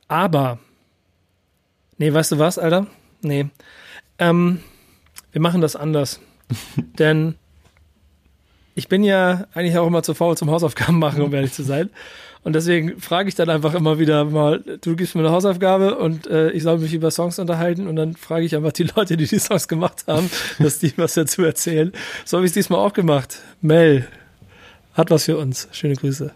aber, 0.08 0.60
nee, 1.98 2.14
weißt 2.14 2.34
du 2.34 2.40
was, 2.40 2.60
Alter? 2.60 2.88
Nee. 3.22 3.48
Ähm, 4.20 4.60
wir 5.32 5.42
machen 5.42 5.62
das 5.62 5.76
anders. 5.76 6.20
Denn 7.00 7.36
ich 8.80 8.88
bin 8.88 9.04
ja 9.04 9.46
eigentlich 9.54 9.78
auch 9.78 9.86
immer 9.86 10.04
zu 10.04 10.14
faul 10.14 10.38
zum 10.38 10.50
Hausaufgaben 10.50 11.00
machen, 11.00 11.22
um 11.22 11.34
ehrlich 11.34 11.52
zu 11.52 11.64
sein. 11.64 11.90
Und 12.44 12.54
deswegen 12.54 13.02
frage 13.02 13.28
ich 13.28 13.36
dann 13.36 13.50
einfach 13.50 13.74
immer 13.74 14.00
wieder 14.00 14.24
mal, 14.24 14.64
du 14.82 14.96
gibst 14.96 15.14
mir 15.14 15.22
eine 15.22 15.32
Hausaufgabe 15.32 15.98
und 15.98 16.28
äh, 16.28 16.52
ich 16.52 16.64
soll 16.64 16.78
mich 16.78 16.94
über 16.94 17.12
Songs 17.12 17.38
unterhalten 17.38 17.88
und 17.88 17.98
dann 17.98 18.16
frage 18.16 18.46
ich 18.46 18.56
einfach 18.56 18.72
die 18.72 18.84
Leute, 18.96 19.18
die 19.18 19.28
die 19.28 19.40
Songs 19.40 19.68
gemacht 19.68 20.06
haben, 20.08 20.32
dass 20.60 20.80
die 20.80 20.98
was 20.98 21.16
dazu 21.16 21.44
erzählen. 21.44 21.92
So 22.24 22.38
habe 22.38 22.46
ich 22.46 22.52
es 22.52 22.54
diesmal 22.54 22.80
auch 22.80 22.94
gemacht. 22.94 23.40
Mel 23.60 24.08
hat 24.94 25.12
was 25.12 25.26
für 25.26 25.38
uns. 25.38 25.68
Schöne 25.74 25.96
Grüße. 25.96 26.32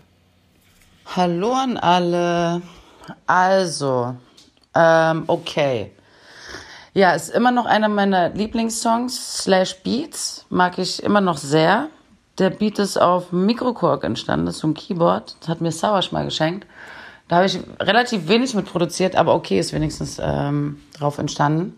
Hallo 1.16 1.54
an 1.54 1.78
alle. 1.78 2.62
Also, 3.26 4.18
ähm, 4.76 5.24
okay. 5.28 5.92
Ja, 6.94 7.14
ist 7.14 7.30
immer 7.30 7.52
noch 7.52 7.66
einer 7.66 7.88
meiner 7.88 8.30
Lieblingssongs, 8.30 9.44
slash 9.44 9.78
Beats, 9.84 10.46
mag 10.50 10.78
ich 10.78 11.02
immer 11.02 11.22
noch 11.22 11.38
sehr. 11.38 11.90
Der 12.40 12.50
Beat 12.50 12.80
ist 12.80 12.98
auf 12.98 13.32
Mikrokorg 13.32 14.04
entstanden, 14.04 14.48
das 14.48 14.56
ist 14.56 14.62
so 14.62 14.68
ein 14.68 14.74
Keyboard. 14.74 15.36
Das 15.40 15.50
hat 15.50 15.62
mir 15.62 15.72
Sauersch 15.72 16.12
mal 16.12 16.26
geschenkt. 16.26 16.66
Da 17.28 17.38
habe 17.38 17.46
ich 17.46 17.60
relativ 17.80 18.28
wenig 18.28 18.54
mit 18.56 18.66
produziert, 18.66 19.16
aber 19.16 19.36
okay, 19.36 19.60
ist 19.60 19.72
wenigstens 19.72 20.20
ähm, 20.22 20.80
drauf 20.98 21.20
entstanden. 21.20 21.78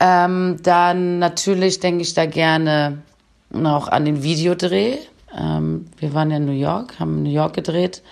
Ähm, 0.00 0.56
dann 0.62 1.18
natürlich 1.18 1.80
denke 1.80 2.02
ich 2.02 2.14
da 2.14 2.26
gerne 2.26 3.02
noch 3.50 3.88
an 3.88 4.04
den 4.04 4.22
Videodreh. 4.22 4.98
Ähm, 5.36 5.86
wir 5.98 6.14
waren 6.14 6.30
ja 6.30 6.38
in 6.38 6.46
New 6.46 6.52
York, 6.52 6.98
haben 6.98 7.18
in 7.18 7.22
New 7.24 7.30
York 7.30 7.54
gedreht, 7.54 8.02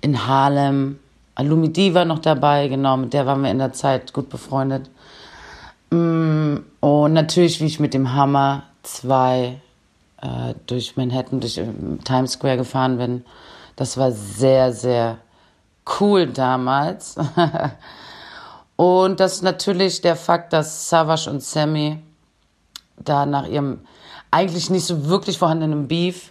in 0.00 0.26
Harlem. 0.26 0.98
Alumi 1.34 1.72
D 1.72 1.94
war 1.94 2.04
noch 2.04 2.18
dabei, 2.18 2.68
genau, 2.68 2.96
mit 2.96 3.12
der 3.12 3.26
waren 3.26 3.42
wir 3.42 3.50
in 3.50 3.58
der 3.58 3.72
Zeit 3.72 4.12
gut 4.12 4.28
befreundet. 4.28 4.90
Mm, 5.90 6.56
und 6.80 7.12
natürlich, 7.12 7.60
wie 7.60 7.66
ich 7.66 7.80
mit 7.80 7.94
dem 7.94 8.12
Hammer 8.14 8.64
zwei 8.82 9.60
äh, 10.26 10.54
durch 10.66 10.96
Manhattan, 10.96 11.40
durch 11.40 11.58
äh, 11.58 11.66
Times 12.04 12.32
Square 12.32 12.56
gefahren 12.56 12.98
bin. 12.98 13.24
Das 13.76 13.96
war 13.96 14.10
sehr, 14.12 14.72
sehr 14.72 15.18
cool 16.00 16.26
damals. 16.26 17.16
und 18.76 19.20
das 19.20 19.34
ist 19.34 19.42
natürlich 19.42 20.00
der 20.00 20.16
Fakt, 20.16 20.52
dass 20.52 20.88
Savage 20.88 21.30
und 21.30 21.42
Sammy 21.42 22.02
da 22.96 23.26
nach 23.26 23.46
ihrem 23.46 23.80
eigentlich 24.30 24.70
nicht 24.70 24.86
so 24.86 25.06
wirklich 25.06 25.38
vorhandenen 25.38 25.86
Beef 25.86 26.30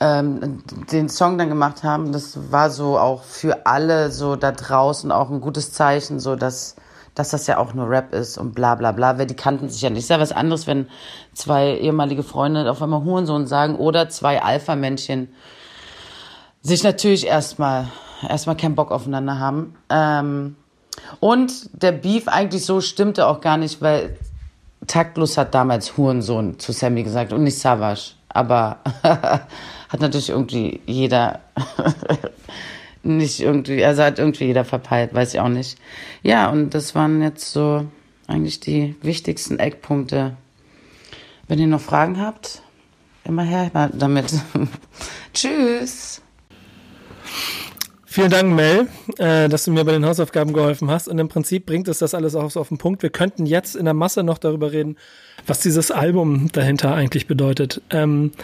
ähm, 0.00 0.62
den 0.90 1.08
Song 1.08 1.38
dann 1.38 1.48
gemacht 1.48 1.82
haben. 1.82 2.12
Das 2.12 2.50
war 2.50 2.70
so 2.70 2.98
auch 2.98 3.24
für 3.24 3.66
alle 3.66 4.10
so 4.10 4.36
da 4.36 4.52
draußen 4.52 5.12
auch 5.12 5.30
ein 5.30 5.40
gutes 5.40 5.72
Zeichen, 5.72 6.20
so 6.20 6.36
dass 6.36 6.76
dass 7.14 7.30
das 7.30 7.46
ja 7.46 7.58
auch 7.58 7.74
nur 7.74 7.88
Rap 7.88 8.14
ist 8.14 8.38
und 8.38 8.54
bla 8.54 8.74
bla 8.74 8.92
bla, 8.92 9.18
weil 9.18 9.26
die 9.26 9.36
kannten 9.36 9.68
sich 9.68 9.82
ja 9.82 9.90
nicht. 9.90 10.00
Ist 10.00 10.10
ja 10.10 10.20
was 10.20 10.32
anderes, 10.32 10.66
wenn 10.66 10.88
zwei 11.34 11.76
ehemalige 11.76 12.22
Freunde 12.22 12.70
auf 12.70 12.80
einmal 12.82 13.04
Hurensohn 13.04 13.46
sagen 13.46 13.76
oder 13.76 14.08
zwei 14.08 14.42
Alpha-Männchen 14.42 15.28
sich 16.62 16.82
natürlich 16.82 17.26
erstmal 17.26 17.88
erstmal 18.28 18.56
keinen 18.56 18.74
Bock 18.74 18.90
aufeinander 18.90 19.38
haben. 19.38 19.74
Ähm, 19.90 20.56
und 21.20 21.70
der 21.72 21.92
Beef 21.92 22.28
eigentlich 22.28 22.64
so 22.64 22.80
stimmte 22.80 23.26
auch 23.26 23.40
gar 23.40 23.56
nicht, 23.56 23.82
weil 23.82 24.18
Taktlos 24.86 25.36
hat 25.36 25.54
damals 25.54 25.96
Hurensohn 25.96 26.58
zu 26.58 26.72
Sammy 26.72 27.02
gesagt 27.02 27.32
und 27.32 27.44
nicht 27.44 27.58
Savage. 27.58 28.12
Aber 28.28 28.78
hat 29.02 30.00
natürlich 30.00 30.30
irgendwie 30.30 30.80
jeder 30.86 31.40
nicht 33.02 33.40
irgendwie, 33.40 33.84
also 33.84 34.02
hat 34.02 34.18
irgendwie 34.18 34.46
jeder 34.46 34.64
verpeilt, 34.64 35.14
weiß 35.14 35.34
ich 35.34 35.40
auch 35.40 35.48
nicht. 35.48 35.78
Ja, 36.22 36.50
und 36.50 36.70
das 36.70 36.94
waren 36.94 37.22
jetzt 37.22 37.52
so 37.52 37.86
eigentlich 38.26 38.60
die 38.60 38.94
wichtigsten 39.02 39.58
Eckpunkte. 39.58 40.36
Wenn 41.48 41.58
ihr 41.58 41.66
noch 41.66 41.80
Fragen 41.80 42.20
habt, 42.20 42.62
immer 43.24 43.42
her 43.42 43.70
damit. 43.92 44.32
Tschüss. 45.34 46.22
Vielen 48.04 48.30
Dank, 48.30 48.54
Mel, 48.54 48.88
äh, 49.16 49.48
dass 49.48 49.64
du 49.64 49.70
mir 49.70 49.84
bei 49.84 49.92
den 49.92 50.04
Hausaufgaben 50.04 50.52
geholfen 50.52 50.90
hast. 50.90 51.08
Und 51.08 51.18
im 51.18 51.28
Prinzip 51.28 51.64
bringt 51.64 51.88
es 51.88 51.98
das 51.98 52.14
alles 52.14 52.34
auch 52.34 52.50
so 52.50 52.60
auf 52.60 52.68
den 52.68 52.76
Punkt. 52.76 53.02
Wir 53.02 53.08
könnten 53.08 53.46
jetzt 53.46 53.74
in 53.74 53.86
der 53.86 53.94
Masse 53.94 54.22
noch 54.22 54.36
darüber 54.36 54.70
reden, 54.70 54.98
was 55.46 55.60
dieses 55.60 55.90
Album 55.90 56.50
dahinter 56.52 56.94
eigentlich 56.94 57.26
bedeutet. 57.26 57.80
Ähm, 57.88 58.32
äh, 58.36 58.42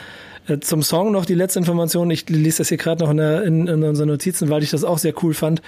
zum 0.60 0.82
Song 0.82 1.12
noch 1.12 1.26
die 1.26 1.34
letzte 1.34 1.58
Information. 1.58 2.10
Ich 2.10 2.28
lese 2.28 2.58
das 2.58 2.68
hier 2.68 2.78
gerade 2.78 3.04
noch 3.04 3.10
in, 3.10 3.18
der, 3.18 3.42
in, 3.42 3.66
in 3.66 3.82
unseren 3.82 4.08
Notizen, 4.08 4.48
weil 4.48 4.62
ich 4.62 4.70
das 4.70 4.84
auch 4.84 4.98
sehr 4.98 5.12
cool 5.22 5.34
fand, 5.34 5.62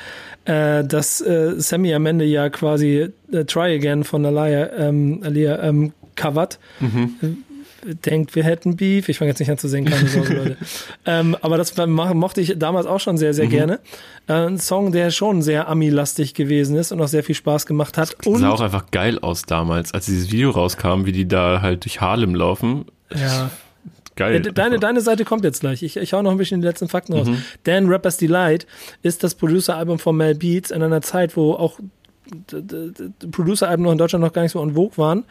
äh, 0.45 0.85
dass 0.85 1.21
äh, 1.21 1.55
Sammy 1.59 1.95
am 1.95 2.07
Ende 2.07 2.25
ja 2.25 2.49
quasi 2.49 3.09
äh, 3.33 3.45
Try 3.45 3.77
Again 3.77 4.05
von 4.05 4.25
Alia, 4.25 4.73
ähm, 4.73 5.21
Alia 5.23 5.63
ähm, 5.63 5.93
covert. 6.17 6.59
Mhm. 6.81 7.45
Denkt, 8.05 8.35
wir 8.35 8.45
hätten 8.45 8.77
Beef. 8.77 9.09
Ich 9.09 9.19
fange 9.19 9.31
jetzt 9.31 9.39
nicht 9.39 9.51
an 9.51 9.57
zu 9.57 9.67
singen, 9.67 9.91
keine 9.91 10.07
Sorge, 10.07 10.35
Leute. 10.37 10.57
ähm, 11.07 11.37
aber 11.41 11.57
das 11.57 11.75
mochte 11.87 12.41
ich 12.43 12.59
damals 12.59 12.87
auch 12.87 13.01
schon 13.01 13.17
sehr, 13.17 13.33
sehr 13.33 13.47
mhm. 13.47 13.51
gerne. 13.51 13.81
Äh, 14.29 14.47
ein 14.47 14.59
Song, 14.59 14.93
der 14.93 15.11
schon 15.11 15.43
sehr 15.43 15.69
Ami-lastig 15.69 16.35
gewesen 16.35 16.77
ist 16.77 16.93
und 16.93 17.01
auch 17.01 17.09
sehr 17.09 17.25
viel 17.25 17.35
Spaß 17.35 17.67
gemacht 17.67 17.97
hat. 17.97 18.17
Das 18.23 18.41
sah 18.41 18.51
auch 18.51 18.61
einfach 18.61 18.91
geil 18.91 19.19
aus 19.19 19.43
damals, 19.43 19.93
als 19.95 20.07
dieses 20.07 20.31
Video 20.31 20.51
rauskam, 20.51 21.07
wie 21.07 21.13
die 21.13 21.27
da 21.27 21.63
halt 21.63 21.85
durch 21.85 22.01
Harlem 22.01 22.35
laufen. 22.35 22.87
Ja. 23.15 23.51
Geil. 24.17 24.41
Deine, 24.41 24.79
deine 24.79 25.01
Seite 25.01 25.25
kommt 25.25 25.45
jetzt 25.45 25.61
gleich. 25.61 25.83
Ich, 25.83 25.97
ich 25.97 26.13
hau 26.13 26.23
noch 26.23 26.31
ein 26.31 26.37
bisschen 26.37 26.61
die 26.61 26.67
letzten 26.67 26.89
Fakten 26.89 27.13
raus. 27.15 27.29
Mhm. 27.29 27.43
Dan 27.65 27.89
Rapper's 27.89 28.17
Delight 28.17 28.67
ist 29.03 29.23
das 29.23 29.35
Producer-Album 29.35 29.99
von 29.99 30.17
Mel 30.17 30.35
Beats 30.35 30.71
in 30.71 30.83
einer 30.83 31.01
Zeit, 31.01 31.37
wo 31.37 31.55
auch 31.55 31.81
Producer-Alben 33.31 33.83
noch 33.83 33.93
in 33.93 33.99
Deutschland 33.99 34.25
noch 34.25 34.33
gar 34.33 34.43
nicht 34.43 34.53
so 34.53 34.63
en 34.63 34.75
vogue 34.75 34.99
waren. 34.99 35.25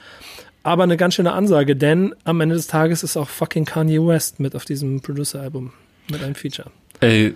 Aber 0.64 0.84
eine 0.84 0.98
ganz 0.98 1.16
schöne 1.16 1.34
Ansage, 1.34 1.76
denn 1.76 2.14
am 2.26 2.42
Ende 2.42 2.56
des 2.56 2.68
Tages 2.68 3.04
ist 3.04 3.16
auch 3.16 3.30
fucking 3.30 3.66
Kanye 3.66 4.06
West 4.06 4.40
mit 4.40 4.56
auf 4.56 4.66
diesem 4.66 5.02
Producer-Album. 5.02 5.72
Mit 6.12 6.24
einem 6.24 6.36
Feature. 6.36 6.70
Ey, 7.00 7.36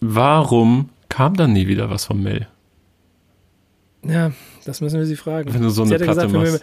warum 0.00 0.88
kam 1.08 1.36
dann 1.36 1.52
nie 1.52 1.68
wieder 1.68 1.90
was 1.90 2.06
von 2.06 2.22
Mel? 2.22 2.48
Ja, 4.02 4.32
das 4.64 4.80
müssen 4.80 4.98
wir 4.98 5.06
sie 5.06 5.16
fragen. 5.16 5.52
Wenn 5.52 5.62
du 5.62 5.70
so 5.70 5.82
eine 5.82 5.96
Platte 5.96 6.26
gesagt, 6.26 6.32
machst 6.32 6.62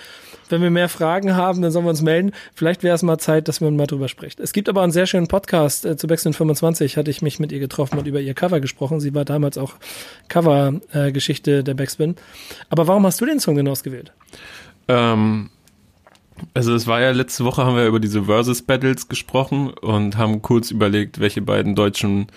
wenn 0.52 0.62
wir 0.62 0.70
mehr 0.70 0.90
Fragen 0.90 1.36
haben, 1.36 1.62
dann 1.62 1.72
sollen 1.72 1.86
wir 1.86 1.90
uns 1.90 2.02
melden. 2.02 2.32
Vielleicht 2.54 2.84
wäre 2.84 2.96
es 2.96 3.04
mal 3.04 3.18
Zeit, 3.18 3.48
dass 3.48 3.62
man 3.62 3.76
mal 3.76 3.88
drüber 3.88 4.08
spricht. 4.08 4.40
Es 4.40 4.54
gibt 4.54 4.70
aber 4.70 4.82
einen 4.82 4.92
sehr 4.92 5.06
schönen 5.06 5.28
Podcast 5.28 5.86
äh, 5.86 5.98
zu 5.98 6.08
Backspin 6.08 6.34
25, 6.34 6.98
hatte 6.98 7.12
ich 7.12 7.22
mich 7.22 7.40
mit 7.40 7.52
ihr 7.52 7.60
getroffen 7.60 8.00
und 8.00 8.08
über 8.08 8.20
ihr 8.20 8.34
Cover 8.34 8.60
gesprochen. 8.60 9.00
Sie 9.00 9.14
war 9.14 9.26
damals 9.26 9.58
auch 9.58 9.74
Cover-Geschichte 10.28 11.60
äh, 11.60 11.64
der 11.64 11.74
Backspin. 11.74 12.16
Aber 12.70 12.88
warum 12.88 13.06
hast 13.06 13.20
du 13.22 13.26
den 13.26 13.40
Song 13.40 13.56
denn 13.56 13.68
ausgewählt? 13.68 14.12
Ähm, 14.88 15.50
also 16.54 16.74
es 16.74 16.88
war 16.88 17.02
ja 17.02 17.12
letzte 17.12 17.46
Woche 17.46 17.66
haben 17.66 17.76
wir 17.76 17.88
über 17.88 18.00
diese 18.00 18.24
Versus 18.24 18.62
Battles 18.62 19.08
gesprochen 19.08 19.70
und 19.70 20.18
haben 20.18 20.42
kurz 20.42 20.72
überlegt, 20.72 21.20
welche 21.20 21.42
beiden 21.42 21.76
deutschen 21.76 22.28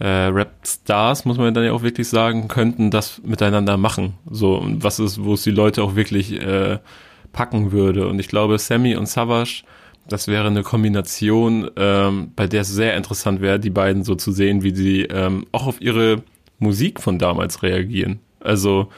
äh, 0.00 0.06
Rap-Stars, 0.06 1.24
muss 1.24 1.38
man 1.38 1.54
dann 1.54 1.64
ja 1.64 1.72
auch 1.72 1.82
wirklich 1.82 2.08
sagen, 2.08 2.48
könnten 2.48 2.90
das 2.90 3.20
miteinander 3.24 3.76
machen. 3.76 4.14
So, 4.30 4.64
was 4.64 4.98
ist, 4.98 5.24
wo 5.24 5.34
es 5.34 5.42
die 5.42 5.50
Leute 5.50 5.82
auch 5.82 5.96
wirklich 5.96 6.40
äh, 6.40 6.78
packen 7.32 7.72
würde. 7.72 8.08
Und 8.08 8.18
ich 8.18 8.28
glaube, 8.28 8.58
Sammy 8.58 8.96
und 8.96 9.06
Savage, 9.06 9.62
das 10.08 10.28
wäre 10.28 10.46
eine 10.46 10.62
Kombination, 10.62 11.70
ähm, 11.76 12.32
bei 12.34 12.46
der 12.46 12.62
es 12.62 12.68
sehr 12.68 12.96
interessant 12.96 13.40
wäre, 13.40 13.60
die 13.60 13.70
beiden 13.70 14.04
so 14.04 14.14
zu 14.14 14.32
sehen, 14.32 14.62
wie 14.62 14.74
sie 14.74 15.02
ähm, 15.02 15.46
auch 15.52 15.66
auf 15.66 15.80
ihre 15.80 16.22
Musik 16.58 17.00
von 17.00 17.18
damals 17.18 17.62
reagieren. 17.62 18.20
Also, 18.40 18.88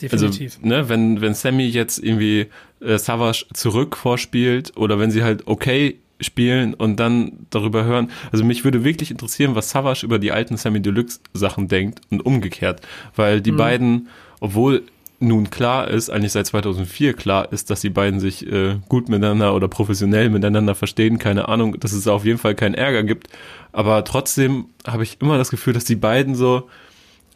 Definitiv. 0.00 0.56
also 0.56 0.68
ne, 0.68 0.88
wenn, 0.88 1.20
wenn 1.20 1.34
Sammy 1.34 1.66
jetzt 1.66 1.98
irgendwie 1.98 2.46
äh, 2.80 2.98
Savage 2.98 3.46
zurück 3.52 3.96
vorspielt 3.96 4.76
oder 4.76 4.98
wenn 4.98 5.10
sie 5.10 5.22
halt 5.22 5.46
okay 5.46 5.98
spielen 6.20 6.74
und 6.74 6.98
dann 6.98 7.46
darüber 7.50 7.84
hören. 7.84 8.10
Also 8.32 8.44
mich 8.44 8.64
würde 8.64 8.84
wirklich 8.84 9.10
interessieren, 9.10 9.54
was 9.54 9.70
Savage 9.70 10.04
über 10.04 10.18
die 10.18 10.32
alten 10.32 10.56
Sammy 10.56 10.80
Deluxe 10.80 11.20
Sachen 11.32 11.68
denkt 11.68 12.00
und 12.10 12.24
umgekehrt, 12.24 12.80
weil 13.14 13.40
die 13.40 13.52
mhm. 13.52 13.56
beiden, 13.56 14.08
obwohl 14.40 14.82
nun 15.20 15.50
klar 15.50 15.88
ist, 15.88 16.10
eigentlich 16.10 16.32
seit 16.32 16.46
2004 16.46 17.14
klar 17.14 17.52
ist, 17.52 17.70
dass 17.70 17.80
die 17.80 17.90
beiden 17.90 18.20
sich 18.20 18.46
äh, 18.46 18.76
gut 18.88 19.08
miteinander 19.08 19.54
oder 19.54 19.66
professionell 19.66 20.30
miteinander 20.30 20.74
verstehen, 20.74 21.18
keine 21.18 21.48
Ahnung, 21.48 21.78
dass 21.80 21.92
es 21.92 22.06
auf 22.06 22.24
jeden 22.24 22.38
Fall 22.38 22.54
keinen 22.54 22.74
Ärger 22.74 23.02
gibt, 23.02 23.28
aber 23.72 24.04
trotzdem 24.04 24.66
habe 24.86 25.02
ich 25.02 25.20
immer 25.20 25.36
das 25.36 25.50
Gefühl, 25.50 25.72
dass 25.72 25.84
die 25.84 25.96
beiden 25.96 26.34
so 26.34 26.68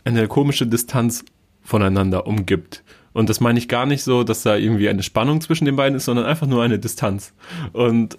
eine 0.05 0.29
komische 0.29 0.67
Distanz 0.67 1.25
voneinander 1.63 2.27
umgibt. 2.27 2.83
Und 3.13 3.29
das 3.29 3.41
meine 3.41 3.59
ich 3.59 3.69
gar 3.69 3.87
nicht 3.87 4.03
so, 4.03 4.25
dass 4.25 4.43
da 4.43 4.57
irgendwie 4.57 4.89
eine 4.89 5.03
Spannung 5.03 5.41
zwischen 5.41 5.67
den 5.67 5.77
beiden 5.77 5.97
ist, 5.97 6.07
sondern 6.07 6.25
einfach 6.25 6.47
nur 6.47 6.63
eine 6.63 6.79
Distanz. 6.79 7.35
Und 7.73 8.17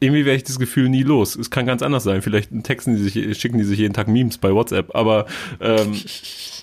irgendwie 0.00 0.24
werde 0.24 0.36
ich 0.36 0.44
das 0.44 0.58
Gefühl 0.58 0.88
nie 0.88 1.02
los. 1.02 1.36
Es 1.36 1.50
kann 1.50 1.66
ganz 1.66 1.82
anders 1.82 2.04
sein. 2.04 2.22
Vielleicht 2.22 2.50
texten 2.62 2.96
die 2.96 3.02
sich, 3.02 3.38
schicken 3.38 3.58
die 3.58 3.64
sich 3.64 3.78
jeden 3.78 3.94
Tag 3.94 4.08
Memes 4.08 4.38
bei 4.38 4.52
WhatsApp, 4.54 4.94
aber 4.94 5.26
ähm, 5.60 5.92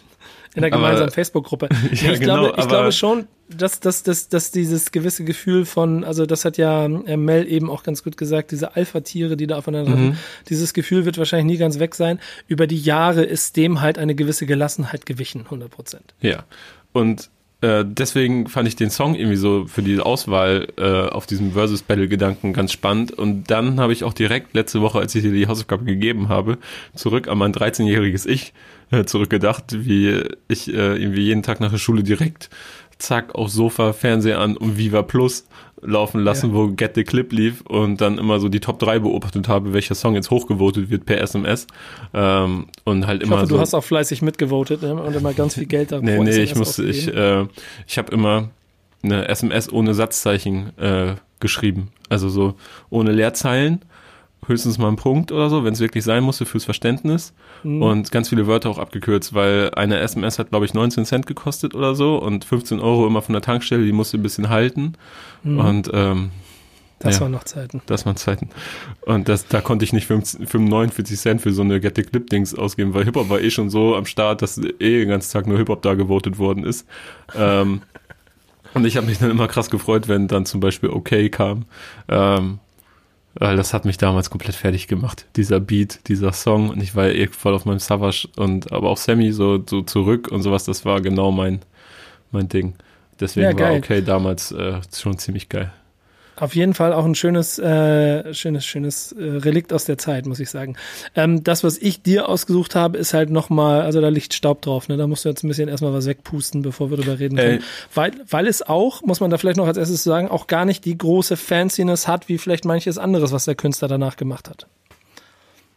in 0.55 0.61
der 0.61 0.71
gemeinsamen 0.71 1.11
Facebook-Gruppe. 1.11 1.69
Ja, 1.91 2.11
ich, 2.11 2.19
genau, 2.19 2.39
glaube, 2.39 2.61
ich 2.61 2.67
glaube 2.67 2.91
schon, 2.91 3.27
dass, 3.49 3.79
dass, 3.79 4.03
dass, 4.03 4.27
dass 4.27 4.51
dieses 4.51 4.91
gewisse 4.91 5.23
Gefühl 5.23 5.65
von, 5.65 6.03
also 6.03 6.25
das 6.25 6.45
hat 6.45 6.57
ja 6.57 6.85
äh, 6.85 7.17
Mel 7.17 7.47
eben 7.47 7.69
auch 7.69 7.83
ganz 7.83 8.03
gut 8.03 8.17
gesagt, 8.17 8.51
diese 8.51 8.75
Alpha-Tiere, 8.75 9.37
die 9.37 9.47
da 9.47 9.57
aufeinander 9.57 9.91
treffen, 9.91 10.09
mhm. 10.09 10.17
dieses 10.49 10.73
Gefühl 10.73 11.05
wird 11.05 11.17
wahrscheinlich 11.17 11.53
nie 11.53 11.57
ganz 11.57 11.79
weg 11.79 11.95
sein. 11.95 12.19
Über 12.47 12.67
die 12.67 12.79
Jahre 12.79 13.23
ist 13.23 13.55
dem 13.55 13.81
halt 13.81 13.97
eine 13.97 14.15
gewisse 14.15 14.45
Gelassenheit 14.45 15.05
gewichen, 15.05 15.41
100 15.41 15.69
Prozent. 15.69 16.13
Ja, 16.21 16.43
und 16.91 17.29
äh, 17.61 17.83
deswegen 17.87 18.47
fand 18.47 18.67
ich 18.67 18.75
den 18.75 18.89
Song 18.89 19.15
irgendwie 19.15 19.37
so 19.37 19.65
für 19.65 19.81
die 19.81 19.99
Auswahl 19.99 20.67
äh, 20.77 21.09
auf 21.09 21.25
diesem 21.25 21.53
Versus-Battle-Gedanken 21.53 22.53
ganz 22.53 22.71
spannend. 22.71 23.11
Und 23.11 23.49
dann 23.49 23.79
habe 23.79 23.93
ich 23.93 24.03
auch 24.03 24.13
direkt 24.13 24.53
letzte 24.53 24.81
Woche, 24.81 24.99
als 24.99 25.15
ich 25.15 25.23
dir 25.23 25.31
die 25.31 25.47
Hausaufgabe 25.47 25.85
gegeben 25.85 26.29
habe, 26.29 26.57
zurück 26.93 27.27
an 27.27 27.37
mein 27.37 27.53
13-jähriges 27.53 28.27
Ich 28.27 28.53
zurückgedacht, 29.05 29.85
wie 29.85 30.23
ich 30.47 30.67
äh, 30.67 30.95
irgendwie 30.95 31.23
jeden 31.23 31.43
Tag 31.43 31.59
nach 31.59 31.71
der 31.71 31.77
Schule 31.77 32.03
direkt 32.03 32.49
zack 32.97 33.35
aufs 33.35 33.53
Sofa, 33.53 33.93
Fernseher 33.93 34.39
an 34.39 34.57
und 34.57 34.77
Viva 34.77 35.01
Plus 35.01 35.45
laufen 35.81 36.21
lassen, 36.21 36.49
ja. 36.49 36.55
wo 36.55 36.67
Get 36.69 36.95
the 36.95 37.03
Clip 37.03 37.31
lief 37.31 37.61
und 37.61 38.01
dann 38.01 38.17
immer 38.17 38.39
so 38.39 38.49
die 38.49 38.59
Top 38.59 38.79
3 38.79 38.99
beobachtet 38.99 39.47
habe, 39.47 39.73
welcher 39.73 39.95
Song 39.95 40.15
jetzt 40.15 40.31
hochgevotet 40.31 40.89
wird 40.89 41.05
per 41.05 41.21
SMS. 41.21 41.67
Ähm, 42.13 42.67
und 42.85 43.05
halt 43.05 43.21
ich 43.21 43.27
immer 43.27 43.37
hoffe, 43.37 43.47
so, 43.47 43.55
du 43.55 43.61
hast 43.61 43.73
auch 43.73 43.83
fleißig 43.83 44.21
mitgevotet 44.21 44.81
ne? 44.81 44.95
und 44.95 45.15
immer 45.15 45.33
ganz 45.33 45.55
viel 45.55 45.65
Geld 45.65 45.91
da 45.91 45.99
Nee, 45.99 46.17
nee, 46.19 46.29
SMS 46.29 46.51
ich 46.51 46.55
musste, 46.55 46.83
ich, 46.85 47.13
äh, 47.13 47.45
ich 47.87 47.97
habe 47.97 48.11
immer 48.11 48.49
eine 49.03 49.27
SMS 49.27 49.71
ohne 49.71 49.93
Satzzeichen 49.93 50.77
äh, 50.79 51.15
geschrieben. 51.39 51.89
Also 52.09 52.29
so 52.29 52.55
ohne 52.89 53.11
Leerzeilen 53.11 53.81
höchstens 54.47 54.77
mal 54.77 54.87
einen 54.87 54.97
Punkt 54.97 55.31
oder 55.31 55.49
so, 55.49 55.63
wenn 55.63 55.73
es 55.73 55.79
wirklich 55.79 56.03
sein 56.03 56.23
musste 56.23 56.45
fürs 56.45 56.65
Verständnis. 56.65 57.33
Mhm. 57.63 57.81
Und 57.81 58.11
ganz 58.11 58.29
viele 58.29 58.47
Wörter 58.47 58.69
auch 58.69 58.77
abgekürzt, 58.77 59.33
weil 59.33 59.71
eine 59.75 59.99
SMS 59.99 60.39
hat, 60.39 60.49
glaube 60.49 60.65
ich, 60.65 60.73
19 60.73 61.05
Cent 61.05 61.27
gekostet 61.27 61.75
oder 61.75 61.95
so 61.95 62.17
und 62.17 62.45
15 62.45 62.79
Euro 62.79 63.07
immer 63.07 63.21
von 63.21 63.33
der 63.33 63.41
Tankstelle, 63.41 63.85
die 63.85 63.91
musste 63.91 64.17
ein 64.17 64.23
bisschen 64.23 64.49
halten. 64.49 64.93
Mhm. 65.43 65.59
Und 65.59 65.91
ähm, 65.93 66.31
das 66.99 67.15
ja, 67.15 67.21
waren 67.21 67.31
noch 67.31 67.43
Zeiten. 67.43 67.81
Das 67.87 68.05
waren 68.05 68.15
Zeiten. 68.15 68.49
Und 69.05 69.27
das, 69.27 69.47
da 69.47 69.61
konnte 69.61 69.83
ich 69.83 69.93
nicht 69.93 70.09
49 70.09 71.19
Cent 71.19 71.41
für 71.41 71.51
so 71.51 71.61
eine 71.61 71.79
Get 71.81 71.97
the 71.97 72.03
Clip 72.03 72.29
Dings 72.29 72.55
ausgeben, 72.55 72.93
weil 72.93 73.03
Hip-Hop 73.03 73.29
war 73.29 73.41
eh 73.41 73.51
schon 73.51 73.69
so 73.69 73.95
am 73.95 74.05
Start, 74.05 74.41
dass 74.41 74.57
eh 74.57 74.99
den 74.99 75.09
ganzen 75.09 75.31
Tag 75.33 75.45
nur 75.45 75.57
Hip-Hop 75.57 75.81
da 75.81 75.93
gewotet 75.93 76.37
worden 76.37 76.63
ist. 76.63 76.87
ähm, 77.35 77.81
und 78.73 78.85
ich 78.85 78.97
habe 78.97 79.07
mich 79.07 79.19
dann 79.19 79.31
immer 79.31 79.47
krass 79.47 79.69
gefreut, 79.69 80.09
wenn 80.09 80.27
dann 80.27 80.45
zum 80.45 80.59
Beispiel 80.59 80.89
OK 80.89 81.31
kam. 81.31 81.65
Ähm, 82.09 82.59
das 83.35 83.73
hat 83.73 83.85
mich 83.85 83.97
damals 83.97 84.29
komplett 84.29 84.55
fertig 84.55 84.87
gemacht. 84.87 85.25
Dieser 85.35 85.59
Beat, 85.59 86.07
dieser 86.07 86.31
Song. 86.31 86.69
Und 86.69 86.81
ich 86.81 86.95
war 86.95 87.07
eh 87.07 87.27
voll 87.27 87.53
auf 87.53 87.65
meinem 87.65 87.79
Savage 87.79 88.29
und 88.37 88.71
aber 88.71 88.89
auch 88.89 88.97
Sammy 88.97 89.31
so, 89.31 89.61
so 89.67 89.81
zurück 89.81 90.29
und 90.29 90.41
sowas. 90.41 90.63
Das 90.63 90.85
war 90.85 91.01
genau 91.01 91.31
mein, 91.31 91.59
mein 92.31 92.47
Ding. 92.47 92.75
Deswegen 93.19 93.57
ja, 93.57 93.65
war 93.65 93.73
okay 93.73 94.01
damals 94.01 94.51
äh, 94.51 94.79
schon 94.93 95.17
ziemlich 95.17 95.49
geil. 95.49 95.71
Auf 96.37 96.55
jeden 96.55 96.73
Fall 96.73 96.91
auch 96.91 97.05
ein 97.05 97.15
schönes, 97.15 97.59
äh, 97.59 98.33
schönes, 98.33 98.65
schönes 98.65 99.13
äh, 99.13 99.23
Relikt 99.23 99.71
aus 99.71 99.85
der 99.85 99.97
Zeit, 99.97 100.25
muss 100.25 100.39
ich 100.39 100.49
sagen. 100.49 100.75
Ähm, 101.15 101.43
das, 101.43 101.63
was 101.63 101.77
ich 101.77 102.01
dir 102.01 102.27
ausgesucht 102.27 102.75
habe, 102.75 102.97
ist 102.97 103.13
halt 103.13 103.29
nochmal, 103.29 103.81
also 103.81 104.01
da 104.01 104.09
liegt 104.09 104.33
Staub 104.33 104.61
drauf, 104.61 104.89
ne? 104.89 104.97
Da 104.97 105.07
musst 105.07 105.23
du 105.23 105.29
jetzt 105.29 105.43
ein 105.43 105.47
bisschen 105.47 105.69
erstmal 105.69 105.93
was 105.93 106.05
wegpusten, 106.07 106.61
bevor 106.61 106.89
wir 106.89 106.97
darüber 106.97 107.19
reden 107.19 107.37
können. 107.37 107.59
Äh. 107.59 107.63
Weil, 107.93 108.11
weil 108.29 108.47
es 108.47 108.61
auch, 108.61 109.01
muss 109.03 109.21
man 109.21 109.31
da 109.31 109.37
vielleicht 109.37 109.57
noch 109.57 109.67
als 109.67 109.77
erstes 109.77 110.03
sagen, 110.03 110.29
auch 110.29 110.47
gar 110.47 110.65
nicht 110.65 110.83
die 110.83 110.97
große 110.97 111.37
Fanciness 111.37 112.07
hat, 112.07 112.27
wie 112.27 112.37
vielleicht 112.37 112.65
manches 112.65 112.97
anderes, 112.97 113.31
was 113.31 113.45
der 113.45 113.55
Künstler 113.55 113.87
danach 113.87 114.17
gemacht 114.17 114.49
hat. 114.49 114.67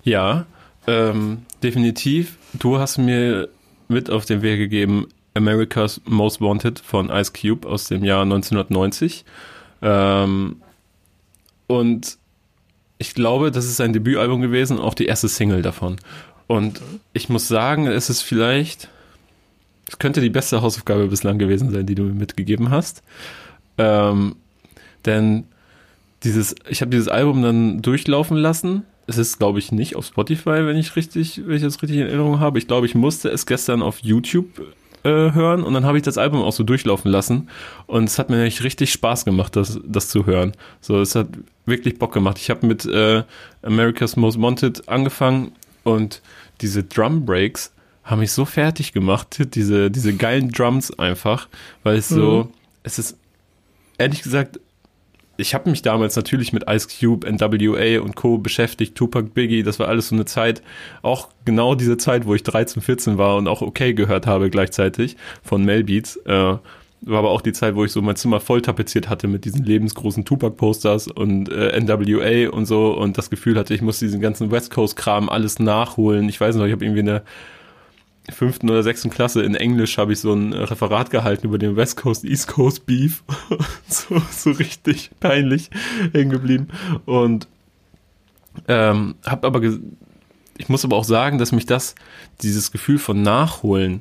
Ja, 0.03 0.47
ähm, 0.87 1.43
definitiv. 1.63 2.37
Du 2.55 2.79
hast 2.79 2.99
mir 2.99 3.49
mit 3.89 4.11
auf 4.11 4.25
den 4.25 4.43
Weg 4.43 4.59
gegeben 4.59 5.07
America's 5.35 6.01
Most 6.05 6.41
Wanted 6.41 6.81
von 6.81 7.11
Ice 7.11 7.33
Cube 7.33 7.67
aus 7.67 7.87
dem 7.87 8.05
Jahr 8.05 8.23
1990. 8.23 9.25
Ähm, 9.83 10.57
und 11.67 12.19
ich 12.99 13.15
glaube, 13.15 13.51
das 13.51 13.67
ist 13.67 13.77
sein 13.77 13.93
Debütalbum 13.93 14.41
gewesen 14.41 14.79
auch 14.79 14.95
die 14.95 15.07
erste 15.07 15.29
Single 15.29 15.63
davon. 15.63 15.97
Und 16.47 16.81
ich 17.13 17.29
muss 17.29 17.47
sagen, 17.47 17.87
es 17.87 18.11
ist 18.11 18.23
vielleicht, 18.23 18.89
es 19.89 19.99
könnte 19.99 20.21
die 20.21 20.31
beste 20.31 20.63
Hausaufgabe 20.63 21.07
bislang 21.07 21.39
gewesen 21.39 21.71
sein, 21.71 21.87
die 21.87 21.95
du 21.95 22.03
mir 22.03 22.15
mitgegeben 22.15 22.71
hast. 22.71 23.03
Ähm, 23.77 24.37
denn 25.05 25.45
dieses, 26.25 26.57
ich 26.69 26.81
habe 26.81 26.91
dieses 26.91 27.09
Album 27.09 27.43
dann 27.43 27.83
durchlaufen 27.83 28.37
lassen. 28.37 28.85
Es 29.07 29.19
ist, 29.19 29.39
glaube 29.39 29.59
ich, 29.59 29.73
nicht 29.73 29.95
auf 29.95 30.07
Spotify, 30.07 30.67
wenn 30.67 30.77
ich 30.77 30.97
richtig, 30.97 31.43
wenn 31.47 31.57
ich 31.57 31.63
das 31.63 31.81
richtig 31.81 31.99
in 31.99 32.07
Erinnerung 32.07 32.41
habe. 32.41 32.59
Ich 32.59 32.67
glaube, 32.67 32.87
ich 32.87 32.95
musste 32.95 33.29
es 33.29 33.47
gestern 33.47 33.83
auf 33.83 34.01
YouTube 34.01 34.75
äh, 35.05 35.33
hören 35.33 35.63
und 35.63 35.75
dann 35.75 35.85
habe 35.85 35.99
ich 35.99 36.05
das 36.05 36.19
Album 36.19 36.43
auch 36.43 36.53
so 36.53 36.65
durchlaufen 36.65 37.11
lassen 37.11 37.49
und 37.87 38.05
es 38.05 38.19
hat 38.19 38.31
mir 38.31 38.43
echt 38.45 38.63
richtig 38.63 38.93
Spaß 38.93 39.25
gemacht, 39.25 39.57
das, 39.57 39.79
das 39.85 40.09
zu 40.09 40.27
hören. 40.27 40.53
So, 40.81 41.01
es 41.01 41.15
hat 41.15 41.29
wirklich 41.67 41.99
Bock 41.99 42.13
gemacht. 42.13 42.39
Ich 42.39 42.51
habe 42.51 42.67
mit 42.67 42.85
äh, 42.87 43.23
America's 43.63 44.17
Most 44.17 44.41
Wanted 44.41 44.89
angefangen 44.89 45.53
und 45.85 46.23
diese 46.61 46.85
Drum 46.85 47.25
Breaks 47.25 47.73
haben 48.05 48.21
mich 48.21 48.33
so 48.33 48.45
fertig 48.45 48.93
gemacht, 48.93 49.39
diese, 49.55 49.91
diese 49.91 50.15
geilen 50.15 50.51
Drums 50.51 50.99
einfach, 50.99 51.49
weil 51.83 51.99
es 51.99 52.09
so, 52.09 52.45
mhm. 52.45 52.51
es 52.83 52.99
ist 52.99 53.17
ehrlich 53.99 54.23
gesagt 54.23 54.59
ich 55.39 55.55
habe 55.55 55.71
mich 55.71 55.83
damals 55.83 56.17
natürlich 56.17 56.53
mit 56.53 56.69
Ice 56.69 56.89
Cube, 56.89 57.25
NWA 57.31 58.01
und 58.03 58.17
Co. 58.17 58.39
beschäftigt, 58.39 58.97
Tupac, 58.97 59.31
Biggie, 59.35 59.63
das 59.63 59.79
war 59.79 59.87
alles 59.87 60.09
so 60.09 60.17
eine 60.17 60.25
Zeit, 60.25 60.63
auch 61.01 61.29
genau 61.45 61.77
diese 61.77 61.97
Zeit, 61.97 62.27
wo 62.27 62.35
ich 62.35 62.43
13, 62.43 62.83
14 62.83 63.19
war 63.19 63.37
und 63.37 63.47
auch 63.47 63.63
okay 63.63 63.95
gehört 63.95 64.27
habe 64.27 64.51
gleichzeitig 64.51 65.17
von 65.43 65.65
Melbeats. 65.65 66.17
Äh, 66.27 66.57
war 67.03 67.21
aber 67.21 67.31
auch 67.31 67.41
die 67.41 67.53
Zeit, 67.53 67.77
wo 67.77 67.85
ich 67.85 67.93
so 67.93 68.03
mein 68.03 68.17
Zimmer 68.17 68.41
voll 68.41 68.61
tapeziert 68.61 69.09
hatte 69.09 69.29
mit 69.29 69.45
diesen 69.45 69.65
lebensgroßen 69.65 70.25
Tupac-Posters 70.25 71.07
und 71.07 71.49
äh, 71.49 71.81
NWA 71.81 72.51
und 72.51 72.67
so 72.67 72.99
und 72.99 73.17
das 73.17 73.31
Gefühl 73.31 73.57
hatte, 73.57 73.73
ich 73.73 73.83
muss 73.83 74.01
diesen 74.01 74.21
ganzen 74.21 74.51
West 74.51 74.73
Coast-Kram 74.73 75.29
alles 75.29 75.61
nachholen. 75.61 76.29
Ich 76.29 76.41
weiß 76.41 76.57
noch, 76.57 76.67
ich 76.67 76.73
habe 76.73 76.85
irgendwie 76.85 77.03
eine 77.03 77.23
fünften 78.31 78.69
oder 78.71 78.83
sechsten 78.83 79.11
Klasse 79.11 79.43
in 79.43 79.55
Englisch 79.55 79.99
habe 79.99 80.13
ich 80.13 80.21
so 80.21 80.33
ein 80.33 80.53
Referat 80.53 81.11
gehalten 81.11 81.47
über 81.47 81.59
den 81.59 81.77
West 81.77 81.97
Coast 81.97 82.25
East 82.25 82.49
Coast 82.49 82.87
Beef. 82.87 83.23
so, 83.89 84.21
so 84.31 84.51
richtig 84.51 85.11
peinlich 85.21 85.71
hängen 86.13 86.31
geblieben. 86.31 86.69
Und 87.07 87.49
ähm, 88.67 89.15
habe 89.25 89.47
aber, 89.47 89.63
ich 90.57 90.69
muss 90.69 90.85
aber 90.85 90.97
auch 90.97 91.05
sagen, 91.05 91.39
dass 91.39 91.53
mich 91.53 91.67
das, 91.67 91.95
dieses 92.43 92.73
Gefühl 92.73 92.99
von 92.99 93.23
Nachholen, 93.23 94.01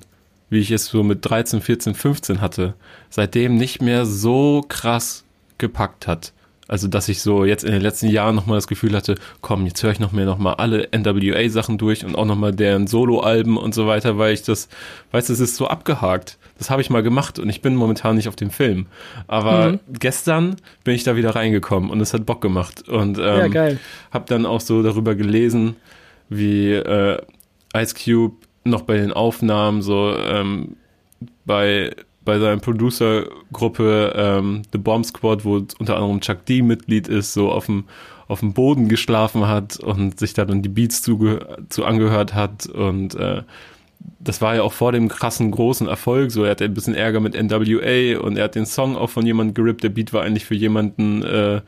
wie 0.49 0.60
ich 0.60 0.72
es 0.72 0.86
so 0.86 1.04
mit 1.04 1.26
13, 1.26 1.62
14, 1.62 1.94
15 1.94 2.41
hatte, 2.41 2.74
seitdem 3.10 3.56
nicht 3.56 3.82
mehr 3.82 4.06
so 4.06 4.64
krass 4.68 5.24
gepackt 5.58 6.08
hat. 6.08 6.34
Also, 6.68 6.88
dass 6.88 7.07
ich 7.07 7.22
so 7.22 7.45
jetzt 7.45 7.64
in 7.64 7.72
den 7.72 7.81
letzten 7.81 8.07
Jahren 8.07 8.35
nochmal 8.35 8.57
das 8.57 8.68
Gefühl 8.68 8.95
hatte, 8.95 9.15
komm, 9.41 9.65
jetzt 9.65 9.81
höre 9.84 9.91
ich 9.91 9.99
noch 9.99 10.11
mehr 10.11 10.26
nochmal 10.26 10.56
alle 10.56 10.89
NWA-Sachen 10.91 11.77
durch 11.77 12.03
und 12.03 12.15
auch 12.15 12.26
nochmal 12.26 12.52
deren 12.52 12.88
Solo-Alben 12.88 13.57
und 13.57 13.73
so 13.73 13.88
weiter, 13.88 14.18
weil 14.18 14.34
ich 14.34 14.44
das, 14.44 14.68
weißt 15.11 15.30
du, 15.30 15.34
es 15.34 15.39
ist 15.39 15.56
so 15.56 15.68
abgehakt. 15.68 16.38
Das 16.57 16.69
habe 16.69 16.81
ich 16.81 16.89
mal 16.89 17.03
gemacht 17.03 17.39
und 17.39 17.49
ich 17.49 17.61
bin 17.61 17.76
momentan 17.76 18.15
nicht 18.15 18.27
auf 18.27 18.35
dem 18.35 18.49
Film. 18.49 18.88
Aber 19.27 19.73
mhm. 19.73 19.80
gestern 19.91 20.56
bin 20.84 20.95
ich 20.95 21.03
da 21.03 21.15
wieder 21.15 21.35
reingekommen 21.35 21.89
und 21.89 22.02
es 22.02 22.14
hat 22.14 22.26
Bock 22.26 22.41
gemacht. 22.41 22.88
Und 22.89 23.18
ähm, 23.19 23.53
ja, 23.53 23.69
habe 24.11 24.26
dann 24.27 24.45
auch 24.45 24.61
so 24.61 24.81
darüber 24.84 25.15
gelesen, 25.15 25.76
wie 26.30 26.73
äh, 26.73 27.22
Ice 27.76 27.95
Cube 27.95 28.35
noch 28.64 28.81
bei 28.81 28.98
den 28.98 29.14
Aufnahmen 29.14 29.81
so 29.81 30.15
ähm, 30.18 30.76
bei 31.45 31.95
bei 32.28 32.40
seiner 32.40 32.58
Producergruppe 32.58 34.14
ähm, 34.16 34.64
The 34.74 34.78
Bomb 34.78 35.06
Squad, 35.06 35.45
wo 35.45 35.66
unter 35.80 35.95
anderem 35.95 36.20
Chuck 36.20 36.45
D 36.45 36.62
Mitglied 36.62 37.08
ist, 37.08 37.34
so 37.34 37.52
auf 37.52 37.68
dem 37.68 37.86
auf 38.28 38.41
dem 38.41 38.52
Boden 38.52 38.90
geschlafen 38.90 39.48
hat 39.48 39.80
und 39.80 40.20
sich 40.20 40.34
da 40.34 40.44
dann 40.44 40.62
die 40.62 40.68
Beats 40.68 41.02
zu, 41.02 41.40
zu 41.70 41.86
angehört 41.86 42.34
hat 42.34 42.66
und 42.66 43.16
äh, 43.16 43.44
das 44.20 44.41
war 44.41 44.56
ja 44.56 44.64
auch 44.64 44.74
vor 44.74 44.91
dem 44.91 45.08
krassen 45.08 45.49
großen 45.52 45.88
Erfolg 45.88 46.32
so. 46.32 46.44
Er 46.44 46.52
hatte 46.52 46.66
ein 46.66 46.74
bisschen 46.74 46.94
Ärger 46.94 47.22
mit 47.22 47.34
NWA 47.34 48.20
und 48.20 48.38
er 48.38 48.44
hat 48.44 48.56
den 48.56 48.66
Song 48.66 48.98
auch 48.98 49.10
von 49.10 49.26
jemandem 49.26 49.54
gerippt. 49.54 49.84
Der 49.84 49.90
Beat 49.90 50.14
war 50.14 50.24
eigentlich 50.24 50.45
für 50.45 50.56
jemanden 50.56 51.24
äh, 51.24 51.62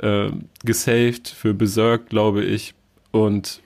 äh, 0.00 0.30
gesaved 0.64 1.28
für 1.28 1.52
Berserk, 1.52 2.08
glaube 2.08 2.44
ich. 2.44 2.74
Und 3.10 3.60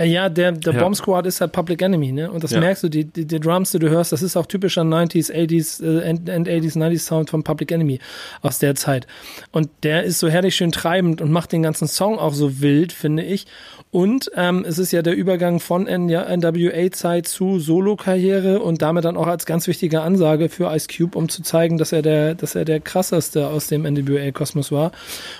ja, 0.00 0.30
der, 0.30 0.52
der 0.52 0.72
ja. 0.72 0.80
Bomb 0.80 0.96
Squad 0.96 1.26
ist 1.26 1.42
halt 1.42 1.52
Public 1.52 1.82
Enemy, 1.82 2.12
ne? 2.12 2.30
Und 2.30 2.42
das 2.42 2.52
ja. 2.52 2.60
merkst 2.60 2.82
du, 2.82 2.88
die, 2.88 3.04
die, 3.04 3.26
die, 3.26 3.40
Drums, 3.40 3.72
die 3.72 3.78
du 3.78 3.90
hörst, 3.90 4.10
das 4.10 4.22
ist 4.22 4.36
auch 4.36 4.46
typischer 4.46 4.82
90s, 4.82 5.30
80s, 5.30 5.84
äh, 5.84 6.00
End, 6.02 6.30
80s, 6.30 6.78
90s 6.78 7.00
Sound 7.00 7.28
von 7.28 7.42
Public 7.42 7.72
Enemy 7.72 7.98
aus 8.40 8.58
der 8.58 8.74
Zeit. 8.74 9.06
Und 9.50 9.68
der 9.82 10.04
ist 10.04 10.18
so 10.18 10.28
herrlich 10.28 10.56
schön 10.56 10.72
treibend 10.72 11.20
und 11.20 11.30
macht 11.30 11.52
den 11.52 11.62
ganzen 11.62 11.88
Song 11.88 12.18
auch 12.18 12.32
so 12.32 12.62
wild, 12.62 12.92
finde 12.92 13.22
ich. 13.22 13.46
Und 13.90 14.30
ähm, 14.36 14.64
es 14.66 14.78
ist 14.78 14.90
ja 14.90 15.02
der 15.02 15.14
Übergang 15.14 15.60
von 15.60 15.84
NWA-Zeit 15.84 17.28
zu 17.28 17.60
Solo-Karriere 17.60 18.60
und 18.60 18.80
damit 18.80 19.04
dann 19.04 19.18
auch 19.18 19.26
als 19.26 19.44
ganz 19.44 19.66
wichtige 19.66 20.00
Ansage 20.00 20.48
für 20.48 20.74
Ice 20.74 20.88
Cube, 20.88 21.18
um 21.18 21.28
zu 21.28 21.42
zeigen, 21.42 21.76
dass 21.76 21.92
er 21.92 22.00
der, 22.00 22.34
dass 22.34 22.54
er 22.54 22.64
der 22.64 22.80
krasseste 22.80 23.48
aus 23.48 23.66
dem 23.66 23.82
NWA-Kosmos 23.82 24.72
war 24.72 24.92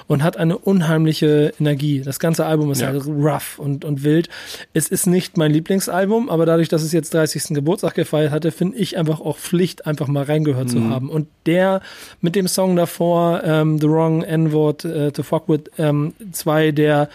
und 0.07 0.23
hat 0.23 0.37
eine 0.37 0.59
unheimliche 0.59 1.55
Energie. 1.59 2.03
Das 2.03 2.19
ganze 2.19 2.45
Album 2.45 2.71
ist 2.71 2.83
ja. 2.83 2.89
halt 2.89 3.07
rough 3.07 3.59
und, 3.59 3.87
und 3.87 4.05
wild. 4.05 4.29
Es 4.73 4.89
ist 4.89 5.07
nicht 5.07 5.37
mein 5.37 5.53
Lieblingsalbum, 5.53 6.29
aber 6.29 6.47
dadurch, 6.47 6.69
dass 6.69 6.83
es 6.83 6.93
jetzt 6.93 7.15
30. 7.15 7.55
Geburtstag 7.55 7.95
gefeiert 7.95 8.31
hatte, 8.31 8.53
finde 8.53 8.79
ich 8.79 8.97
einfach 8.97 9.21
auch 9.21 9.39
Pflicht, 9.39 9.87
einfach 9.87 10.09
mal 10.09 10.25
reingehört 10.25 10.69
mhm. 10.69 10.71
zu 10.71 10.89
haben. 10.89 11.11
Und 11.11 11.29
der 11.47 11.83
mit 12.21 12.35
dem 12.35 12.49
Song 12.49 12.77
davor, 12.77 13.43
ähm, 13.45 13.79
The 13.79 13.89
Wrong 13.89 14.23
N-Word 14.23 14.85
äh, 14.85 15.13
to 15.13 15.23
Fuck 15.23 15.49
With, 15.49 15.63
ähm, 15.79 16.15
zwei 16.33 16.73
der 16.73 17.09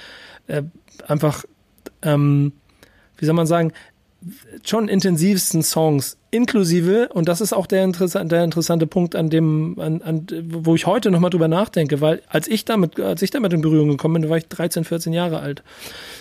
äh, 0.47 0.63
einfach, 1.07 1.45
ähm, 2.01 2.53
wie 3.17 3.25
soll 3.25 3.35
man 3.35 3.47
sagen, 3.47 3.73
schon 4.63 4.87
intensivsten 4.87 5.63
Songs 5.63 6.17
inklusive 6.31 7.09
und 7.13 7.29
das 7.29 7.39
ist 7.39 7.53
auch 7.53 7.67
der, 7.67 7.83
interessante, 7.83 8.27
der 8.27 8.43
interessante 8.43 8.87
Punkt 8.87 9.15
an 9.15 9.29
dem 9.29 9.79
an, 9.79 10.01
an, 10.01 10.27
wo 10.49 10.75
ich 10.75 10.85
heute 10.85 11.11
noch 11.11 11.19
mal 11.19 11.29
drüber 11.29 11.47
nachdenke 11.47 12.01
weil 12.01 12.21
als 12.27 12.47
ich 12.47 12.65
damit 12.65 12.99
als 12.99 13.21
ich 13.21 13.31
damit 13.31 13.53
in 13.53 13.61
Berührung 13.61 13.89
gekommen 13.89 14.21
bin 14.21 14.29
war 14.29 14.37
ich 14.37 14.47
13 14.47 14.83
14 14.83 15.13
Jahre 15.13 15.39
alt. 15.39 15.63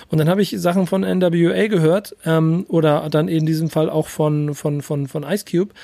Und 0.08 0.18
dann 0.18 0.28
habe 0.28 0.42
ich 0.42 0.54
Sachen 0.58 0.86
von 0.86 1.00
NWA 1.00 1.66
gehört 1.66 2.14
ähm, 2.24 2.64
oder 2.68 3.08
dann 3.10 3.28
in 3.28 3.44
diesem 3.44 3.70
Fall 3.70 3.90
auch 3.90 4.08
von 4.08 4.54
von 4.54 4.82
von 4.82 5.08
von 5.08 5.24
Ice 5.24 5.44
Cube. 5.50 5.74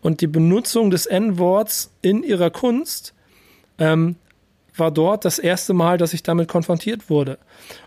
Und 0.00 0.20
die 0.20 0.28
Benutzung 0.28 0.90
des 0.90 1.06
N-Worts 1.06 1.90
in 2.00 2.22
ihrer 2.22 2.50
Kunst 2.50 3.14
ähm, 3.78 4.16
war 4.76 4.90
dort 4.90 5.24
das 5.24 5.38
erste 5.38 5.74
Mal, 5.74 5.98
dass 5.98 6.14
ich 6.14 6.22
damit 6.22 6.48
konfrontiert 6.48 7.10
wurde. 7.10 7.38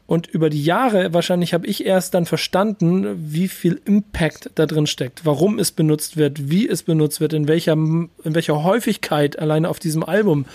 Und 0.08 0.28
über 0.28 0.50
die 0.50 0.64
Jahre 0.64 1.14
wahrscheinlich 1.14 1.54
habe 1.54 1.66
ich 1.66 1.86
erst 1.86 2.14
dann 2.14 2.26
verstanden, 2.26 3.32
wie 3.32 3.48
viel 3.48 3.82
Impact 3.86 4.52
da 4.56 4.66
drin 4.68 4.86
steckt, 4.86 5.26
warum 5.26 5.58
es 5.58 5.72
benutzt 5.72 6.16
wird, 6.16 6.50
wie 6.50 6.68
es 6.68 6.84
benutzt 6.84 7.20
wird, 7.20 7.34
in 7.34 7.48
welcher, 7.48 7.74
in 7.74 8.10
welcher 8.24 8.64
Häufigkeit 8.64 9.40
alleine 9.40 9.70
auf 9.70 9.80
diesem 9.80 10.04
Album 10.04 10.46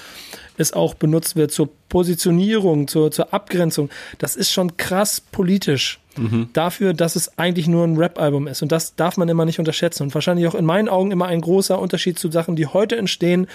es 0.57 0.73
auch 0.73 0.94
benutzt 0.94 1.36
wird, 1.36 1.51
zur 1.51 1.70
Positionierung, 1.89 2.86
zur, 2.86 3.11
zur 3.11 3.32
Abgrenzung. 3.35 3.90
Das 4.19 4.36
ist 4.36 4.52
schon 4.52 4.77
krass 4.77 5.20
politisch. 5.20 5.98
Mhm. 6.16 6.51
Dafür, 6.52 6.93
dass 6.93 7.16
es 7.16 7.39
eigentlich 7.39 7.66
nur 7.66 7.85
ein 7.85 7.97
Rap-Album 7.97 8.47
ist. 8.47 8.62
Und 8.62 8.70
das 8.73 8.94
darf 8.94 9.16
man 9.16 9.28
immer 9.28 9.44
nicht 9.44 9.59
unterschätzen. 9.59 10.05
Und 10.05 10.15
wahrscheinlich 10.15 10.47
auch 10.47 10.55
in 10.55 10.65
meinen 10.65 10.89
Augen 10.89 11.11
immer 11.11 11.27
ein 11.27 11.40
großer 11.40 11.78
Unterschied 11.78 12.19
zu 12.19 12.31
Sachen, 12.31 12.57
die 12.57 12.66
heute 12.66 12.97
entstehen, 12.97 13.47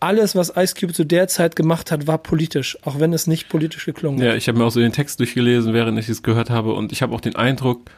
alles, 0.00 0.36
was 0.36 0.52
Ice 0.56 0.74
Cube 0.78 0.92
zu 0.92 1.04
der 1.04 1.28
Zeit 1.28 1.56
gemacht 1.56 1.90
hat, 1.90 2.06
war 2.06 2.18
politisch, 2.18 2.78
auch 2.82 3.00
wenn 3.00 3.12
es 3.12 3.26
nicht 3.26 3.48
politisch 3.48 3.84
geklungen 3.84 4.20
hat. 4.20 4.26
Ja, 4.26 4.34
ich 4.34 4.48
habe 4.48 4.58
mir 4.58 4.64
auch 4.64 4.70
so 4.70 4.80
den 4.80 4.92
Text 4.92 5.18
durchgelesen, 5.20 5.74
während 5.74 5.98
ich 5.98 6.08
es 6.08 6.22
gehört 6.22 6.50
habe, 6.50 6.74
und 6.74 6.92
ich 6.92 7.02
habe 7.02 7.14
auch 7.14 7.20
den 7.20 7.36
Eindruck, 7.36 7.90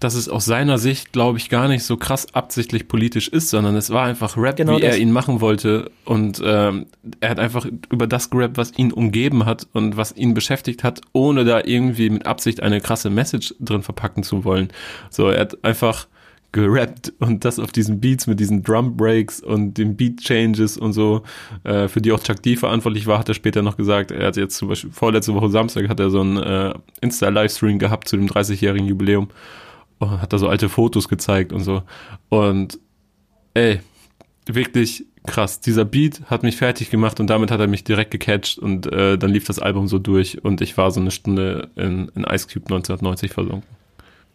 dass 0.00 0.14
es 0.14 0.28
aus 0.28 0.44
seiner 0.44 0.78
Sicht, 0.78 1.12
glaube 1.12 1.38
ich, 1.38 1.48
gar 1.48 1.66
nicht 1.66 1.82
so 1.82 1.96
krass 1.96 2.32
absichtlich 2.32 2.86
politisch 2.86 3.28
ist, 3.28 3.50
sondern 3.50 3.74
es 3.74 3.90
war 3.90 4.06
einfach 4.06 4.36
Rap, 4.36 4.56
genau 4.56 4.76
wie 4.76 4.80
das. 4.80 4.94
er 4.94 5.00
ihn 5.00 5.10
machen 5.10 5.40
wollte. 5.40 5.90
Und 6.04 6.40
ähm, 6.44 6.86
er 7.18 7.30
hat 7.30 7.40
einfach 7.40 7.66
über 7.90 8.06
das 8.06 8.30
gerappt, 8.30 8.56
was 8.58 8.76
ihn 8.78 8.92
umgeben 8.92 9.44
hat 9.44 9.66
und 9.72 9.96
was 9.96 10.16
ihn 10.16 10.34
beschäftigt 10.34 10.84
hat, 10.84 11.00
ohne 11.12 11.44
da 11.44 11.62
irgendwie 11.64 12.10
mit 12.10 12.26
Absicht 12.26 12.62
eine 12.62 12.80
krasse 12.80 13.10
Message 13.10 13.54
drin 13.58 13.82
verpacken 13.82 14.22
zu 14.22 14.44
wollen. 14.44 14.68
So, 15.10 15.30
er 15.30 15.40
hat 15.40 15.64
einfach 15.64 16.06
gerappt 16.52 17.12
und 17.18 17.44
das 17.44 17.58
auf 17.58 17.72
diesen 17.72 18.00
Beats 18.00 18.26
mit 18.26 18.40
diesen 18.40 18.62
Drum 18.62 18.96
Breaks 18.96 19.40
und 19.40 19.74
den 19.76 19.96
Beat 19.96 20.20
Changes 20.20 20.78
und 20.78 20.92
so, 20.94 21.22
äh, 21.64 21.88
für 21.88 22.00
die 22.00 22.12
auch 22.12 22.22
Chuck 22.22 22.42
D 22.42 22.56
verantwortlich 22.56 23.06
war, 23.06 23.18
hat 23.18 23.28
er 23.28 23.34
später 23.34 23.62
noch 23.62 23.76
gesagt, 23.76 24.10
er 24.10 24.28
hat 24.28 24.36
jetzt 24.36 24.56
zum 24.56 24.68
Beispiel 24.68 24.90
vorletzte 24.90 25.34
Woche 25.34 25.50
Samstag 25.50 25.88
hat 25.88 26.00
er 26.00 26.10
so 26.10 26.20
einen 26.20 26.38
äh, 26.38 26.74
Insta-Livestream 27.02 27.78
gehabt 27.78 28.08
zu 28.08 28.16
dem 28.16 28.26
30-jährigen 28.26 28.86
Jubiläum 28.86 29.28
und 29.98 30.22
hat 30.22 30.32
da 30.32 30.38
so 30.38 30.48
alte 30.48 30.68
Fotos 30.68 31.08
gezeigt 31.08 31.52
und 31.52 31.60
so 31.60 31.82
und 32.30 32.78
ey, 33.54 33.80
wirklich 34.46 35.04
krass. 35.26 35.60
Dieser 35.60 35.84
Beat 35.84 36.22
hat 36.26 36.42
mich 36.42 36.56
fertig 36.56 36.90
gemacht 36.90 37.20
und 37.20 37.28
damit 37.28 37.50
hat 37.50 37.60
er 37.60 37.66
mich 37.66 37.84
direkt 37.84 38.10
gecatcht 38.10 38.58
und 38.58 38.90
äh, 38.90 39.18
dann 39.18 39.30
lief 39.30 39.44
das 39.44 39.58
Album 39.58 39.86
so 39.86 39.98
durch 39.98 40.42
und 40.42 40.62
ich 40.62 40.76
war 40.78 40.90
so 40.90 41.00
eine 41.00 41.10
Stunde 41.10 41.70
in, 41.76 42.10
in 42.14 42.24
Ice 42.24 42.48
Cube 42.48 42.66
1990 42.66 43.32
versunken. 43.32 43.77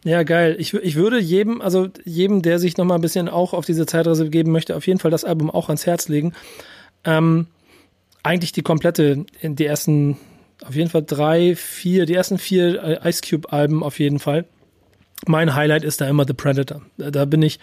Ja, 0.04 0.22
geil. 0.22 0.56
Ich, 0.58 0.74
ich 0.74 0.96
würde 0.96 1.18
jedem, 1.18 1.62
also 1.62 1.88
jedem, 2.04 2.42
der 2.42 2.58
sich 2.58 2.76
noch 2.76 2.84
mal 2.84 2.96
ein 2.96 3.00
bisschen 3.00 3.30
auch 3.30 3.54
auf 3.54 3.64
diese 3.64 3.86
Zeitreise 3.86 4.28
geben 4.28 4.52
möchte, 4.52 4.76
auf 4.76 4.86
jeden 4.86 5.00
Fall 5.00 5.10
das 5.10 5.24
Album 5.24 5.50
auch 5.50 5.68
ans 5.70 5.86
Herz 5.86 6.08
legen. 6.08 6.34
Ähm, 7.04 7.46
eigentlich 8.22 8.52
die 8.52 8.62
komplette, 8.62 9.24
die 9.42 9.64
ersten, 9.64 10.18
auf 10.62 10.74
jeden 10.74 10.90
Fall 10.90 11.04
drei, 11.04 11.56
vier, 11.56 12.04
die 12.04 12.14
ersten 12.14 12.38
vier 12.38 13.00
Ice 13.04 13.22
Cube 13.28 13.50
Alben 13.50 13.82
auf 13.82 13.98
jeden 13.98 14.18
Fall. 14.18 14.44
Mein 15.26 15.54
Highlight 15.54 15.84
ist 15.84 16.02
da 16.02 16.08
immer 16.08 16.26
The 16.26 16.34
Predator. 16.34 16.82
Da 16.98 17.24
bin 17.24 17.40
ich, 17.40 17.58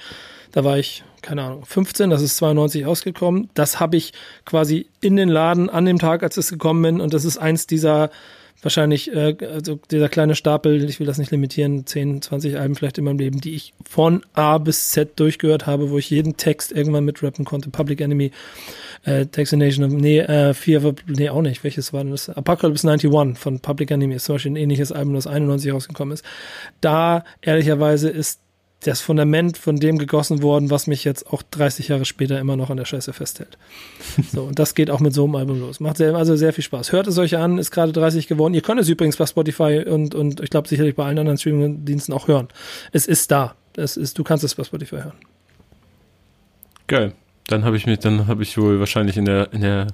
da 0.52 0.64
war 0.64 0.80
ich, 0.80 1.04
keine 1.22 1.44
Ahnung, 1.44 1.64
15, 1.64 2.10
das 2.10 2.24
ist 2.24 2.38
92 2.38 2.88
ausgekommen. 2.88 3.52
Das 3.54 3.80
habe 3.80 3.98
ich 3.98 4.14
quasi 4.46 4.88
in 5.00 5.16
den 5.16 5.30
Laden 5.30 5.70
an 5.70 5.86
dem 5.86 6.00
Tag, 6.00 6.24
als 6.24 6.38
es 6.38 6.50
gekommen 6.50 6.82
bin. 6.82 7.02
Und 7.02 7.14
das 7.14 7.24
ist 7.24 7.38
eins 7.38 7.68
dieser 7.68 8.10
wahrscheinlich, 8.62 9.14
äh, 9.14 9.36
also 9.52 9.80
dieser 9.90 10.10
kleine 10.10 10.36
Stapel, 10.36 10.84
ich 10.84 11.00
will 11.00 11.08
das 11.08 11.18
nicht 11.18 11.32
limitieren, 11.32 11.86
10, 11.86 12.22
20 12.22 12.58
Alben 12.58 12.76
vielleicht 12.76 12.98
in 12.98 13.06
meinem 13.06 13.20
Leben, 13.20 13.42
die 13.42 13.56
ich 13.56 13.74
von 13.88 14.24
A 14.34 14.58
bis 14.58 14.92
Z 14.92 15.20
durchgehört 15.20 15.66
habe, 15.66 15.90
wo 15.90 15.98
ich 15.98 16.10
jeden 16.10 16.38
Text 16.38 16.72
irgendwann 16.72 17.06
mitrappen 17.06 17.46
konnte. 17.46 17.70
Public 17.70 18.02
Enemy, 18.02 18.32
äh, 19.04 19.26
Taxination, 19.26 19.88
nee, 19.98 20.20
äh, 20.20 20.54
Fear, 20.54 20.94
nee, 21.08 21.30
auch 21.30 21.42
nicht. 21.42 21.64
Welches 21.64 21.94
war 21.94 22.04
denn 22.04 22.12
das? 22.12 22.30
Apocalypse 22.30 22.88
91 22.88 23.38
von 23.40 23.60
Public 23.60 23.92
Enemy 23.92 24.16
ist 24.16 24.26
zum 24.26 24.36
Beispiel 24.36 24.52
ein 24.52 24.58
ähnliches 24.58 24.92
Album, 24.92 25.16
das 25.16 25.28
91 25.28 25.74
rausgekommen 25.74 26.14
ist. 26.14 26.26
Da, 26.82 27.24
ehrlicherweise, 27.42 28.10
ist 28.10 28.42
das 28.84 29.02
Fundament 29.02 29.58
von 29.58 29.78
dem 29.78 29.98
gegossen 29.98 30.42
worden, 30.42 30.70
was 30.70 30.88
mich 30.88 31.04
jetzt 31.04 31.28
auch 31.28 31.44
30 31.44 31.90
Jahre 31.90 32.06
später 32.06 32.40
immer 32.40 32.56
noch 32.56 32.70
an 32.70 32.78
der 32.78 32.86
Scheiße 32.86 33.14
festhält. 33.14 33.58
So, 34.32 34.44
und 34.44 34.58
das 34.60 34.76
geht 34.76 34.90
auch 34.90 35.00
mit 35.00 35.14
so 35.14 35.26
einem 35.26 35.36
Album 35.36 35.60
los. 35.60 35.80
Macht 35.80 35.98
sehr, 35.98 36.16
also 36.16 36.36
sehr 36.36 36.54
viel 36.54 36.64
Spaß. 36.64 36.92
Hört 36.92 37.08
es 37.08 37.18
euch 37.18 37.38
an, 37.38 37.58
ist 37.58 37.72
gerade 37.72 37.92
30 37.92 38.28
geworden. 38.28 38.54
Ihr 38.54 38.62
könnt 38.62 38.82
es 38.82 38.90
übrigens 38.90 39.18
bei 39.18 39.26
Spotify 39.26 39.84
und, 39.88 40.16
und 40.16 40.42
ich 40.42 40.50
glaube 40.50 40.68
sicherlich 40.68 40.96
bei 40.96 41.06
allen 41.06 41.20
anderen 41.20 41.38
Streaming-Diensten 41.38 42.14
auch 42.14 42.28
hören. 42.28 42.48
Es 42.92 43.08
ist 43.08 43.32
da. 43.32 43.56
Es 43.76 43.98
ist, 43.98 44.18
du 44.18 44.24
kannst 44.24 44.44
es 44.44 44.56
bei 44.56 44.64
Spotify 44.64 44.98
hören. 44.98 45.18
Geil. 46.88 47.14
Dann 47.48 47.64
habe 47.66 47.78
ich 47.78 47.86
mich, 47.86 48.00
dann 48.00 48.28
habe 48.28 48.44
ich 48.44 48.58
wohl 48.58 48.80
wahrscheinlich 48.80 49.18
in 49.18 49.26
der, 49.26 49.54
in 49.54 49.62
der 49.62 49.88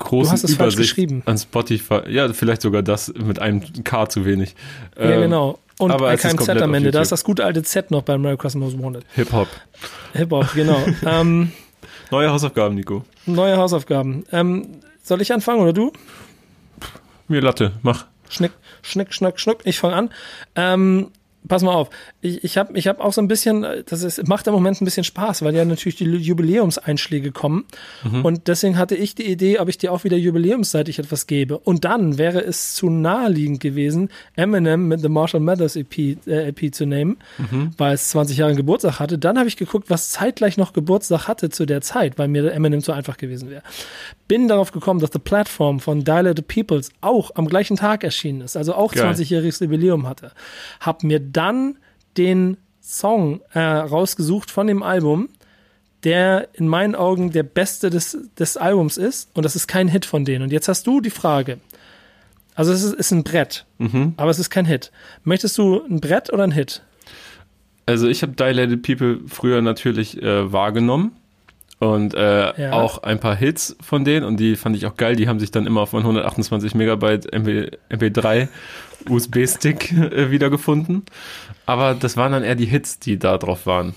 großen 0.00 0.30
du 0.30 0.32
hast 0.32 0.44
es 0.44 0.54
Übersicht 0.54 0.76
falsch 0.76 0.76
geschrieben. 0.76 1.22
an 1.26 1.38
Spotify, 1.38 2.00
ja, 2.08 2.32
vielleicht 2.32 2.62
sogar 2.62 2.82
das 2.82 3.12
mit 3.14 3.38
einem 3.38 3.62
K 3.84 4.08
zu 4.08 4.24
wenig. 4.24 4.54
Ja, 4.98 5.10
ähm, 5.10 5.20
genau. 5.22 5.58
Und 5.78 5.92
aber 5.92 6.14
kein 6.16 6.36
Z 6.38 6.60
am 6.60 6.74
Ende. 6.74 6.90
Da 6.90 7.00
ist 7.00 7.12
das 7.12 7.24
gute 7.24 7.44
alte 7.44 7.62
Z 7.62 7.90
noch 7.90 8.02
bei 8.02 8.14
America's 8.14 8.54
Most 8.54 8.80
Wanted. 8.82 9.04
Hip-Hop. 9.14 9.48
Hip-Hop, 10.12 10.52
genau. 10.54 10.78
ähm, 11.06 11.52
neue 12.10 12.30
Hausaufgaben, 12.30 12.74
Nico. 12.74 13.04
Neue 13.24 13.56
Hausaufgaben. 13.56 14.24
Ähm, 14.30 14.66
soll 15.02 15.22
ich 15.22 15.32
anfangen 15.32 15.60
oder 15.60 15.72
du? 15.72 15.92
Mir 17.28 17.40
Latte, 17.40 17.72
mach. 17.82 18.06
Schnick, 18.28 18.52
schnick, 18.82 19.14
schnack, 19.14 19.40
schnuck. 19.40 19.60
Ich 19.64 19.78
fange 19.78 19.94
an. 19.94 20.10
Ähm, 20.54 21.10
pass 21.48 21.62
mal 21.62 21.72
auf, 21.72 21.90
ich, 22.20 22.44
ich 22.44 22.58
habe 22.58 22.78
ich 22.78 22.86
hab 22.86 23.00
auch 23.00 23.12
so 23.12 23.20
ein 23.20 23.28
bisschen, 23.28 23.66
das 23.86 24.02
ist, 24.02 24.26
macht 24.28 24.46
im 24.46 24.52
Moment 24.52 24.80
ein 24.80 24.84
bisschen 24.84 25.04
Spaß, 25.04 25.42
weil 25.42 25.54
ja 25.54 25.64
natürlich 25.64 25.96
die 25.96 26.04
Jubiläumseinschläge 26.04 27.32
kommen. 27.32 27.64
Mhm. 28.04 28.24
Und 28.24 28.48
deswegen 28.48 28.76
hatte 28.76 28.94
ich 28.94 29.14
die 29.14 29.26
Idee, 29.26 29.58
ob 29.58 29.68
ich 29.68 29.78
dir 29.78 29.92
auch 29.92 30.04
wieder 30.04 30.16
jubiläumsseitig 30.16 30.98
etwas 30.98 31.26
gebe. 31.26 31.58
Und 31.58 31.84
dann 31.84 32.18
wäre 32.18 32.40
es 32.40 32.74
zu 32.74 32.90
naheliegend 32.90 33.60
gewesen, 33.60 34.10
Eminem 34.36 34.88
mit 34.88 35.00
The 35.00 35.08
Marshall 35.08 35.40
Mathers 35.40 35.76
EP, 35.76 35.98
äh, 36.26 36.48
EP 36.48 36.74
zu 36.74 36.86
nehmen, 36.86 37.18
mhm. 37.38 37.72
weil 37.78 37.94
es 37.94 38.10
20 38.10 38.36
Jahre 38.36 38.54
Geburtstag 38.54 39.00
hatte. 39.00 39.18
Dann 39.18 39.38
habe 39.38 39.48
ich 39.48 39.56
geguckt, 39.56 39.90
was 39.90 40.10
zeitgleich 40.10 40.56
noch 40.56 40.72
Geburtstag 40.72 41.28
hatte 41.28 41.50
zu 41.50 41.66
der 41.66 41.80
Zeit, 41.80 42.18
weil 42.18 42.28
mir 42.28 42.52
Eminem 42.52 42.82
zu 42.82 42.92
einfach 42.92 43.16
gewesen 43.16 43.50
wäre. 43.50 43.62
Bin 44.30 44.46
darauf 44.46 44.70
gekommen, 44.70 45.00
dass 45.00 45.10
The 45.12 45.18
Platform 45.18 45.80
von 45.80 46.04
Dilated 46.04 46.46
Peoples 46.46 46.90
auch 47.00 47.32
am 47.34 47.48
gleichen 47.48 47.74
Tag 47.74 48.04
erschienen 48.04 48.42
ist, 48.42 48.56
also 48.56 48.76
auch 48.76 48.94
20-jähriges 48.94 49.60
Jubiläum 49.60 50.06
hatte. 50.06 50.30
Hab 50.78 51.02
mir 51.02 51.18
dann 51.18 51.78
den 52.16 52.56
Song 52.80 53.40
äh, 53.54 53.58
rausgesucht 53.58 54.52
von 54.52 54.68
dem 54.68 54.84
Album, 54.84 55.30
der 56.04 56.46
in 56.52 56.68
meinen 56.68 56.94
Augen 56.94 57.32
der 57.32 57.42
beste 57.42 57.90
des, 57.90 58.16
des 58.38 58.56
Albums 58.56 58.98
ist. 58.98 59.30
Und 59.34 59.44
das 59.44 59.56
ist 59.56 59.66
kein 59.66 59.88
Hit 59.88 60.04
von 60.04 60.24
denen. 60.24 60.44
Und 60.44 60.52
jetzt 60.52 60.68
hast 60.68 60.86
du 60.86 61.00
die 61.00 61.10
Frage. 61.10 61.58
Also 62.54 62.72
es 62.72 62.84
ist, 62.84 62.94
ist 62.94 63.10
ein 63.10 63.24
Brett, 63.24 63.66
mhm. 63.78 64.14
aber 64.16 64.30
es 64.30 64.38
ist 64.38 64.50
kein 64.50 64.64
Hit. 64.64 64.92
Möchtest 65.24 65.58
du 65.58 65.82
ein 65.82 66.00
Brett 66.00 66.32
oder 66.32 66.44
ein 66.44 66.52
Hit? 66.52 66.84
Also 67.86 68.06
ich 68.06 68.22
habe 68.22 68.34
Dilated 68.34 68.82
People 68.82 69.22
früher 69.26 69.60
natürlich 69.60 70.22
äh, 70.22 70.52
wahrgenommen 70.52 71.16
und 71.80 72.12
äh, 72.12 72.62
ja. 72.62 72.72
auch 72.72 73.02
ein 73.02 73.18
paar 73.18 73.34
Hits 73.34 73.74
von 73.80 74.04
denen 74.04 74.24
und 74.26 74.38
die 74.38 74.54
fand 74.56 74.76
ich 74.76 74.84
auch 74.84 74.96
geil. 74.96 75.16
Die 75.16 75.28
haben 75.28 75.40
sich 75.40 75.50
dann 75.50 75.66
immer 75.66 75.80
auf 75.80 75.94
meinen 75.94 76.02
128 76.02 76.74
Megabyte 76.74 77.32
MP, 77.32 77.70
MP3 77.90 78.48
USB-Stick 79.08 79.90
äh, 79.92 80.30
wiedergefunden. 80.30 81.04
Aber 81.64 81.94
das 81.94 82.18
waren 82.18 82.32
dann 82.32 82.44
eher 82.44 82.54
die 82.54 82.66
Hits, 82.66 82.98
die 82.98 83.18
da 83.18 83.38
drauf 83.38 83.64
waren. 83.64 83.94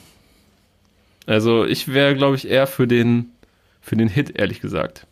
Also 1.26 1.66
ich 1.66 1.94
wäre, 1.94 2.16
glaube 2.16 2.38
ich, 2.38 2.48
eher 2.48 2.68
für 2.68 2.88
den, 2.88 3.32
für 3.82 3.98
den 3.98 4.08
Hit, 4.08 4.40
ehrlich 4.40 4.62
gesagt. 4.62 5.06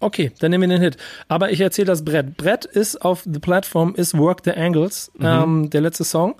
Okay, 0.00 0.32
dann 0.38 0.52
nehmen 0.52 0.70
wir 0.70 0.78
den 0.78 0.82
Hit. 0.82 0.96
Aber 1.28 1.50
ich 1.50 1.60
erzähle 1.60 1.86
das 1.86 2.06
Brett. 2.06 2.38
Brett 2.38 2.64
ist 2.64 3.02
auf 3.02 3.22
The 3.30 3.38
Platform, 3.38 3.94
ist 3.94 4.16
Work 4.16 4.40
the 4.44 4.52
Angles, 4.52 5.12
mhm. 5.18 5.26
ähm, 5.26 5.70
der 5.70 5.82
letzte 5.82 6.04
Song 6.04 6.36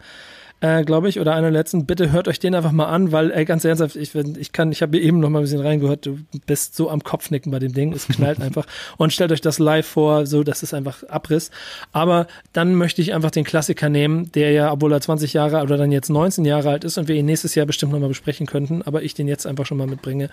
äh, 0.60 0.84
glaube 0.84 1.08
ich, 1.08 1.20
oder 1.20 1.34
einer 1.34 1.50
der 1.50 1.58
letzten. 1.58 1.86
Bitte 1.86 2.12
hört 2.12 2.28
euch 2.28 2.38
den 2.38 2.54
einfach 2.54 2.72
mal 2.72 2.86
an, 2.86 3.12
weil, 3.12 3.30
ey, 3.30 3.44
ganz 3.44 3.64
ernsthaft, 3.64 3.96
ich, 3.96 4.14
ich 4.14 4.52
kann, 4.52 4.72
ich 4.72 4.82
habe 4.82 4.98
eben 4.98 5.20
noch 5.20 5.28
mal 5.28 5.40
ein 5.40 5.42
bisschen 5.42 5.60
reingehört, 5.60 6.06
du 6.06 6.18
bist 6.46 6.74
so 6.74 6.88
am 6.88 7.02
Kopfnicken 7.02 7.52
bei 7.52 7.58
dem 7.58 7.74
Ding, 7.74 7.92
es 7.92 8.08
knallt 8.08 8.40
einfach. 8.42 8.66
Und 8.96 9.12
stellt 9.12 9.32
euch 9.32 9.40
das 9.40 9.58
live 9.58 9.86
vor, 9.86 10.26
so, 10.26 10.42
das 10.42 10.62
ist 10.62 10.72
einfach 10.72 11.02
Abriss. 11.04 11.50
Aber 11.92 12.26
dann 12.52 12.74
möchte 12.74 13.02
ich 13.02 13.12
einfach 13.12 13.30
den 13.30 13.44
Klassiker 13.44 13.88
nehmen, 13.88 14.32
der 14.32 14.52
ja, 14.52 14.72
obwohl 14.72 14.92
er 14.92 15.00
20 15.00 15.32
Jahre 15.34 15.62
oder 15.62 15.76
dann 15.76 15.92
jetzt 15.92 16.08
19 16.08 16.44
Jahre 16.44 16.70
alt 16.70 16.84
ist 16.84 16.96
und 16.96 17.08
wir 17.08 17.16
ihn 17.16 17.26
nächstes 17.26 17.54
Jahr 17.54 17.66
bestimmt 17.66 17.92
noch 17.92 18.00
mal 18.00 18.08
besprechen 18.08 18.46
könnten, 18.46 18.82
aber 18.82 19.02
ich 19.02 19.14
den 19.14 19.28
jetzt 19.28 19.46
einfach 19.46 19.66
schon 19.66 19.78
mal 19.78 19.86
mitbringe. 19.86 20.30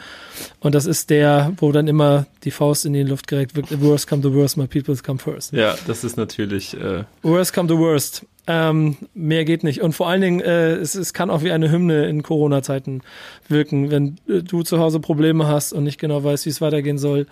Und 0.60 0.74
das 0.76 0.86
ist 0.86 1.10
der, 1.10 1.52
wo 1.58 1.72
dann 1.72 1.88
immer 1.88 2.26
die 2.44 2.52
Faust 2.52 2.86
in 2.86 2.94
die 2.94 3.04
Luft 3.04 3.32
wird, 3.32 3.82
worst 3.82 4.08
come 4.08 4.22
the 4.22 4.34
worst, 4.34 4.58
my 4.58 4.68
people 4.68 4.96
come 5.04 5.20
first. 5.20 5.52
Ja, 5.52 5.76
das 5.88 6.04
ist 6.04 6.18
natürlich, 6.18 6.76
äh 6.76 7.04
Worst 7.22 7.54
come 7.54 7.68
the 7.68 7.78
worst. 7.78 8.26
Ähm, 8.46 8.98
mehr 9.14 9.46
geht 9.46 9.64
nicht. 9.64 9.82
Und 9.82 9.94
vor 9.94 10.10
allen 10.10 10.22
Dingen, 10.22 10.42
äh, 10.42 10.74
es, 10.74 10.96
es 10.96 11.14
kann 11.14 11.30
auch 11.30 11.44
wie 11.44 11.52
eine 11.52 11.72
Hymne 11.72 12.08
in 12.08 12.24
Corona-Zeiten 12.24 13.02
wirken. 13.48 13.90
Wenn 13.90 14.18
äh, 14.28 14.42
du 14.42 14.64
zu 14.64 14.80
Hause 14.80 15.00
Probleme 15.00 15.48
hast 15.48 15.72
und 15.72 15.86
nicht 15.86 16.00
genau 16.00 16.24
weißt, 16.24 16.46
wie 16.46 16.50
es 16.50 16.60
weitergehen 16.60 16.98
soll, 16.98 17.28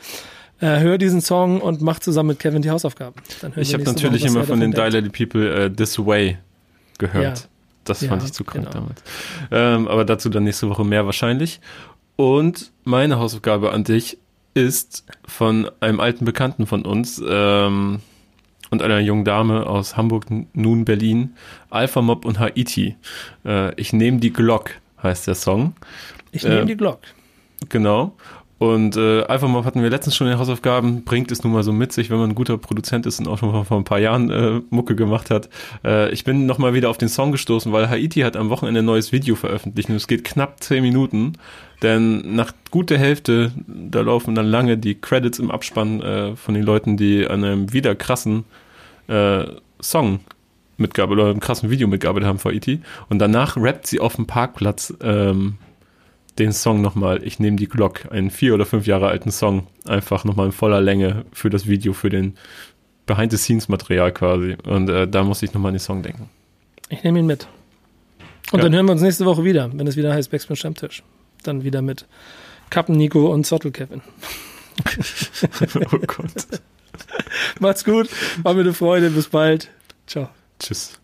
äh, 0.62 0.80
hör 0.80 0.98
diesen 0.98 1.22
Song 1.22 1.60
und 1.60 1.82
mach 1.82 2.00
zusammen 2.00 2.30
mit 2.30 2.40
Kevin 2.40 2.62
die 2.62 2.70
Hausaufgaben. 2.70 3.16
ich 3.58 3.74
habe 3.74 3.84
natürlich 3.84 4.24
Woche, 4.24 4.32
immer 4.32 4.44
von 4.46 4.60
den 4.60 4.72
Dilated 4.72 5.12
People 5.12 5.66
uh, 5.66 5.70
This 5.70 6.00
Way 6.00 6.38
gehört. 6.98 7.40
Ja. 7.40 7.46
Das 7.84 8.06
fand 8.06 8.22
ja, 8.22 8.28
ich 8.28 8.34
zu 8.34 8.44
krank 8.44 8.66
genau. 8.72 8.86
damals. 8.86 9.04
Ähm, 9.50 9.88
aber 9.88 10.06
dazu 10.06 10.30
dann 10.30 10.44
nächste 10.44 10.70
Woche 10.70 10.86
mehr 10.86 11.06
wahrscheinlich. 11.06 11.60
Und 12.16 12.72
meine 12.84 13.18
Hausaufgabe 13.18 13.72
an 13.72 13.84
dich 13.84 14.20
ist 14.54 15.04
von 15.26 15.70
einem 15.80 16.00
alten 16.00 16.26
Bekannten 16.26 16.68
von 16.68 16.86
uns, 16.86 17.22
ähm, 17.28 18.02
und 18.72 18.82
einer 18.82 19.00
jungen 19.00 19.26
Dame 19.26 19.68
aus 19.68 19.96
Hamburg, 19.96 20.26
nun 20.54 20.86
Berlin, 20.86 21.36
Alpha 21.70 22.02
Mob 22.02 22.26
und 22.26 22.40
Haiti. 22.40 22.96
Äh, 23.46 23.76
ich 23.80 23.94
nehme 23.94 24.18
die 24.18 24.34
Glock, 24.34 24.72
heißt 25.04 25.28
der 25.28 25.36
Song. 25.36 25.76
Ich 26.32 26.44
nehme 26.44 26.62
äh, 26.62 26.66
die 26.66 26.78
Glock. 26.78 27.02
Genau. 27.70 28.16
Und 28.62 28.96
äh, 28.96 29.24
Alpha 29.24 29.48
Mob 29.48 29.66
hatten 29.66 29.82
wir 29.82 29.90
letztens 29.90 30.16
schon 30.16 30.28
in 30.28 30.34
den 30.34 30.40
Hausaufgaben, 30.40 31.04
bringt 31.04 31.32
es 31.32 31.44
nun 31.44 31.52
mal 31.52 31.64
so 31.64 31.74
mit 31.74 31.92
sich, 31.92 32.12
wenn 32.12 32.20
man 32.20 32.30
ein 32.30 32.36
guter 32.36 32.60
Produzent 32.60 33.08
ist 33.08 33.20
und 33.20 33.28
auch 33.28 33.40
schon 33.40 33.66
vor 33.66 33.78
ein 33.78 33.84
paar 33.84 33.98
Jahren 33.98 34.30
äh, 34.30 34.62
Mucke 34.70 34.96
gemacht 34.96 35.32
hat. 35.32 35.50
Äh, 35.84 36.12
ich 36.12 36.24
bin 36.24 36.46
nochmal 36.46 36.76
wieder 36.76 36.92
auf 36.92 37.00
den 37.00 37.10
Song 37.10 37.32
gestoßen, 37.32 37.72
weil 37.74 37.90
Haiti 37.90 38.20
hat 38.20 38.38
am 38.38 38.52
Wochenende 38.52 38.82
ein 38.82 38.86
neues 38.86 39.12
Video 39.12 39.36
veröffentlicht 39.36 39.90
und 39.90 39.96
es 39.96 40.08
geht 40.08 40.24
knapp 40.24 40.64
zehn 40.64 40.84
Minuten. 40.84 41.34
Denn 41.82 42.36
nach 42.36 42.54
gut 42.70 42.92
der 42.92 43.00
Hälfte, 43.00 43.52
da 43.66 44.02
laufen 44.02 44.36
dann 44.36 44.46
lange 44.46 44.78
die 44.78 44.94
Credits 44.94 45.40
im 45.40 45.50
Abspann 45.50 46.02
äh, 46.02 46.36
von 46.36 46.54
den 46.54 46.64
Leuten, 46.64 46.98
die 46.98 47.26
an 47.26 47.44
einem 47.44 47.74
wieder 47.74 47.96
krassen 47.96 48.46
äh, 49.12 49.46
Song 49.82 50.20
mitgearbeitet 50.78 51.22
oder 51.22 51.32
einem 51.32 51.40
krassen 51.40 51.70
Video 51.70 51.88
mitgearbeitet 51.88 52.28
haben 52.28 52.40
für 52.40 52.54
E.T. 52.54 52.80
Und 53.10 53.20
danach 53.20 53.58
rappt 53.58 53.88
sie 53.88 54.00
auf 54.00 54.16
dem 54.16 54.26
Parkplatz 54.26 54.94
ähm, 55.02 55.58
den 56.40 56.54
Song 56.54 56.82
nochmal, 56.82 57.24
ich 57.24 57.40
nehme 57.40 57.58
die 57.58 57.68
Glock, 57.68 58.12
einen 58.12 58.32
vier 58.32 58.54
oder 58.54 58.66
fünf 58.66 58.88
Jahre 58.88 59.10
alten 59.10 59.32
Song, 59.32 59.68
einfach 59.86 60.24
nochmal 60.24 60.48
in 60.48 60.52
voller 60.52 60.82
Länge 60.82 61.26
für 61.34 61.50
das 61.50 61.68
Video, 61.68 61.94
für 61.94 62.10
den 62.10 62.36
Behind-the-Scenes-Material 63.06 64.12
quasi. 64.12 64.56
Und 64.64 64.90
äh, 64.90 65.08
da 65.08 65.24
muss 65.24 65.44
ich 65.44 65.54
nochmal 65.54 65.70
an 65.70 65.76
den 65.76 65.80
Song 65.80 66.02
denken. 66.02 66.30
Ich 66.90 67.04
nehme 67.04 67.20
ihn 67.20 67.26
mit. 67.26 67.48
Und 68.52 68.60
ja. 68.60 68.64
dann 68.64 68.74
hören 68.74 68.86
wir 68.86 68.94
uns 68.94 69.02
nächste 69.02 69.26
Woche 69.26 69.44
wieder, 69.44 69.70
wenn 69.74 69.88
es 69.88 69.96
wieder 69.96 70.14
heißt 70.14 70.32
Backspin 70.32 70.56
Stammtisch. 70.56 71.04
Dann 71.44 71.64
wieder 71.64 71.82
mit 71.82 72.06
Kappen 72.70 72.96
Nico 72.96 73.32
und 73.32 73.46
Zottel 73.46 73.72
Kevin. 73.72 74.02
oh 75.92 75.98
Gott. 76.08 76.48
Macht's 77.60 77.84
gut. 77.84 78.10
War 78.44 78.54
mir 78.54 78.62
eine 78.62 78.74
Freude. 78.74 79.10
Bis 79.10 79.30
bald. 79.30 79.70
Ciao. 80.08 80.30
Tschüss. 80.60 81.01